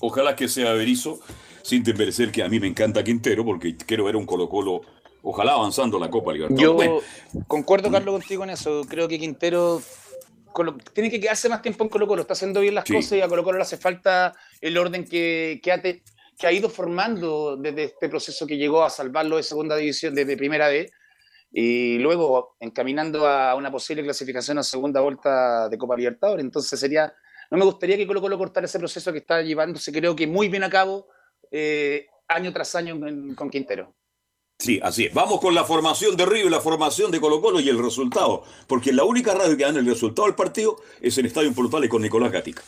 Ojalá 0.00 0.34
que 0.34 0.48
sea 0.48 0.72
Berizzo, 0.72 1.20
sin 1.62 1.82
desmerecer 1.82 2.32
que 2.32 2.42
a 2.42 2.48
mí 2.48 2.58
me 2.58 2.66
encanta 2.66 3.04
Quintero, 3.04 3.44
porque 3.44 3.76
quiero 3.76 4.04
ver 4.04 4.16
un 4.16 4.26
Colo-Colo, 4.26 4.80
ojalá 5.22 5.52
avanzando 5.52 5.98
la 5.98 6.10
Copa 6.10 6.32
Libertadores. 6.32 6.90
Yo 7.32 7.44
concuerdo, 7.46 7.90
Carlos, 7.90 8.12
contigo 8.14 8.44
en 8.44 8.50
eso. 8.50 8.82
Creo 8.88 9.08
que 9.08 9.18
Quintero 9.18 9.80
tiene 10.92 11.10
que 11.10 11.20
quedarse 11.20 11.48
más 11.48 11.62
tiempo 11.62 11.84
en 11.84 11.90
Colo-Colo, 11.90 12.22
está 12.22 12.34
haciendo 12.34 12.60
bien 12.60 12.74
las 12.74 12.84
cosas 12.84 13.12
y 13.12 13.20
a 13.20 13.28
Colo-Colo 13.28 13.58
le 13.58 13.62
hace 13.62 13.76
falta 13.76 14.34
el 14.60 14.76
orden 14.76 15.04
que, 15.04 15.60
que, 15.62 15.72
ha 15.72 15.80
que, 15.80 16.02
ha 16.42 16.52
ido 16.52 16.68
formando 16.68 17.56
desde 17.56 17.84
este 17.84 18.08
proceso 18.08 18.46
que 18.46 18.56
llegó 18.56 18.84
a 18.84 18.90
salvarlo 18.90 19.36
de 19.36 19.42
segunda 19.42 19.76
división, 19.76 20.14
desde 20.14 20.36
primera 20.36 20.68
vez 20.68 20.92
y 21.52 21.98
luego 21.98 22.56
encaminando 22.60 23.26
a 23.26 23.54
una 23.54 23.70
posible 23.70 24.02
clasificación 24.02 24.58
a 24.58 24.62
segunda 24.62 25.00
vuelta 25.00 25.68
de 25.68 25.76
Copa 25.76 25.96
Libertadores. 25.96 26.44
Entonces 26.44 26.80
sería, 26.80 27.12
no 27.50 27.58
me 27.58 27.64
gustaría 27.64 27.96
que 27.96 28.06
Colo 28.06 28.22
Colo 28.22 28.38
cortara 28.38 28.66
ese 28.66 28.78
proceso 28.78 29.12
que 29.12 29.18
está 29.18 29.42
llevándose, 29.42 29.92
creo 29.92 30.16
que 30.16 30.26
muy 30.26 30.48
bien 30.48 30.64
a 30.64 30.70
cabo 30.70 31.08
eh, 31.50 32.06
año 32.28 32.52
tras 32.52 32.74
año 32.74 32.98
con 33.36 33.50
Quintero. 33.50 33.94
Sí, 34.62 34.78
así 34.80 35.06
es. 35.06 35.14
Vamos 35.14 35.40
con 35.40 35.56
la 35.56 35.64
formación 35.64 36.16
de 36.16 36.24
Río 36.24 36.48
la 36.48 36.60
formación 36.60 37.10
de 37.10 37.20
Colo 37.20 37.40
Colo 37.40 37.58
y 37.58 37.68
el 37.68 37.82
resultado. 37.82 38.44
Porque 38.68 38.92
la 38.92 39.02
única 39.02 39.34
radio 39.34 39.56
que 39.56 39.64
dan 39.64 39.76
el 39.76 39.86
resultado 39.86 40.26
del 40.26 40.36
partido 40.36 40.76
es 41.00 41.18
el 41.18 41.26
Estadio 41.26 41.52
Portales 41.52 41.90
con 41.90 42.00
Nicolás 42.00 42.30
Gatica. 42.30 42.62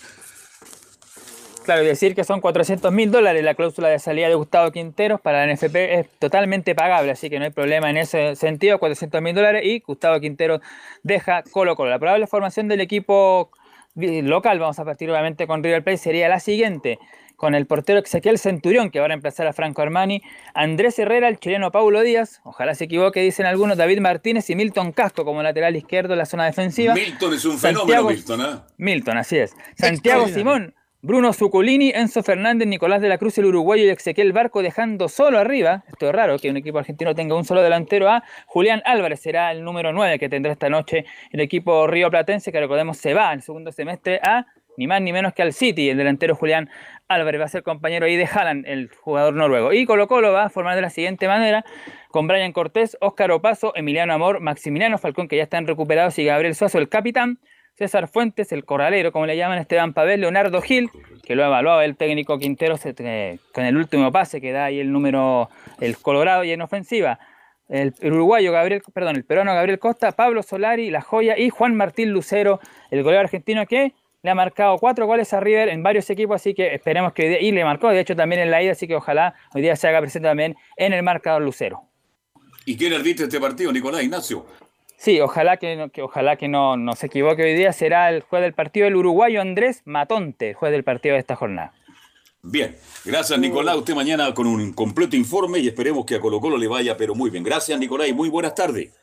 Claro, 1.64 1.82
decir 1.82 2.14
que 2.14 2.24
son 2.24 2.42
400 2.42 2.92
mil 2.92 3.10
dólares 3.10 3.42
la 3.42 3.54
cláusula 3.54 3.88
de 3.88 3.98
salida 3.98 4.28
de 4.28 4.34
Gustavo 4.34 4.70
Quinteros 4.70 5.18
para 5.20 5.46
la 5.46 5.54
NFP 5.54 5.98
es 5.98 6.08
totalmente 6.18 6.74
pagable, 6.74 7.12
así 7.12 7.30
que 7.30 7.38
no 7.38 7.46
hay 7.46 7.50
problema 7.50 7.88
en 7.88 7.96
ese 7.96 8.36
sentido, 8.36 8.78
400 8.78 9.22
mil 9.22 9.34
dólares 9.34 9.62
y 9.64 9.80
Gustavo 9.80 10.20
Quinteros 10.20 10.60
deja 11.02 11.42
Colo 11.42 11.74
Colo. 11.74 11.88
La 11.88 11.98
probable 11.98 12.26
formación 12.26 12.68
del 12.68 12.82
equipo 12.82 13.50
local, 13.94 14.58
vamos 14.58 14.78
a 14.78 14.84
partir 14.84 15.10
obviamente 15.10 15.46
con 15.46 15.64
River 15.64 15.82
Plate, 15.82 15.96
sería 15.96 16.28
la 16.28 16.38
siguiente, 16.38 16.98
con 17.36 17.54
el 17.54 17.64
portero 17.64 17.98
Ezequiel 17.98 18.38
Centurión, 18.38 18.90
que 18.90 18.98
va 18.98 19.06
a 19.06 19.08
reemplazar 19.08 19.46
a 19.46 19.54
Franco 19.54 19.80
Armani, 19.80 20.20
Andrés 20.52 20.98
Herrera, 20.98 21.28
el 21.28 21.38
chileno 21.38 21.72
Paulo 21.72 22.02
Díaz, 22.02 22.42
ojalá 22.44 22.74
se 22.74 22.84
equivoque, 22.84 23.20
dicen 23.20 23.46
algunos, 23.46 23.78
David 23.78 24.00
Martínez 24.00 24.50
y 24.50 24.54
Milton 24.54 24.92
Casco 24.92 25.24
como 25.24 25.42
lateral 25.42 25.74
izquierdo 25.76 26.12
en 26.12 26.18
la 26.18 26.26
zona 26.26 26.44
defensiva. 26.44 26.92
Milton 26.92 27.32
es 27.32 27.44
un 27.46 27.58
fenómeno, 27.58 28.04
Milton, 28.04 28.40
¿eh? 28.42 28.58
Milton, 28.76 29.16
así 29.16 29.38
es. 29.38 29.56
Santiago 29.76 30.28
Simón 30.28 30.74
Bruno 31.06 31.34
Zuculini, 31.34 31.90
Enzo 31.90 32.22
Fernández, 32.22 32.66
Nicolás 32.66 33.02
de 33.02 33.10
la 33.10 33.18
Cruz, 33.18 33.36
el 33.36 33.44
uruguayo 33.44 33.84
y 33.84 33.90
Ezequiel 33.90 34.32
Barco 34.32 34.62
dejando 34.62 35.10
solo 35.10 35.38
arriba, 35.38 35.84
esto 35.86 36.08
es 36.08 36.14
raro 36.14 36.38
que 36.38 36.48
un 36.48 36.56
equipo 36.56 36.78
argentino 36.78 37.14
tenga 37.14 37.36
un 37.36 37.44
solo 37.44 37.60
delantero 37.60 38.08
a 38.08 38.24
Julián 38.46 38.80
Álvarez, 38.86 39.20
será 39.20 39.52
el 39.52 39.64
número 39.64 39.92
9 39.92 40.18
que 40.18 40.30
tendrá 40.30 40.52
esta 40.52 40.70
noche 40.70 41.04
el 41.30 41.40
equipo 41.40 41.86
río 41.86 42.08
platense, 42.08 42.50
que 42.50 42.58
recordemos 42.58 42.96
se 42.96 43.12
va 43.12 43.34
en 43.34 43.42
segundo 43.42 43.70
semestre 43.70 44.18
a 44.22 44.46
ni 44.78 44.86
más 44.86 45.02
ni 45.02 45.12
menos 45.12 45.34
que 45.34 45.42
al 45.42 45.52
City, 45.52 45.90
el 45.90 45.98
delantero 45.98 46.34
Julián 46.36 46.70
Álvarez 47.06 47.38
va 47.38 47.44
a 47.44 47.48
ser 47.48 47.62
compañero 47.62 48.06
ahí 48.06 48.16
de 48.16 48.24
Haaland, 48.24 48.66
el 48.66 48.88
jugador 48.88 49.34
noruego. 49.34 49.74
Y 49.74 49.84
Colo 49.84 50.08
Colo 50.08 50.32
va 50.32 50.44
a 50.44 50.48
formar 50.48 50.74
de 50.74 50.80
la 50.80 50.90
siguiente 50.90 51.28
manera, 51.28 51.66
con 52.08 52.26
Brian 52.26 52.52
Cortés, 52.52 52.96
Óscar 53.02 53.30
Opaso, 53.30 53.76
Emiliano 53.76 54.14
Amor, 54.14 54.40
Maximiliano 54.40 54.96
Falcón, 54.96 55.28
que 55.28 55.36
ya 55.36 55.42
están 55.42 55.66
recuperados, 55.66 56.18
y 56.18 56.24
Gabriel 56.24 56.54
Suazo, 56.54 56.78
el 56.78 56.88
capitán, 56.88 57.40
César 57.76 58.08
Fuentes, 58.08 58.52
el 58.52 58.64
corralero, 58.64 59.10
como 59.10 59.26
le 59.26 59.36
llaman 59.36 59.58
Esteban 59.58 59.92
Pavel, 59.92 60.20
Leonardo 60.20 60.62
Gil, 60.62 60.90
que 61.24 61.34
lo 61.34 61.44
evaluado 61.44 61.80
el 61.80 61.96
técnico 61.96 62.38
Quintero 62.38 62.76
con 63.52 63.64
el 63.64 63.76
último 63.76 64.12
pase 64.12 64.40
que 64.40 64.52
da 64.52 64.66
ahí 64.66 64.78
el 64.78 64.92
número, 64.92 65.48
el 65.80 65.98
Colorado 65.98 66.44
y 66.44 66.52
en 66.52 66.62
ofensiva. 66.62 67.18
El, 67.68 67.94
uruguayo 68.02 68.52
Gabriel, 68.52 68.82
perdón, 68.92 69.16
el 69.16 69.24
peruano 69.24 69.54
Gabriel 69.54 69.78
Costa, 69.78 70.12
Pablo 70.12 70.42
Solari, 70.42 70.90
La 70.90 71.00
Joya 71.00 71.36
y 71.38 71.50
Juan 71.50 71.74
Martín 71.74 72.10
Lucero, 72.10 72.60
el 72.90 73.02
goleador 73.02 73.26
argentino 73.26 73.66
que 73.66 73.94
le 74.22 74.30
ha 74.30 74.34
marcado 74.34 74.78
cuatro 74.78 75.06
goles 75.06 75.32
a 75.32 75.40
River 75.40 75.68
en 75.68 75.82
varios 75.82 76.08
equipos, 76.10 76.36
así 76.36 76.54
que 76.54 76.74
esperemos 76.74 77.12
que 77.12 77.22
hoy 77.24 77.28
día, 77.28 77.40
y 77.40 77.52
le 77.52 77.64
marcó 77.64 77.88
de 77.88 78.00
hecho 78.00 78.14
también 78.14 78.40
en 78.40 78.50
la 78.50 78.62
ida, 78.62 78.72
así 78.72 78.86
que 78.86 78.96
ojalá 78.96 79.34
hoy 79.54 79.62
día 79.62 79.76
se 79.76 79.88
haga 79.88 80.00
presente 80.00 80.28
también 80.28 80.56
en 80.76 80.92
el 80.92 81.02
marcador 81.02 81.42
Lucero. 81.42 81.82
¿Y 82.66 82.76
quién 82.76 82.92
arbitra 82.94 83.24
este 83.24 83.40
partido, 83.40 83.72
Nicolás 83.72 84.02
Ignacio? 84.02 84.46
Sí, 85.04 85.20
ojalá 85.20 85.58
que, 85.58 85.90
que 85.92 86.00
ojalá 86.00 86.36
que 86.36 86.48
no, 86.48 86.78
no, 86.78 86.94
se 86.94 87.08
equivoque 87.08 87.42
hoy 87.42 87.52
día. 87.52 87.74
Será 87.74 88.08
el 88.08 88.22
juez 88.22 88.40
del 88.40 88.54
partido 88.54 88.86
el 88.86 88.96
uruguayo 88.96 89.42
Andrés 89.42 89.82
Matonte, 89.84 90.54
juez 90.54 90.72
del 90.72 90.82
partido 90.82 91.12
de 91.12 91.20
esta 91.20 91.36
jornada. 91.36 91.74
Bien, 92.40 92.74
gracias 93.04 93.38
Nicolás. 93.38 93.76
Usted 93.76 93.94
mañana 93.94 94.32
con 94.32 94.46
un 94.46 94.72
completo 94.72 95.14
informe 95.14 95.58
y 95.58 95.68
esperemos 95.68 96.06
que 96.06 96.14
a 96.14 96.20
Colo 96.20 96.40
Colo 96.40 96.56
le 96.56 96.68
vaya, 96.68 96.96
pero 96.96 97.14
muy 97.14 97.28
bien. 97.28 97.44
Gracias 97.44 97.78
Nicolás 97.78 98.08
y 98.08 98.14
muy 98.14 98.30
buenas 98.30 98.54
tardes. 98.54 98.94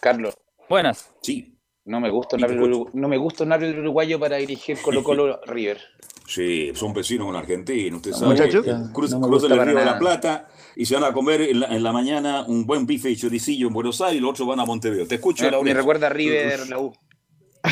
Carlos. 0.00 0.38
Buenas. 0.70 1.14
Sí. 1.20 1.54
No 1.84 2.00
me 2.00 2.08
gusta 2.08 2.36
un 2.36 2.44
árbitro, 2.44 2.86
no 2.90 3.08
me 3.08 3.18
gusta 3.18 3.44
un 3.44 3.52
árbitro 3.52 3.82
uruguayo 3.82 4.18
para 4.18 4.38
dirigir 4.38 4.80
Colo 4.80 5.02
Colo 5.02 5.38
River. 5.46 5.82
Sí, 6.26 6.72
son 6.74 6.94
vecinos 6.94 7.26
con 7.26 7.36
Argentina, 7.36 7.94
usted 7.94 8.12
sabe. 8.12 8.28
Muchachos, 8.28 8.64
cruz, 8.94 9.12
el 9.12 9.20
Río 9.66 9.78
de 9.78 9.84
la 9.84 9.98
Plata 9.98 10.48
y 10.80 10.86
se 10.86 10.94
van 10.94 11.04
a 11.04 11.12
comer 11.12 11.42
en 11.42 11.82
la, 11.82 11.92
mañana 11.92 12.42
un 12.48 12.64
buen 12.64 12.86
bife 12.86 13.10
y 13.10 13.14
choricillo 13.14 13.66
en 13.66 13.74
Buenos 13.74 14.00
Aires 14.00 14.16
y 14.16 14.20
los 14.20 14.30
otros 14.30 14.48
van 14.48 14.60
a 14.60 14.64
Montevideo. 14.64 15.06
Te 15.06 15.16
escucho, 15.16 15.44
Me, 15.44 15.62
me 15.62 15.74
recuerda 15.74 16.06
a 16.06 16.08
River, 16.08 16.70
la 16.70 16.78
U. 16.78 16.90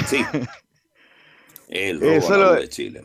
Sí. 0.07 0.23
El 1.69 2.03
eh, 2.03 2.21
robo 2.21 2.53
de 2.53 2.69
Chile. 2.69 3.05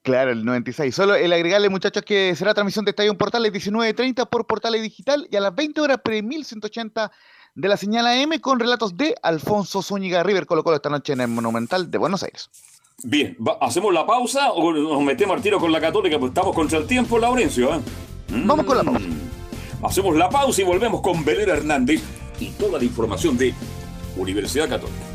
Claro, 0.00 0.32
el 0.32 0.42
96. 0.42 0.94
Solo 0.94 1.14
el 1.14 1.32
agregarle, 1.32 1.68
muchachos, 1.68 2.02
que 2.02 2.34
será 2.34 2.54
transmisión 2.54 2.84
de 2.86 2.92
Estadio 2.92 3.16
Portales 3.16 3.52
19.30 3.52 4.26
por 4.28 4.46
Portales 4.46 4.80
Digital 4.80 5.28
y 5.30 5.36
a 5.36 5.40
las 5.40 5.54
20 5.54 5.80
horas 5.80 5.98
pre 6.02 6.22
1180 6.22 7.12
de 7.54 7.68
la 7.68 7.76
señal 7.76 8.06
AM 8.06 8.38
con 8.40 8.58
relatos 8.58 8.96
de 8.96 9.14
Alfonso 9.22 9.82
Zúñiga 9.82 10.22
River 10.22 10.46
Colo 10.46 10.64
Colo 10.64 10.76
esta 10.76 10.88
noche 10.88 11.12
en 11.12 11.20
el 11.20 11.28
Monumental 11.28 11.90
de 11.90 11.98
Buenos 11.98 12.22
Aires. 12.22 12.50
Bien, 13.04 13.36
¿hacemos 13.60 13.92
la 13.92 14.06
pausa 14.06 14.52
o 14.52 14.72
nos 14.72 15.02
metemos 15.02 15.36
al 15.36 15.42
tiro 15.42 15.60
con 15.60 15.70
la 15.72 15.80
Católica? 15.80 16.18
Pues 16.18 16.30
estamos 16.30 16.54
contra 16.54 16.78
el 16.78 16.86
tiempo, 16.86 17.18
Laurencio. 17.18 17.74
¿eh? 17.74 17.80
Vamos 18.32 18.64
con 18.64 18.76
la 18.76 18.84
pausa. 18.84 19.00
Mm. 19.00 19.84
Hacemos 19.84 20.16
la 20.16 20.28
pausa 20.28 20.62
y 20.62 20.64
volvemos 20.64 21.00
con 21.00 21.24
Belera 21.24 21.54
Hernández 21.54 22.02
y 22.40 22.50
toda 22.50 22.78
la 22.78 22.84
información 22.84 23.36
de 23.36 23.54
Universidad 24.16 24.68
Católica. 24.68 25.12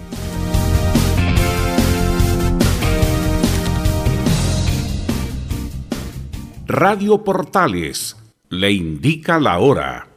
Radio 6.67 7.23
Portales 7.23 8.17
le 8.49 8.71
indica 8.71 9.39
la 9.39 9.59
hora. 9.59 10.07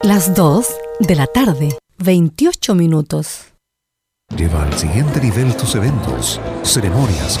Las 0.00 0.34
2 0.34 0.66
de 1.00 1.14
la 1.14 1.26
tarde, 1.26 1.78
28 1.98 2.74
minutos. 2.74 3.52
Lleva 4.36 4.64
al 4.64 4.74
siguiente 4.74 5.20
nivel 5.20 5.56
tus 5.56 5.74
eventos, 5.76 6.40
ceremonias, 6.62 7.40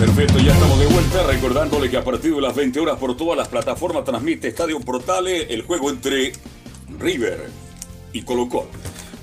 Perfecto, 0.00 0.38
ya 0.38 0.54
estamos 0.54 0.78
de 0.78 0.86
vuelta. 0.86 1.26
Recordándole 1.26 1.90
que 1.90 1.98
a 1.98 2.02
partir 2.02 2.34
de 2.34 2.40
las 2.40 2.54
20 2.54 2.80
horas 2.80 2.96
por 2.96 3.18
todas 3.18 3.36
las 3.36 3.48
plataformas 3.48 4.02
transmite 4.02 4.48
Estadio 4.48 4.80
Portales 4.80 5.48
el 5.50 5.60
juego 5.60 5.90
entre 5.90 6.32
River 6.98 7.50
y 8.14 8.22
Colo 8.22 8.48
Colo. 8.48 8.70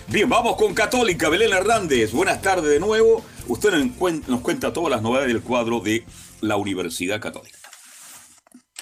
Bien, 0.08 0.30
vamos 0.30 0.56
con 0.56 0.74
Católica, 0.74 1.30
Belén 1.30 1.54
Hernández. 1.54 2.14
Buenas 2.14 2.42
tardes 2.42 2.72
de 2.72 2.80
nuevo. 2.80 3.24
Usted 3.48 3.74
nos 4.28 4.42
cuenta 4.42 4.74
todas 4.74 4.92
las 4.92 5.02
novedades 5.02 5.34
del 5.34 5.42
cuadro 5.42 5.80
de 5.80 6.06
la 6.42 6.56
Universidad 6.56 7.20
Católica. 7.20 7.57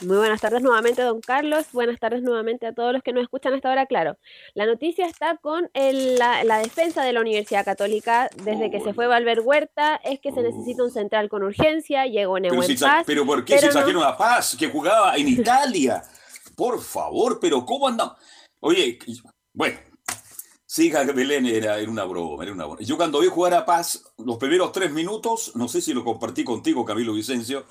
Muy 0.02 0.18
buenas 0.18 0.42
tardes 0.42 0.62
nuevamente, 0.62 1.02
don 1.04 1.22
Carlos. 1.22 1.68
Buenas 1.72 2.00
tardes 2.02 2.22
nuevamente 2.22 2.68
a 2.68 2.74
todos 2.74 2.92
los 2.92 3.02
que 3.02 3.14
nos 3.14 3.24
escuchan 3.24 3.54
hasta 3.54 3.70
ahora. 3.70 3.86
Claro, 3.86 4.18
la 4.54 4.66
noticia 4.66 5.06
está 5.08 5.38
con 5.38 5.70
el- 5.74 6.16
la, 6.18 6.44
la 6.44 6.58
defensa 6.60 7.02
de 7.04 7.14
la 7.14 7.22
Universidad 7.22 7.64
Católica. 7.64 8.30
Desde 8.44 8.70
que 8.70 8.82
se 8.82 8.94
fue 8.94 9.08
Valver 9.08 9.40
Huerta, 9.40 9.96
es 10.04 10.20
que 10.20 10.34
se 10.34 10.42
necesita 10.42 10.84
un 10.84 10.92
central 10.92 11.30
con 11.30 11.44
urgencia. 11.44 12.06
Llegó 12.08 12.36
Pero, 12.36 12.62
si 12.64 12.76
Paz. 12.76 13.04
pero 13.08 13.26
¿por 13.26 13.46
qué 13.46 13.56
pero 13.56 13.62
se 13.62 13.68
no- 13.68 13.74
trajeron 13.74 14.04
a 14.04 14.18
Paz, 14.18 14.58
que 14.60 14.68
jugaba 14.70 15.16
en 15.16 15.30
Italia? 15.30 16.04
Por 16.58 16.82
favor, 16.82 17.40
pero 17.40 17.66
¿cómo 17.66 17.88
andamos? 17.88 18.16
Oye, 18.60 19.00
bueno, 19.54 19.78
siga 20.66 21.04
Belén, 21.04 21.46
era, 21.46 21.78
era 21.80 21.90
una 21.90 22.04
broma, 22.04 22.44
era 22.44 22.52
una 22.52 22.66
broma. 22.66 22.82
Yo 22.82 22.98
cuando 22.98 23.20
vi 23.22 23.28
jugar 23.28 23.54
a 23.54 23.66
Paz, 23.66 24.04
los 24.18 24.38
primeros 24.38 24.74
tres 24.74 24.92
minutos, 24.92 25.54
no 25.56 25.70
sé 25.70 25.80
si 25.82 25.94
lo 25.94 26.04
compartí 26.04 26.44
contigo, 26.44 26.84
Camilo 26.84 27.14
Vicencio, 27.14 27.66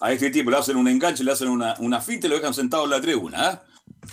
a 0.00 0.12
este 0.12 0.30
tipo 0.30 0.50
le 0.50 0.56
hacen 0.56 0.76
un 0.76 0.88
enganche, 0.88 1.24
le 1.24 1.32
hacen 1.32 1.48
una, 1.48 1.74
una 1.78 2.00
finta 2.00 2.26
y 2.26 2.30
lo 2.30 2.36
dejan 2.36 2.54
sentado 2.54 2.84
en 2.84 2.90
la 2.90 3.00
tribuna. 3.00 3.48
¿ah? 3.48 3.62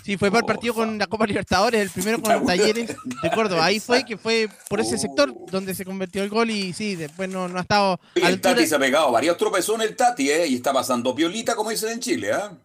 Sí, 0.04 0.18
fue 0.18 0.30
por 0.30 0.40
el 0.40 0.46
partido 0.46 0.74
con 0.74 0.98
la 0.98 1.08
Copa 1.08 1.28
Libertadores, 1.28 1.82
el 1.82 1.90
primero 1.90 2.22
con 2.22 2.46
Talleres 2.46 2.96
de 3.22 3.32
Córdoba. 3.32 3.66
Ahí 3.66 3.80
fue 3.80 4.04
que 4.06 4.18
fue 4.18 4.50
por 4.70 4.80
ese 4.80 4.98
sector 4.98 5.34
donde 5.52 5.76
se 5.76 5.86
convirtió 5.86 6.24
el 6.24 6.30
gol 6.30 6.50
y 6.50 6.74
sí, 6.74 6.96
después 6.96 7.30
no, 7.30 7.48
no 7.48 7.58
ha 7.58 7.62
estado 7.62 8.00
Y 8.16 8.20
el 8.20 8.26
altura. 8.26 8.56
Tati 8.56 8.68
se 8.68 8.76
ha 8.76 8.80
pegado 8.80 9.12
varios 9.12 9.38
tropezones, 9.38 9.88
el 9.90 9.96
Tati, 9.96 10.30
¿eh? 10.30 10.48
y 10.48 10.56
está 10.56 10.74
pasando 10.74 11.14
piolita, 11.14 11.56
como 11.56 11.70
dicen 11.70 11.90
en 11.92 12.00
Chile. 12.00 12.34
¿ah? 12.34 12.58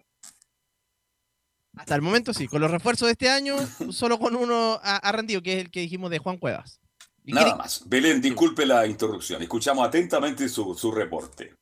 Hasta 1.77 1.95
el 1.95 2.03
momento 2.03 2.35
sí, 2.35 2.47
con 2.47 2.61
los 2.61 2.71
refuerzos 2.71 3.07
de 3.07 3.13
este 3.13 3.31
año, 3.31 3.57
solo 3.91 4.19
con 4.19 4.37
uno 4.37 4.79
ha, 4.83 5.13
rendido, 5.13 5.43
que 5.43 5.55
es 5.55 5.61
el 5.65 5.71
que 5.71 5.81
dijimos 5.81 6.11
de 6.11 6.19
Juan 6.19 6.39
Cuevas. 6.39 6.81
Nada 7.25 7.45
quiere- 7.47 7.59
más. 7.59 7.83
Belén, 7.87 8.21
disculpe 8.21 8.67
la 8.67 8.87
interrupción. 8.87 9.43
Escuchamos 9.43 9.87
atentamente 9.87 10.49
su, 10.49 10.75
su 10.75 10.91
reporte. 10.91 11.55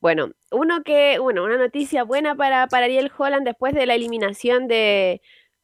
Bueno, 0.00 0.30
uno 0.52 0.82
que, 0.84 1.18
bueno, 1.18 1.44
una 1.44 1.56
noticia 1.58 2.04
buena 2.04 2.34
para, 2.36 2.68
para 2.68 2.84
Ariel 2.86 3.10
Holland 3.16 3.44
después 3.46 3.74
de 3.74 3.86
la 3.86 3.94
eliminación 3.94 4.68
de 4.68 5.20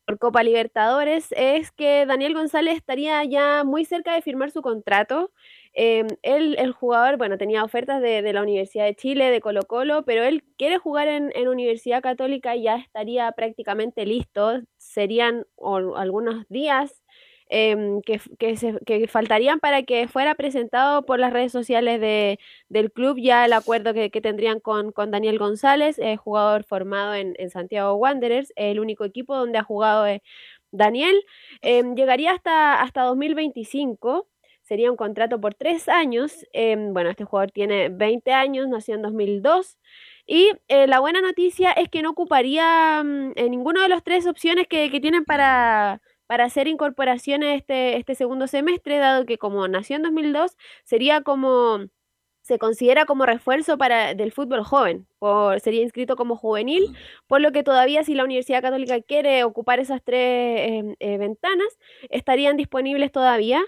por 0.06 0.18
Copa 0.18 0.42
Libertadores 0.42 1.28
es 1.32 1.72
que 1.72 2.04
Daniel 2.04 2.34
González 2.34 2.76
estaría 2.76 3.24
ya 3.24 3.64
muy 3.64 3.84
cerca 3.86 4.12
de 4.14 4.20
firmar 4.22 4.50
su 4.50 4.60
contrato. 4.60 5.32
Eh, 5.72 6.04
él, 6.22 6.56
el 6.58 6.72
jugador, 6.72 7.16
bueno, 7.16 7.38
tenía 7.38 7.64
ofertas 7.64 8.02
de, 8.02 8.20
de 8.20 8.32
la 8.34 8.42
Universidad 8.42 8.84
de 8.84 8.94
Chile, 8.96 9.30
de 9.30 9.40
Colo 9.40 9.62
Colo, 9.62 10.04
pero 10.04 10.22
él 10.24 10.44
quiere 10.58 10.76
jugar 10.78 11.08
en, 11.08 11.32
en 11.34 11.48
Universidad 11.48 12.02
Católica 12.02 12.54
y 12.54 12.64
ya 12.64 12.76
estaría 12.76 13.30
prácticamente 13.32 14.04
listo. 14.04 14.60
Serían 14.76 15.46
o- 15.56 15.96
algunos 15.96 16.46
días 16.48 17.02
em, 17.48 18.00
que, 18.02 18.20
que, 18.38 18.56
se- 18.56 18.78
que 18.86 19.06
faltarían 19.08 19.60
para 19.60 19.82
que 19.82 20.08
fuera 20.08 20.34
presentado 20.34 21.04
por 21.04 21.18
las 21.20 21.32
redes 21.32 21.52
sociales 21.52 22.00
de, 22.00 22.38
del 22.68 22.90
club 22.92 23.18
ya 23.20 23.44
el 23.44 23.52
acuerdo 23.52 23.94
que, 23.94 24.10
que 24.10 24.20
tendrían 24.20 24.60
con, 24.60 24.92
con 24.92 25.10
Daniel 25.10 25.38
González, 25.38 25.98
eh, 25.98 26.16
jugador 26.16 26.64
formado 26.64 27.14
en, 27.14 27.34
en 27.38 27.50
Santiago 27.50 27.94
Wanderers, 27.94 28.52
el 28.56 28.80
único 28.80 29.04
equipo 29.04 29.36
donde 29.36 29.58
ha 29.58 29.62
jugado 29.64 30.06
eh, 30.06 30.22
Daniel. 30.70 31.14
Em, 31.62 31.94
llegaría 31.94 32.32
hasta, 32.32 32.80
hasta 32.82 33.02
2025. 33.02 34.28
Sería 34.62 34.90
un 34.90 34.96
contrato 34.96 35.40
por 35.40 35.54
tres 35.54 35.88
años. 35.88 36.46
em, 36.52 36.92
bueno, 36.94 37.10
este 37.10 37.24
jugador 37.24 37.50
tiene 37.52 37.88
20 37.90 38.32
años, 38.32 38.68
nació 38.68 38.94
en 38.94 39.02
2002. 39.02 39.78
Y 40.26 40.52
eh, 40.68 40.86
la 40.86 41.00
buena 41.00 41.20
noticia 41.20 41.72
es 41.72 41.88
que 41.90 42.00
no 42.02 42.10
ocuparía 42.10 43.02
mm, 43.04 43.32
en 43.36 43.50
ninguno 43.50 43.82
de 43.82 43.88
los 43.88 44.02
tres 44.02 44.26
opciones 44.26 44.66
que, 44.68 44.90
que 44.90 45.00
tienen 45.00 45.24
para, 45.24 46.00
para 46.26 46.44
hacer 46.44 46.68
incorporaciones 46.68 47.58
este, 47.58 47.96
este 47.96 48.14
segundo 48.14 48.46
semestre, 48.46 48.98
dado 48.98 49.26
que 49.26 49.38
como 49.38 49.68
nació 49.68 49.96
en 49.96 50.02
2002, 50.02 50.56
sería 50.84 51.22
como, 51.22 51.80
se 52.42 52.58
considera 52.58 53.06
como 53.06 53.26
refuerzo 53.26 53.78
para, 53.78 54.14
del 54.14 54.32
fútbol 54.32 54.62
joven, 54.64 55.06
por, 55.18 55.60
sería 55.60 55.82
inscrito 55.82 56.16
como 56.16 56.36
juvenil, 56.36 56.94
por 57.26 57.40
lo 57.40 57.52
que 57.52 57.62
todavía 57.62 58.04
si 58.04 58.14
la 58.14 58.24
Universidad 58.24 58.62
Católica 58.62 59.00
quiere 59.00 59.44
ocupar 59.44 59.80
esas 59.80 60.02
tres 60.02 60.18
eh, 60.18 60.96
eh, 61.00 61.18
ventanas, 61.18 61.68
estarían 62.10 62.56
disponibles 62.56 63.12
todavía. 63.12 63.62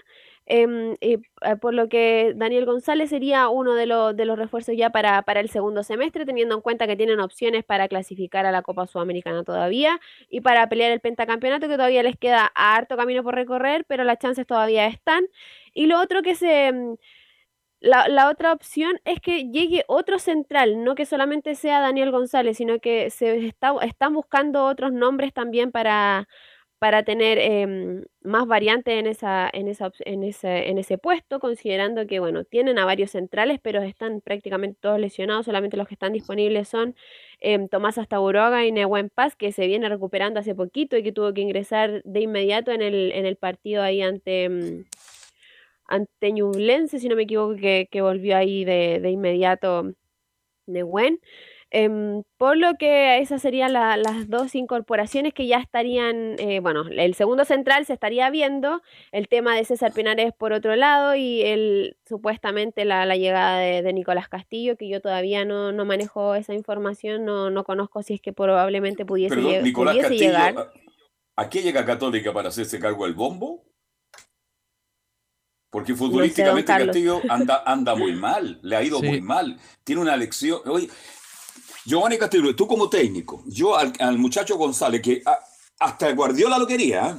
Y, 0.49 1.15
eh, 1.41 1.55
por 1.59 1.73
lo 1.73 1.89
que 1.89 2.33
Daniel 2.35 2.65
González 2.65 3.09
sería 3.09 3.49
uno 3.49 3.75
de, 3.75 3.85
los 3.85 4.15
de 4.15 4.25
los 4.25 4.37
refuerzos 4.39 4.75
ya 4.77 4.89
para, 4.91 5.21
para 5.23 5.41
el 5.41 5.49
segundo 5.49 5.83
semestre, 5.83 6.25
teniendo 6.25 6.55
en 6.55 6.61
cuenta 6.61 6.87
que 6.87 6.95
tienen 6.95 7.19
opciones 7.19 7.65
para 7.65 7.87
clasificar 7.89 8.45
a 8.45 8.51
la 8.51 8.61
Copa 8.61 8.87
Sudamericana 8.87 9.43
todavía 9.43 9.99
y 10.29 10.41
para 10.41 10.69
pelear 10.69 10.91
el 10.91 11.01
pentacampeonato, 11.01 11.67
que 11.67 11.75
todavía 11.75 12.03
les 12.03 12.15
queda 12.17 12.51
harto 12.55 12.95
camino 12.95 13.23
por 13.23 13.35
recorrer, 13.35 13.85
pero 13.87 14.03
las 14.05 14.19
chances 14.19 14.47
todavía 14.47 14.87
están. 14.87 15.25
Y 15.73 15.87
lo 15.87 15.99
otro 16.01 16.21
que 16.21 16.35
se... 16.35 16.71
mm, 16.71 16.95
La, 17.79 18.07
la 18.07 18.29
otra 18.29 18.53
opción 18.53 18.99
es 19.05 19.19
que 19.21 19.49
llegue 19.51 19.83
otro 19.87 20.17
central, 20.19 20.83
no 20.83 20.95
que 20.95 21.05
solamente 21.05 21.53
sea 21.55 21.79
Daniel 21.79 22.09
González, 22.11 22.57
sino 22.57 22.79
que 22.79 23.11
se 23.11 23.45
está, 23.47 23.73
están 23.83 24.13
buscando 24.15 24.65
otros 24.65 24.91
nombres 24.93 25.31
también 25.33 25.71
para, 25.71 26.27
para 26.79 27.03
tener 27.03 27.39
em, 27.39 28.03
más 28.21 28.45
variantes 28.47 28.93
en, 28.99 29.07
esa, 29.07 29.49
en, 29.51 29.67
esa, 29.67 29.91
en, 30.05 30.23
ese, 30.23 30.69
en 30.69 30.77
ese 30.77 30.97
puesto, 30.97 31.39
considerando 31.39 32.05
que, 32.05 32.19
bueno, 32.19 32.43
tienen 32.43 32.77
a 32.77 32.85
varios 32.85 33.11
centrales, 33.11 33.59
pero 33.61 33.81
están 33.81 34.21
prácticamente 34.21 34.77
todos 34.79 34.99
lesionados, 34.99 35.45
solamente 35.45 35.77
los 35.77 35.87
que 35.87 35.95
están 35.95 36.13
disponibles 36.13 36.67
son 36.67 36.95
em, 37.39 37.67
Tomás 37.67 37.97
Astaburoga 37.97 38.65
y 38.65 38.71
Nehuen 38.71 39.09
Paz, 39.09 39.35
que 39.35 39.51
se 39.51 39.67
viene 39.67 39.89
recuperando 39.89 40.39
hace 40.39 40.53
poquito 40.55 40.97
y 40.97 41.03
que 41.03 41.11
tuvo 41.11 41.33
que 41.33 41.41
ingresar 41.41 42.01
de 42.03 42.21
inmediato 42.21 42.71
en 42.71 42.81
el, 42.81 43.11
en 43.13 43.25
el 43.25 43.37
partido 43.37 43.81
ahí 43.81 44.01
ante, 44.01 44.43
em, 44.45 44.85
ante 45.87 46.31
Ñublense, 46.31 46.99
si 46.99 47.07
no 47.09 47.15
me 47.15 47.23
equivoco, 47.23 47.55
que, 47.55 47.87
que 47.91 48.01
volvió 48.01 48.37
ahí 48.37 48.65
de, 48.65 48.99
de 49.01 49.09
inmediato 49.11 49.93
Nehuen. 50.67 51.19
Em, 51.69 52.23
por 52.37 52.55
lo 52.55 52.75
que 52.75 53.19
esas 53.19 53.41
serían 53.41 53.73
la- 53.73 53.97
las 53.97 54.29
dos 54.29 54.55
incorporaciones 54.55 55.33
que 55.33 55.47
ya 55.47 55.57
estarían, 55.57 56.35
eh, 56.39 56.61
bueno, 56.61 56.85
el 56.89 57.13
segundo 57.13 57.43
central 57.43 57.85
se 57.85 57.91
estaría 57.93 58.29
viendo, 58.29 58.81
el 59.11 59.27
tema 59.27 59.53
de 59.53 59.65
César 59.65 59.91
Pinares 59.91 60.31
por 60.33 60.53
otro 60.53 60.77
lado 60.77 61.15
y 61.15 61.41
el 61.41 61.97
supuestamente 62.05 62.85
la, 62.85 63.05
la 63.05 63.17
llegada 63.17 63.59
de, 63.59 63.81
de 63.81 63.91
Nicolás 63.93 64.29
Castillo, 64.29 64.77
que 64.77 64.87
yo 64.87 65.01
todavía 65.01 65.43
no, 65.43 65.73
no 65.73 65.83
manejo 65.83 66.35
esa 66.35 66.53
información, 66.53 67.25
no, 67.25 67.49
no 67.49 67.65
conozco 67.65 68.01
si 68.01 68.13
es 68.13 68.21
que 68.21 68.31
probablemente 68.31 69.05
pudiese, 69.05 69.35
Perdón, 69.35 69.63
Nicolás 69.63 69.95
pudiese 69.95 70.09
Castillo, 70.09 70.31
llegar. 70.31 70.57
¿a- 71.35 71.41
¿a 71.41 71.49
qué 71.49 71.61
llega 71.61 71.85
Católica 71.85 72.31
para 72.31 72.47
hacerse 72.47 72.79
cargo 72.79 73.03
del 73.03 73.13
bombo? 73.13 73.65
Porque 75.69 75.93
futbolísticamente. 75.93 76.71
Castillo 76.71 77.21
anda, 77.29 77.61
anda 77.65 77.93
muy 77.93 78.13
mal, 78.13 78.57
le 78.63 78.75
ha 78.77 78.83
ido 78.83 78.99
Sí. 78.99 79.05
muy 79.07 79.21
mal. 79.21 79.57
Tiene 79.83 80.01
una 80.01 80.15
lección. 80.15 80.61
Oye, 80.65 80.87
Giovanni 81.87 82.17
Castillo, 82.17 82.53
tú 82.55 82.67
como 82.67 82.89
técnico, 82.89 83.43
yo 83.47 83.77
al, 83.77 83.93
al 83.99 84.17
muchacho 84.17 84.57
González, 84.57 85.01
que 85.01 85.21
a- 85.25 85.39
hasta 85.79 86.11
Guardiola 86.11 86.57
lo 86.57 86.67
quería, 86.67 87.11
¿eh? 87.11 87.15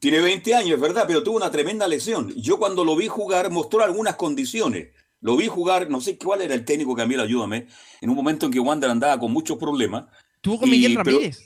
tiene 0.00 0.20
20 0.20 0.54
años, 0.56 0.74
es 0.74 0.80
verdad, 0.80 1.04
pero 1.06 1.22
tuvo 1.22 1.36
una 1.36 1.52
tremenda 1.52 1.86
lesión. 1.86 2.34
Yo 2.34 2.58
cuando 2.58 2.84
lo 2.84 2.96
vi 2.96 3.06
jugar 3.06 3.48
mostró 3.50 3.84
algunas 3.84 4.16
condiciones. 4.16 4.88
Lo 5.20 5.36
vi 5.36 5.46
jugar, 5.46 5.88
no 5.88 6.00
sé 6.00 6.18
cuál 6.18 6.42
era 6.42 6.52
el 6.54 6.64
técnico, 6.64 6.96
Camilo, 6.96 7.22
ayúdame, 7.22 7.68
en 8.00 8.10
un 8.10 8.16
momento 8.16 8.46
en 8.46 8.52
que 8.52 8.58
Wander 8.58 8.90
andaba 8.90 9.20
con 9.20 9.30
muchos 9.32 9.56
problemas. 9.56 10.06
Tuvo 10.40 10.58
con 10.58 10.68
Y- 10.68 10.72
Miguel 10.72 10.94
pero- 11.04 11.04
Ramírez. 11.18 11.38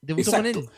Debutó 0.00 0.30
con 0.30 0.46
él. 0.46 0.56
Exacto. 0.58 0.72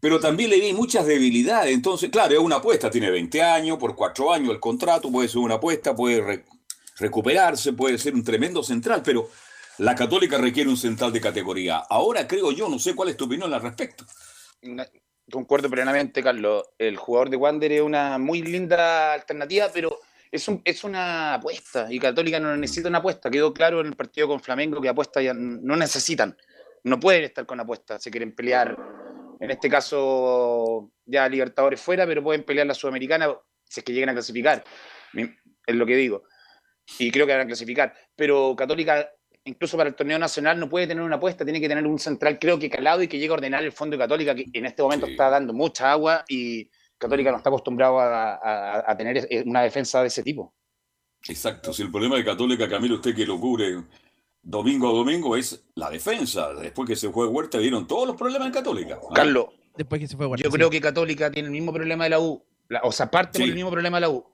Pero 0.00 0.20
también 0.20 0.48
le 0.48 0.58
vi 0.60 0.72
muchas 0.72 1.04
debilidades. 1.06 1.74
Entonces, 1.74 2.08
claro, 2.08 2.32
es 2.32 2.38
una 2.40 2.56
apuesta. 2.56 2.90
Tiene 2.90 3.10
20 3.10 3.42
años, 3.42 3.76
por 3.76 3.94
4 3.94 4.32
años 4.32 4.50
el 4.52 4.60
contrato, 4.60 5.10
puede 5.12 5.28
ser 5.28 5.38
una 5.38 5.56
apuesta, 5.56 5.94
puede 5.94 6.22
re- 6.22 6.44
recuperarse, 6.98 7.74
puede 7.74 7.98
ser 7.98 8.14
un 8.14 8.24
tremendo 8.24 8.62
central, 8.62 9.02
pero 9.04 9.28
la 9.78 9.94
Católica 9.94 10.38
requiere 10.38 10.70
un 10.70 10.76
central 10.76 11.12
de 11.12 11.20
categoría. 11.20 11.78
Ahora 11.78 12.26
creo 12.26 12.52
yo, 12.52 12.68
no 12.68 12.78
sé 12.78 12.94
cuál 12.94 13.10
es 13.10 13.16
tu 13.16 13.26
opinión 13.26 13.52
al 13.52 13.62
respecto. 13.62 14.04
Concuerdo 15.30 15.68
plenamente, 15.68 16.22
Carlos. 16.22 16.62
El 16.78 16.96
jugador 16.96 17.30
de 17.30 17.36
Wander 17.36 17.72
es 17.72 17.82
una 17.82 18.18
muy 18.18 18.42
linda 18.42 19.12
alternativa, 19.12 19.68
pero 19.72 19.98
es, 20.30 20.48
es 20.64 20.84
una 20.84 21.34
apuesta 21.34 21.88
y 21.90 21.98
Católica 21.98 22.40
no 22.40 22.56
necesita 22.56 22.88
una 22.88 22.98
apuesta. 22.98 23.30
Quedó 23.30 23.52
claro 23.52 23.80
en 23.80 23.88
el 23.88 23.96
partido 23.96 24.28
con 24.28 24.40
Flamengo 24.40 24.80
que 24.80 24.88
apuestas 24.88 25.24
ya 25.24 25.34
no 25.34 25.76
necesitan. 25.76 26.36
No 26.84 27.00
pueden 27.00 27.24
estar 27.24 27.44
con 27.46 27.58
apuestas 27.58 28.02
si 28.02 28.10
quieren 28.10 28.34
pelear. 28.34 28.76
En 29.40 29.50
este 29.50 29.68
caso, 29.68 30.90
ya 31.04 31.28
Libertadores 31.28 31.80
fuera, 31.80 32.06
pero 32.06 32.22
pueden 32.22 32.44
pelear 32.44 32.66
la 32.66 32.74
Sudamericana 32.74 33.28
si 33.64 33.80
es 33.80 33.84
que 33.84 33.92
llegan 33.92 34.10
a 34.10 34.14
clasificar. 34.14 34.64
Es 35.12 35.74
lo 35.74 35.84
que 35.84 35.96
digo. 35.96 36.22
Y 36.98 37.10
creo 37.10 37.26
que 37.26 37.32
van 37.32 37.42
a 37.42 37.46
clasificar. 37.46 37.92
Pero 38.14 38.54
Católica 38.56 39.10
incluso 39.46 39.76
para 39.76 39.88
el 39.88 39.94
torneo 39.94 40.18
nacional 40.18 40.58
no 40.60 40.68
puede 40.68 40.86
tener 40.86 41.02
una 41.02 41.16
apuesta, 41.16 41.44
tiene 41.44 41.60
que 41.60 41.68
tener 41.68 41.86
un 41.86 41.98
central, 41.98 42.38
creo 42.38 42.58
que 42.58 42.68
calado 42.68 43.02
y 43.02 43.08
que 43.08 43.18
llegue 43.18 43.30
a 43.30 43.34
ordenar 43.34 43.64
el 43.64 43.72
fondo 43.72 43.96
de 43.96 44.02
Católica, 44.02 44.34
que 44.34 44.46
en 44.52 44.66
este 44.66 44.82
momento 44.82 45.06
está 45.06 45.30
dando 45.30 45.52
mucha 45.52 45.90
agua 45.90 46.24
y 46.28 46.68
Católica 46.98 47.30
no 47.30 47.38
está 47.38 47.48
acostumbrado 47.50 47.98
a, 48.00 48.34
a- 48.34 48.90
a 48.90 48.96
tener 48.96 49.26
eh, 49.30 49.42
una 49.46 49.62
defensa 49.62 50.00
de 50.02 50.08
ese 50.08 50.22
tipo. 50.22 50.54
Exacto. 51.28 51.72
Si 51.72 51.82
el 51.82 51.90
problema 51.90 52.16
de 52.16 52.24
Católica, 52.24 52.68
Camilo, 52.68 52.96
usted 52.96 53.14
que 53.14 53.26
lo 53.26 53.38
cubre 53.40 53.82
domingo 54.42 54.88
a 54.88 54.92
domingo, 54.92 55.36
es 55.36 55.64
la 55.74 55.90
defensa. 55.90 56.52
Después 56.54 56.88
que 56.88 56.96
se 56.96 57.10
fue 57.10 57.26
Huerta, 57.26 57.58
vieron 57.58 57.86
todos 57.86 58.06
los 58.06 58.16
problemas 58.16 58.46
en 58.46 58.52
Católica. 58.54 58.98
Carlos, 59.14 59.46
Después 59.76 60.00
que 60.00 60.08
se 60.08 60.16
fue 60.16 60.26
Huerta, 60.26 60.44
yo 60.44 60.50
sí. 60.50 60.56
creo 60.56 60.70
que 60.70 60.80
Católica 60.80 61.30
tiene 61.30 61.46
el 61.48 61.52
mismo 61.52 61.72
problema 61.72 62.04
de 62.04 62.10
la 62.10 62.20
U, 62.20 62.42
la- 62.68 62.80
o 62.82 62.92
sea, 62.92 63.10
parte 63.10 63.38
por 63.38 63.42
Sí. 63.44 63.48
el 63.50 63.54
mismo 63.54 63.70
problema 63.70 63.98
de 63.98 64.00
la 64.02 64.08
U. 64.10 64.24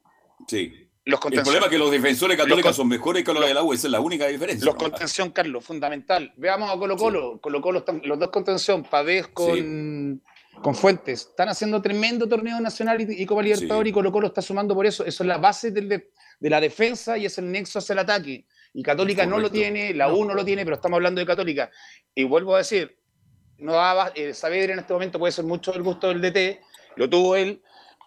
Sí. 0.47 0.89
Los 1.05 1.21
El 1.25 1.43
problema 1.43 1.67
es 1.67 1.71
que 1.71 1.79
los 1.79 1.91
defensores 1.91 2.37
católicos 2.37 2.77
son 2.77 2.87
mejores 2.87 3.25
que 3.25 3.35
los 3.35 3.45
de 3.45 3.53
la 3.53 3.63
U, 3.65 3.73
esa 3.73 3.89
es 3.89 3.91
la 3.91 4.01
única 4.01 4.29
diferencia. 4.29 4.65
Los 4.65 4.77
¿no? 4.77 4.81
contención, 4.81 5.31
Carlos, 5.31 5.65
fundamental. 5.65 6.33
Veamos 6.37 6.71
a 6.71 6.79
Colo 6.79 6.97
Colo. 6.97 7.41
Colo 7.41 7.61
Colo 7.61 7.81
están, 7.81 8.01
los 8.05 8.21
dos 8.21 8.31
contención, 8.31 8.85
Pavés 8.85 9.27
con, 9.27 10.23
con 10.63 10.77
Fuentes. 10.77 11.23
Están 11.31 11.49
haciendo 11.49 11.83
tremendo 11.83 12.29
torneo 12.29 12.61
nacional 12.61 13.01
y, 13.01 13.21
y 13.21 13.27
Copa 13.27 13.43
Libertadores 13.43 13.91
y 13.91 13.93
Colo 13.93 14.13
Colo 14.13 14.29
está 14.29 14.43
sumando 14.43 14.77
por 14.77 14.87
eso. 14.87 15.05
Eso 15.05 15.25
es 15.25 15.27
la 15.27 15.39
base 15.39 15.73
del 15.73 15.89
de, 15.89 16.11
de 16.39 16.51
la 16.51 16.61
defensa 16.61 17.19
y 17.19 17.27
es 17.27 17.37
el 17.37 17.51
nexo 17.51 17.81
hacia 17.81 17.95
el 17.95 17.99
ataque. 17.99 18.47
Y 18.73 18.83
Católica 18.85 19.27
no 19.27 19.41
lo 19.41 19.51
tiene, 19.51 19.93
la 19.95 20.13
U 20.13 20.25
no 20.25 20.35
lo 20.35 20.45
tiene, 20.45 20.63
pero 20.63 20.77
estamos 20.77 20.99
hablando 20.99 21.21
de 21.21 21.27
Católica. 21.27 21.69
Y 22.15 22.23
vuelvo 22.23 22.55
a 22.55 22.59
decir, 22.59 22.97
no 23.59 23.73
daba, 23.73 24.13
eh, 24.15 24.35
Saavedra 24.35 24.75
en 24.75 24.79
este 24.79 24.93
momento 24.93 25.19
puede 25.19 25.33
ser 25.33 25.45
mucho 25.45 25.73
del 25.73 25.83
gusto 25.83 26.09
del 26.09 26.21
DT, 26.21 26.61
lo 26.95 27.11
tuvo 27.11 27.35
él, 27.35 27.61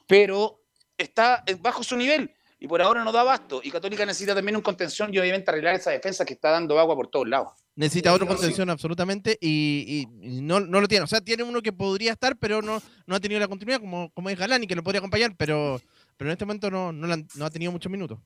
pero 0.07 0.61
está 0.97 1.43
bajo 1.59 1.83
su 1.83 1.97
nivel 1.97 2.34
y 2.65 2.67
por 2.67 2.81
ahora 2.81 3.03
no 3.03 3.11
da 3.11 3.21
abasto. 3.21 3.61
Y 3.63 3.69
Católica 3.69 4.03
necesita 4.07 4.33
también 4.33 4.55
un 4.55 4.63
contención 4.63 5.13
y 5.13 5.19
obviamente 5.19 5.51
arreglar 5.51 5.75
esa 5.75 5.91
defensa 5.91 6.25
que 6.25 6.33
está 6.33 6.49
dando 6.49 6.79
agua 6.79 6.95
por 6.95 7.09
todos 7.09 7.27
lados. 7.27 7.49
Necesita 7.75 8.11
otro 8.11 8.25
contención 8.25 8.71
absolutamente 8.71 9.37
y, 9.39 10.07
y- 10.21 10.37
y 10.37 10.41
no, 10.41 10.59
no 10.59 10.81
lo 10.81 10.87
tiene. 10.87 11.03
O 11.03 11.07
sea, 11.07 11.21
tiene 11.21 11.43
uno 11.43 11.61
que 11.61 11.71
podría 11.71 12.13
estar, 12.13 12.35
pero 12.37 12.63
no, 12.63 12.81
no 13.05 13.15
ha 13.15 13.19
tenido 13.19 13.39
la 13.39 13.47
continuidad, 13.47 13.79
como, 13.79 14.09
como 14.15 14.31
es 14.31 14.39
Galani, 14.39 14.65
que 14.65 14.73
lo 14.73 14.81
podría 14.81 14.97
acompañar, 14.97 15.35
pero, 15.37 15.79
pero 16.17 16.29
en 16.29 16.33
este 16.33 16.45
momento 16.45 16.71
no, 16.71 16.91
no, 16.91 17.05
la 17.05 17.13
han- 17.13 17.27
no 17.35 17.45
ha 17.45 17.51
tenido 17.51 17.71
muchos 17.71 17.91
minutos. 17.91 18.17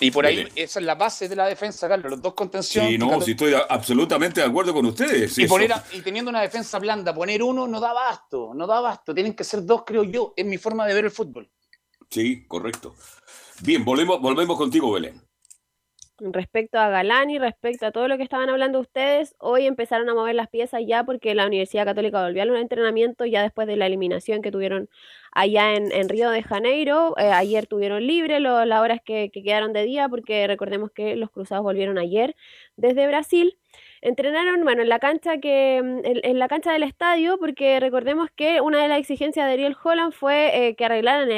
Y 0.00 0.10
por 0.10 0.24
ahí, 0.24 0.48
esa 0.56 0.80
es 0.80 0.86
la 0.86 0.94
base 0.94 1.28
de 1.28 1.36
la 1.36 1.46
defensa, 1.46 1.86
Carlos, 1.86 2.10
los 2.12 2.22
dos 2.22 2.32
contención. 2.32 2.86
Sí, 2.86 2.94
y 2.94 2.98
no, 2.98 3.20
si 3.20 3.32
estoy 3.32 3.52
a- 3.52 3.66
absolutamente 3.68 4.40
de 4.40 4.46
acuerdo 4.46 4.72
con 4.72 4.86
ustedes. 4.86 5.36
y, 5.38 5.46
poner 5.46 5.72
a- 5.74 5.84
y 5.92 6.00
teniendo 6.00 6.30
una 6.30 6.40
defensa 6.40 6.78
blanda, 6.78 7.14
poner 7.14 7.42
uno 7.42 7.68
no 7.68 7.78
da 7.78 7.90
abasto, 7.90 8.52
no 8.54 8.66
da 8.66 8.78
abasto. 8.78 9.12
Tienen 9.14 9.34
que 9.34 9.44
ser 9.44 9.66
dos, 9.66 9.82
creo 9.86 10.04
yo. 10.04 10.32
Es 10.34 10.46
mi 10.46 10.56
forma 10.56 10.86
de 10.86 10.94
ver 10.94 11.04
el 11.04 11.10
fútbol. 11.10 11.50
Sí, 12.10 12.44
correcto. 12.48 12.94
Bien, 13.62 13.84
volvemos, 13.84 14.20
volvemos 14.20 14.56
contigo, 14.56 14.92
Belén. 14.92 15.20
Respecto 16.18 16.78
a 16.78 16.90
Galani, 16.90 17.38
respecto 17.38 17.86
a 17.86 17.92
todo 17.92 18.06
lo 18.06 18.18
que 18.18 18.22
estaban 18.22 18.50
hablando 18.50 18.78
ustedes, 18.78 19.34
hoy 19.38 19.66
empezaron 19.66 20.08
a 20.10 20.14
mover 20.14 20.34
las 20.34 20.48
piezas 20.48 20.82
ya 20.86 21.02
porque 21.04 21.34
la 21.34 21.46
Universidad 21.46 21.86
Católica 21.86 22.22
volvió 22.22 22.42
a 22.42 22.46
un 22.46 22.56
entrenamiento 22.56 23.24
ya 23.24 23.42
después 23.42 23.66
de 23.66 23.76
la 23.76 23.86
eliminación 23.86 24.42
que 24.42 24.50
tuvieron 24.50 24.90
allá 25.32 25.74
en, 25.74 26.08
Río 26.10 26.30
de 26.30 26.42
Janeiro. 26.42 27.14
Eh, 27.18 27.32
ayer 27.32 27.66
tuvieron 27.66 28.06
libre 28.06 28.38
las 28.38 28.80
horas 28.80 29.00
que 29.02 29.30
quedaron 29.30 29.72
de 29.72 29.84
día 29.84 30.10
porque 30.10 30.46
recordemos 30.46 30.90
que 30.90 31.16
los 31.16 31.30
cruzados 31.30 31.64
volvieron 31.64 31.96
ayer 31.96 32.36
desde 32.76 33.06
Brasil. 33.06 33.56
Entrenaron, 34.02 34.64
bueno, 34.64 34.80
en 34.80 34.88
la 34.88 34.98
cancha 34.98 35.38
que 35.38 35.82
mm, 35.82 36.00
en, 36.04 36.38
la 36.38 36.48
cancha 36.48 36.72
del 36.72 36.84
estadio, 36.84 37.38
porque 37.38 37.78
recordemos 37.80 38.30
que 38.34 38.62
una 38.62 38.82
de 38.82 38.88
las 38.88 38.98
exigencias 38.98 39.46
de 39.46 39.52
Ariel 39.52 39.76
Holland 39.82 40.12
fue 40.12 40.68
eh, 40.68 40.74
que 40.74 40.86
arreglaran 40.86 41.28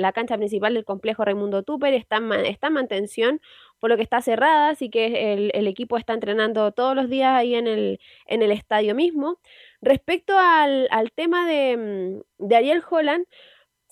la 0.00 0.12
cancha 0.12 0.36
principal 0.36 0.74
del 0.74 0.84
complejo 0.84 1.24
Raimundo 1.24 1.64
Tupper, 1.64 1.92
está 1.92 2.18
en, 2.18 2.72
mantención, 2.72 3.40
por 3.80 3.90
lo 3.90 3.96
que 3.96 4.04
está 4.04 4.22
cerrada, 4.22 4.68
así 4.70 4.90
que 4.90 5.50
el, 5.52 5.66
equipo 5.66 5.96
está 5.96 6.12
entrenando 6.14 6.70
todos 6.72 6.94
los 6.94 7.08
días 7.10 7.34
ahí 7.34 7.56
en 7.56 7.66
el, 7.66 7.98
estadio 8.52 8.94
mismo. 8.94 9.40
Respecto 9.82 10.38
al, 10.38 10.86
al 10.92 11.10
tema 11.10 11.48
de, 11.48 11.76
mm, 12.38 12.46
de 12.46 12.56
Ariel 12.56 12.82
Holland, 12.88 13.26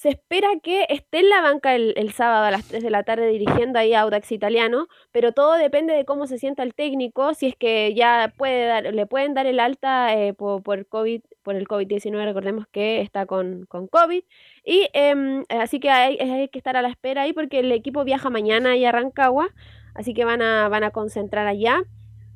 se 0.02 0.08
espera 0.08 0.48
que 0.60 0.84
esté 0.88 1.20
en 1.20 1.28
la 1.28 1.40
banca 1.42 1.76
el, 1.76 1.94
el 1.96 2.12
sábado 2.12 2.44
a 2.44 2.50
las 2.50 2.66
3 2.66 2.82
de 2.82 2.90
la 2.90 3.04
tarde 3.04 3.28
dirigiendo 3.28 3.78
ahí 3.78 3.94
a 3.94 4.00
Audax 4.00 4.32
Italiano, 4.32 4.88
pero 5.12 5.30
todo 5.30 5.54
depende 5.54 5.94
de 5.94 6.04
cómo 6.04 6.26
se 6.26 6.38
sienta 6.38 6.64
el 6.64 6.74
técnico, 6.74 7.34
si 7.34 7.46
es 7.46 7.54
que 7.54 7.94
ya 7.94 8.34
puede 8.36 8.66
dar, 8.66 8.92
le 8.92 9.06
pueden 9.06 9.32
dar 9.32 9.46
el 9.46 9.60
alta 9.60 10.12
eh, 10.12 10.34
por, 10.34 10.88
COVID, 10.88 11.22
por 11.44 11.54
el 11.54 11.68
COVID-19, 11.68 12.24
recordemos 12.24 12.66
que 12.72 13.00
está 13.00 13.26
con, 13.26 13.64
con 13.66 13.86
COVID, 13.86 14.24
y 14.64 14.88
em, 14.92 15.44
así 15.48 15.78
que 15.78 15.90
hay, 15.90 16.16
hay 16.18 16.48
que 16.48 16.58
estar 16.58 16.76
a 16.76 16.82
la 16.82 16.88
espera 16.88 17.22
ahí 17.22 17.32
porque 17.32 17.60
el 17.60 17.70
equipo 17.70 18.02
viaja 18.02 18.28
mañana 18.28 18.70
ahí 18.70 18.84
a 18.84 18.90
Rancagua, 18.90 19.50
así 19.94 20.14
que 20.14 20.24
van 20.24 20.42
a, 20.42 20.68
van 20.68 20.82
a 20.82 20.90
concentrar 20.90 21.46
allá. 21.46 21.84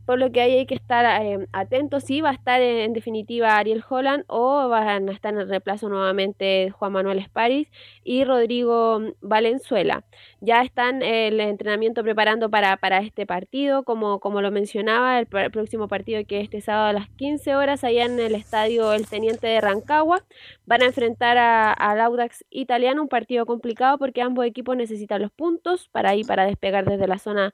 Por 0.07 0.21
lo 0.21 0.31
que 0.31 0.41
ahí 0.41 0.53
hay 0.59 0.67
que 0.67 0.77
estar 0.77 1.05
eh, 1.21 1.49
atentos 1.53 2.05
si 2.05 2.21
va 2.21 2.31
a 2.31 2.33
estar 2.35 2.63
en, 2.63 2.93
definitiva 2.93 3.59
Ariel 3.59 3.83
Holland 3.87 4.25
o 4.29 4.69
van 4.69 5.09
a 5.09 5.13
estar 5.13 5.35
en 5.35 5.41
el 5.41 5.49
reemplazo 5.49 5.89
nuevamente 5.89 6.71
Juan 6.71 6.93
Manuel 6.93 7.19
Esparis 7.19 7.69
y 8.05 8.23
Rodrigo 8.25 9.01
Valenzuela. 9.21 10.05
Ya 10.41 10.63
están 10.63 11.03
el 11.03 11.41
entrenamiento 11.41 12.05
preparando 12.05 12.49
para, 12.51 12.79
este 13.01 13.27
partido, 13.27 13.83
como, 13.83 14.21
como 14.21 14.41
lo 14.41 14.53
mencionaba, 14.53 15.19
el, 15.19 15.29
pr- 15.29 15.51
próximo 15.51 15.89
partido 15.89 16.25
que 16.25 16.39
es 16.39 16.45
este 16.45 16.61
sábado 16.61 16.87
a 16.87 16.93
las 16.93 17.09
15 17.17 17.57
horas 17.57 17.83
allá 17.83 18.05
en 18.05 18.21
el 18.21 18.37
estadio 18.37 18.93
El 18.93 19.09
Teniente 19.09 19.49
de 19.49 19.61
Rancagua. 19.61 20.25
Van 20.67 20.83
a 20.83 20.87
enfrentar 20.87 21.37
al 21.37 22.01
Audax 22.01 22.45
italiano, 22.51 23.03
un 23.03 23.09
partido 23.09 23.45
complicado 23.45 23.99
porque 23.99 24.23
ambos 24.23 24.47
equipos 24.47 24.77
necesitan 24.77 25.21
los 25.21 25.33
puntos 25.33 25.89
para 25.89 26.15
ir 26.15 26.27
para 26.27 26.47
despegar 26.47 26.85
desde 26.85 27.09
la 27.09 27.19
zona 27.19 27.53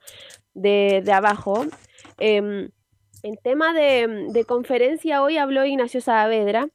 de 0.53 1.03
abajo. 1.11 1.65
Em, 2.19 2.69
en 3.23 3.37
tema 3.37 3.73
de, 3.73 4.27
de 4.31 4.45
conferencia, 4.45 5.23
hoy 5.23 5.37
habló 5.37 5.65
Ignacio 5.65 6.01
Saavedra. 6.01 6.69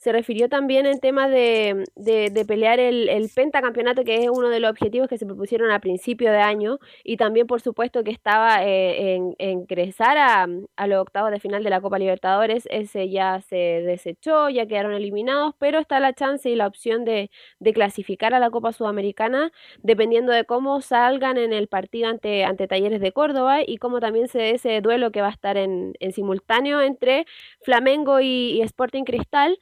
Se 0.00 0.12
refirió 0.12 0.48
también 0.48 0.86
en 0.86 0.98
tema 0.98 1.28
de, 1.28 1.84
de, 1.94 2.44
pelear 2.46 2.80
el, 2.80 3.30
pentacampeonato, 3.34 4.02
que 4.02 4.24
es 4.24 4.30
uno 4.30 4.48
de 4.48 4.58
los 4.58 4.70
objetivos 4.70 5.08
que 5.08 5.18
se 5.18 5.26
propusieron 5.26 5.70
a 5.70 5.78
principio 5.78 6.32
de 6.32 6.38
año, 6.38 6.78
y 7.04 7.18
también, 7.18 7.46
por 7.46 7.60
supuesto, 7.60 8.02
que 8.02 8.10
estaba 8.10 8.64
eh, 8.64 9.16
en, 9.16 9.36
ingresar 9.38 10.16
a, 10.16 10.86
los 10.86 11.00
octavos 11.02 11.30
de 11.30 11.38
final 11.38 11.62
de 11.62 11.68
la 11.68 11.82
Copa 11.82 11.98
Libertadores. 11.98 12.66
Ese 12.70 13.10
ya 13.10 13.42
se 13.42 13.56
desechó, 13.56 14.48
ya 14.48 14.66
quedaron 14.66 14.94
eliminados, 14.94 15.54
pero 15.58 15.78
está 15.78 16.00
la 16.00 16.14
chance 16.14 16.48
y 16.48 16.56
la 16.56 16.66
opción 16.66 17.04
de, 17.04 17.30
clasificar 17.74 18.32
a 18.32 18.40
la 18.40 18.50
Copa 18.50 18.72
Sudamericana, 18.72 19.52
dependiendo 19.82 20.32
de 20.32 20.46
cómo 20.46 20.80
salgan 20.80 21.36
en 21.36 21.52
el 21.52 21.68
partido 21.68 22.08
ante, 22.08 22.44
ante 22.44 22.66
Talleres 22.66 23.02
de 23.02 23.12
Córdoba 23.12 23.58
y 23.66 23.76
cómo 23.76 24.00
también 24.00 24.28
se 24.28 24.38
dé 24.38 24.50
ese 24.52 24.80
duelo 24.80 25.12
que 25.12 25.20
va 25.20 25.28
a 25.28 25.32
estar 25.32 25.58
en, 25.58 25.92
simultáneo 26.14 26.80
entre 26.80 27.26
Flamengo 27.60 28.20
y 28.20 28.62
Sporting 28.62 29.04
Cristal 29.04 29.58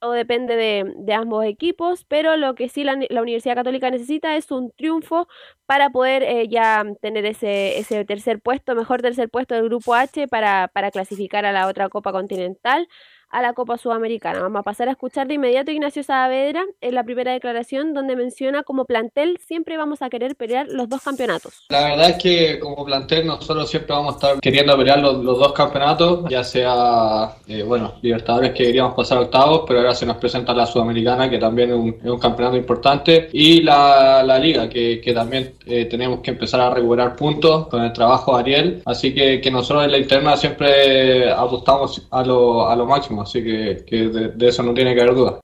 todo 0.00 0.12
depende 0.12 0.56
de, 0.56 0.94
de, 0.96 1.14
ambos 1.14 1.44
equipos, 1.44 2.04
pero 2.06 2.36
lo 2.36 2.54
que 2.54 2.68
sí 2.68 2.84
la, 2.84 2.98
la, 3.10 3.22
Universidad 3.22 3.54
Católica 3.54 3.90
necesita 3.90 4.34
es 4.36 4.50
un 4.50 4.72
triunfo 4.72 5.28
para 5.66 5.90
poder 5.90 6.22
eh, 6.22 6.48
ya 6.48 6.84
tener 7.02 7.26
ese, 7.26 7.78
ese 7.78 8.04
tercer 8.04 8.40
puesto, 8.40 8.74
mejor 8.74 9.02
tercer 9.02 9.28
puesto 9.28 9.54
del 9.54 9.64
Grupo 9.64 9.94
H 9.94 10.26
para, 10.28 10.68
para 10.68 10.90
clasificar 10.90 11.44
a 11.44 11.52
la 11.52 11.66
otra 11.68 11.88
Copa 11.90 12.12
Continental 12.12 12.88
a 13.30 13.42
la 13.42 13.52
Copa 13.52 13.78
Sudamericana. 13.78 14.40
Vamos 14.40 14.60
a 14.60 14.62
pasar 14.62 14.88
a 14.88 14.92
escuchar 14.92 15.28
de 15.28 15.34
inmediato 15.34 15.70
a 15.70 15.74
Ignacio 15.74 16.02
Saavedra 16.02 16.64
en 16.80 16.94
la 16.94 17.04
primera 17.04 17.32
declaración 17.32 17.94
donde 17.94 18.16
menciona 18.16 18.62
como 18.62 18.84
plantel 18.84 19.38
siempre 19.46 19.76
vamos 19.76 20.02
a 20.02 20.10
querer 20.10 20.36
pelear 20.36 20.66
los 20.68 20.88
dos 20.88 21.02
campeonatos. 21.02 21.64
La 21.68 21.84
verdad 21.84 22.10
es 22.10 22.16
que 22.22 22.58
como 22.58 22.84
plantel 22.84 23.26
nosotros 23.26 23.70
siempre 23.70 23.94
vamos 23.94 24.14
a 24.14 24.16
estar 24.16 24.40
queriendo 24.40 24.76
pelear 24.76 24.98
los, 24.98 25.22
dos 25.24 25.52
campeonatos, 25.52 26.28
ya 26.28 26.42
sea, 26.44 27.36
eh, 27.46 27.62
bueno, 27.62 27.94
Libertadores 28.02 28.50
que 28.50 28.64
queríamos 28.64 28.94
pasar 28.94 29.18
octavos, 29.18 29.62
pero 29.66 29.80
ahora 29.80 29.94
se 29.94 30.06
nos 30.06 30.16
presenta 30.16 30.52
la 30.52 30.66
Sudamericana 30.66 31.30
que 31.30 31.38
también 31.38 31.70
es 31.70 31.76
un, 31.76 31.88
es 32.02 32.10
un 32.10 32.18
campeonato 32.18 32.56
importante 32.56 33.28
y 33.32 33.62
la, 33.62 34.22
la 34.24 34.38
Liga 34.38 34.68
que, 34.68 35.00
que 35.00 35.12
también 35.12 35.54
eh, 35.66 35.84
tenemos 35.84 36.20
que 36.20 36.32
empezar 36.32 36.60
a 36.60 36.70
recuperar 36.70 37.14
puntos 37.14 37.68
con 37.68 37.82
el 37.82 37.92
trabajo 37.92 38.34
de 38.34 38.40
Ariel, 38.40 38.82
así 38.86 39.14
que, 39.14 39.40
que 39.40 39.50
nosotros 39.50 39.84
en 39.84 39.92
la 39.92 39.98
interna 39.98 40.36
siempre 40.36 41.30
apostamos 41.30 42.06
a 42.10 42.24
lo, 42.24 42.68
a 42.68 42.74
lo 42.74 42.86
máximo 42.86 43.19
así 43.22 43.42
que, 43.42 43.84
que 43.86 43.96
de, 44.08 44.28
de, 44.28 44.48
eso 44.48 44.62
no 44.62 44.74
tiene 44.74 44.94
que 44.94 45.00
haber 45.00 45.14
duda. 45.14 45.40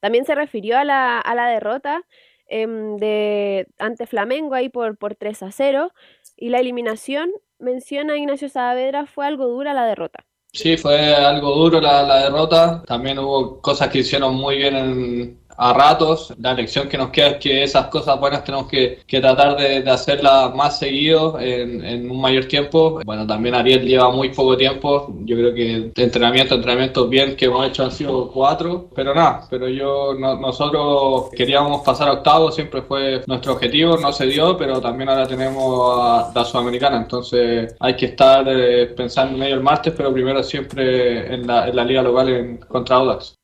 También 0.00 0.24
se 0.24 0.34
refirió 0.34 0.78
a 0.78 0.84
la, 0.84 1.18
a 1.18 1.34
la 1.34 1.48
derrota 1.48 2.02
eh, 2.46 2.66
de, 2.66 3.66
ante 3.78 4.06
Flamengo 4.06 4.54
ahí 4.54 4.68
por, 4.68 4.96
por 4.96 5.14
3 5.14 5.42
a 5.42 5.52
0 5.52 5.92
y 6.36 6.48
la 6.48 6.58
eliminación, 6.58 7.30
menciona 7.58 8.16
Ignacio 8.16 8.48
Saavedra, 8.48 9.06
fue 9.06 9.26
algo 9.26 9.46
dura 9.46 9.74
la 9.74 9.84
derrota. 9.84 10.24
Sí, 10.52 10.76
fue 10.76 11.14
algo 11.14 11.54
duro 11.54 11.80
la, 11.80 12.02
la 12.02 12.24
derrota. 12.24 12.82
También 12.86 13.18
hubo 13.18 13.60
cosas 13.60 13.88
que 13.88 13.98
hicieron 13.98 14.34
muy 14.34 14.56
bien 14.56 14.76
en, 14.76 15.39
a 15.60 15.74
ratos. 15.74 16.32
La 16.38 16.54
lección 16.54 16.88
que 16.88 16.96
nos 16.96 17.10
queda 17.10 17.28
es 17.28 17.36
que 17.36 17.62
esas 17.62 17.86
cosas 17.86 18.18
buenas 18.18 18.42
tenemos 18.44 18.66
que, 18.66 19.02
tratar 19.06 19.56
de, 19.58 19.88
hacerlas 19.90 20.54
más 20.54 20.78
seguido 20.78 21.38
en, 21.38 22.10
un 22.10 22.20
mayor 22.20 22.46
tiempo. 22.46 23.00
Bueno, 23.04 23.26
también 23.26 23.54
Ariel 23.54 23.86
lleva 23.86 24.10
muy 24.10 24.30
poco 24.30 24.56
tiempo. 24.56 25.14
Yo 25.24 25.36
creo 25.36 25.54
que 25.54 25.92
entrenamiento, 26.02 26.54
entrenamientos 26.54 27.08
bien 27.10 27.36
que 27.36 27.44
hemos 27.44 27.66
hecho 27.68 27.84
han 27.84 27.92
sido 27.92 28.30
cuatro, 28.30 28.88
pero 28.94 29.14
nada, 29.14 29.46
pero 29.50 29.68
yo 29.68 30.14
no, 30.18 30.36
nosotros 30.36 31.30
queríamos 31.36 31.82
pasar 31.82 32.08
a 32.08 32.12
octavos, 32.12 32.54
siempre 32.54 32.80
fue 32.82 33.22
nuestro 33.26 33.52
objetivo, 33.52 33.98
no 33.98 34.12
se 34.12 34.26
dio, 34.26 34.56
pero 34.56 34.80
también 34.80 35.10
ahora 35.10 35.26
tenemos 35.26 35.98
a 36.00 36.32
la 36.34 36.44
Sudamericana, 36.44 36.96
entonces 36.96 37.74
hay 37.78 37.96
que 37.96 38.06
estar 38.06 38.46
eh, 38.48 38.86
pensando 38.96 39.36
en 39.36 39.42
ello 39.42 39.56
el 39.56 39.62
martes, 39.62 39.92
pero 39.96 40.12
primero 40.12 40.42
siempre 40.42 41.34
en 41.34 41.46
la, 41.46 41.68
en 41.68 41.76
la 41.76 41.84
liga 41.84 42.02
local 42.02 42.28
en, 42.30 42.56
contra 42.58 42.96
Audax. 42.96 43.39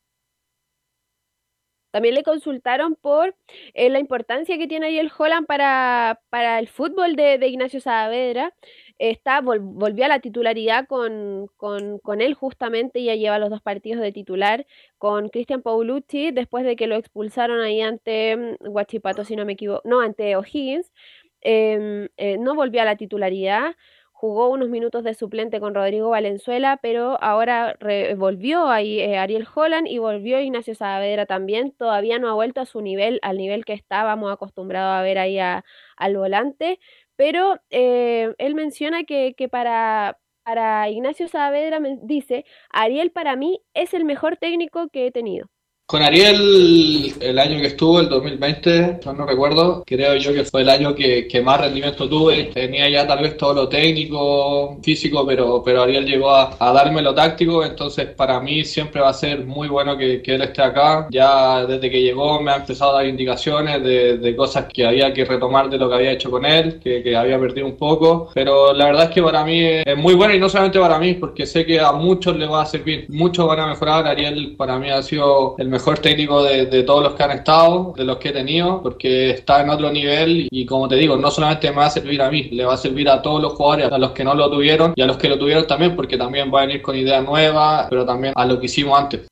También 1.97 2.15
le 2.15 2.25
consultaron 2.25 2.95
por 2.95 3.35
eh, 3.73 3.89
la 3.89 3.99
importancia 3.99 4.59
que 4.59 4.67
tiene 4.67 4.89
ahí 4.89 4.99
el 4.99 5.11
Holland 5.17 5.47
para, 5.47 6.21
para 6.29 6.59
el 6.59 6.69
fútbol 6.69 7.17
de, 7.17 7.39
de 7.39 7.49
Ignacio 7.49 7.81
Saavedra. 7.81 8.53
Está, 8.99 9.41
vol, 9.41 9.61
volvió 9.61 10.05
a 10.05 10.09
la 10.09 10.21
titularidad 10.21 10.87
con, 10.89 11.47
con, 11.57 11.99
con, 12.01 12.21
él 12.21 12.35
justamente, 12.35 13.03
ya 13.03 13.15
lleva 13.15 13.39
los 13.39 13.49
dos 13.49 13.63
partidos 13.63 14.03
de 14.03 14.13
titular 14.13 14.67
con 14.99 15.31
Cristian 15.31 15.63
Paulucci, 15.63 16.33
después 16.33 16.67
de 16.67 16.77
que 16.77 16.87
lo 16.87 16.97
expulsaron 16.97 17.61
ahí 17.61 17.81
ante 17.81 18.59
Guachipato, 18.61 19.25
si 19.25 19.35
no 19.35 19.47
me 19.47 19.55
equivoco, 19.55 19.81
no, 19.89 20.01
ante 20.03 20.37
O'Higgins. 20.37 20.93
Eh, 21.41 22.11
eh, 22.19 22.37
no 22.37 22.55
volvió 22.55 22.83
a 22.83 22.85
la 22.85 22.97
titularidad 22.97 23.75
jugó 24.19 24.49
unos 24.49 24.71
minutos 24.71 25.05
de 25.05 25.13
suplente 25.13 25.61
con 25.61 25.75
Rodrigo 25.75 26.09
Valenzuela, 26.09 26.79
pero 26.81 27.23
ahora 27.23 27.77
volvió 28.17 28.69
ahí 28.69 28.99
eh, 28.99 29.19
Ariel 29.19 29.47
Holland 29.55 29.87
y 29.89 29.99
volvió 29.99 30.41
Ignacio 30.41 30.75
Saavedra 30.75 31.27
también. 31.27 31.73
Todavía 31.73 32.19
no 32.19 32.31
ha 32.31 32.35
vuelto 32.35 32.63
a 32.63 32.67
su 32.67 32.81
nivel, 32.81 33.19
al 33.23 33.37
nivel 33.37 33.67
que 33.67 33.75
estábamos 33.75 34.33
acostumbrados 34.33 34.99
a 34.99 35.03
ver 35.03 35.19
ahí 35.19 35.39
al 35.39 36.17
volante, 36.17 36.81
pero 37.17 37.61
eh, 37.71 38.35
él 38.39 38.55
menciona 38.55 39.05
que, 39.05 39.35
que 39.37 39.49
para, 39.51 40.19
para 40.45 40.89
Ignacio 40.89 41.29
Saavedra 41.29 41.79
dice, 42.03 42.47
Ariel 42.71 43.11
para 43.13 43.37
mí 43.37 43.61
es 43.75 43.93
el 43.95 44.05
mejor 44.07 44.39
técnico 44.39 44.89
que 44.89 45.07
he 45.07 45.13
tenido. 45.13 45.49
Con 45.89 46.03
Ariel, 46.03 47.15
el 47.21 47.39
año 47.39 47.61
que 47.61 47.69
estuvo, 47.69 48.01
el 48.01 48.09
2020, 48.09 48.99
no, 49.17 49.25
recuerdo, 49.25 49.85
creo 49.87 50.17
yo 50.17 50.35
que 50.35 50.43
fue 50.43 50.63
el 50.63 50.69
año 50.69 50.97
que, 50.97 51.29
que, 51.29 51.41
más 51.41 51.61
rendimiento 51.61 52.09
tuve. 52.09 52.51
Tenía 52.53 52.89
ya 52.89 53.07
tal 53.07 53.23
vez 53.23 53.37
todo 53.37 53.55
lo 53.55 53.69
técnico, 53.69 54.81
físico, 54.83 55.25
pero, 55.25 55.63
pero 55.65 55.85
Ariel 55.85 56.05
llegó 56.05 56.31
a, 56.31 56.57
a 56.59 56.73
darme 56.73 57.03
lo 57.03 57.15
táctico, 57.15 57.65
entonces 57.65 58.07
para 58.09 58.41
mí 58.41 58.65
siempre 58.65 59.01
va 59.01 59.11
a 59.11 59.13
ser 59.13 59.45
muy 59.47 59.69
bueno 59.69 59.97
que, 59.97 60.23
que, 60.23 60.35
él 60.35 60.43
esté 60.43 60.61
acá. 60.61 61.07
Ya 61.09 61.65
desde 61.65 61.89
que 61.89 62.03
llegó 62.03 62.41
me 62.41 62.51
ha 62.51 62.57
empezado 62.57 62.91
a 62.91 62.95
dar 62.95 63.07
indicaciones 63.07 63.81
de, 63.85 64.19
de 64.19 64.35
cosas 64.35 64.65
que 64.65 64.85
había 64.85 65.15
que 65.15 65.25
retomar 65.25 65.71
de 65.71 65.79
lo 65.79 65.89
que 65.89 65.95
había 65.95 66.11
hecho 66.11 66.33
con 66.33 66.45
él, 66.45 66.81
que, 66.83 67.01
que, 67.01 67.17
había 67.17 67.39
perdido 67.39 67.65
un 67.65 67.77
poco, 67.77 68.31
pero 68.35 68.73
la 68.73 68.87
verdad 68.87 69.05
es 69.05 69.11
que 69.11 69.23
para 69.23 69.45
mí 69.45 69.61
es 69.63 69.97
muy 69.97 70.15
bueno 70.15 70.35
y 70.35 70.41
no 70.41 70.49
solamente 70.49 70.81
para 70.81 70.99
mí, 70.99 71.15
porque 71.15 71.47
sé 71.47 71.65
que 71.65 71.79
a 71.79 71.93
muchos 71.93 72.37
les 72.37 72.51
va 72.51 72.63
a 72.63 72.67
servir, 72.67 73.07
muchos 73.09 73.47
van 73.47 73.61
a 73.61 73.67
mejorar. 73.69 74.05
Ariel 74.09 74.57
para 74.57 74.81
mí 74.81 74.91
ha 74.91 75.01
sido 75.01 75.55
el 75.59 75.69
mejor 75.69 75.76
técnico 76.01 76.43
de, 76.43 76.67
de, 76.67 76.83
todos 76.83 77.03
los 77.03 77.15
que 77.15 77.23
han 77.23 77.31
estado, 77.33 77.95
de 77.97 78.05
los 78.05 78.19
que 78.19 78.31
he 78.31 78.33
tenido, 78.33 78.83
porque 78.83 79.31
está 79.31 79.63
en 79.63 79.71
otro 79.71 79.91
nivel 79.91 80.49
y 80.51 80.67
como 80.67 80.89
te 80.89 80.97
digo, 80.97 81.17
no 81.17 81.31
solamente 81.31 81.71
me 81.71 81.77
va 81.77 81.87
a 81.87 81.91
servir 81.91 82.21
a 82.23 82.31
mí, 82.31 82.45
le 82.45 82.65
va 82.65 82.75
a 82.75 82.79
servir 82.79 83.09
a 83.09 83.23
todos 83.23 83.41
los 83.41 83.55
jugadores, 83.55 83.91
a 83.91 83.99
los 83.99 84.13
que 84.13 84.25
no 84.25 84.35
lo 84.35 84.51
tuvieron 84.51 84.93
y 84.97 85.03
a 85.03 85.07
los 85.07 85.17
que 85.17 85.29
lo 85.29 85.39
tuvieron 85.39 85.67
también, 85.67 85.97
porque 85.97 86.17
también 86.17 86.53
va 86.53 86.63
a 86.63 86.67
venir 86.67 86.83
con 86.83 86.97
ideas 86.97 87.25
nuevas, 87.25 87.87
pero 87.91 88.05
también 88.05 88.33
a 88.37 88.45
lo 88.45 88.59
que 88.61 88.67
hicimos 88.67 88.99
antes. 88.99 89.27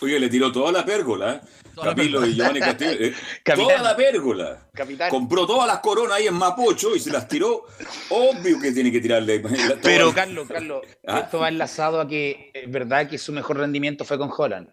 Oye, 0.00 0.20
le 0.20 0.28
tiró 0.28 0.52
toda 0.52 0.72
la 0.72 0.84
pérgola, 0.84 1.34
¿eh? 1.34 1.40
Camilo 1.82 2.26
y 2.26 2.34
Giovanni 2.34 2.60
Castillo. 2.60 2.92
Eh, 2.92 3.14
toda 3.54 3.78
la 3.82 3.96
pérgola. 3.96 4.68
Capitán. 4.72 5.10
Compró 5.10 5.46
todas 5.46 5.66
las 5.66 5.80
coronas 5.80 6.18
ahí 6.18 6.26
en 6.26 6.34
Mapocho 6.34 6.94
y 6.94 7.00
se 7.00 7.10
las 7.10 7.28
tiró. 7.28 7.64
Obvio 8.10 8.60
que 8.60 8.72
tiene 8.72 8.90
que 8.90 9.00
tirarle. 9.00 9.42
Pero, 9.82 10.12
Carlos, 10.12 10.48
Carlos, 10.48 10.82
¿Ah? 11.06 11.20
esto 11.20 11.38
va 11.38 11.48
enlazado 11.48 12.00
a 12.00 12.08
que 12.08 12.50
es 12.54 12.70
verdad 12.70 13.08
que 13.08 13.18
su 13.18 13.32
mejor 13.32 13.58
rendimiento 13.58 14.04
fue 14.04 14.18
con 14.18 14.30
Holland. 14.36 14.68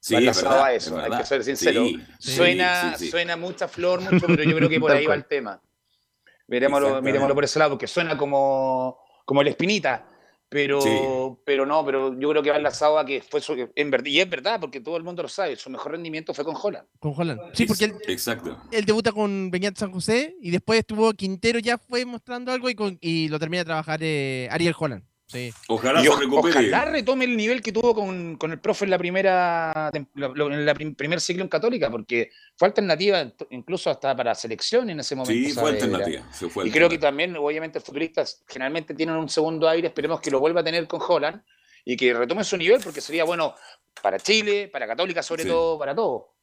Sí, 0.00 0.16
es 0.16 0.42
verdad, 0.42 0.64
a 0.64 0.72
eso, 0.72 0.98
hay 0.98 1.10
que 1.10 1.24
ser 1.24 1.44
sincero. 1.44 1.84
Sí, 2.18 2.32
suena, 2.32 2.96
sí, 2.96 3.10
suena 3.10 3.36
mucha 3.36 3.68
flor, 3.68 4.00
mucho, 4.00 4.26
pero 4.26 4.42
yo 4.42 4.56
creo 4.56 4.68
que 4.68 4.80
por 4.80 4.92
ahí 4.92 5.04
va 5.06 5.14
el 5.14 5.26
tema. 5.26 5.60
Miremoslo, 6.48 7.02
miremoslo 7.02 7.34
por 7.34 7.44
ese 7.44 7.58
lado, 7.58 7.72
porque 7.72 7.86
suena 7.86 8.16
como, 8.16 8.98
como 9.26 9.42
el 9.42 9.48
espinita. 9.48 10.06
Pero, 10.48 11.40
pero 11.44 11.64
no, 11.64 11.84
pero 11.86 12.18
yo 12.18 12.28
creo 12.30 12.42
que 12.42 12.50
va 12.50 12.56
enlazado 12.56 12.98
a 12.98 13.06
que 13.06 13.22
fue 13.22 13.40
su, 13.40 13.70
en 13.72 13.90
verdad, 13.90 14.06
y 14.06 14.18
es 14.18 14.28
verdad, 14.28 14.58
porque 14.58 14.80
todo 14.80 14.96
el 14.96 15.04
mundo 15.04 15.22
lo 15.22 15.28
sabe, 15.28 15.54
su 15.54 15.70
mejor 15.70 15.92
rendimiento 15.92 16.34
fue 16.34 16.44
con 16.44 16.56
Holland. 16.60 16.88
Con 16.98 17.14
Holland. 17.16 17.40
Sí, 17.52 17.66
porque 17.66 17.84
él, 17.84 17.94
Exacto. 18.08 18.60
él 18.72 18.84
debuta 18.84 19.12
con 19.12 19.52
Beñat 19.52 19.76
San 19.76 19.92
José 19.92 20.34
y 20.40 20.50
después 20.50 20.80
estuvo 20.80 21.12
Quintero, 21.12 21.60
ya 21.60 21.78
fue 21.78 22.04
mostrando 22.04 22.50
algo 22.50 22.68
y, 22.68 22.74
con, 22.74 22.98
y 23.00 23.28
lo 23.28 23.38
termina 23.38 23.60
de 23.60 23.66
trabajar 23.66 24.00
eh, 24.02 24.48
Ariel 24.50 24.74
Holland. 24.76 25.04
Sí. 25.30 25.54
Ojalá 25.68 26.02
se 26.02 26.10
recupere. 26.16 26.58
Ojalá 26.58 26.86
retome 26.86 27.24
el 27.24 27.36
nivel 27.36 27.62
que 27.62 27.70
tuvo 27.70 27.94
con, 27.94 28.36
con 28.36 28.50
el 28.50 28.58
profe 28.58 28.84
en 28.84 28.90
la 28.90 28.98
primera 28.98 29.90
en 29.94 30.66
la 30.66 30.74
primer 30.74 31.20
ciclo 31.20 31.44
en 31.44 31.48
Católica, 31.48 31.88
porque 31.88 32.30
fue 32.56 32.66
alternativa 32.66 33.32
incluso 33.50 33.90
hasta 33.90 34.16
para 34.16 34.34
selección 34.34 34.90
en 34.90 34.98
ese 34.98 35.14
momento. 35.14 35.48
Sí, 35.48 35.52
fue 35.52 35.70
alternativa. 35.70 36.24
Se 36.32 36.48
fue 36.48 36.66
y 36.66 36.72
creo 36.72 36.88
que 36.88 36.98
también, 36.98 37.36
obviamente, 37.36 37.78
futbolistas 37.78 38.42
generalmente 38.48 38.92
tienen 38.92 39.14
un 39.14 39.28
segundo 39.28 39.68
aire, 39.68 39.86
esperemos 39.86 40.20
que 40.20 40.32
lo 40.32 40.40
vuelva 40.40 40.62
a 40.62 40.64
tener 40.64 40.88
con 40.88 41.00
Holland 41.06 41.42
y 41.84 41.96
que 41.96 42.12
retome 42.12 42.42
su 42.42 42.56
nivel, 42.56 42.80
porque 42.82 43.00
sería 43.00 43.22
bueno 43.22 43.54
para 44.02 44.18
Chile, 44.18 44.66
para 44.66 44.88
Católica 44.88 45.22
sobre 45.22 45.44
sí. 45.44 45.48
todo, 45.48 45.78
para 45.78 45.94
todo. 45.94 46.34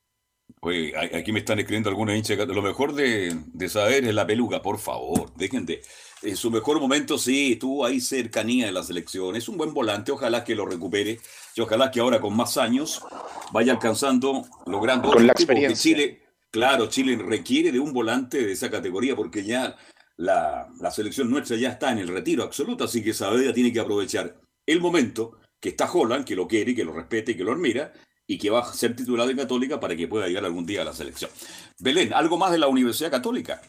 Oye, 0.61 0.93
aquí 0.97 1.31
me 1.31 1.39
están 1.39 1.59
escribiendo 1.59 1.89
algunos 1.89 2.15
hinchas. 2.15 2.37
Lo 2.47 2.61
mejor 2.61 2.93
de, 2.93 3.35
de 3.53 3.69
saber 3.69 4.05
es 4.05 4.13
la 4.13 4.25
peluca, 4.25 4.61
por 4.61 4.79
favor. 4.79 5.31
Dejen 5.35 5.65
de. 5.65 5.81
En 6.23 6.35
su 6.35 6.49
mejor 6.49 6.79
momento, 6.79 7.19
sí, 7.19 7.53
estuvo 7.53 7.85
ahí 7.85 8.01
cercanía 8.01 8.65
de 8.65 8.71
la 8.71 8.81
selección. 8.81 9.35
Es 9.35 9.47
un 9.47 9.57
buen 9.57 9.73
volante, 9.73 10.11
ojalá 10.11 10.43
que 10.43 10.55
lo 10.55 10.65
recupere. 10.65 11.19
Y 11.55 11.61
ojalá 11.61 11.91
que 11.91 11.99
ahora 11.99 12.19
con 12.19 12.35
más 12.35 12.57
años 12.57 13.03
vaya 13.51 13.73
alcanzando, 13.73 14.45
logrando. 14.65 15.11
Con 15.11 15.27
la 15.27 15.33
experiencia. 15.33 15.77
Chile, 15.77 16.21
claro, 16.49 16.87
Chile 16.87 17.15
requiere 17.17 17.71
de 17.71 17.79
un 17.79 17.93
volante 17.93 18.43
de 18.43 18.51
esa 18.51 18.71
categoría 18.71 19.15
porque 19.15 19.43
ya 19.43 19.75
la, 20.15 20.67
la 20.79 20.89
selección 20.89 21.29
nuestra 21.29 21.55
ya 21.55 21.69
está 21.69 21.91
en 21.91 21.99
el 21.99 22.07
retiro 22.07 22.43
absoluto. 22.43 22.85
Así 22.85 23.03
que 23.03 23.13
Saavedra 23.13 23.53
tiene 23.53 23.71
que 23.71 23.79
aprovechar 23.79 24.41
el 24.65 24.81
momento 24.81 25.37
que 25.59 25.69
está 25.69 25.91
Holland, 25.91 26.25
que 26.25 26.35
lo 26.35 26.47
quiere, 26.47 26.75
que 26.75 26.83
lo 26.83 26.93
respete 26.93 27.31
y 27.31 27.35
que 27.35 27.43
lo 27.43 27.53
admira, 27.53 27.93
y 28.27 28.37
que 28.37 28.49
va 28.49 28.59
a 28.59 28.73
ser 28.73 28.95
titular 28.95 29.27
de 29.27 29.35
Católica 29.35 29.79
para 29.79 29.95
que 29.95 30.07
pueda 30.07 30.27
llegar 30.27 30.45
algún 30.45 30.65
día 30.65 30.81
a 30.81 30.85
la 30.85 30.93
selección. 30.93 31.31
Belén, 31.79 32.13
¿algo 32.13 32.37
más 32.37 32.51
de 32.51 32.59
la 32.59 32.67
Universidad 32.67 33.09
Católica? 33.09 33.61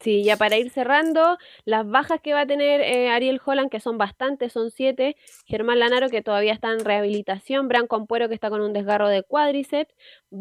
Sí, 0.00 0.22
ya 0.22 0.36
para 0.36 0.56
ir 0.56 0.70
cerrando, 0.70 1.38
las 1.64 1.84
bajas 1.88 2.20
que 2.20 2.32
va 2.32 2.42
a 2.42 2.46
tener 2.46 2.80
eh, 2.80 3.10
Ariel 3.10 3.40
Holland, 3.44 3.68
que 3.68 3.80
son 3.80 3.98
bastantes, 3.98 4.52
son 4.52 4.70
siete. 4.70 5.16
Germán 5.44 5.80
Lanaro, 5.80 6.08
que 6.08 6.22
todavía 6.22 6.52
está 6.52 6.70
en 6.70 6.84
rehabilitación. 6.84 7.66
Branco 7.66 7.96
Ampuero, 7.96 8.28
que 8.28 8.34
está 8.34 8.48
con 8.48 8.60
un 8.60 8.72
desgarro 8.72 9.08
de 9.08 9.24
cuádriceps. 9.24 9.92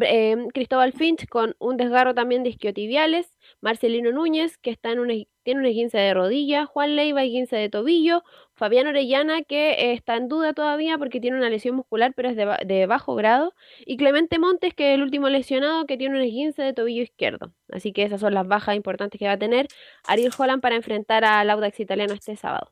eh, 0.01 0.37
Cristóbal 0.53 0.93
Finch, 0.93 1.27
con 1.27 1.55
un 1.57 1.75
desgarro 1.75 2.13
también 2.13 2.43
de 2.43 2.49
isquiotibiales. 2.49 3.35
Marcelino 3.59 4.11
Núñez, 4.11 4.59
que 4.59 4.69
está 4.69 4.91
en 4.91 5.25
tiene 5.43 5.61
un 5.61 5.65
esguince 5.65 5.97
de 5.97 6.13
rodilla. 6.13 6.65
Juan 6.67 6.95
Leiva, 6.95 7.23
esguince 7.23 7.55
de 7.55 7.69
tobillo. 7.69 8.23
Fabián 8.57 8.87
Orellana, 8.87 9.43
que 9.43 9.71
eh, 9.71 9.93
está 9.93 10.15
en 10.17 10.27
duda 10.27 10.53
todavía 10.53 10.97
porque 10.97 11.19
tiene 11.19 11.37
una 11.37 11.49
lesión 11.49 11.75
muscular, 11.75 12.13
pero 12.15 12.29
es 12.29 12.35
de, 12.35 12.45
ba- 12.45 12.59
de 12.65 12.87
bajo 12.87 13.15
grado. 13.15 13.53
Y 13.85 13.97
Clemente 13.97 14.39
Montes, 14.39 14.73
que 14.73 14.89
es 14.91 14.95
el 14.95 15.03
último 15.03 15.29
lesionado, 15.29 15.85
que 15.85 15.95
tiene 15.95 16.15
un 16.17 16.21
esguince 16.23 16.63
de 16.63 16.73
tobillo 16.73 17.03
izquierdo. 17.03 17.53
Así 17.71 17.93
que 17.93 18.03
esas 18.03 18.19
son 18.19 18.33
las 18.33 18.47
bajas 18.47 18.75
importantes 18.75 19.19
que 19.19 19.27
va 19.27 19.33
a 19.33 19.37
tener 19.39 19.67
Ariel 20.07 20.31
Holland 20.37 20.61
para 20.61 20.75
enfrentar 20.75 21.23
al 21.23 21.49
Audax 21.49 21.79
italiano 21.79 22.13
este 22.13 22.35
sábado. 22.35 22.71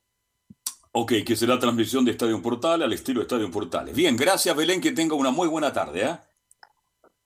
Ok, 0.91 1.13
que 1.25 1.35
será 1.35 1.59
transmisión 1.59 2.03
de 2.03 2.11
Estadio 2.11 2.41
Portal 2.41 2.81
al 2.81 2.91
estilo 2.93 3.21
Estadio 3.21 3.51
Portales. 3.51 3.95
Bien, 3.95 4.15
gracias 4.15 4.55
Belén, 4.55 4.81
que 4.81 4.91
tenga 4.91 5.13
una 5.15 5.29
muy 5.29 5.47
buena 5.47 5.71
tarde. 5.71 6.05
¿ah? 6.05 6.23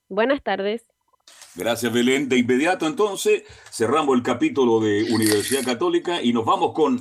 Buenas 0.09 0.41
tardes. 0.43 0.83
Gracias 1.55 1.93
Belén. 1.93 2.27
De 2.27 2.37
inmediato 2.37 2.87
entonces 2.87 3.43
cerramos 3.71 4.17
el 4.17 4.23
capítulo 4.23 4.79
de 4.79 5.03
Universidad 5.13 5.63
Católica 5.63 6.21
y 6.21 6.33
nos 6.33 6.45
vamos 6.45 6.73
con 6.73 6.99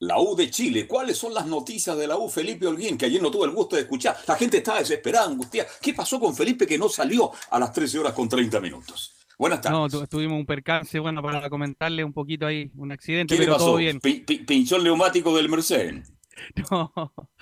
la 0.00 0.20
U 0.20 0.36
de 0.36 0.50
Chile. 0.50 0.86
¿Cuáles 0.86 1.16
son 1.18 1.34
las 1.34 1.46
noticias 1.46 1.96
de 1.96 2.06
la 2.06 2.16
U, 2.16 2.28
Felipe 2.28 2.66
Holguín, 2.66 2.96
que 2.98 3.06
ayer 3.06 3.20
no 3.22 3.30
tuve 3.30 3.46
el 3.46 3.52
gusto 3.52 3.76
de 3.76 3.82
escuchar? 3.82 4.16
La 4.26 4.36
gente 4.36 4.58
estaba 4.58 4.78
desesperada, 4.78 5.26
angustiada. 5.26 5.68
¿Qué 5.80 5.94
pasó 5.94 6.20
con 6.20 6.34
Felipe 6.34 6.66
que 6.66 6.78
no 6.78 6.88
salió 6.88 7.30
a 7.50 7.58
las 7.58 7.72
13 7.72 7.98
horas 7.98 8.12
con 8.12 8.28
30 8.28 8.60
minutos? 8.60 9.14
Buenas 9.38 9.60
tardes. 9.60 9.78
No, 9.78 9.88
tu- 9.88 10.06
tuvimos 10.06 10.38
un 10.38 10.46
percance, 10.46 10.98
bueno, 10.98 11.22
para 11.22 11.48
comentarle 11.48 12.02
un 12.04 12.12
poquito 12.12 12.46
ahí, 12.46 12.70
un 12.76 12.90
accidente, 12.92 13.34
¿Qué 13.36 13.42
le 13.42 13.48
pasó? 13.52 13.66
todo 13.66 13.76
bien. 13.76 14.00
Pinchó 14.00 14.76
el 14.76 14.84
neumático 14.84 15.36
del 15.36 15.48
Mercedes. 15.48 16.12
No, 16.70 16.92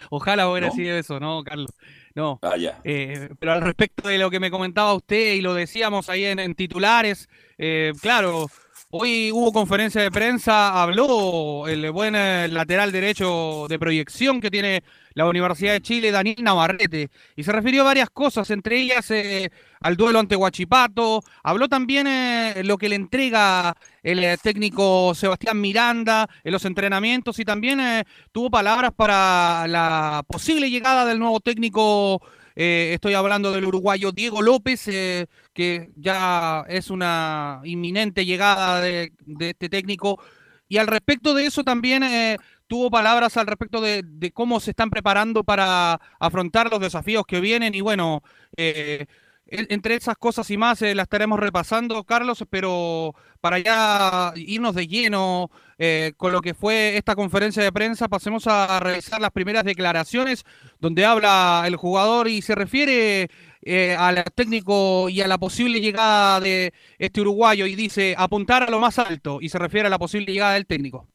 ojalá 0.08 0.50
hubiera 0.50 0.68
¿No? 0.68 0.72
sido 0.72 0.96
eso, 0.96 1.20
¿no, 1.20 1.44
Carlos? 1.44 1.70
No. 2.14 2.38
Ah, 2.40 2.56
ya. 2.56 2.80
Eh, 2.82 3.28
pero 3.38 3.52
al 3.52 3.60
respecto 3.60 4.08
de 4.08 4.16
lo 4.16 4.30
que 4.30 4.40
me 4.40 4.50
comentaba 4.50 4.94
usted 4.94 5.34
y 5.34 5.42
lo 5.42 5.52
decíamos 5.52 6.08
ahí 6.08 6.24
en, 6.24 6.38
en 6.38 6.54
titulares, 6.54 7.28
eh, 7.58 7.92
claro, 8.00 8.46
hoy 8.90 9.30
hubo 9.32 9.52
conferencia 9.52 10.02
de 10.02 10.10
prensa, 10.10 10.82
habló 10.82 11.66
el 11.68 11.90
buen 11.90 12.14
eh, 12.14 12.48
lateral 12.48 12.92
derecho 12.92 13.66
de 13.68 13.78
proyección 13.78 14.40
que 14.40 14.50
tiene 14.50 14.82
la 15.14 15.26
Universidad 15.26 15.72
de 15.72 15.80
Chile, 15.80 16.10
Daniel 16.10 16.42
Navarrete, 16.42 17.10
y 17.36 17.42
se 17.42 17.52
refirió 17.52 17.82
a 17.82 17.86
varias 17.86 18.10
cosas, 18.10 18.50
entre 18.50 18.78
ellas 18.80 19.10
eh, 19.10 19.50
al 19.80 19.96
duelo 19.96 20.18
ante 20.18 20.36
Huachipato, 20.36 21.22
habló 21.42 21.68
también 21.68 22.06
eh, 22.06 22.62
lo 22.64 22.76
que 22.76 22.88
le 22.88 22.96
entrega 22.96 23.74
el 24.02 24.22
eh, 24.24 24.36
técnico 24.42 25.14
Sebastián 25.14 25.60
Miranda 25.60 26.28
en 26.44 26.52
los 26.52 26.64
entrenamientos 26.64 27.38
y 27.38 27.44
también 27.44 27.80
eh, 27.80 28.04
tuvo 28.32 28.50
palabras 28.50 28.92
para 28.94 29.66
la 29.68 30.24
posible 30.26 30.70
llegada 30.70 31.04
del 31.04 31.18
nuevo 31.18 31.40
técnico. 31.40 32.20
Eh, 32.56 32.92
estoy 32.94 33.12
hablando 33.12 33.52
del 33.52 33.66
uruguayo 33.66 34.12
Diego 34.12 34.40
López, 34.40 34.88
eh, 34.88 35.26
que 35.52 35.90
ya 35.96 36.64
es 36.68 36.88
una 36.88 37.60
inminente 37.64 38.24
llegada 38.24 38.80
de, 38.80 39.12
este 39.40 39.68
técnico. 39.68 40.18
Y 40.66 40.78
al 40.78 40.86
respecto 40.86 41.34
de 41.34 41.46
eso 41.46 41.64
también 41.64 42.02
eh, 42.02 42.38
tuvo 42.66 42.90
palabras 42.90 43.36
al 43.36 43.46
respecto 43.46 43.80
de, 43.82 44.02
de 44.04 44.32
cómo 44.32 44.58
se 44.58 44.70
están 44.70 44.88
preparando 44.90 45.44
para 45.44 46.00
afrontar 46.18 46.70
los 46.70 46.80
desafíos 46.80 47.24
que 47.26 47.40
vienen. 47.40 47.74
Y 47.74 47.82
bueno, 47.82 48.22
eh, 48.56 49.06
entre 49.48 49.94
esas 49.94 50.16
cosas 50.16 50.50
y 50.50 50.56
más 50.56 50.82
eh, 50.82 50.94
las 50.94 51.04
estaremos 51.04 51.38
repasando, 51.38 52.02
Carlos, 52.04 52.44
pero 52.50 53.14
para 53.40 53.58
ya 53.58 54.32
irnos 54.34 54.74
de 54.74 54.88
lleno 54.88 55.50
eh, 55.78 56.12
con 56.16 56.32
lo 56.32 56.40
que 56.40 56.54
fue 56.54 56.96
esta 56.96 57.14
conferencia 57.14 57.62
de 57.62 57.72
prensa, 57.72 58.08
pasemos 58.08 58.46
a 58.48 58.80
revisar 58.80 59.20
las 59.20 59.30
primeras 59.30 59.64
declaraciones 59.64 60.44
donde 60.80 61.04
habla 61.04 61.62
el 61.66 61.76
jugador 61.76 62.28
y 62.28 62.42
se 62.42 62.56
refiere 62.56 63.30
eh, 63.62 63.96
al 63.96 64.24
técnico 64.34 65.08
y 65.08 65.20
a 65.20 65.28
la 65.28 65.38
posible 65.38 65.80
llegada 65.80 66.40
de 66.40 66.72
este 66.98 67.20
uruguayo 67.20 67.66
y 67.66 67.76
dice 67.76 68.14
apuntar 68.18 68.64
a 68.64 68.70
lo 68.70 68.80
más 68.80 68.98
alto 68.98 69.38
y 69.40 69.48
se 69.48 69.58
refiere 69.58 69.86
a 69.86 69.90
la 69.90 69.98
posible 69.98 70.32
llegada 70.32 70.54
del 70.54 70.66
técnico. 70.66 71.08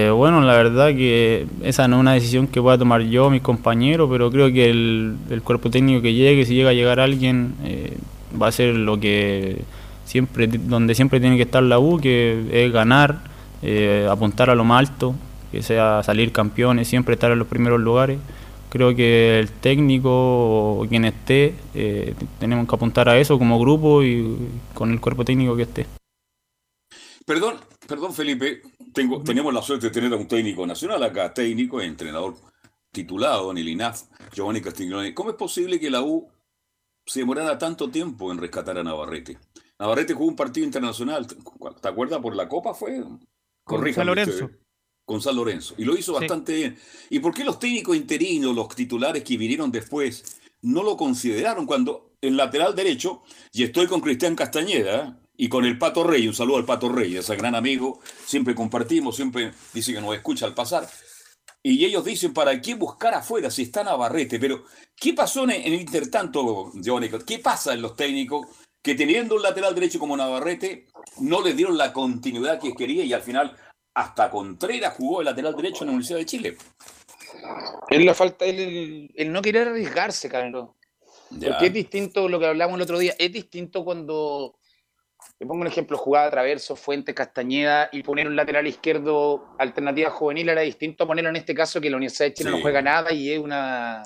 Eh, 0.00 0.10
bueno, 0.10 0.40
la 0.40 0.54
verdad 0.54 0.88
que 0.88 1.46
esa 1.62 1.86
no 1.86 1.96
es 1.96 2.00
una 2.00 2.14
decisión 2.14 2.46
que 2.46 2.62
pueda 2.62 2.78
tomar 2.78 3.02
yo, 3.02 3.28
mis 3.28 3.42
compañeros, 3.42 4.08
pero 4.10 4.30
creo 4.30 4.50
que 4.50 4.70
el, 4.70 5.42
cuerpo 5.44 5.68
técnico 5.68 6.00
que 6.00 6.14
llegue, 6.14 6.46
si 6.46 6.54
llega 6.54 6.70
a 6.70 6.72
llegar 6.72 7.00
alguien, 7.00 7.54
eh, 7.64 7.98
va 8.40 8.46
a 8.48 8.52
ser 8.52 8.74
lo 8.74 8.98
que 8.98 9.62
siempre, 10.06 10.46
donde 10.46 10.94
siempre 10.94 11.20
tiene 11.20 11.36
que 11.36 11.42
estar 11.42 11.62
la 11.62 11.78
U, 11.78 12.00
que 12.00 12.46
es 12.50 12.72
ganar, 12.72 13.20
eh, 13.62 14.08
apuntar 14.10 14.48
a 14.48 14.54
lo 14.54 14.64
más 14.64 14.88
alto, 14.88 15.14
que 15.52 15.62
sea 15.62 16.02
salir 16.02 16.32
campeones, 16.32 16.88
siempre 16.88 17.12
estar 17.14 17.30
en 17.30 17.38
los 17.38 17.48
primeros 17.48 17.78
lugares. 17.78 18.18
Creo 18.70 18.94
que 18.94 19.38
el 19.38 19.50
técnico 19.50 20.80
o 20.80 20.86
quien 20.88 21.04
esté, 21.04 21.54
tenemos 22.38 22.66
que 22.68 22.74
apuntar 22.74 23.08
a 23.08 23.18
eso 23.18 23.38
como 23.38 23.58
grupo 23.58 24.02
y 24.02 24.36
con 24.72 24.92
el 24.92 25.00
cuerpo 25.00 25.24
técnico 25.24 25.56
que 25.56 25.62
esté. 25.64 25.86
Perdón, 27.26 27.56
perdón 27.90 28.14
Felipe, 28.14 28.62
tengo, 28.94 29.20
tenemos 29.24 29.52
la 29.52 29.60
suerte 29.60 29.86
de 29.88 29.92
tener 29.92 30.12
a 30.12 30.16
un 30.16 30.28
técnico 30.28 30.64
nacional 30.64 31.02
acá, 31.02 31.34
técnico, 31.34 31.80
entrenador 31.80 32.36
titulado 32.92 33.50
en 33.50 33.58
el 33.58 33.68
INAF, 33.68 34.04
Giovanni 34.32 34.60
Castiglione. 34.60 35.12
¿Cómo 35.12 35.30
es 35.30 35.36
posible 35.36 35.80
que 35.80 35.90
la 35.90 36.00
U 36.00 36.28
se 37.04 37.18
demorara 37.18 37.58
tanto 37.58 37.90
tiempo 37.90 38.30
en 38.30 38.38
rescatar 38.38 38.78
a 38.78 38.84
Navarrete? 38.84 39.38
Navarrete 39.76 40.14
jugó 40.14 40.28
un 40.28 40.36
partido 40.36 40.64
internacional, 40.64 41.26
¿te 41.26 41.88
acuerdas? 41.88 42.20
Por 42.20 42.36
la 42.36 42.48
Copa 42.48 42.74
fue... 42.74 43.02
Con 43.64 43.92
San 43.92 44.06
Lorenzo. 44.06 44.44
usted, 44.44 44.58
Con 45.04 45.20
San 45.20 45.34
Lorenzo. 45.34 45.74
Y 45.76 45.84
lo 45.84 45.96
hizo 45.96 46.12
Sí. 46.14 46.20
bastante 46.20 46.54
bien. 46.54 46.78
¿Y 47.08 47.18
por 47.18 47.34
qué 47.34 47.42
los 47.42 47.58
técnicos 47.58 47.96
interinos, 47.96 48.54
los 48.54 48.68
titulares 48.68 49.24
que 49.24 49.36
vinieron 49.36 49.72
después, 49.72 50.40
no 50.62 50.84
lo 50.84 50.96
consideraron 50.96 51.66
cuando 51.66 52.12
el 52.20 52.36
lateral 52.36 52.76
derecho, 52.76 53.22
y 53.52 53.64
estoy 53.64 53.88
con 53.88 54.00
Cristian 54.00 54.36
Castañeda 54.36 55.19
y 55.42 55.48
con 55.48 55.64
el 55.64 55.78
Pato 55.78 56.04
Rey, 56.04 56.28
un 56.28 56.34
saludo 56.34 56.58
al 56.58 56.66
Pato 56.66 56.90
Rey, 56.90 57.16
ese 57.16 57.34
gran 57.34 57.54
amigo, 57.54 58.00
siempre 58.26 58.54
compartimos, 58.54 59.16
siempre 59.16 59.52
dice 59.72 59.94
que 59.94 60.00
nos 60.02 60.14
escucha 60.14 60.44
al 60.44 60.52
pasar. 60.52 60.86
Y 61.62 61.82
ellos 61.82 62.04
dicen, 62.04 62.34
¿para 62.34 62.60
qué 62.60 62.74
buscar 62.74 63.14
afuera 63.14 63.50
si 63.50 63.62
está 63.62 63.82
Navarrete? 63.82 64.38
Pero, 64.38 64.64
¿qué 64.94 65.14
pasó 65.14 65.44
en, 65.44 65.52
el 65.52 65.72
intertanto, 65.72 66.70
Giovanni? 66.74 67.08
¿Qué 67.26 67.38
pasa 67.38 67.72
en 67.72 67.80
los 67.80 67.96
técnicos 67.96 68.48
que 68.82 68.94
teniendo 68.94 69.34
un 69.34 69.40
lateral 69.40 69.74
derecho 69.74 69.98
como 69.98 70.14
Navarrete, 70.14 70.88
no 71.20 71.40
le 71.40 71.54
dieron 71.54 71.78
la 71.78 71.94
continuidad 71.94 72.60
que 72.60 72.74
quería 72.74 73.04
y 73.04 73.14
al 73.14 73.22
final 73.22 73.56
hasta 73.94 74.30
Contreras 74.30 74.94
jugó 74.94 75.20
el 75.20 75.24
lateral 75.24 75.56
derecho 75.56 75.84
en 75.84 75.86
la 75.86 75.92
Universidad 75.92 76.18
de 76.18 76.26
Chile? 76.26 76.56
Es 77.88 78.04
la 78.04 78.12
falta, 78.12 78.44
el, 78.44 79.08
no 79.32 79.40
querer 79.40 79.68
arriesgarse, 79.68 80.28
Carlos. 80.28 80.72
Ya. 81.30 81.52
Porque 81.52 81.68
es 81.68 81.72
distinto 81.72 82.28
lo 82.28 82.38
que 82.38 82.46
hablamos 82.46 82.76
el 82.76 82.82
otro 82.82 82.98
día. 82.98 83.14
Es 83.18 83.32
distinto 83.32 83.84
cuando, 83.84 84.59
te 85.40 85.46
pongo 85.46 85.62
un 85.62 85.66
ejemplo, 85.66 85.96
jugaba 85.96 86.30
Traverso, 86.30 86.76
Fuente, 86.76 87.14
Castañeda 87.14 87.88
y 87.92 88.02
poner 88.02 88.28
un 88.28 88.36
lateral 88.36 88.66
izquierdo 88.66 89.46
alternativa 89.58 90.10
juvenil 90.10 90.50
era 90.50 90.60
distinto 90.60 91.04
a 91.04 91.06
ponerlo 91.06 91.30
en 91.30 91.36
este 91.36 91.54
caso 91.54 91.80
que 91.80 91.88
la 91.88 91.96
Universidad 91.96 92.26
de 92.28 92.34
Chile 92.34 92.50
Sí. 92.50 92.56
no 92.56 92.60
juega 92.62 92.82
nada 92.82 93.10
y 93.10 93.32
es 93.32 93.38
una 93.38 94.02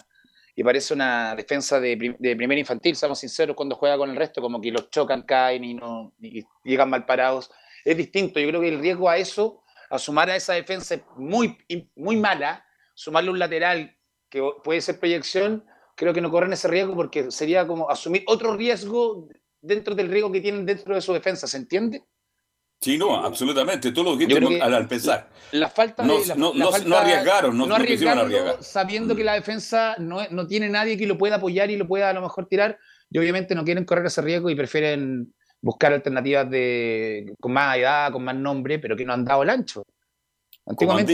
y 0.55 0.62
parece 0.62 0.94
una 0.94 1.35
defensa 1.35 1.81
de, 1.81 1.97
prim- 1.97 2.15
de 2.20 2.36
primera 2.36 2.61
infantil, 2.61 2.94
seamos 2.94 3.19
sinceros, 3.19 3.56
cuando 3.56 3.74
juega 3.74 3.98
con 3.98 4.11
el 4.11 4.15
resto, 4.15 4.40
como 4.40 4.61
que 4.61 4.70
los 4.70 4.89
chocan, 4.90 5.23
caen 5.23 5.65
y 5.65 5.74
no 5.74 6.12
y 6.20 6.44
llegan 6.62 6.89
mal 6.89 7.05
parados. 7.05 7.51
Es 7.85 7.97
distinto. 7.97 8.39
Yo 8.39 8.47
creo 8.51 8.61
que 8.61 8.69
el 8.69 8.78
riesgo 8.78 9.11
a 9.11 9.16
eso, 9.16 9.65
a 9.90 9.98
sumar 9.98 10.31
a 10.31 10.36
esa 10.36 10.52
defensa 10.52 10.94
muy, 11.16 11.59
muy 11.97 12.15
mala, 12.16 12.65
sumarle 12.94 13.31
un 13.31 13.40
lateral 13.40 13.97
que 14.31 14.40
puede 14.62 14.81
ser 14.81 15.01
proyección, 15.01 15.65
creo 15.97 16.12
que 16.15 16.20
no 16.20 16.31
corren 16.31 16.52
ese 16.52 16.69
riesgo 16.69 16.94
porque 16.94 17.32
sería 17.32 17.66
como 17.66 17.90
asumir 17.90 18.23
otro 18.28 18.56
riesgo 18.56 19.27
dentro 19.64 19.94
del 19.94 20.08
riesgo 20.08 20.30
que 20.30 20.40
tienen 20.40 20.66
dentro 20.66 20.94
de 20.94 21.00
su 21.00 21.12
defensa, 21.12 21.46
¿se 21.46 21.56
entiende? 21.56 22.02
Sí, 22.80 22.98
no, 22.98 23.16
absolutamente. 23.16 23.92
Todo 23.92 24.04
lo 24.12 24.16
dijiste 24.16 24.46
que 24.46 24.60
al 24.60 24.74
empezar. 24.74 25.30
La 25.52 25.70
falta 25.70 26.02
No- 26.04 26.20
de. 26.20 26.26
la- 26.26 26.34
no- 26.34 26.52
la 26.52 26.64
no- 26.66 26.70
falta- 26.70 26.88
no 26.88 26.96
arriesgaron, 26.96 27.56
no- 27.56 27.66
no 27.66 27.74
arriesgar. 27.76 28.62
Sabiendo 28.62 29.16
que 29.16 29.24
la 29.24 29.34
defensa 29.34 29.96
no, 29.98 30.18
no 30.30 30.46
tiene 30.46 30.68
nadie 30.68 30.98
que 30.98 31.06
lo 31.06 31.16
pueda 31.16 31.36
apoyar 31.36 31.70
y 31.70 31.76
lo 31.76 31.86
pueda 31.86 32.10
a 32.10 32.12
lo 32.12 32.20
mejor 32.20 32.46
tirar, 32.46 32.78
y 33.10 33.18
obviamente 33.18 33.54
no 33.54 33.64
quieren 33.64 33.84
correr 33.84 34.04
ese 34.06 34.20
riesgo 34.20 34.50
y 34.50 34.54
prefieren 34.54 35.32
buscar 35.62 35.94
alternativas 35.94 36.50
de, 36.50 37.32
con 37.40 37.52
más 37.52 37.78
edad, 37.78 38.12
con 38.12 38.22
más 38.22 38.34
nombre, 38.36 38.78
pero 38.78 38.94
que 38.96 39.04
no 39.06 39.14
han 39.14 39.24
dado 39.24 39.42
el 39.44 39.50
ancho. 39.50 39.86
Antiguamente. 40.66 41.12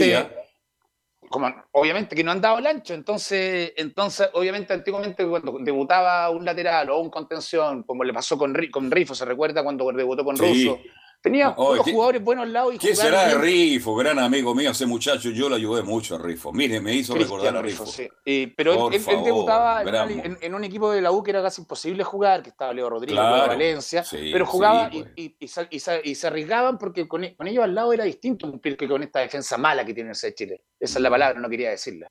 Como- 1.31 1.51
obviamente 1.71 2.15
que 2.15 2.23
no 2.23 2.31
han 2.31 2.41
dado 2.41 2.59
el 2.59 2.67
ancho, 2.67 2.93
entonces, 2.93 3.73
entonces 3.77 4.29
obviamente 4.33 4.73
antiguamente 4.73 5.25
cuando 5.25 5.57
debutaba 5.59 6.29
un 6.29 6.43
lateral 6.45 6.89
o 6.89 6.99
un 6.99 7.09
contención, 7.09 7.83
como 7.83 8.03
le 8.03 8.13
pasó 8.13 8.37
con, 8.37 8.53
con 8.71 8.91
Rifo, 8.91 9.15
se 9.15 9.25
recuerda 9.25 9.63
cuando 9.63 9.91
debutó 9.93 10.23
con 10.23 10.37
Sí. 10.37 10.43
Russo, 10.67 10.79
Tenía 11.23 11.51
Oye, 11.55 11.73
unos 11.73 11.85
¿qué- 11.85 11.91
jugadores 11.93 12.23
buenos 12.23 12.43
al 12.45 12.53
lado 12.53 12.73
y 12.73 12.79
¿Qué 12.79 12.95
será 12.95 13.27
de. 13.27 13.35
Rifo? 13.37 13.95
Gran 13.95 14.17
amigo 14.17 14.55
mío, 14.55 14.71
ese 14.71 14.87
muchacho, 14.87 15.29
yo 15.29 15.49
lo 15.49 15.55
ayudé 15.55 15.83
mucho 15.83 16.15
a 16.15 16.17
Rifo. 16.17 16.51
Mire, 16.51 16.81
me 16.81 16.95
hizo 16.95 17.13
recordar 17.13 17.55
a 17.55 17.61
Rifo, 17.61 17.85
sí. 17.85 18.09
Eh, 18.25 18.51
pero 18.57 18.73
él- 18.73 18.79
Por 18.79 18.93
él, 18.93 18.99
él 18.99 19.05
favor, 19.05 19.23
debutaba 19.25 19.81
en, 19.83 19.87
una- 19.87 20.05
gran- 20.05 20.19
en- 20.25 20.37
en 20.41 20.55
un 20.55 20.63
equipo 20.63 20.91
de 20.91 20.99
la 20.99 21.11
U 21.11 21.21
que 21.21 21.29
era 21.29 21.43
casi 21.43 21.61
imposible 21.61 22.03
jugar, 22.03 22.41
que 22.41 22.49
estaba 22.49 22.73
Leo 22.73 22.89
Rodríguez, 22.89 23.19
Claro, 23.19 23.47
Valencia, 23.49 24.03
sí, 24.03 24.29
pero 24.33 24.47
jugaba 24.47 24.89
sí, 24.89 24.97
y- 24.97 25.01
pues. 25.03 25.13
y, 25.15 25.35
y 25.39 25.47
se, 25.47 25.67
y 25.69 25.79
se- 25.79 26.01
y 26.03 26.15
se 26.15 26.25
arriesgaban 26.27 26.79
porque 26.79 27.07
con, 27.07 27.23
con 27.37 27.47
ellos 27.47 27.63
al 27.63 27.75
lado 27.75 27.93
era 27.93 28.03
distinto 28.03 28.49
cumplir 28.49 28.75
que 28.75 28.87
con 28.87 29.03
esta 29.03 29.19
defensa 29.19 29.57
mala 29.59 29.85
que 29.85 29.93
tiene 29.93 30.09
el 30.19 30.33
Chile. 30.33 30.63
Esa 30.79 30.97
es 30.97 31.03
la 31.03 31.09
palabra, 31.11 31.39
no 31.39 31.47
quería 31.49 31.69
decirla. 31.69 32.07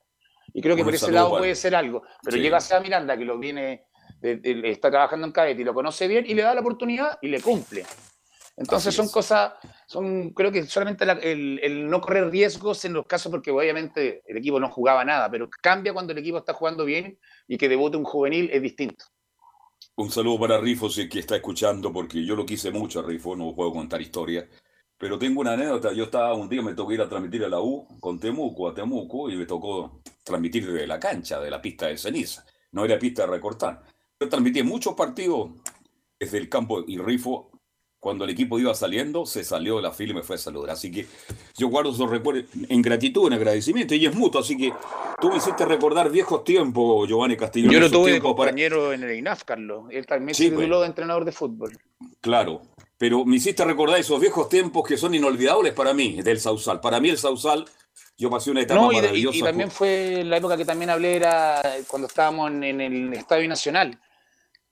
Y 0.54 0.62
creo 0.62 0.76
que 0.76 0.84
por 0.84 0.94
ese 0.94 1.06
saludo 1.06 1.18
lado 1.20 1.38
puede 1.38 1.56
ser 1.56 1.74
algo. 1.74 2.02
Pero 2.22 2.36
llega 2.36 2.58
a 2.58 2.80
Miranda, 2.80 3.16
que 3.16 3.24
lo 3.24 3.36
viene, 3.40 3.86
está 4.22 4.88
trabajando 4.88 5.26
en 5.26 5.32
Cadete 5.32 5.62
y 5.62 5.64
lo 5.64 5.74
conoce 5.74 6.06
bien, 6.06 6.24
y 6.28 6.34
le 6.34 6.42
da 6.42 6.54
la 6.54 6.60
oportunidad 6.60 7.18
y 7.20 7.26
le 7.28 7.40
cumple. 7.40 7.84
Entonces 8.60 8.94
son 8.94 9.08
cosas, 9.08 9.54
son 9.86 10.30
creo 10.30 10.52
que 10.52 10.64
solamente 10.66 11.06
la- 11.06 11.14
el, 11.14 11.58
el 11.62 11.88
no 11.88 12.00
correr 12.02 12.30
riesgos 12.30 12.84
en 12.84 12.92
los 12.92 13.06
casos, 13.06 13.30
porque 13.30 13.50
obviamente 13.50 14.22
el 14.26 14.36
equipo 14.36 14.60
no 14.60 14.68
jugaba 14.68 15.02
nada, 15.02 15.30
pero 15.30 15.48
cambia 15.62 15.94
cuando 15.94 16.12
el 16.12 16.18
equipo 16.18 16.36
está 16.36 16.52
jugando 16.52 16.84
bien 16.84 17.18
y 17.48 17.56
que 17.56 17.70
debute 17.70 17.96
un 17.96 18.04
juvenil 18.04 18.50
es 18.52 18.60
distinto. 18.60 19.06
Un 19.96 20.10
saludo 20.10 20.40
para 20.40 20.60
Rifo, 20.60 20.90
si 20.90 21.08
que 21.08 21.20
está 21.20 21.36
escuchando, 21.36 21.90
porque 21.90 22.22
yo 22.24 22.36
lo 22.36 22.44
quise 22.44 22.70
mucho 22.70 23.00
a 23.00 23.02
Rifo, 23.02 23.34
no 23.34 23.54
puedo 23.54 23.72
contar 23.72 24.00
historia. 24.02 24.46
Pero 24.98 25.18
tengo 25.18 25.40
una 25.40 25.54
anécdota, 25.54 25.94
yo 25.94 26.04
estaba 26.04 26.34
un 26.34 26.46
día, 26.48 26.60
me 26.60 26.74
tocó 26.74 26.92
ir 26.92 27.00
a 27.00 27.08
transmitir 27.08 27.42
a 27.44 27.48
la 27.48 27.60
U 27.60 27.88
con 27.98 28.20
Temuco, 28.20 28.68
a 28.68 28.74
Temuco, 28.74 29.30
y 29.30 29.36
me 29.36 29.46
tocó 29.46 30.02
transmitir 30.22 30.70
desde 30.70 30.86
la 30.86 31.00
cancha, 31.00 31.40
de 31.40 31.50
la 31.50 31.62
pista 31.62 31.86
de 31.86 31.96
ceniza. 31.96 32.44
No 32.72 32.84
era 32.84 32.98
pista 32.98 33.22
de 33.22 33.28
recortar. 33.32 33.82
Yo 34.20 34.28
transmití 34.28 34.62
muchos 34.62 34.92
partidos 34.94 35.52
desde 36.18 36.36
el 36.36 36.50
campo 36.50 36.84
y 36.86 36.98
Rifo, 36.98 37.50
cuando 38.00 38.24
el 38.24 38.30
equipo 38.30 38.58
iba 38.58 38.74
saliendo, 38.74 39.26
se 39.26 39.44
salió 39.44 39.76
de 39.76 39.82
la 39.82 39.92
fila 39.92 40.12
y 40.12 40.14
me 40.14 40.22
fue 40.22 40.36
a 40.36 40.38
saludar. 40.38 40.70
Así 40.70 40.90
que 40.90 41.06
yo 41.58 41.68
guardo 41.68 41.90
esos 41.92 42.08
recuerdos 42.08 42.44
en 42.68 42.80
gratitud, 42.80 43.26
en 43.26 43.34
agradecimiento, 43.34 43.94
y 43.94 44.06
es 44.06 44.14
mutuo. 44.14 44.40
Así 44.40 44.56
que 44.56 44.72
tú 45.20 45.28
me 45.28 45.36
hiciste 45.36 45.66
recordar 45.66 46.10
viejos 46.10 46.42
tiempos, 46.42 47.06
Giovanni 47.06 47.36
Castillo. 47.36 47.70
Yo 47.70 47.78
lo 47.78 47.90
tuve 47.90 48.06
de 48.06 48.10
tiempos 48.12 48.32
para- 48.36 48.50
compañero 48.52 48.94
en 48.94 49.02
el 49.04 49.16
INAF, 49.18 49.44
Carlos. 49.44 49.84
Él 49.90 50.06
también 50.06 50.34
Sí, 50.34 50.44
se 50.44 50.48
pues. 50.48 50.60
tituló 50.60 50.80
de 50.80 50.86
entrenador 50.86 51.26
de 51.26 51.32
fútbol. 51.32 51.78
Claro, 52.22 52.62
pero 52.96 53.24
me 53.26 53.36
hiciste 53.36 53.64
recordar 53.66 54.00
esos 54.00 54.18
viejos 54.18 54.48
tiempos 54.48 54.82
que 54.88 54.96
son 54.96 55.14
inolvidables 55.14 55.74
para 55.74 55.92
mí, 55.92 56.22
del 56.22 56.40
Sausal. 56.40 56.80
Para 56.80 57.00
mí 57.00 57.10
el 57.10 57.18
Sausal, 57.18 57.66
yo 58.16 58.30
pasé 58.30 58.50
una 58.50 58.62
etapa 58.62 58.80
No, 58.80 58.92
y, 58.92 58.94
de- 58.94 58.98
y- 58.98 59.02
maravillosa. 59.02 59.36
y 59.38 59.42
también 59.42 59.70
fue 59.70 60.22
la 60.24 60.38
época 60.38 60.56
que 60.56 60.64
también 60.64 60.88
hablé, 60.88 61.16
era 61.16 61.60
cuando 61.86 62.08
estábamos 62.08 62.50
en, 62.50 62.64
en 62.64 62.80
el 62.80 63.12
Estadio 63.12 63.46
Nacional, 63.46 63.98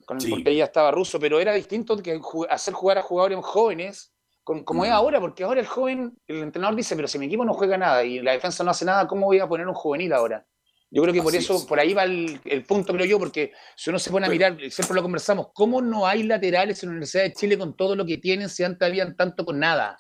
con, 0.09 0.19
Sí. 0.23 0.31
porque 0.31 0.57
ya 0.57 0.65
estaba 0.65 0.91
ruso, 0.91 1.21
pero 1.21 1.39
era 1.39 1.53
distinto 1.53 1.99
que 1.99 2.19
hacer 2.49 2.73
jugar 2.73 2.97
a 2.97 3.03
jugadores 3.03 3.39
jóvenes, 3.43 4.15
con- 4.43 4.65
como 4.65 4.81
Mm. 4.83 4.87
es 4.87 4.91
ahora, 4.93 5.21
porque 5.21 5.45
ahora 5.45 5.61
el 5.61 5.67
joven, 5.67 6.17
el 6.27 6.39
entrenador 6.43 6.75
dice, 6.75 6.97
pero 6.97 7.07
si 7.07 7.19
mi 7.19 7.27
equipo 7.27 7.45
no 7.45 7.53
juega 7.53 7.77
nada 7.77 8.03
y 8.05 8.21
la 8.21 8.33
defensa 8.33 8.65
no 8.65 8.71
hace 8.71 8.87
nada, 8.87 9.07
¿cómo 9.07 9.27
voy 9.27 9.39
a 9.39 9.47
poner 9.47 9.69
un 9.69 9.75
juvenil 9.75 10.11
ahora? 10.15 10.47
Yo 10.91 11.03
creo 11.03 11.13
que 11.13 11.21
por 11.23 11.29
Así 11.35 11.45
eso, 11.45 11.57
es. 11.57 11.65
por 11.67 11.79
ahí 11.79 11.93
va 11.93 12.05
el, 12.05 12.41
el 12.47 12.65
punto, 12.65 12.95
creo 12.95 13.05
yo, 13.05 13.19
porque 13.19 13.53
si 13.77 13.91
uno 13.91 13.99
se 13.99 14.11
pone 14.11 14.27
a 14.27 14.31
mirar, 14.31 14.57
siempre 14.71 14.95
lo 14.95 15.03
conversamos, 15.03 15.49
¿cómo 15.53 15.83
no 15.83 16.07
hay 16.07 16.23
laterales 16.23 16.83
en 16.83 16.89
la 16.89 16.93
Universidad 16.93 17.25
de 17.25 17.35
Chile 17.35 17.59
con 17.59 17.77
todo 17.77 17.95
lo 17.95 18.07
que 18.07 18.17
tienen 18.17 18.49
si 18.49 18.65
antes 18.65 18.89
habían 18.89 19.15
tanto 19.15 19.45
con 19.45 19.59
nada? 19.59 19.99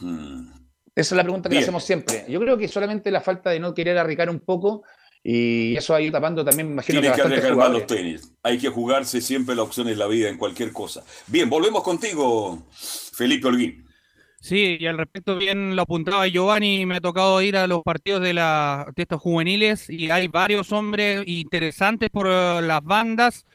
Mm. 0.00 0.50
Esa 0.94 1.14
es 1.14 1.16
la 1.16 1.22
pregunta 1.22 1.48
que 1.48 1.54
Bien. 1.54 1.62
hacemos 1.62 1.84
siempre. 1.84 2.26
Yo 2.28 2.38
creo 2.40 2.58
que 2.58 2.68
solamente 2.68 3.10
la 3.10 3.20
falta 3.22 3.48
de 3.50 3.60
no 3.60 3.72
querer 3.72 3.96
arriesgar 3.98 4.28
un 4.28 4.40
poco 4.40 4.82
y 5.22 5.76
eso 5.76 5.94
ha 5.94 6.00
ido 6.00 6.12
tapando 6.12 6.44
también, 6.44 6.68
me 6.68 6.72
imagino 6.74 7.00
Tiene 7.00 7.14
que 7.16 7.22
que 7.22 7.26
arriesgar 7.26 7.70
los 7.70 7.86
tenis. 7.86 8.32
Hay 8.42 8.58
que 8.58 8.68
jugarse 8.68 9.20
siempre 9.20 9.54
la 9.56 9.62
opción 9.62 9.88
en 9.88 9.98
la 9.98 10.06
vida, 10.06 10.28
en 10.28 10.38
cualquier 10.38 10.72
cosa. 10.72 11.04
Bien, 11.26 11.50
volvemos 11.50 11.82
contigo, 11.82 12.62
Felipe 12.72 13.48
Holguín. 13.48 13.86
Sí, 14.40 14.76
y 14.78 14.86
al 14.86 14.98
respecto 14.98 15.36
bien 15.36 15.74
lo 15.74 15.82
apuntaba 15.82 16.28
Giovanni, 16.28 16.86
me 16.86 16.96
ha 16.96 17.00
tocado 17.00 17.42
ir 17.42 17.56
a 17.56 17.66
los 17.66 17.82
partidos 17.82 18.22
de, 18.22 18.34
la, 18.34 18.86
de 18.94 19.02
estos 19.02 19.20
juveniles 19.20 19.90
y 19.90 20.10
hay 20.10 20.28
varios 20.28 20.70
hombres 20.70 21.24
interesantes 21.26 22.10
por 22.10 22.28
eh, 22.28 22.60
las 22.62 22.84
bandas 22.84 23.46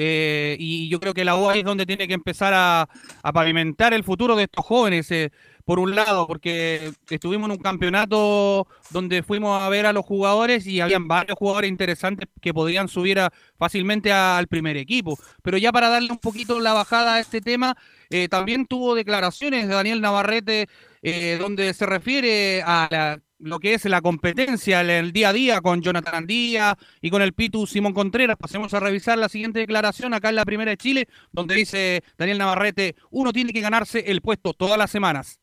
eh, 0.00 0.56
y 0.60 0.88
yo 0.88 1.00
creo 1.00 1.12
que 1.12 1.24
la 1.24 1.34
U 1.34 1.50
ahí 1.50 1.58
es 1.58 1.64
donde 1.64 1.84
tiene 1.84 2.06
que 2.06 2.14
empezar 2.14 2.54
a, 2.54 2.88
a 3.22 3.32
pavimentar 3.32 3.92
el 3.92 4.04
futuro 4.04 4.36
de 4.36 4.44
estos 4.44 4.64
jóvenes, 4.64 5.10
eh, 5.10 5.32
por 5.68 5.80
un 5.80 5.94
lado, 5.94 6.26
porque 6.26 6.92
estuvimos 7.10 7.44
en 7.50 7.58
un 7.58 7.62
campeonato 7.62 8.66
donde 8.88 9.22
fuimos 9.22 9.60
a 9.62 9.68
ver 9.68 9.84
a 9.84 9.92
los 9.92 10.02
jugadores 10.02 10.66
y 10.66 10.80
habían 10.80 11.06
varios 11.08 11.36
jugadores 11.36 11.68
interesantes 11.68 12.26
que 12.40 12.54
podrían 12.54 12.88
subir 12.88 13.20
a- 13.20 13.30
fácilmente 13.58 14.10
al 14.10 14.46
primer 14.46 14.78
equipo, 14.78 15.18
pero 15.42 15.58
ya 15.58 15.70
para 15.70 15.90
darle 15.90 16.10
un 16.10 16.16
poquito 16.20 16.58
la 16.58 16.72
bajada 16.72 17.16
a 17.16 17.20
este 17.20 17.42
tema, 17.42 17.76
eh, 18.08 18.28
también 18.30 18.64
tuvo 18.66 18.94
declaraciones 18.94 19.68
de 19.68 19.74
Daniel 19.74 20.00
Navarrete 20.00 20.68
eh, 21.02 21.36
donde 21.38 21.74
se 21.74 21.84
refiere 21.84 22.62
a 22.62 22.88
la- 22.90 23.20
lo 23.38 23.58
que 23.60 23.74
es 23.74 23.84
la 23.84 24.00
competencia 24.00 24.80
en 24.80 24.88
el 24.88 25.12
día 25.12 25.28
a 25.28 25.32
día 25.34 25.60
con 25.60 25.82
Jonathan 25.82 26.14
Andía 26.14 26.78
y 27.02 27.10
con 27.10 27.20
el 27.20 27.34
Pitu 27.34 27.66
Simón 27.66 27.92
Contreras. 27.92 28.38
Pasemos 28.38 28.72
a 28.72 28.80
revisar 28.80 29.18
la 29.18 29.28
siguiente 29.28 29.58
declaración 29.60 30.14
acá 30.14 30.30
en 30.30 30.36
la 30.36 30.46
Primera 30.46 30.70
de 30.70 30.78
Chile, 30.78 31.08
donde 31.30 31.56
dice 31.56 32.02
Daniel 32.16 32.38
Navarrete, 32.38 32.96
uno 33.10 33.34
tiene 33.34 33.52
que 33.52 33.60
ganarse 33.60 34.04
el 34.10 34.22
puesto 34.22 34.54
todas 34.54 34.78
las 34.78 34.90
semanas. 34.90 35.38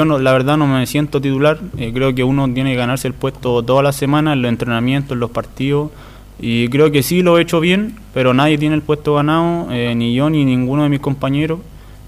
Yo 0.00 0.04
no- 0.04 0.20
la 0.20 0.30
verdad 0.30 0.56
no 0.56 0.68
me 0.68 0.86
siento 0.86 1.20
titular, 1.20 1.58
eh, 1.76 1.90
creo 1.92 2.14
que 2.14 2.22
uno 2.22 2.48
tiene 2.54 2.70
que 2.70 2.76
ganarse 2.76 3.08
el 3.08 3.14
puesto 3.14 3.64
todas 3.64 3.82
las 3.82 3.96
semanas, 3.96 4.34
en 4.34 4.42
los 4.42 4.48
entrenamientos, 4.48 5.10
en 5.10 5.18
los 5.18 5.30
partidos, 5.32 5.90
y 6.38 6.68
creo 6.68 6.92
que 6.92 7.02
sí 7.02 7.20
lo 7.22 7.36
he 7.36 7.42
hecho 7.42 7.58
bien, 7.58 7.96
pero 8.14 8.32
nadie 8.32 8.58
tiene 8.58 8.76
el 8.76 8.82
puesto 8.82 9.14
ganado, 9.14 9.66
eh, 9.72 9.96
ni 9.96 10.14
yo 10.14 10.30
ni 10.30 10.44
ninguno 10.44 10.84
de 10.84 10.88
mis 10.88 11.00
compañeros. 11.00 11.58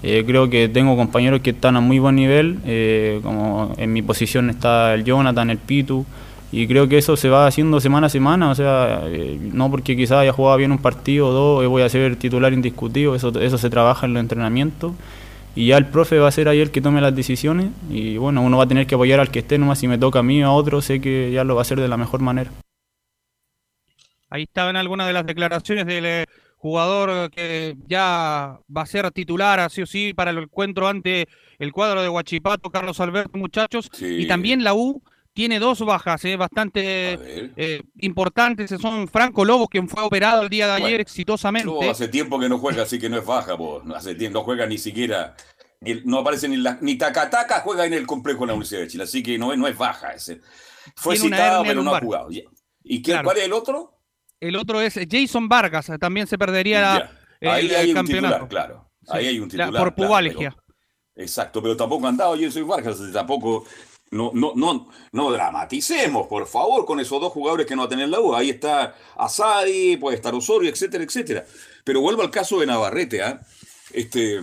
Eh, 0.03 0.23
creo 0.25 0.49
que 0.49 0.69
tengo 0.69 0.95
compañeros 0.95 1.41
que 1.41 1.49
están 1.49 1.75
a 1.75 1.81
muy 1.81 1.99
buen 1.99 2.15
nivel, 2.15 2.59
como 3.23 3.73
en 3.77 3.91
mi 3.91 4.01
posición 4.01 4.49
está 4.49 4.93
el 4.93 5.03
Jonathan, 5.03 5.49
el 5.49 5.57
Pitu, 5.57 6.05
y 6.53 6.67
creo 6.67 6.87
que 6.87 6.97
eso 6.97 7.17
se 7.17 7.27
va 7.27 7.45
haciendo 7.45 7.81
semana 7.81 8.07
a 8.07 8.09
semana, 8.09 8.51
o 8.51 8.55
sea, 8.55 9.01
no 9.51 9.69
porque 9.69 9.97
quizás 9.97 10.19
haya 10.19 10.31
jugado 10.31 10.55
bien 10.55 10.71
un 10.71 10.77
partido 10.77 11.27
o 11.27 11.31
dos, 11.33 11.67
voy 11.67 11.81
a 11.81 11.89
ser 11.89 12.15
titular 12.15 12.53
indiscutido, 12.53 13.15
eso, 13.15 13.37
eso 13.41 13.57
se 13.57 13.69
trabaja 13.69 14.05
en 14.05 14.13
los 14.13 14.21
entrenamientos 14.21 14.93
y 15.55 15.67
ya 15.67 15.77
el 15.77 15.85
profe 15.87 16.19
va 16.19 16.27
a 16.27 16.31
ser 16.31 16.47
ahí 16.47 16.59
el 16.59 16.71
que 16.71 16.81
tome 16.81 17.01
las 17.01 17.15
decisiones 17.15 17.71
y 17.89 18.17
bueno, 18.17 18.41
uno 18.41 18.57
va 18.57 18.63
a 18.63 18.67
tener 18.67 18.87
que 18.87 18.95
apoyar 18.95 19.19
al 19.19 19.31
que 19.31 19.39
esté, 19.39 19.57
nomás 19.57 19.79
si 19.79 19.87
me 19.87 19.97
toca 19.97 20.19
a 20.19 20.23
mí 20.23 20.43
o 20.43 20.47
a 20.47 20.51
otro, 20.51 20.81
sé 20.81 21.01
que 21.01 21.31
ya 21.31 21.43
lo 21.43 21.55
va 21.55 21.61
a 21.61 21.63
hacer 21.63 21.79
de 21.79 21.87
la 21.87 21.97
mejor 21.97 22.21
manera. 22.21 22.51
Ahí 24.29 24.43
estaban 24.43 24.77
algunas 24.77 25.07
de 25.07 25.13
las 25.13 25.25
declaraciones 25.25 25.85
del 25.85 26.05
eh, 26.05 26.25
jugador 26.55 27.29
que 27.31 27.75
ya 27.87 28.59
va 28.75 28.81
a 28.81 28.85
ser 28.85 29.11
titular, 29.11 29.59
así 29.59 29.81
o 29.81 29.85
sí, 29.85 30.13
para 30.13 30.31
el 30.31 30.37
encuentro 30.37 30.87
ante 30.87 31.27
el 31.59 31.73
cuadro 31.73 32.01
de 32.01 32.07
Huachipato, 32.07 32.69
Carlos 32.69 32.99
Alberto, 33.01 33.37
muchachos. 33.37 33.89
Y 33.99 34.27
también 34.27 34.63
la 34.63 34.73
U 34.73 35.01
tiene 35.33 35.59
dos 35.59 35.79
bajas 35.85 36.23
eh, 36.25 36.35
bastante 36.35 37.51
eh, 37.55 37.81
importantes. 37.99 38.69
Son 38.81 39.07
Franco 39.07 39.45
Lobos, 39.45 39.69
quien 39.69 39.87
fue 39.87 40.03
operado 40.03 40.41
el 40.43 40.49
día 40.49 40.65
de 40.67 40.73
ayer 40.73 40.83
Bueno, 40.89 41.01
exitosamente. 41.01 41.89
Hace 41.89 42.07
tiempo 42.09 42.39
que 42.39 42.49
no 42.49 42.57
juega, 42.57 42.83
así 42.83 42.99
que 42.99 43.09
no 43.09 43.17
es 43.17 43.25
baja, 43.25 43.57
po. 43.57 43.81
Hace 43.95 44.15
tiempo, 44.15 44.39
no 44.39 44.45
juega 44.45 44.65
ni 44.65 44.77
siquiera. 44.77 45.35
ni- 45.79 46.01
no 46.05 46.19
aparece 46.19 46.47
ni 46.47 46.57
la, 46.57 46.77
ni 46.81 46.95
Tacataca 46.95 47.61
juega 47.61 47.85
en 47.85 47.93
el 47.93 48.05
complejo 48.05 48.41
de 48.41 48.47
la 48.47 48.53
Universidad 48.53 48.81
de 48.81 48.87
Chile, 48.87 49.03
así 49.05 49.23
que 49.23 49.37
no, 49.39 49.51
es- 49.51 49.57
no 49.57 49.67
es 49.67 49.77
baja 49.77 50.13
ese. 50.13 50.41
Fue 50.95 51.15
Tiene 51.15 51.35
citado, 51.37 51.63
pero 51.63 51.81
no 51.81 51.95
ha 51.95 51.99
jugado. 51.99 52.29
¿Y 52.83 53.01
qué, 53.01 53.11
Claro. 53.13 53.25
cuál 53.25 53.37
es 53.37 53.43
el 53.45 53.53
otro? 53.53 53.97
El 54.39 54.55
otro 54.57 54.81
es 54.81 54.99
Jason 55.09 55.47
Vargas, 55.47 55.91
también 55.99 56.27
se 56.27 56.37
perdería 56.37 57.09
Ahí 57.41 57.67
el 57.69 57.75
hay 57.75 57.89
un 57.89 57.95
campeonato. 57.95 58.33
titular, 58.45 58.47
claro. 58.49 58.91
Ahí 59.07 59.23
Sí, 59.23 59.29
hay 59.29 59.39
un 59.39 59.47
la- 59.47 59.65
titular. 59.65 59.83
por 59.83 59.95
pubalgia. 59.95 60.55
exacto, 61.15 61.61
pero 61.63 61.75
tampoco 61.77 62.07
han 62.07 62.17
dado 62.17 62.35
yo 62.35 62.51
soy 62.51 62.61
Vargas, 62.63 62.97
tampoco. 63.13 63.65
No, 64.11 64.31
no, 64.33 64.51
no, 64.55 64.89
no 65.13 65.31
dramaticemos, 65.31 66.27
por 66.27 66.45
favor, 66.45 66.85
con 66.85 66.99
esos 66.99 67.21
dos 67.21 67.31
jugadores 67.31 67.65
que 67.65 67.77
no 67.77 67.87
tienen 67.87 68.11
la 68.11 68.19
U. 68.19 68.35
Ahí 68.35 68.49
está 68.49 68.95
Asadi, 69.15 69.95
puede 69.95 70.17
estar 70.17 70.35
Osorio, 70.35 70.69
etcétera, 70.69 71.03
etcétera. 71.03 71.45
Pero 71.85 72.01
vuelvo 72.01 72.21
al 72.21 72.29
caso 72.29 72.59
de 72.59 72.65
Navarrete, 72.65 73.23
¿ah? 73.23 73.41
Este, 73.93 74.41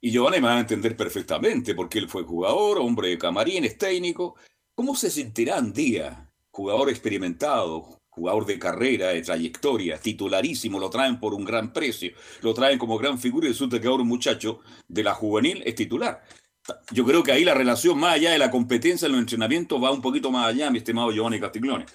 y 0.00 0.10
Giovanni 0.10 0.40
me 0.40 0.48
van 0.48 0.58
a 0.58 0.60
entender 0.60 0.96
perfectamente, 0.96 1.74
porque 1.74 1.98
él 1.98 2.08
fue 2.08 2.22
jugador, 2.22 2.78
hombre 2.78 3.08
de 3.08 3.18
camarines, 3.18 3.76
técnico. 3.76 4.36
¿Cómo 4.74 4.94
se 4.94 5.10
sentirá 5.10 5.60
día 5.60 6.30
jugador 6.50 6.88
experimentado, 6.88 8.00
jugador 8.08 8.46
de 8.46 8.58
carrera, 8.58 9.08
de 9.08 9.22
trayectoria, 9.22 9.98
titularísimo, 9.98 10.80
lo 10.80 10.90
traen 10.90 11.20
por 11.20 11.34
un 11.34 11.44
gran 11.44 11.72
precio, 11.72 12.12
lo 12.42 12.54
traen 12.54 12.78
como 12.78 12.98
gran 12.98 13.18
figura 13.18 13.46
y 13.46 13.50
resulta 13.50 13.80
que 13.80 13.86
ahora 13.86 14.02
un 14.02 14.08
muchacho 14.08 14.60
de 14.88 15.04
la 15.04 15.14
juvenil 15.14 15.62
es 15.64 15.74
titular? 15.74 16.24
Yo 16.90 17.04
creo 17.04 17.22
que 17.22 17.32
ahí 17.32 17.44
la 17.44 17.54
relación 17.54 17.98
más 17.98 18.14
allá 18.14 18.32
de 18.32 18.38
la 18.38 18.50
competencia 18.50 19.06
en 19.06 19.12
los 19.12 19.20
entrenamientos 19.20 19.82
va 19.82 19.90
un 19.90 20.02
poquito 20.02 20.30
más 20.30 20.46
allá, 20.48 20.70
mi 20.70 20.78
estimado 20.78 21.12
Giovanni 21.12 21.40
Castiglione. 21.40 21.86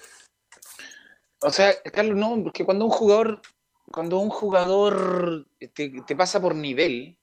O 1.40 1.50
sea, 1.50 1.74
Carlos, 1.92 2.16
no, 2.16 2.42
porque 2.42 2.64
cuando 2.64 2.86
un 2.86 2.90
jugador, 2.90 3.42
cuando 3.92 4.18
un 4.18 4.30
jugador 4.30 5.46
te, 5.74 6.16
pasa 6.16 6.40
por 6.40 6.54
nivel, 6.54 7.18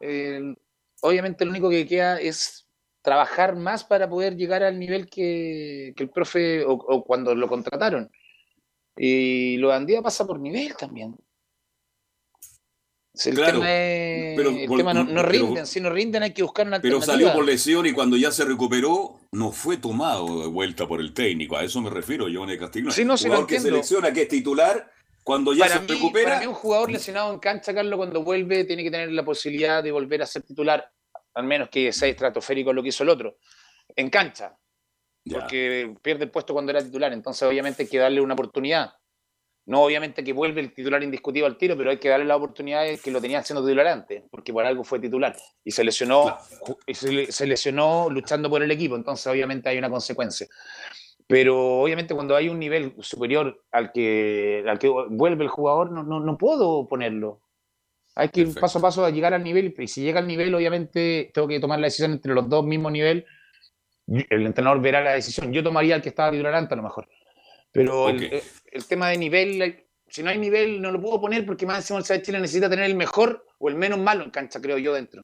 eh, 0.00 0.54
obviamente 1.02 1.44
lo 1.44 1.50
único 1.50 1.68
que 1.68 1.86
queda 1.86 2.20
es 2.20 2.66
trabajar 3.02 3.56
más 3.56 3.84
para 3.84 4.08
poder 4.08 4.36
llegar 4.36 4.62
al 4.62 4.78
nivel 4.78 5.08
que, 5.08 5.92
que 5.96 6.02
el 6.02 6.10
profe 6.10 6.64
o, 6.64 6.72
o 6.72 7.04
cuando 7.04 7.34
lo 7.34 7.48
contrataron. 7.48 8.10
Y 8.96 9.56
lo 9.58 9.68
de 9.68 9.74
Andía 9.74 10.02
pasa 10.02 10.26
por 10.26 10.40
nivel 10.40 10.76
también. 10.76 11.16
Si 13.12 13.30
el 13.30 13.34
Claro, 13.36 13.54
tema, 13.58 13.66
es- 13.72 14.36
pero 14.36 14.50
el 14.50 14.66
por- 14.68 14.76
tema 14.78 14.94
no, 14.94 15.02
no 15.04 15.14
pero- 15.16 15.28
rinden, 15.28 15.66
si 15.66 15.80
no 15.80 15.90
rinden 15.90 16.22
hay 16.22 16.32
que 16.32 16.42
buscar 16.42 16.66
una 16.66 16.80
Pero 16.80 16.96
alternativa. 16.98 17.28
salió 17.28 17.36
por 17.36 17.44
lesión 17.44 17.84
y 17.86 17.92
cuando 17.92 18.16
ya 18.16 18.30
se 18.30 18.44
recuperó, 18.44 19.18
no 19.32 19.50
fue 19.50 19.76
tomado 19.78 20.42
de 20.42 20.46
vuelta 20.46 20.86
por 20.86 21.00
el 21.00 21.12
técnico. 21.12 21.56
A 21.56 21.64
eso 21.64 21.80
me 21.80 21.90
refiero, 21.90 22.28
Giovanni 22.28 22.56
Castiglione. 22.56 22.94
Sí, 22.94 23.04
no, 23.04 23.14
lo 23.14 23.18
Jugador 23.18 23.46
que 23.48 23.56
entiendo. 23.56 23.76
selecciona, 23.82 24.12
que 24.12 24.22
es 24.22 24.28
titular, 24.28 24.90
cuando 25.24 25.52
ya 25.52 25.64
para 25.64 25.74
se 25.76 25.80
mí, 25.80 25.86
recupera. 25.88 26.28
para 26.28 26.40
mí 26.40 26.46
un 26.46 26.54
jugador 26.54 26.90
lesionado 26.90 27.32
en 27.34 27.40
cancha, 27.40 27.74
Carlos, 27.74 27.96
cuando 27.96 28.22
vuelve, 28.22 28.64
tiene 28.64 28.84
que 28.84 28.90
tener 28.92 29.10
la 29.10 29.24
posibilidad 29.24 29.82
de 29.82 29.90
volver 29.90 30.22
a 30.22 30.26
ser 30.26 30.42
titular, 30.42 30.88
al 31.34 31.44
menos 31.44 31.68
que 31.68 31.92
sea 31.92 32.08
estratosférico 32.08 32.72
lo 32.72 32.82
que 32.82 32.90
hizo 32.90 33.02
el 33.02 33.08
otro, 33.08 33.36
en 33.96 34.08
cancha, 34.08 34.56
porque 35.30 35.94
pierde 36.00 36.24
el 36.24 36.30
puesto 36.30 36.52
cuando 36.52 36.70
era 36.70 36.82
titular, 36.82 37.12
entonces 37.12 37.42
obviamente 37.42 37.82
hay 37.82 37.88
que 37.88 37.98
darle 37.98 38.20
una 38.20 38.34
oportunidad. 38.34 38.92
No 39.70 39.84
obviamente 39.84 40.24
que 40.24 40.32
vuelve 40.32 40.60
el 40.60 40.74
titular 40.74 41.00
indiscutido 41.00 41.46
al 41.46 41.56
tiro, 41.56 41.76
pero 41.76 41.90
hay 41.90 41.98
que 41.98 42.08
darle 42.08 42.24
la 42.24 42.34
oportunidad 42.34 42.82
de 42.82 42.98
que 42.98 43.12
lo 43.12 43.20
tenía 43.20 43.40
siendo 43.44 43.64
titular 43.64 43.86
antes, 43.86 44.24
porque 44.28 44.52
por 44.52 44.66
algo 44.66 44.82
fue 44.82 44.98
titular. 44.98 45.36
Y 45.64 45.70
se 45.70 45.84
lesionó, 45.84 46.36
y 46.88 46.94
se 46.94 47.46
lesionó 47.46 48.10
luchando 48.10 48.50
por 48.50 48.64
el 48.64 48.70
equipo, 48.72 48.96
entonces 48.96 49.28
obviamente 49.28 49.68
hay 49.68 49.78
una 49.78 49.88
consecuencia. 49.88 50.48
Pero 51.28 51.82
obviamente 51.82 52.16
cuando 52.16 52.34
hay 52.34 52.48
un 52.48 52.58
nivel 52.58 52.94
superior 52.98 53.62
al 53.70 53.92
que, 53.92 54.64
al 54.66 54.80
que 54.80 54.88
vuelve 54.88 55.44
el 55.44 55.50
jugador, 55.50 55.92
no, 55.92 56.02
no, 56.02 56.18
no 56.18 56.36
puedo 56.36 56.88
ponerlo. 56.88 57.40
Hay 58.16 58.30
que 58.30 58.40
ir 58.40 58.54
paso 58.58 58.80
a 58.80 58.82
paso 58.82 59.04
a 59.04 59.10
llegar 59.10 59.34
al 59.34 59.44
nivel, 59.44 59.72
y 59.78 59.86
si 59.86 60.02
llega 60.02 60.18
al 60.18 60.26
nivel, 60.26 60.52
obviamente 60.52 61.30
tengo 61.32 61.46
que 61.46 61.60
tomar 61.60 61.78
la 61.78 61.86
decisión 61.86 62.10
entre 62.10 62.34
los 62.34 62.48
dos 62.48 62.64
mismos 62.64 62.90
nivel. 62.90 63.24
El 64.08 64.46
entrenador 64.46 64.80
verá 64.80 65.00
la 65.00 65.12
decisión. 65.12 65.52
Yo 65.52 65.62
tomaría 65.62 65.94
el 65.94 66.02
que 66.02 66.08
estaba 66.08 66.32
titular 66.32 66.56
antes 66.56 66.72
a 66.72 66.76
lo 66.76 66.82
mejor. 66.82 67.06
Pero 67.72 68.08
el- 68.08 68.16
Ok. 68.16 68.22
el, 68.32 68.42
el 68.72 68.84
tema 68.86 69.08
de 69.08 69.18
nivel, 69.18 69.84
si 70.08 70.22
no 70.22 70.30
hay 70.30 70.38
nivel, 70.38 70.80
no 70.80 70.90
lo 70.90 71.00
puedo 71.00 71.20
poner 71.20 71.46
porque 71.46 71.66
más 71.66 71.78
encima 71.78 71.98
el 72.00 72.04
de 72.04 72.22
Chile 72.22 72.40
necesita 72.40 72.68
tener 72.68 72.86
el 72.86 72.96
mejor 72.96 73.46
o 73.58 73.68
el 73.68 73.76
menos 73.76 73.98
malo 73.98 74.24
en 74.24 74.30
cancha, 74.30 74.60
creo 74.60 74.78
yo, 74.78 74.94
dentro. 74.94 75.22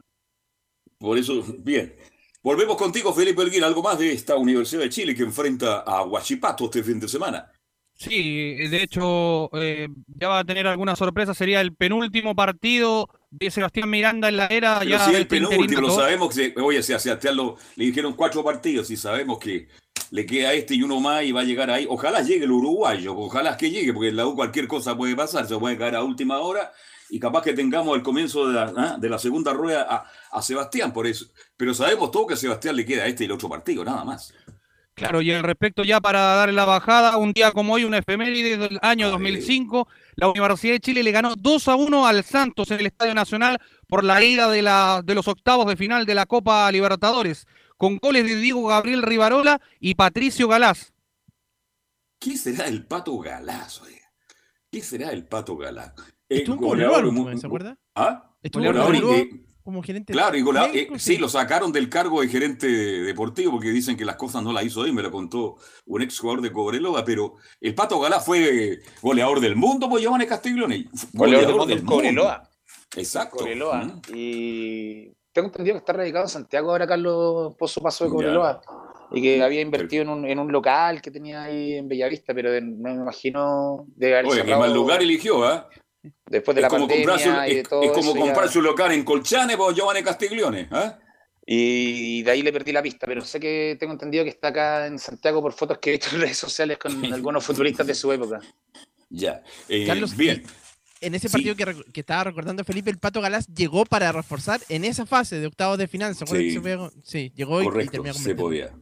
Por 0.99 1.19
eso, 1.19 1.45
bien. 1.59 1.97
Volvemos 2.43 2.77
contigo, 2.77 3.13
Felipe 3.13 3.43
Elguín. 3.43 3.65
Algo 3.65 3.83
más 3.83 3.99
de 3.99 4.13
esta 4.13 4.37
Universidad 4.37 4.83
de 4.83 4.89
Chile 4.91 5.15
que 5.15 5.25
enfrenta 5.25 5.81
a 5.81 6.05
Huachipato 6.05 6.67
este 6.67 6.83
fin 6.85 7.01
de 7.01 7.09
semana. 7.09 7.51
Sí, 7.99 8.55
de 8.69 8.83
hecho, 8.83 9.51
eh, 9.59 9.89
ya 10.07 10.29
va 10.29 10.41
a 10.41 10.45
tener 10.45 10.67
alguna 10.67 10.95
sorpresa. 10.95 11.35
Sería 11.35 11.61
el 11.63 11.75
penúltimo 11.75 12.37
partido 12.37 13.09
de 13.31 13.51
Sebastián 13.51 13.89
Miranda 13.91 14.29
en 14.29 14.37
la 14.37 14.47
era 14.47 14.79
Pero 14.81 14.91
ya 14.91 15.05
si 15.07 15.13
de 15.13 15.19
el 15.19 15.27
penúltimo, 15.27 15.81
lo 15.81 15.91
sabemos 15.91 16.35
que, 16.35 16.55
oye, 16.61 16.83
si 16.83 16.93
a 16.93 16.99
Sebastián 16.99 17.37
lo- 17.37 17.57
le 17.75 17.87
dijeron 17.87 18.13
cuatro 18.13 18.45
partidos 18.45 18.91
y 18.91 18.97
sabemos 18.99 19.39
que 19.39 19.67
le 20.11 20.27
queda 20.27 20.53
este 20.53 20.75
y 20.75 20.83
uno 20.83 21.01
más 21.01 21.25
y 21.25 21.33
va 21.33 21.41
a 21.41 21.45
llegar 21.45 21.71
ahí. 21.71 21.87
Ojalá 21.89 22.23
llegue 22.23 22.45
el 22.45 22.53
uruguayo, 22.53 23.17
ojalá 23.17 23.57
que 23.57 23.71
llegue, 23.71 23.93
porque 23.93 24.09
en 24.09 24.17
la 24.17 24.27
U 24.27 24.35
cualquier 24.35 24.69
cosa 24.69 24.97
puede 24.97 25.17
pasar, 25.17 25.47
se 25.47 25.57
puede 25.59 25.77
caer 25.77 25.97
a 25.97 26.03
última 26.03 26.39
hora 26.39 26.73
y 27.09 27.21
capaz 27.21 27.43
que 27.43 27.53
tengamos 27.53 27.97
el 27.97 28.03
comienzo 28.03 28.49
de 28.49 28.55
la, 28.55 28.73
¿ah? 28.77 28.97
de 28.99 29.09
la 29.09 29.19
segunda 29.19 29.53
rueda 29.53 29.87
a, 29.89 30.37
a 30.37 30.43
Sebastián, 30.43 30.93
por 30.93 31.07
eso. 31.07 31.27
Pero 31.57 31.75
sabemos 31.75 32.11
todo 32.11 32.27
que 32.27 32.35
a 32.35 32.37
Sebastián 32.37 32.77
le 32.77 32.85
queda 32.85 33.07
este 33.07 33.25
y 33.25 33.27
el 33.27 33.33
otro 33.33 33.49
partido, 33.49 33.85
nada 33.85 34.05
más. 34.05 34.33
Claro, 34.97 35.21
y 35.21 35.31
al 35.31 35.43
respecto 35.43 35.85
ya 35.85 36.01
para 36.01 36.21
darle 36.21 36.55
la 36.55 36.65
bajada, 36.65 37.19
un 37.19 37.35
día 37.35 37.53
como 37.53 37.75
hoy, 37.75 37.85
un 37.85 37.93
efeméride 37.93 38.57
del 38.57 38.79
año 38.81 39.11
2005, 39.11 39.87
la 40.15 40.31
Universidad 40.31 40.73
de 40.73 40.81
Chile 40.81 41.03
le 41.03 41.13
ganó 41.13 41.35
2 41.37 41.69
a 41.69 41.75
1 41.77 42.07
al 42.07 42.25
Santos 42.25 42.71
en 42.71 42.81
el 42.81 42.87
Estadio 42.87 43.13
Nacional 43.13 43.61
por 43.89 44.05
la 44.05 44.25
ida 44.25 44.51
de, 44.51 44.63
la, 44.63 45.03
de 45.05 45.15
los 45.15 45.29
octavos 45.29 45.67
de 45.67 45.77
final 45.77 46.07
de 46.07 46.15
la 46.15 46.25
Copa 46.25 46.73
Libertadores, 46.73 47.47
con 47.77 47.99
goles 47.99 48.25
de 48.25 48.37
Diego 48.37 48.67
Gabriel 48.67 49.03
Rivarola 49.03 49.61
y 49.81 49.95
Patricio 49.95 50.49
Galás. 50.49 50.93
¿Qué 52.19 52.37
será 52.37 52.67
el 52.67 52.87
Pato 52.87 53.19
Galás, 53.19 53.83
oiga? 53.83 54.01
¿Qué 54.71 54.81
será 54.83 55.11
el 55.11 55.27
Pato 55.27 55.57
Galás? 55.57 55.93
Estuvo 56.29 56.55
en 56.55 56.61
goleador 56.61 57.13
¿no? 57.13 57.39
¿se 57.39 57.47
acuerda? 57.47 57.79
¿Ah? 57.95 58.35
Estuvo 58.43 58.65
en 58.65 58.73
Goleador 58.73 59.17
que- 59.17 59.47
como 59.63 59.83
gerente 59.83 60.13
Claro, 60.13 60.37
y 60.37 60.43
goleador- 60.43 60.77
eh, 60.77 60.89
sí, 60.97 61.17
lo 61.19 61.29
sacaron 61.29 61.73
del 61.73 61.89
cargo 61.89 62.21
de 62.21 62.29
gerente 62.29 62.69
deportivo 62.69 63.51
porque 63.53 63.71
dicen 63.71 63.97
que 63.97 64.05
las 64.05 64.15
cosas 64.15 64.43
no 64.45 64.53
las 64.53 64.65
hizo 64.65 64.85
él, 64.85 64.93
me 64.93 65.03
lo 65.03 65.11
contó 65.11 65.57
un 65.87 66.03
ex 66.03 66.21
jugador 66.21 66.41
de 66.41 66.53
Cobreloa, 66.53 67.05
pero 67.05 67.35
el 67.61 67.75
Pato 67.75 67.99
Galá 67.99 68.21
fue 68.21 68.79
goleador 69.03 69.41
del 69.41 69.57
mundo, 69.57 69.89
pues 69.89 70.03
Giovanni 70.05 70.27
Castiglione. 70.27 70.89
Goleador 71.13 71.67
del 71.67 71.79
mundo. 71.79 71.93
Cobreloa. 71.97 72.49
Exacto. 72.97 73.39
Cobreloa. 73.39 73.83
Mm. 73.85 74.01
Y 74.15 75.16
tengo 75.37 75.49
entendido 75.49 75.75
que 75.75 75.79
está 75.79 75.93
radicado 75.93 76.25
en 76.25 76.29
Santiago 76.31 76.71
ahora, 76.71 76.87
Carlos, 76.87 77.55
su 77.67 77.81
paso 77.83 78.05
de. 78.05 78.11
Cobreloa. 78.11 78.61
Y 79.13 79.23
que 79.23 79.43
había 79.43 79.61
invertido 79.61 80.03
en 80.03 80.09
un, 80.09 80.25
en 80.27 80.39
un 80.41 80.51
local 80.51 81.01
que 81.01 81.13
tenía 81.13 81.45
ahí 81.45 81.75
en 81.75 81.89
Bellavista, 81.89 82.35
pero 82.35 82.51
de- 82.51 82.61
no 82.63 82.89
me 82.89 82.95
imagino 82.95 83.87
de 83.95 84.15
haber 84.15 84.27
Oye, 84.27 84.37
qué 84.41 84.43
cerrado 84.45 84.63
mal 84.63 84.75
lugar 84.75 85.01
eligió, 85.03 85.45
¿ah? 85.45 85.69
después 86.29 86.55
de 86.57 86.61
Es 86.61 86.63
la 86.63 86.69
como, 86.69 86.89
pandemia 86.89 87.15
un- 87.15 87.51
y 87.51 87.55
de 87.55 87.61
es, 87.61 87.69
todo 87.69 87.83
es 87.83 87.91
como 87.91 88.01
eso 88.11 88.15
ya- 88.15 88.21
comprarse 88.23 88.59
un 88.59 88.65
local 88.65 88.93
en 88.93 89.05
Colchane 89.05 89.57
por 89.57 89.73
Giovanni 89.75 90.03
Castiglione, 90.03 90.69
¿ah? 90.73 90.99
Y 91.47 92.23
de 92.25 92.31
ahí 92.33 92.43
le 92.43 92.53
perdí 92.53 92.73
la 92.73 92.83
pista, 92.83 93.07
pero 93.07 93.21
sé 93.21 93.39
que 93.39 93.77
tengo 93.79 93.93
entendido 93.93 94.25
que 94.25 94.31
está 94.31 94.49
acá 94.49 94.87
en 94.89 94.99
Santiago 94.99 95.41
por 95.41 95.53
fotos 95.53 95.79
que 95.79 95.91
he 95.91 95.93
visto 95.93 96.09
en 96.17 96.23
redes 96.23 96.39
sociales 96.39 96.77
con 96.79 97.05
algunos 97.13 97.45
futbolistas 97.45 97.87
de 97.87 97.95
su 97.95 98.11
época. 98.13 98.41
Ya. 99.09 99.41
Eh, 99.69 99.87
Carlos, 99.87 100.17
bien. 100.17 100.43
En 101.01 101.15
ese 101.15 101.29
Sí. 101.29 101.33
partido 101.33 101.57
que, 101.93 102.01
estaba 102.01 102.25
recordando 102.25 102.65
Felipe, 102.65 102.91
el 102.91 102.99
Pato 102.99 103.21
Galás 103.21 103.47
llegó 103.55 103.85
para 103.85 104.13
reforzar 104.13 104.61
en 104.69 104.85
esa 104.85 105.05
fase 105.07 105.39
de 105.39 105.47
octavos 105.47 105.79
de 105.79 105.89
final. 105.89 106.15
¿Se 106.15 106.25
acuerdan 106.25 106.49
Sí. 106.51 106.61
que 106.61 106.91
Sí, 107.05 107.33
llegó 107.37 107.63
y- 107.63 107.67
y, 107.67 108.13
se 108.15 108.35
podía. 108.35 108.73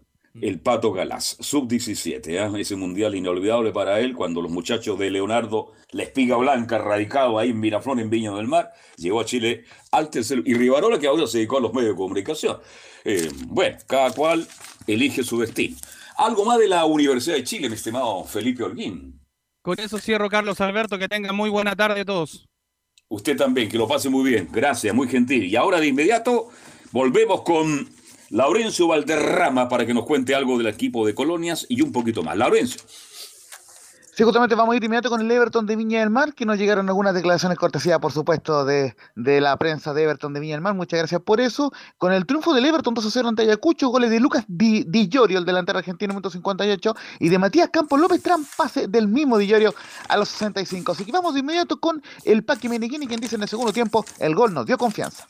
El 0.40 0.58
Pato 0.58 0.92
Galás, 0.92 1.36
sub-17, 1.38 2.40
¿ah? 2.40 2.52
ese 2.58 2.74
mundial 2.74 3.14
inolvidable 3.14 3.70
para 3.70 4.00
él, 4.00 4.14
cuando 4.14 4.42
los 4.42 4.50
muchachos 4.50 4.98
de 4.98 5.08
Leonardo, 5.10 5.72
la 5.92 6.02
espiga 6.02 6.36
blanca, 6.36 6.78
radicado 6.78 7.38
ahí 7.38 7.50
en 7.50 7.60
Miraflores, 7.60 8.02
en 8.02 8.10
Viña 8.10 8.32
del 8.32 8.48
Mar, 8.48 8.72
llegó 8.96 9.20
a 9.20 9.24
Chile 9.24 9.64
al 9.92 10.10
tercer. 10.10 10.42
Y 10.44 10.54
Rivarola, 10.54 10.98
que 10.98 11.06
ahora 11.06 11.28
se 11.28 11.38
dedicó 11.38 11.58
a 11.58 11.60
los 11.60 11.72
medios 11.72 11.92
de 11.92 11.96
comunicación. 11.96 12.58
Eh, 13.04 13.28
bueno, 13.46 13.76
cada 13.86 14.10
cual 14.10 14.46
elige 14.88 15.22
su 15.22 15.38
destino. 15.38 15.76
Algo 16.16 16.44
más 16.44 16.58
de 16.58 16.66
la 16.68 16.84
Universidad 16.84 17.36
de 17.36 17.44
Chile, 17.44 17.68
mi 17.68 17.76
estimado 17.76 18.24
Felipe 18.24 18.64
Holguín. 18.64 19.13
Con 19.64 19.80
eso 19.80 19.96
cierro, 19.96 20.28
Carlos 20.28 20.60
Alberto, 20.60 20.98
que 20.98 21.08
tengan 21.08 21.34
muy 21.34 21.48
buena 21.48 21.74
tarde 21.74 22.04
todos. 22.04 22.46
Usted 23.08 23.34
también, 23.34 23.70
que 23.70 23.78
lo 23.78 23.88
pase 23.88 24.10
muy 24.10 24.30
bien. 24.30 24.46
Gracias, 24.52 24.94
muy 24.94 25.08
gentil. 25.08 25.44
Y 25.44 25.56
ahora 25.56 25.80
de 25.80 25.86
inmediato 25.86 26.50
volvemos 26.92 27.40
con 27.44 27.88
Laurencio 28.28 28.88
Valderrama 28.88 29.70
para 29.70 29.86
que 29.86 29.94
nos 29.94 30.04
cuente 30.04 30.34
algo 30.34 30.58
del 30.58 30.66
equipo 30.66 31.06
de 31.06 31.14
Colonias 31.14 31.64
y 31.70 31.80
un 31.80 31.92
poquito 31.92 32.22
más. 32.22 32.36
Laurencio. 32.36 32.82
Sí, 34.16 34.22
justamente 34.22 34.54
vamos 34.54 34.74
a 34.74 34.76
ir 34.76 34.84
inmediato 34.84 35.10
con 35.10 35.20
el 35.20 35.28
Everton 35.28 35.66
de 35.66 35.74
Viña 35.74 35.98
del 35.98 36.08
Mar, 36.08 36.34
que 36.34 36.46
nos 36.46 36.56
llegaron 36.56 36.86
algunas 36.86 37.14
declaraciones 37.14 37.58
cortesía, 37.58 37.98
por 37.98 38.12
supuesto, 38.12 38.64
de, 38.64 38.94
de 39.16 39.40
la 39.40 39.56
prensa 39.56 39.92
de 39.92 40.04
Everton 40.04 40.32
de 40.32 40.38
Viña 40.38 40.54
del 40.54 40.60
Mar. 40.60 40.72
Muchas 40.74 41.00
gracias 41.00 41.20
por 41.20 41.40
eso. 41.40 41.72
Con 41.98 42.12
el 42.12 42.24
triunfo 42.24 42.54
del 42.54 42.64
Everton 42.64 42.94
2 42.94 43.06
a 43.06 43.10
0 43.10 43.28
ante 43.30 43.42
Ayacucho, 43.42 43.88
goles 43.88 44.10
de 44.10 44.20
Lucas 44.20 44.44
Di, 44.46 44.84
Di 44.86 45.08
Llorio, 45.08 45.40
el 45.40 45.44
delantero 45.44 45.80
argentino, 45.80 46.12
minuto 46.12 46.30
58, 46.30 46.94
y 47.18 47.28
de 47.28 47.38
Matías 47.40 47.70
Campos 47.70 47.98
López, 47.98 48.22
tras 48.22 48.38
pase 48.56 48.86
del 48.86 49.08
mismo 49.08 49.36
Di 49.36 49.48
Llorio 49.48 49.74
a 50.08 50.16
los 50.16 50.28
65. 50.28 50.92
Así 50.92 51.04
que 51.04 51.10
vamos 51.10 51.34
de 51.34 51.40
inmediato 51.40 51.80
con 51.80 52.00
el 52.22 52.44
Paqui 52.44 52.68
Meneghini, 52.68 53.08
quien 53.08 53.18
dice 53.18 53.34
en 53.34 53.42
el 53.42 53.48
segundo 53.48 53.72
tiempo, 53.72 54.04
el 54.20 54.36
gol 54.36 54.54
nos 54.54 54.64
dio 54.64 54.78
confianza. 54.78 55.26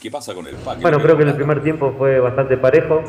¿Qué 0.00 0.10
pasa 0.10 0.34
con 0.34 0.46
el 0.46 0.56
Paqui? 0.56 0.82
Bueno, 0.82 0.98
creo 1.00 1.16
que 1.16 1.22
en 1.22 1.28
el 1.30 1.34
primer 1.34 1.62
tiempo 1.62 1.94
fue 1.96 2.20
bastante 2.20 2.56
parejo. 2.56 3.02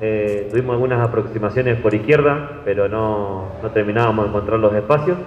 Eh, 0.00 0.48
tuvimos 0.50 0.74
algunas 0.74 1.00
aproximaciones 1.00 1.78
por 1.80 1.94
izquierda, 1.94 2.62
pero 2.64 2.88
no, 2.88 3.48
no 3.62 3.70
terminábamos 3.70 4.24
de 4.24 4.28
encontrar 4.30 4.58
los 4.58 4.74
espacios. 4.74 5.18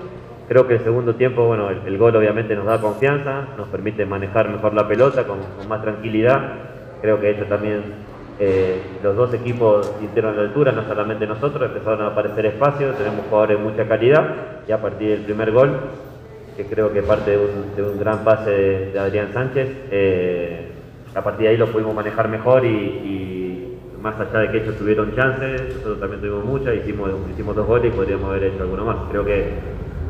Creo 0.47 0.67
que 0.67 0.75
el 0.75 0.83
segundo 0.83 1.15
tiempo, 1.15 1.45
bueno, 1.45 1.69
el, 1.69 1.97
gol 1.97 2.15
obviamente 2.15 2.55
nos 2.55 2.65
da 2.65 2.81
confianza, 2.81 3.47
nos 3.57 3.67
permite 3.69 4.05
manejar 4.05 4.49
mejor 4.49 4.73
la 4.73 4.87
pelota 4.87 5.25
con, 5.25 5.39
con 5.39 5.67
más 5.67 5.81
tranquilidad. 5.81 6.41
Creo 7.01 7.19
que 7.19 7.31
eso 7.31 7.45
también 7.45 7.81
eh, 8.39 8.81
los 9.03 9.15
dos 9.15 9.33
equipos 9.33 9.91
sintieron 9.99 10.35
la 10.35 10.43
altura, 10.43 10.71
no 10.71 10.83
solamente 10.87 11.27
nosotros, 11.27 11.61
empezaron 11.63 12.01
a 12.01 12.07
aparecer 12.07 12.47
espacios, 12.47 12.97
tenemos 12.97 13.25
jugadores 13.29 13.57
de 13.57 13.63
mucha 13.63 13.87
calidad 13.87 14.35
y 14.67 14.71
a 14.71 14.81
partir 14.81 15.09
del 15.09 15.21
primer 15.21 15.51
gol 15.51 15.79
que 16.55 16.65
creo 16.65 16.91
que 16.93 17.01
parte 17.01 17.31
de 17.31 17.83
un, 17.83 17.99
gran 17.99 18.23
pase 18.23 18.51
de, 18.51 18.99
Adrián 18.99 19.33
Sánchez. 19.33 19.69
eh, 19.91 20.69
a 21.15 21.23
partir 21.23 21.43
de 21.43 21.49
ahí 21.49 21.57
lo 21.57 21.67
pudimos 21.67 21.93
manejar 21.93 22.27
mejor 22.27 22.65
y, 22.65 23.77
más 24.01 24.19
allá 24.19 24.39
de 24.39 24.51
que 24.51 24.57
ellos 24.57 24.75
tuvieron 24.77 25.15
chances, 25.15 25.61
nosotros 25.75 25.99
también 26.01 26.19
tuvimos 26.19 26.43
muchas, 26.43 26.75
hicimos, 26.75 27.09
hicimos 27.31 27.55
dos 27.55 27.65
goles 27.65 27.93
y 27.93 27.95
podríamos 27.95 28.29
haber 28.29 28.43
hecho 28.43 28.63
alguno 28.63 28.83
más. 28.83 28.97
Creo 29.09 29.23
que 29.23 29.45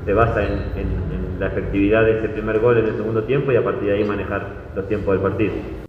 se 0.03 0.14
basa 0.14 0.41
en 0.44 1.40
la 1.40 1.48
efectividad 1.48 2.03
de 2.03 2.20
ese 2.20 2.30
primer 2.30 2.60
gol 2.60 2.78
en 2.78 2.86
el 2.86 2.95
segundo 2.95 3.24
tiempo 3.24 3.52
y 3.52 3.56
a 3.56 3.64
partir 3.64 3.90
de 3.90 3.95
ahí 3.95 4.03
manejar 4.03 4.48
los 4.76 4.88
tiempos 4.88 5.14
del 5.14 5.22
partido. 5.22 5.82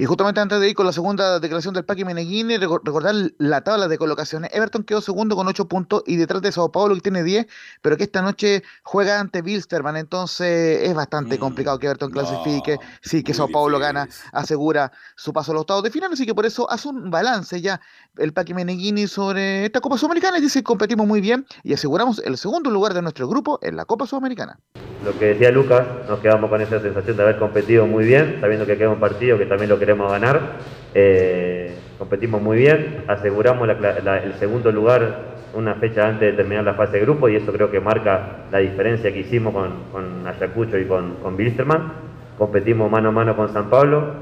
Y 0.00 0.06
justamente 0.06 0.40
antes 0.40 0.58
de 0.60 0.70
ir 0.70 0.74
con 0.74 0.86
la 0.86 0.92
segunda 0.94 1.38
declaración 1.40 1.74
del 1.74 1.84
Paqui 1.84 2.06
Meneghini, 2.06 2.56
reco- 2.56 2.80
recordar 2.82 3.14
la 3.36 3.60
tabla 3.62 3.86
de 3.86 3.98
colocaciones. 3.98 4.50
Everton 4.54 4.82
quedó 4.82 5.02
segundo 5.02 5.36
con 5.36 5.46
8 5.46 5.68
puntos 5.68 6.02
y 6.06 6.16
detrás 6.16 6.40
de 6.40 6.52
Sao 6.52 6.72
Paulo 6.72 6.94
que 6.94 7.02
tiene 7.02 7.22
10, 7.22 7.46
pero 7.82 7.98
que 7.98 8.04
esta 8.04 8.22
noche 8.22 8.62
juega 8.82 9.20
ante 9.20 9.42
Wilstermann, 9.42 9.98
entonces 9.98 10.88
es 10.88 10.94
bastante 10.94 11.38
complicado 11.38 11.78
que 11.78 11.86
Everton 11.86 12.10
clasifique. 12.10 12.80
Sí, 13.02 13.22
que 13.22 13.34
Sao 13.34 13.50
Paulo 13.50 13.78
gana, 13.78 14.08
asegura 14.32 14.90
su 15.16 15.34
paso 15.34 15.52
a 15.52 15.54
los 15.54 15.60
octavos 15.62 15.82
de 15.82 15.90
final, 15.90 16.10
así 16.14 16.24
que 16.24 16.34
por 16.34 16.46
eso 16.46 16.70
hace 16.70 16.88
un 16.88 17.10
balance 17.10 17.60
ya 17.60 17.80
el 18.18 18.32
Paqui 18.32 18.54
Meneghini 18.54 19.06
sobre 19.06 19.64
esta 19.64 19.80
Copa 19.80 19.96
Sudamericana 19.96 20.38
y 20.38 20.40
dice 20.42 20.62
competimos 20.62 21.06
muy 21.06 21.20
bien 21.20 21.46
y 21.62 21.72
aseguramos 21.72 22.20
el 22.24 22.36
segundo 22.36 22.70
lugar 22.70 22.94
de 22.94 23.02
nuestro 23.02 23.28
grupo 23.28 23.58
en 23.62 23.76
la 23.76 23.84
Copa 23.84 24.06
Sudamericana. 24.06 24.58
Lo 25.04 25.18
que 25.18 25.26
decía 25.26 25.50
Lucas, 25.50 25.86
nos 26.08 26.20
quedamos 26.20 26.50
con 26.50 26.60
esa 26.60 26.80
sensación 26.80 27.16
de 27.16 27.22
haber 27.22 27.38
competido 27.38 27.86
muy 27.86 28.04
bien, 28.04 28.38
sabiendo 28.40 28.66
que 28.66 28.76
queda 28.76 28.90
un 28.90 29.00
partido 29.00 29.38
que 29.38 29.46
también 29.46 29.70
lo 29.70 29.78
queremos 29.78 30.10
ganar. 30.10 30.58
Eh, 30.94 31.74
competimos 31.98 32.42
muy 32.42 32.58
bien, 32.58 33.04
aseguramos 33.08 33.68
el 33.68 34.34
segundo 34.38 34.70
lugar 34.72 35.38
una 35.54 35.74
fecha 35.74 36.06
antes 36.06 36.30
de 36.30 36.36
terminar 36.36 36.64
la 36.64 36.74
fase 36.74 36.98
de 36.98 37.00
grupo 37.00 37.28
y 37.28 37.36
eso 37.36 37.52
creo 37.52 37.70
que 37.70 37.80
marca 37.80 38.44
la 38.50 38.58
diferencia 38.58 39.12
que 39.12 39.20
hicimos 39.20 39.52
con, 39.52 40.26
Ayacucho 40.26 40.78
y 40.78 40.86
con, 40.86 41.16
con 41.16 41.34
Wilstermann. 41.34 41.92
Competimos 42.38 42.90
mano 42.90 43.08
a 43.08 43.12
mano 43.12 43.36
con 43.36 43.52
San 43.52 43.68
Pablo, 43.68 44.14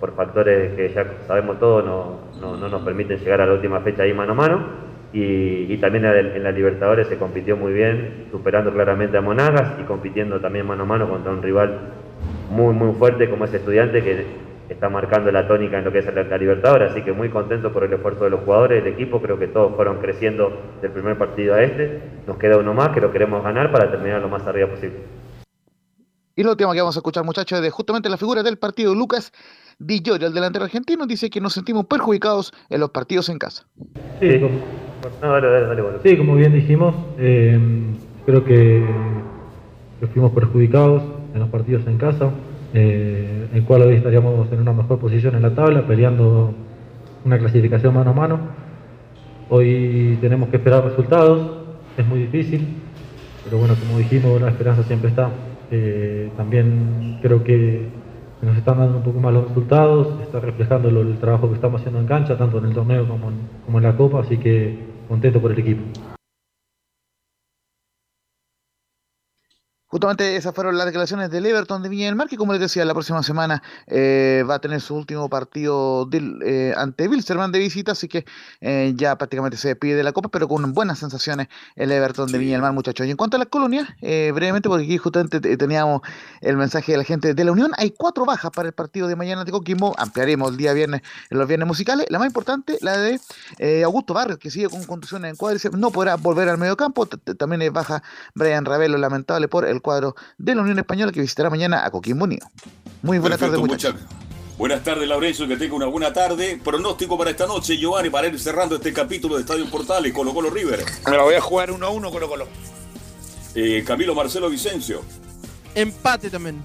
por 0.00 0.14
factores 0.14 0.74
que 0.74 0.92
ya 0.94 1.06
sabemos 1.26 1.58
todos 1.58 1.84
no, 1.84 2.18
no- 2.40 2.56
no 2.56 2.68
nos 2.68 2.82
permiten 2.82 3.18
llegar 3.18 3.40
a 3.40 3.46
la 3.46 3.54
última 3.54 3.80
fecha 3.80 4.02
ahí 4.02 4.12
mano 4.12 4.32
a 4.32 4.34
mano. 4.36 4.86
Y, 5.12 5.76
también 5.78 6.04
en 6.04 6.42
la- 6.42 6.52
Libertadores 6.52 7.06
se 7.08 7.16
compitió 7.16 7.56
muy 7.56 7.72
bien, 7.72 8.26
superando 8.30 8.72
claramente 8.72 9.16
a 9.16 9.20
Monagas 9.22 9.74
y 9.80 9.84
compitiendo 9.84 10.40
también 10.40 10.66
mano 10.66 10.82
a 10.82 10.86
mano 10.86 11.08
contra 11.08 11.32
un 11.32 11.42
rival 11.42 11.78
muy 12.50 12.74
muy 12.74 12.92
fuerte 12.94 13.28
como 13.30 13.44
es 13.44 13.54
Estudiante 13.54 14.02
que 14.02 14.26
está 14.68 14.88
marcando 14.88 15.30
la 15.30 15.46
tónica 15.46 15.78
en 15.78 15.84
lo 15.84 15.92
que 15.92 16.00
es 16.00 16.14
la, 16.14 16.22
la 16.24 16.36
Libertadores, 16.38 16.90
así 16.90 17.02
que 17.02 17.12
muy 17.12 17.28
contento 17.30 17.72
por 17.72 17.84
el 17.84 17.92
esfuerzo 17.92 18.24
de 18.24 18.30
los 18.30 18.40
jugadores, 18.40 18.82
del 18.84 18.92
equipo, 18.92 19.22
creo 19.22 19.38
que 19.38 19.46
todos 19.46 19.74
fueron 19.76 19.98
creciendo 19.98 20.52
del 20.82 20.90
primer 20.90 21.16
partido 21.16 21.54
a 21.54 21.62
este, 21.62 22.00
nos 22.26 22.36
queda 22.36 22.58
uno 22.58 22.74
más 22.74 22.90
que 22.90 23.00
lo 23.00 23.12
queremos 23.12 23.42
ganar 23.44 23.70
para 23.72 23.90
terminar 23.90 24.20
lo 24.20 24.28
más 24.28 24.46
arriba 24.46 24.68
posible. 24.68 24.98
Y 26.34 26.42
lo 26.42 26.50
último 26.50 26.72
que 26.72 26.80
vamos 26.80 26.96
a 26.96 26.98
escuchar, 26.98 27.24
muchachos, 27.24 27.58
es 27.58 27.62
de 27.62 27.70
justamente 27.70 28.08
la 28.10 28.16
figura 28.18 28.42
del 28.42 28.58
partido, 28.58 28.94
Lucas 28.94 29.32
Di 29.78 30.00
Giorgio, 30.00 30.28
el 30.28 30.32
delantero 30.32 30.64
argentino, 30.64 31.06
dice 31.06 31.28
que 31.28 31.38
nos 31.40 31.52
sentimos 31.52 31.84
perjudicados 31.84 32.52
en 32.70 32.80
los 32.80 32.90
partidos 32.90 33.28
en 33.28 33.38
casa. 33.38 33.66
Sí, 36.02 36.16
como 36.16 36.34
bien 36.34 36.54
dijimos, 36.54 36.94
eh, 37.18 37.58
creo 38.24 38.42
que, 38.42 38.82
que 40.00 40.06
fuimos 40.06 40.32
perjudicados 40.32 41.02
en 41.34 41.40
los 41.40 41.50
partidos 41.50 41.86
en 41.86 41.98
casa, 41.98 42.30
eh, 42.72 43.48
el 43.52 43.64
cual 43.64 43.82
hoy 43.82 43.96
estaríamos 43.96 44.50
en 44.50 44.60
una 44.60 44.72
mejor 44.72 44.98
posición 44.98 45.34
en 45.36 45.42
la 45.42 45.54
tabla, 45.54 45.86
peleando 45.86 46.54
una 47.26 47.38
clasificación 47.38 47.92
mano 47.92 48.10
a 48.10 48.14
mano. 48.14 48.40
Hoy 49.50 50.16
tenemos 50.22 50.48
que 50.48 50.56
esperar 50.56 50.84
resultados, 50.84 51.66
es 51.98 52.06
muy 52.06 52.20
difícil, 52.20 52.66
pero 53.44 53.58
bueno, 53.58 53.74
como 53.74 53.98
dijimos, 53.98 54.40
la 54.40 54.48
esperanza 54.48 54.82
siempre 54.84 55.10
está. 55.10 55.28
Eh, 55.70 56.30
también 56.36 57.18
creo 57.20 57.44
que 57.44 57.88
nos 58.42 58.56
están 58.56 58.78
dando 58.78 58.98
un 58.98 59.02
poco 59.02 59.20
más 59.20 59.32
los 59.32 59.48
resultados, 59.48 60.20
está 60.20 60.40
reflejando 60.40 60.88
el 60.88 61.18
trabajo 61.18 61.48
que 61.48 61.54
estamos 61.54 61.80
haciendo 61.80 62.00
en 62.00 62.06
cancha, 62.06 62.36
tanto 62.36 62.58
en 62.58 62.66
el 62.66 62.74
torneo 62.74 63.08
como 63.08 63.28
en, 63.28 63.36
como 63.64 63.78
en 63.78 63.84
la 63.84 63.96
Copa, 63.96 64.20
así 64.20 64.36
que 64.36 64.78
contento 65.08 65.40
por 65.40 65.52
el 65.52 65.58
equipo. 65.58 66.15
Justamente 69.96 70.36
esas 70.36 70.54
fueron 70.54 70.76
las 70.76 70.84
declaraciones 70.84 71.30
del 71.30 71.46
Everton 71.46 71.82
de 71.82 71.88
Viña 71.88 72.04
del 72.04 72.16
Mar, 72.16 72.28
que 72.28 72.36
como 72.36 72.52
les 72.52 72.60
decía, 72.60 72.84
la 72.84 72.92
próxima 72.92 73.22
semana 73.22 73.62
eh, 73.86 74.44
va 74.46 74.56
a 74.56 74.58
tener 74.58 74.82
su 74.82 74.94
último 74.94 75.30
partido 75.30 76.04
del, 76.04 76.38
eh, 76.44 76.74
ante 76.76 77.08
Wilstermann 77.08 77.50
de 77.50 77.60
visita, 77.60 77.92
así 77.92 78.06
que 78.06 78.26
eh, 78.60 78.92
ya 78.94 79.16
prácticamente 79.16 79.56
se 79.56 79.68
despide 79.68 79.94
de 79.94 80.02
la 80.02 80.12
Copa, 80.12 80.28
pero 80.28 80.48
con 80.48 80.74
buenas 80.74 80.98
sensaciones 80.98 81.48
el 81.76 81.90
Everton 81.90 82.30
de 82.30 82.36
Viña 82.36 82.52
del 82.52 82.60
Mar, 82.60 82.74
muchachos. 82.74 83.06
Y 83.06 83.10
en 83.10 83.16
cuanto 83.16 83.36
a 83.36 83.38
las 83.38 83.48
colonias, 83.48 83.88
eh, 84.02 84.32
brevemente, 84.34 84.68
porque 84.68 84.84
aquí 84.84 84.98
justamente 84.98 85.40
te- 85.40 85.56
teníamos 85.56 86.02
el 86.42 86.58
mensaje 86.58 86.92
de 86.92 86.98
la 86.98 87.04
gente 87.04 87.32
de 87.32 87.44
la 87.44 87.52
Unión, 87.52 87.70
hay 87.78 87.90
cuatro 87.96 88.26
bajas 88.26 88.50
para 88.50 88.68
el 88.68 88.74
partido 88.74 89.08
de 89.08 89.16
mañana 89.16 89.44
de 89.44 89.50
Coquimbo, 89.50 89.94
ampliaremos 89.96 90.50
el 90.50 90.58
día 90.58 90.74
viernes 90.74 91.00
en 91.30 91.38
los 91.38 91.48
viernes 91.48 91.66
musicales. 91.66 92.06
La 92.10 92.18
más 92.18 92.26
importante, 92.26 92.76
la 92.82 92.98
de 92.98 93.18
eh, 93.60 93.82
Augusto 93.82 94.12
Barrios, 94.12 94.36
que 94.38 94.50
sigue 94.50 94.68
con 94.68 94.84
contusiones 94.84 95.30
en 95.30 95.36
cuádriceps, 95.36 95.78
no 95.78 95.90
podrá 95.90 96.16
volver 96.16 96.50
al 96.50 96.58
medio 96.58 96.76
campo. 96.76 97.06
T- 97.06 97.16
t- 97.16 97.34
También 97.34 97.62
es 97.62 97.72
baja 97.72 98.02
Brian 98.34 98.66
Ravelo, 98.66 98.98
lamentable 98.98 99.48
por 99.48 99.64
el 99.64 99.80
cuadro 99.86 100.16
de 100.36 100.54
la 100.56 100.62
Unión 100.62 100.78
Española 100.80 101.12
que 101.12 101.20
visitará 101.20 101.48
mañana 101.48 101.86
a 101.86 101.90
Coquimbo 101.92 102.24
Unido. 102.24 102.48
Muy 103.02 103.18
buenas 103.18 103.38
tardes, 103.38 103.60
Perfecto, 103.60 103.72
muchachos. 103.72 104.00
muchachos. 104.02 104.26
Buenas 104.58 104.82
tardes, 104.82 105.06
Laurencio, 105.06 105.46
que 105.46 105.56
tenga 105.56 105.76
una 105.76 105.86
buena 105.86 106.12
tarde. 106.12 106.60
Pronóstico 106.64 107.16
para 107.16 107.30
esta 107.30 107.46
noche, 107.46 107.76
Giovanni, 107.76 108.10
para 108.10 108.26
ir 108.26 108.40
cerrando 108.40 108.74
este 108.74 108.92
capítulo 108.92 109.36
de 109.36 109.42
Estadio 109.42 109.70
Portales, 109.70 110.12
Colo 110.12 110.34
Colo 110.34 110.50
River. 110.50 110.84
Me 111.06 111.16
la 111.16 111.22
voy 111.22 111.34
a 111.36 111.40
jugar 111.40 111.70
uno 111.70 111.86
a 111.86 111.90
uno 111.90 112.10
Colo 112.10 112.28
Colo. 112.28 112.48
Eh, 113.54 113.84
Camilo 113.86 114.14
Marcelo 114.14 114.50
Vicencio. 114.50 115.02
Empate 115.74 116.30
también. 116.30 116.64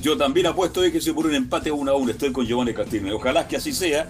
Yo 0.00 0.16
también 0.16 0.46
apuesto 0.46 0.80
de 0.80 0.90
que 0.90 1.00
se 1.02 1.12
por 1.12 1.26
un 1.26 1.34
empate 1.34 1.68
a 1.68 1.74
uno 1.74 1.90
a 1.90 1.96
uno. 1.96 2.12
Estoy 2.12 2.32
con 2.32 2.46
Giovanni 2.46 2.72
Castillo. 2.72 3.14
Ojalá 3.14 3.46
que 3.46 3.56
así 3.56 3.72
sea 3.72 4.08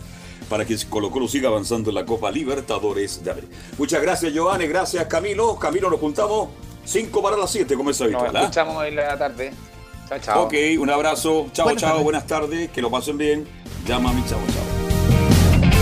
para 0.49 0.65
que 0.65 0.77
Colo 0.89 1.11
Colo 1.11 1.27
siga 1.27 1.49
avanzando 1.49 1.91
en 1.91 1.97
la 1.97 2.05
Copa 2.07 2.31
Libertadores 2.31 3.25
de 3.25 3.31
América. 3.33 3.57
Muchas 3.79 4.01
gracias, 4.01 4.33
Giovanni. 4.33 4.67
Gracias, 4.67 5.05
Camilo. 5.07 5.59
Camilo, 5.59 5.91
nos 5.91 5.99
juntamos 5.99 6.51
5 6.85 7.23
para 7.23 7.37
las 7.37 7.51
7, 7.51 7.75
como 7.77 7.91
es 7.91 8.01
Nos 8.01 8.07
habitual. 8.07 8.37
¿ah? 8.37 8.41
escuchamos 8.43 8.77
hoy 8.77 8.89
en 8.89 8.97
la 8.97 9.19
tarde. 9.19 9.53
Chao, 10.09 10.19
chao. 10.19 10.43
Ok, 10.45 10.55
un 10.79 10.91
abrazo. 10.91 11.47
Chao, 11.53 11.65
Buenas 11.67 11.81
chao. 11.81 11.91
tardes. 11.91 12.05
Buenas 12.05 12.27
tardes. 12.27 12.71
Que 12.71 12.83
lo 12.83 12.91
pasen 12.91 13.17
bien. 13.19 13.47
Llama 13.87 14.11
a 14.11 14.13
mi 14.13 14.23
chao, 14.27 14.39
chao. 14.53 15.73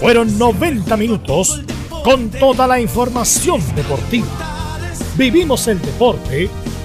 Fueron 0.00 0.36
90 0.36 0.96
minutos 0.96 1.62
con 2.02 2.28
toda 2.30 2.66
la 2.66 2.80
información 2.80 3.60
deportiva. 3.76 4.26
Vivimos 5.16 5.68
el 5.68 5.80
deporte 5.80 6.50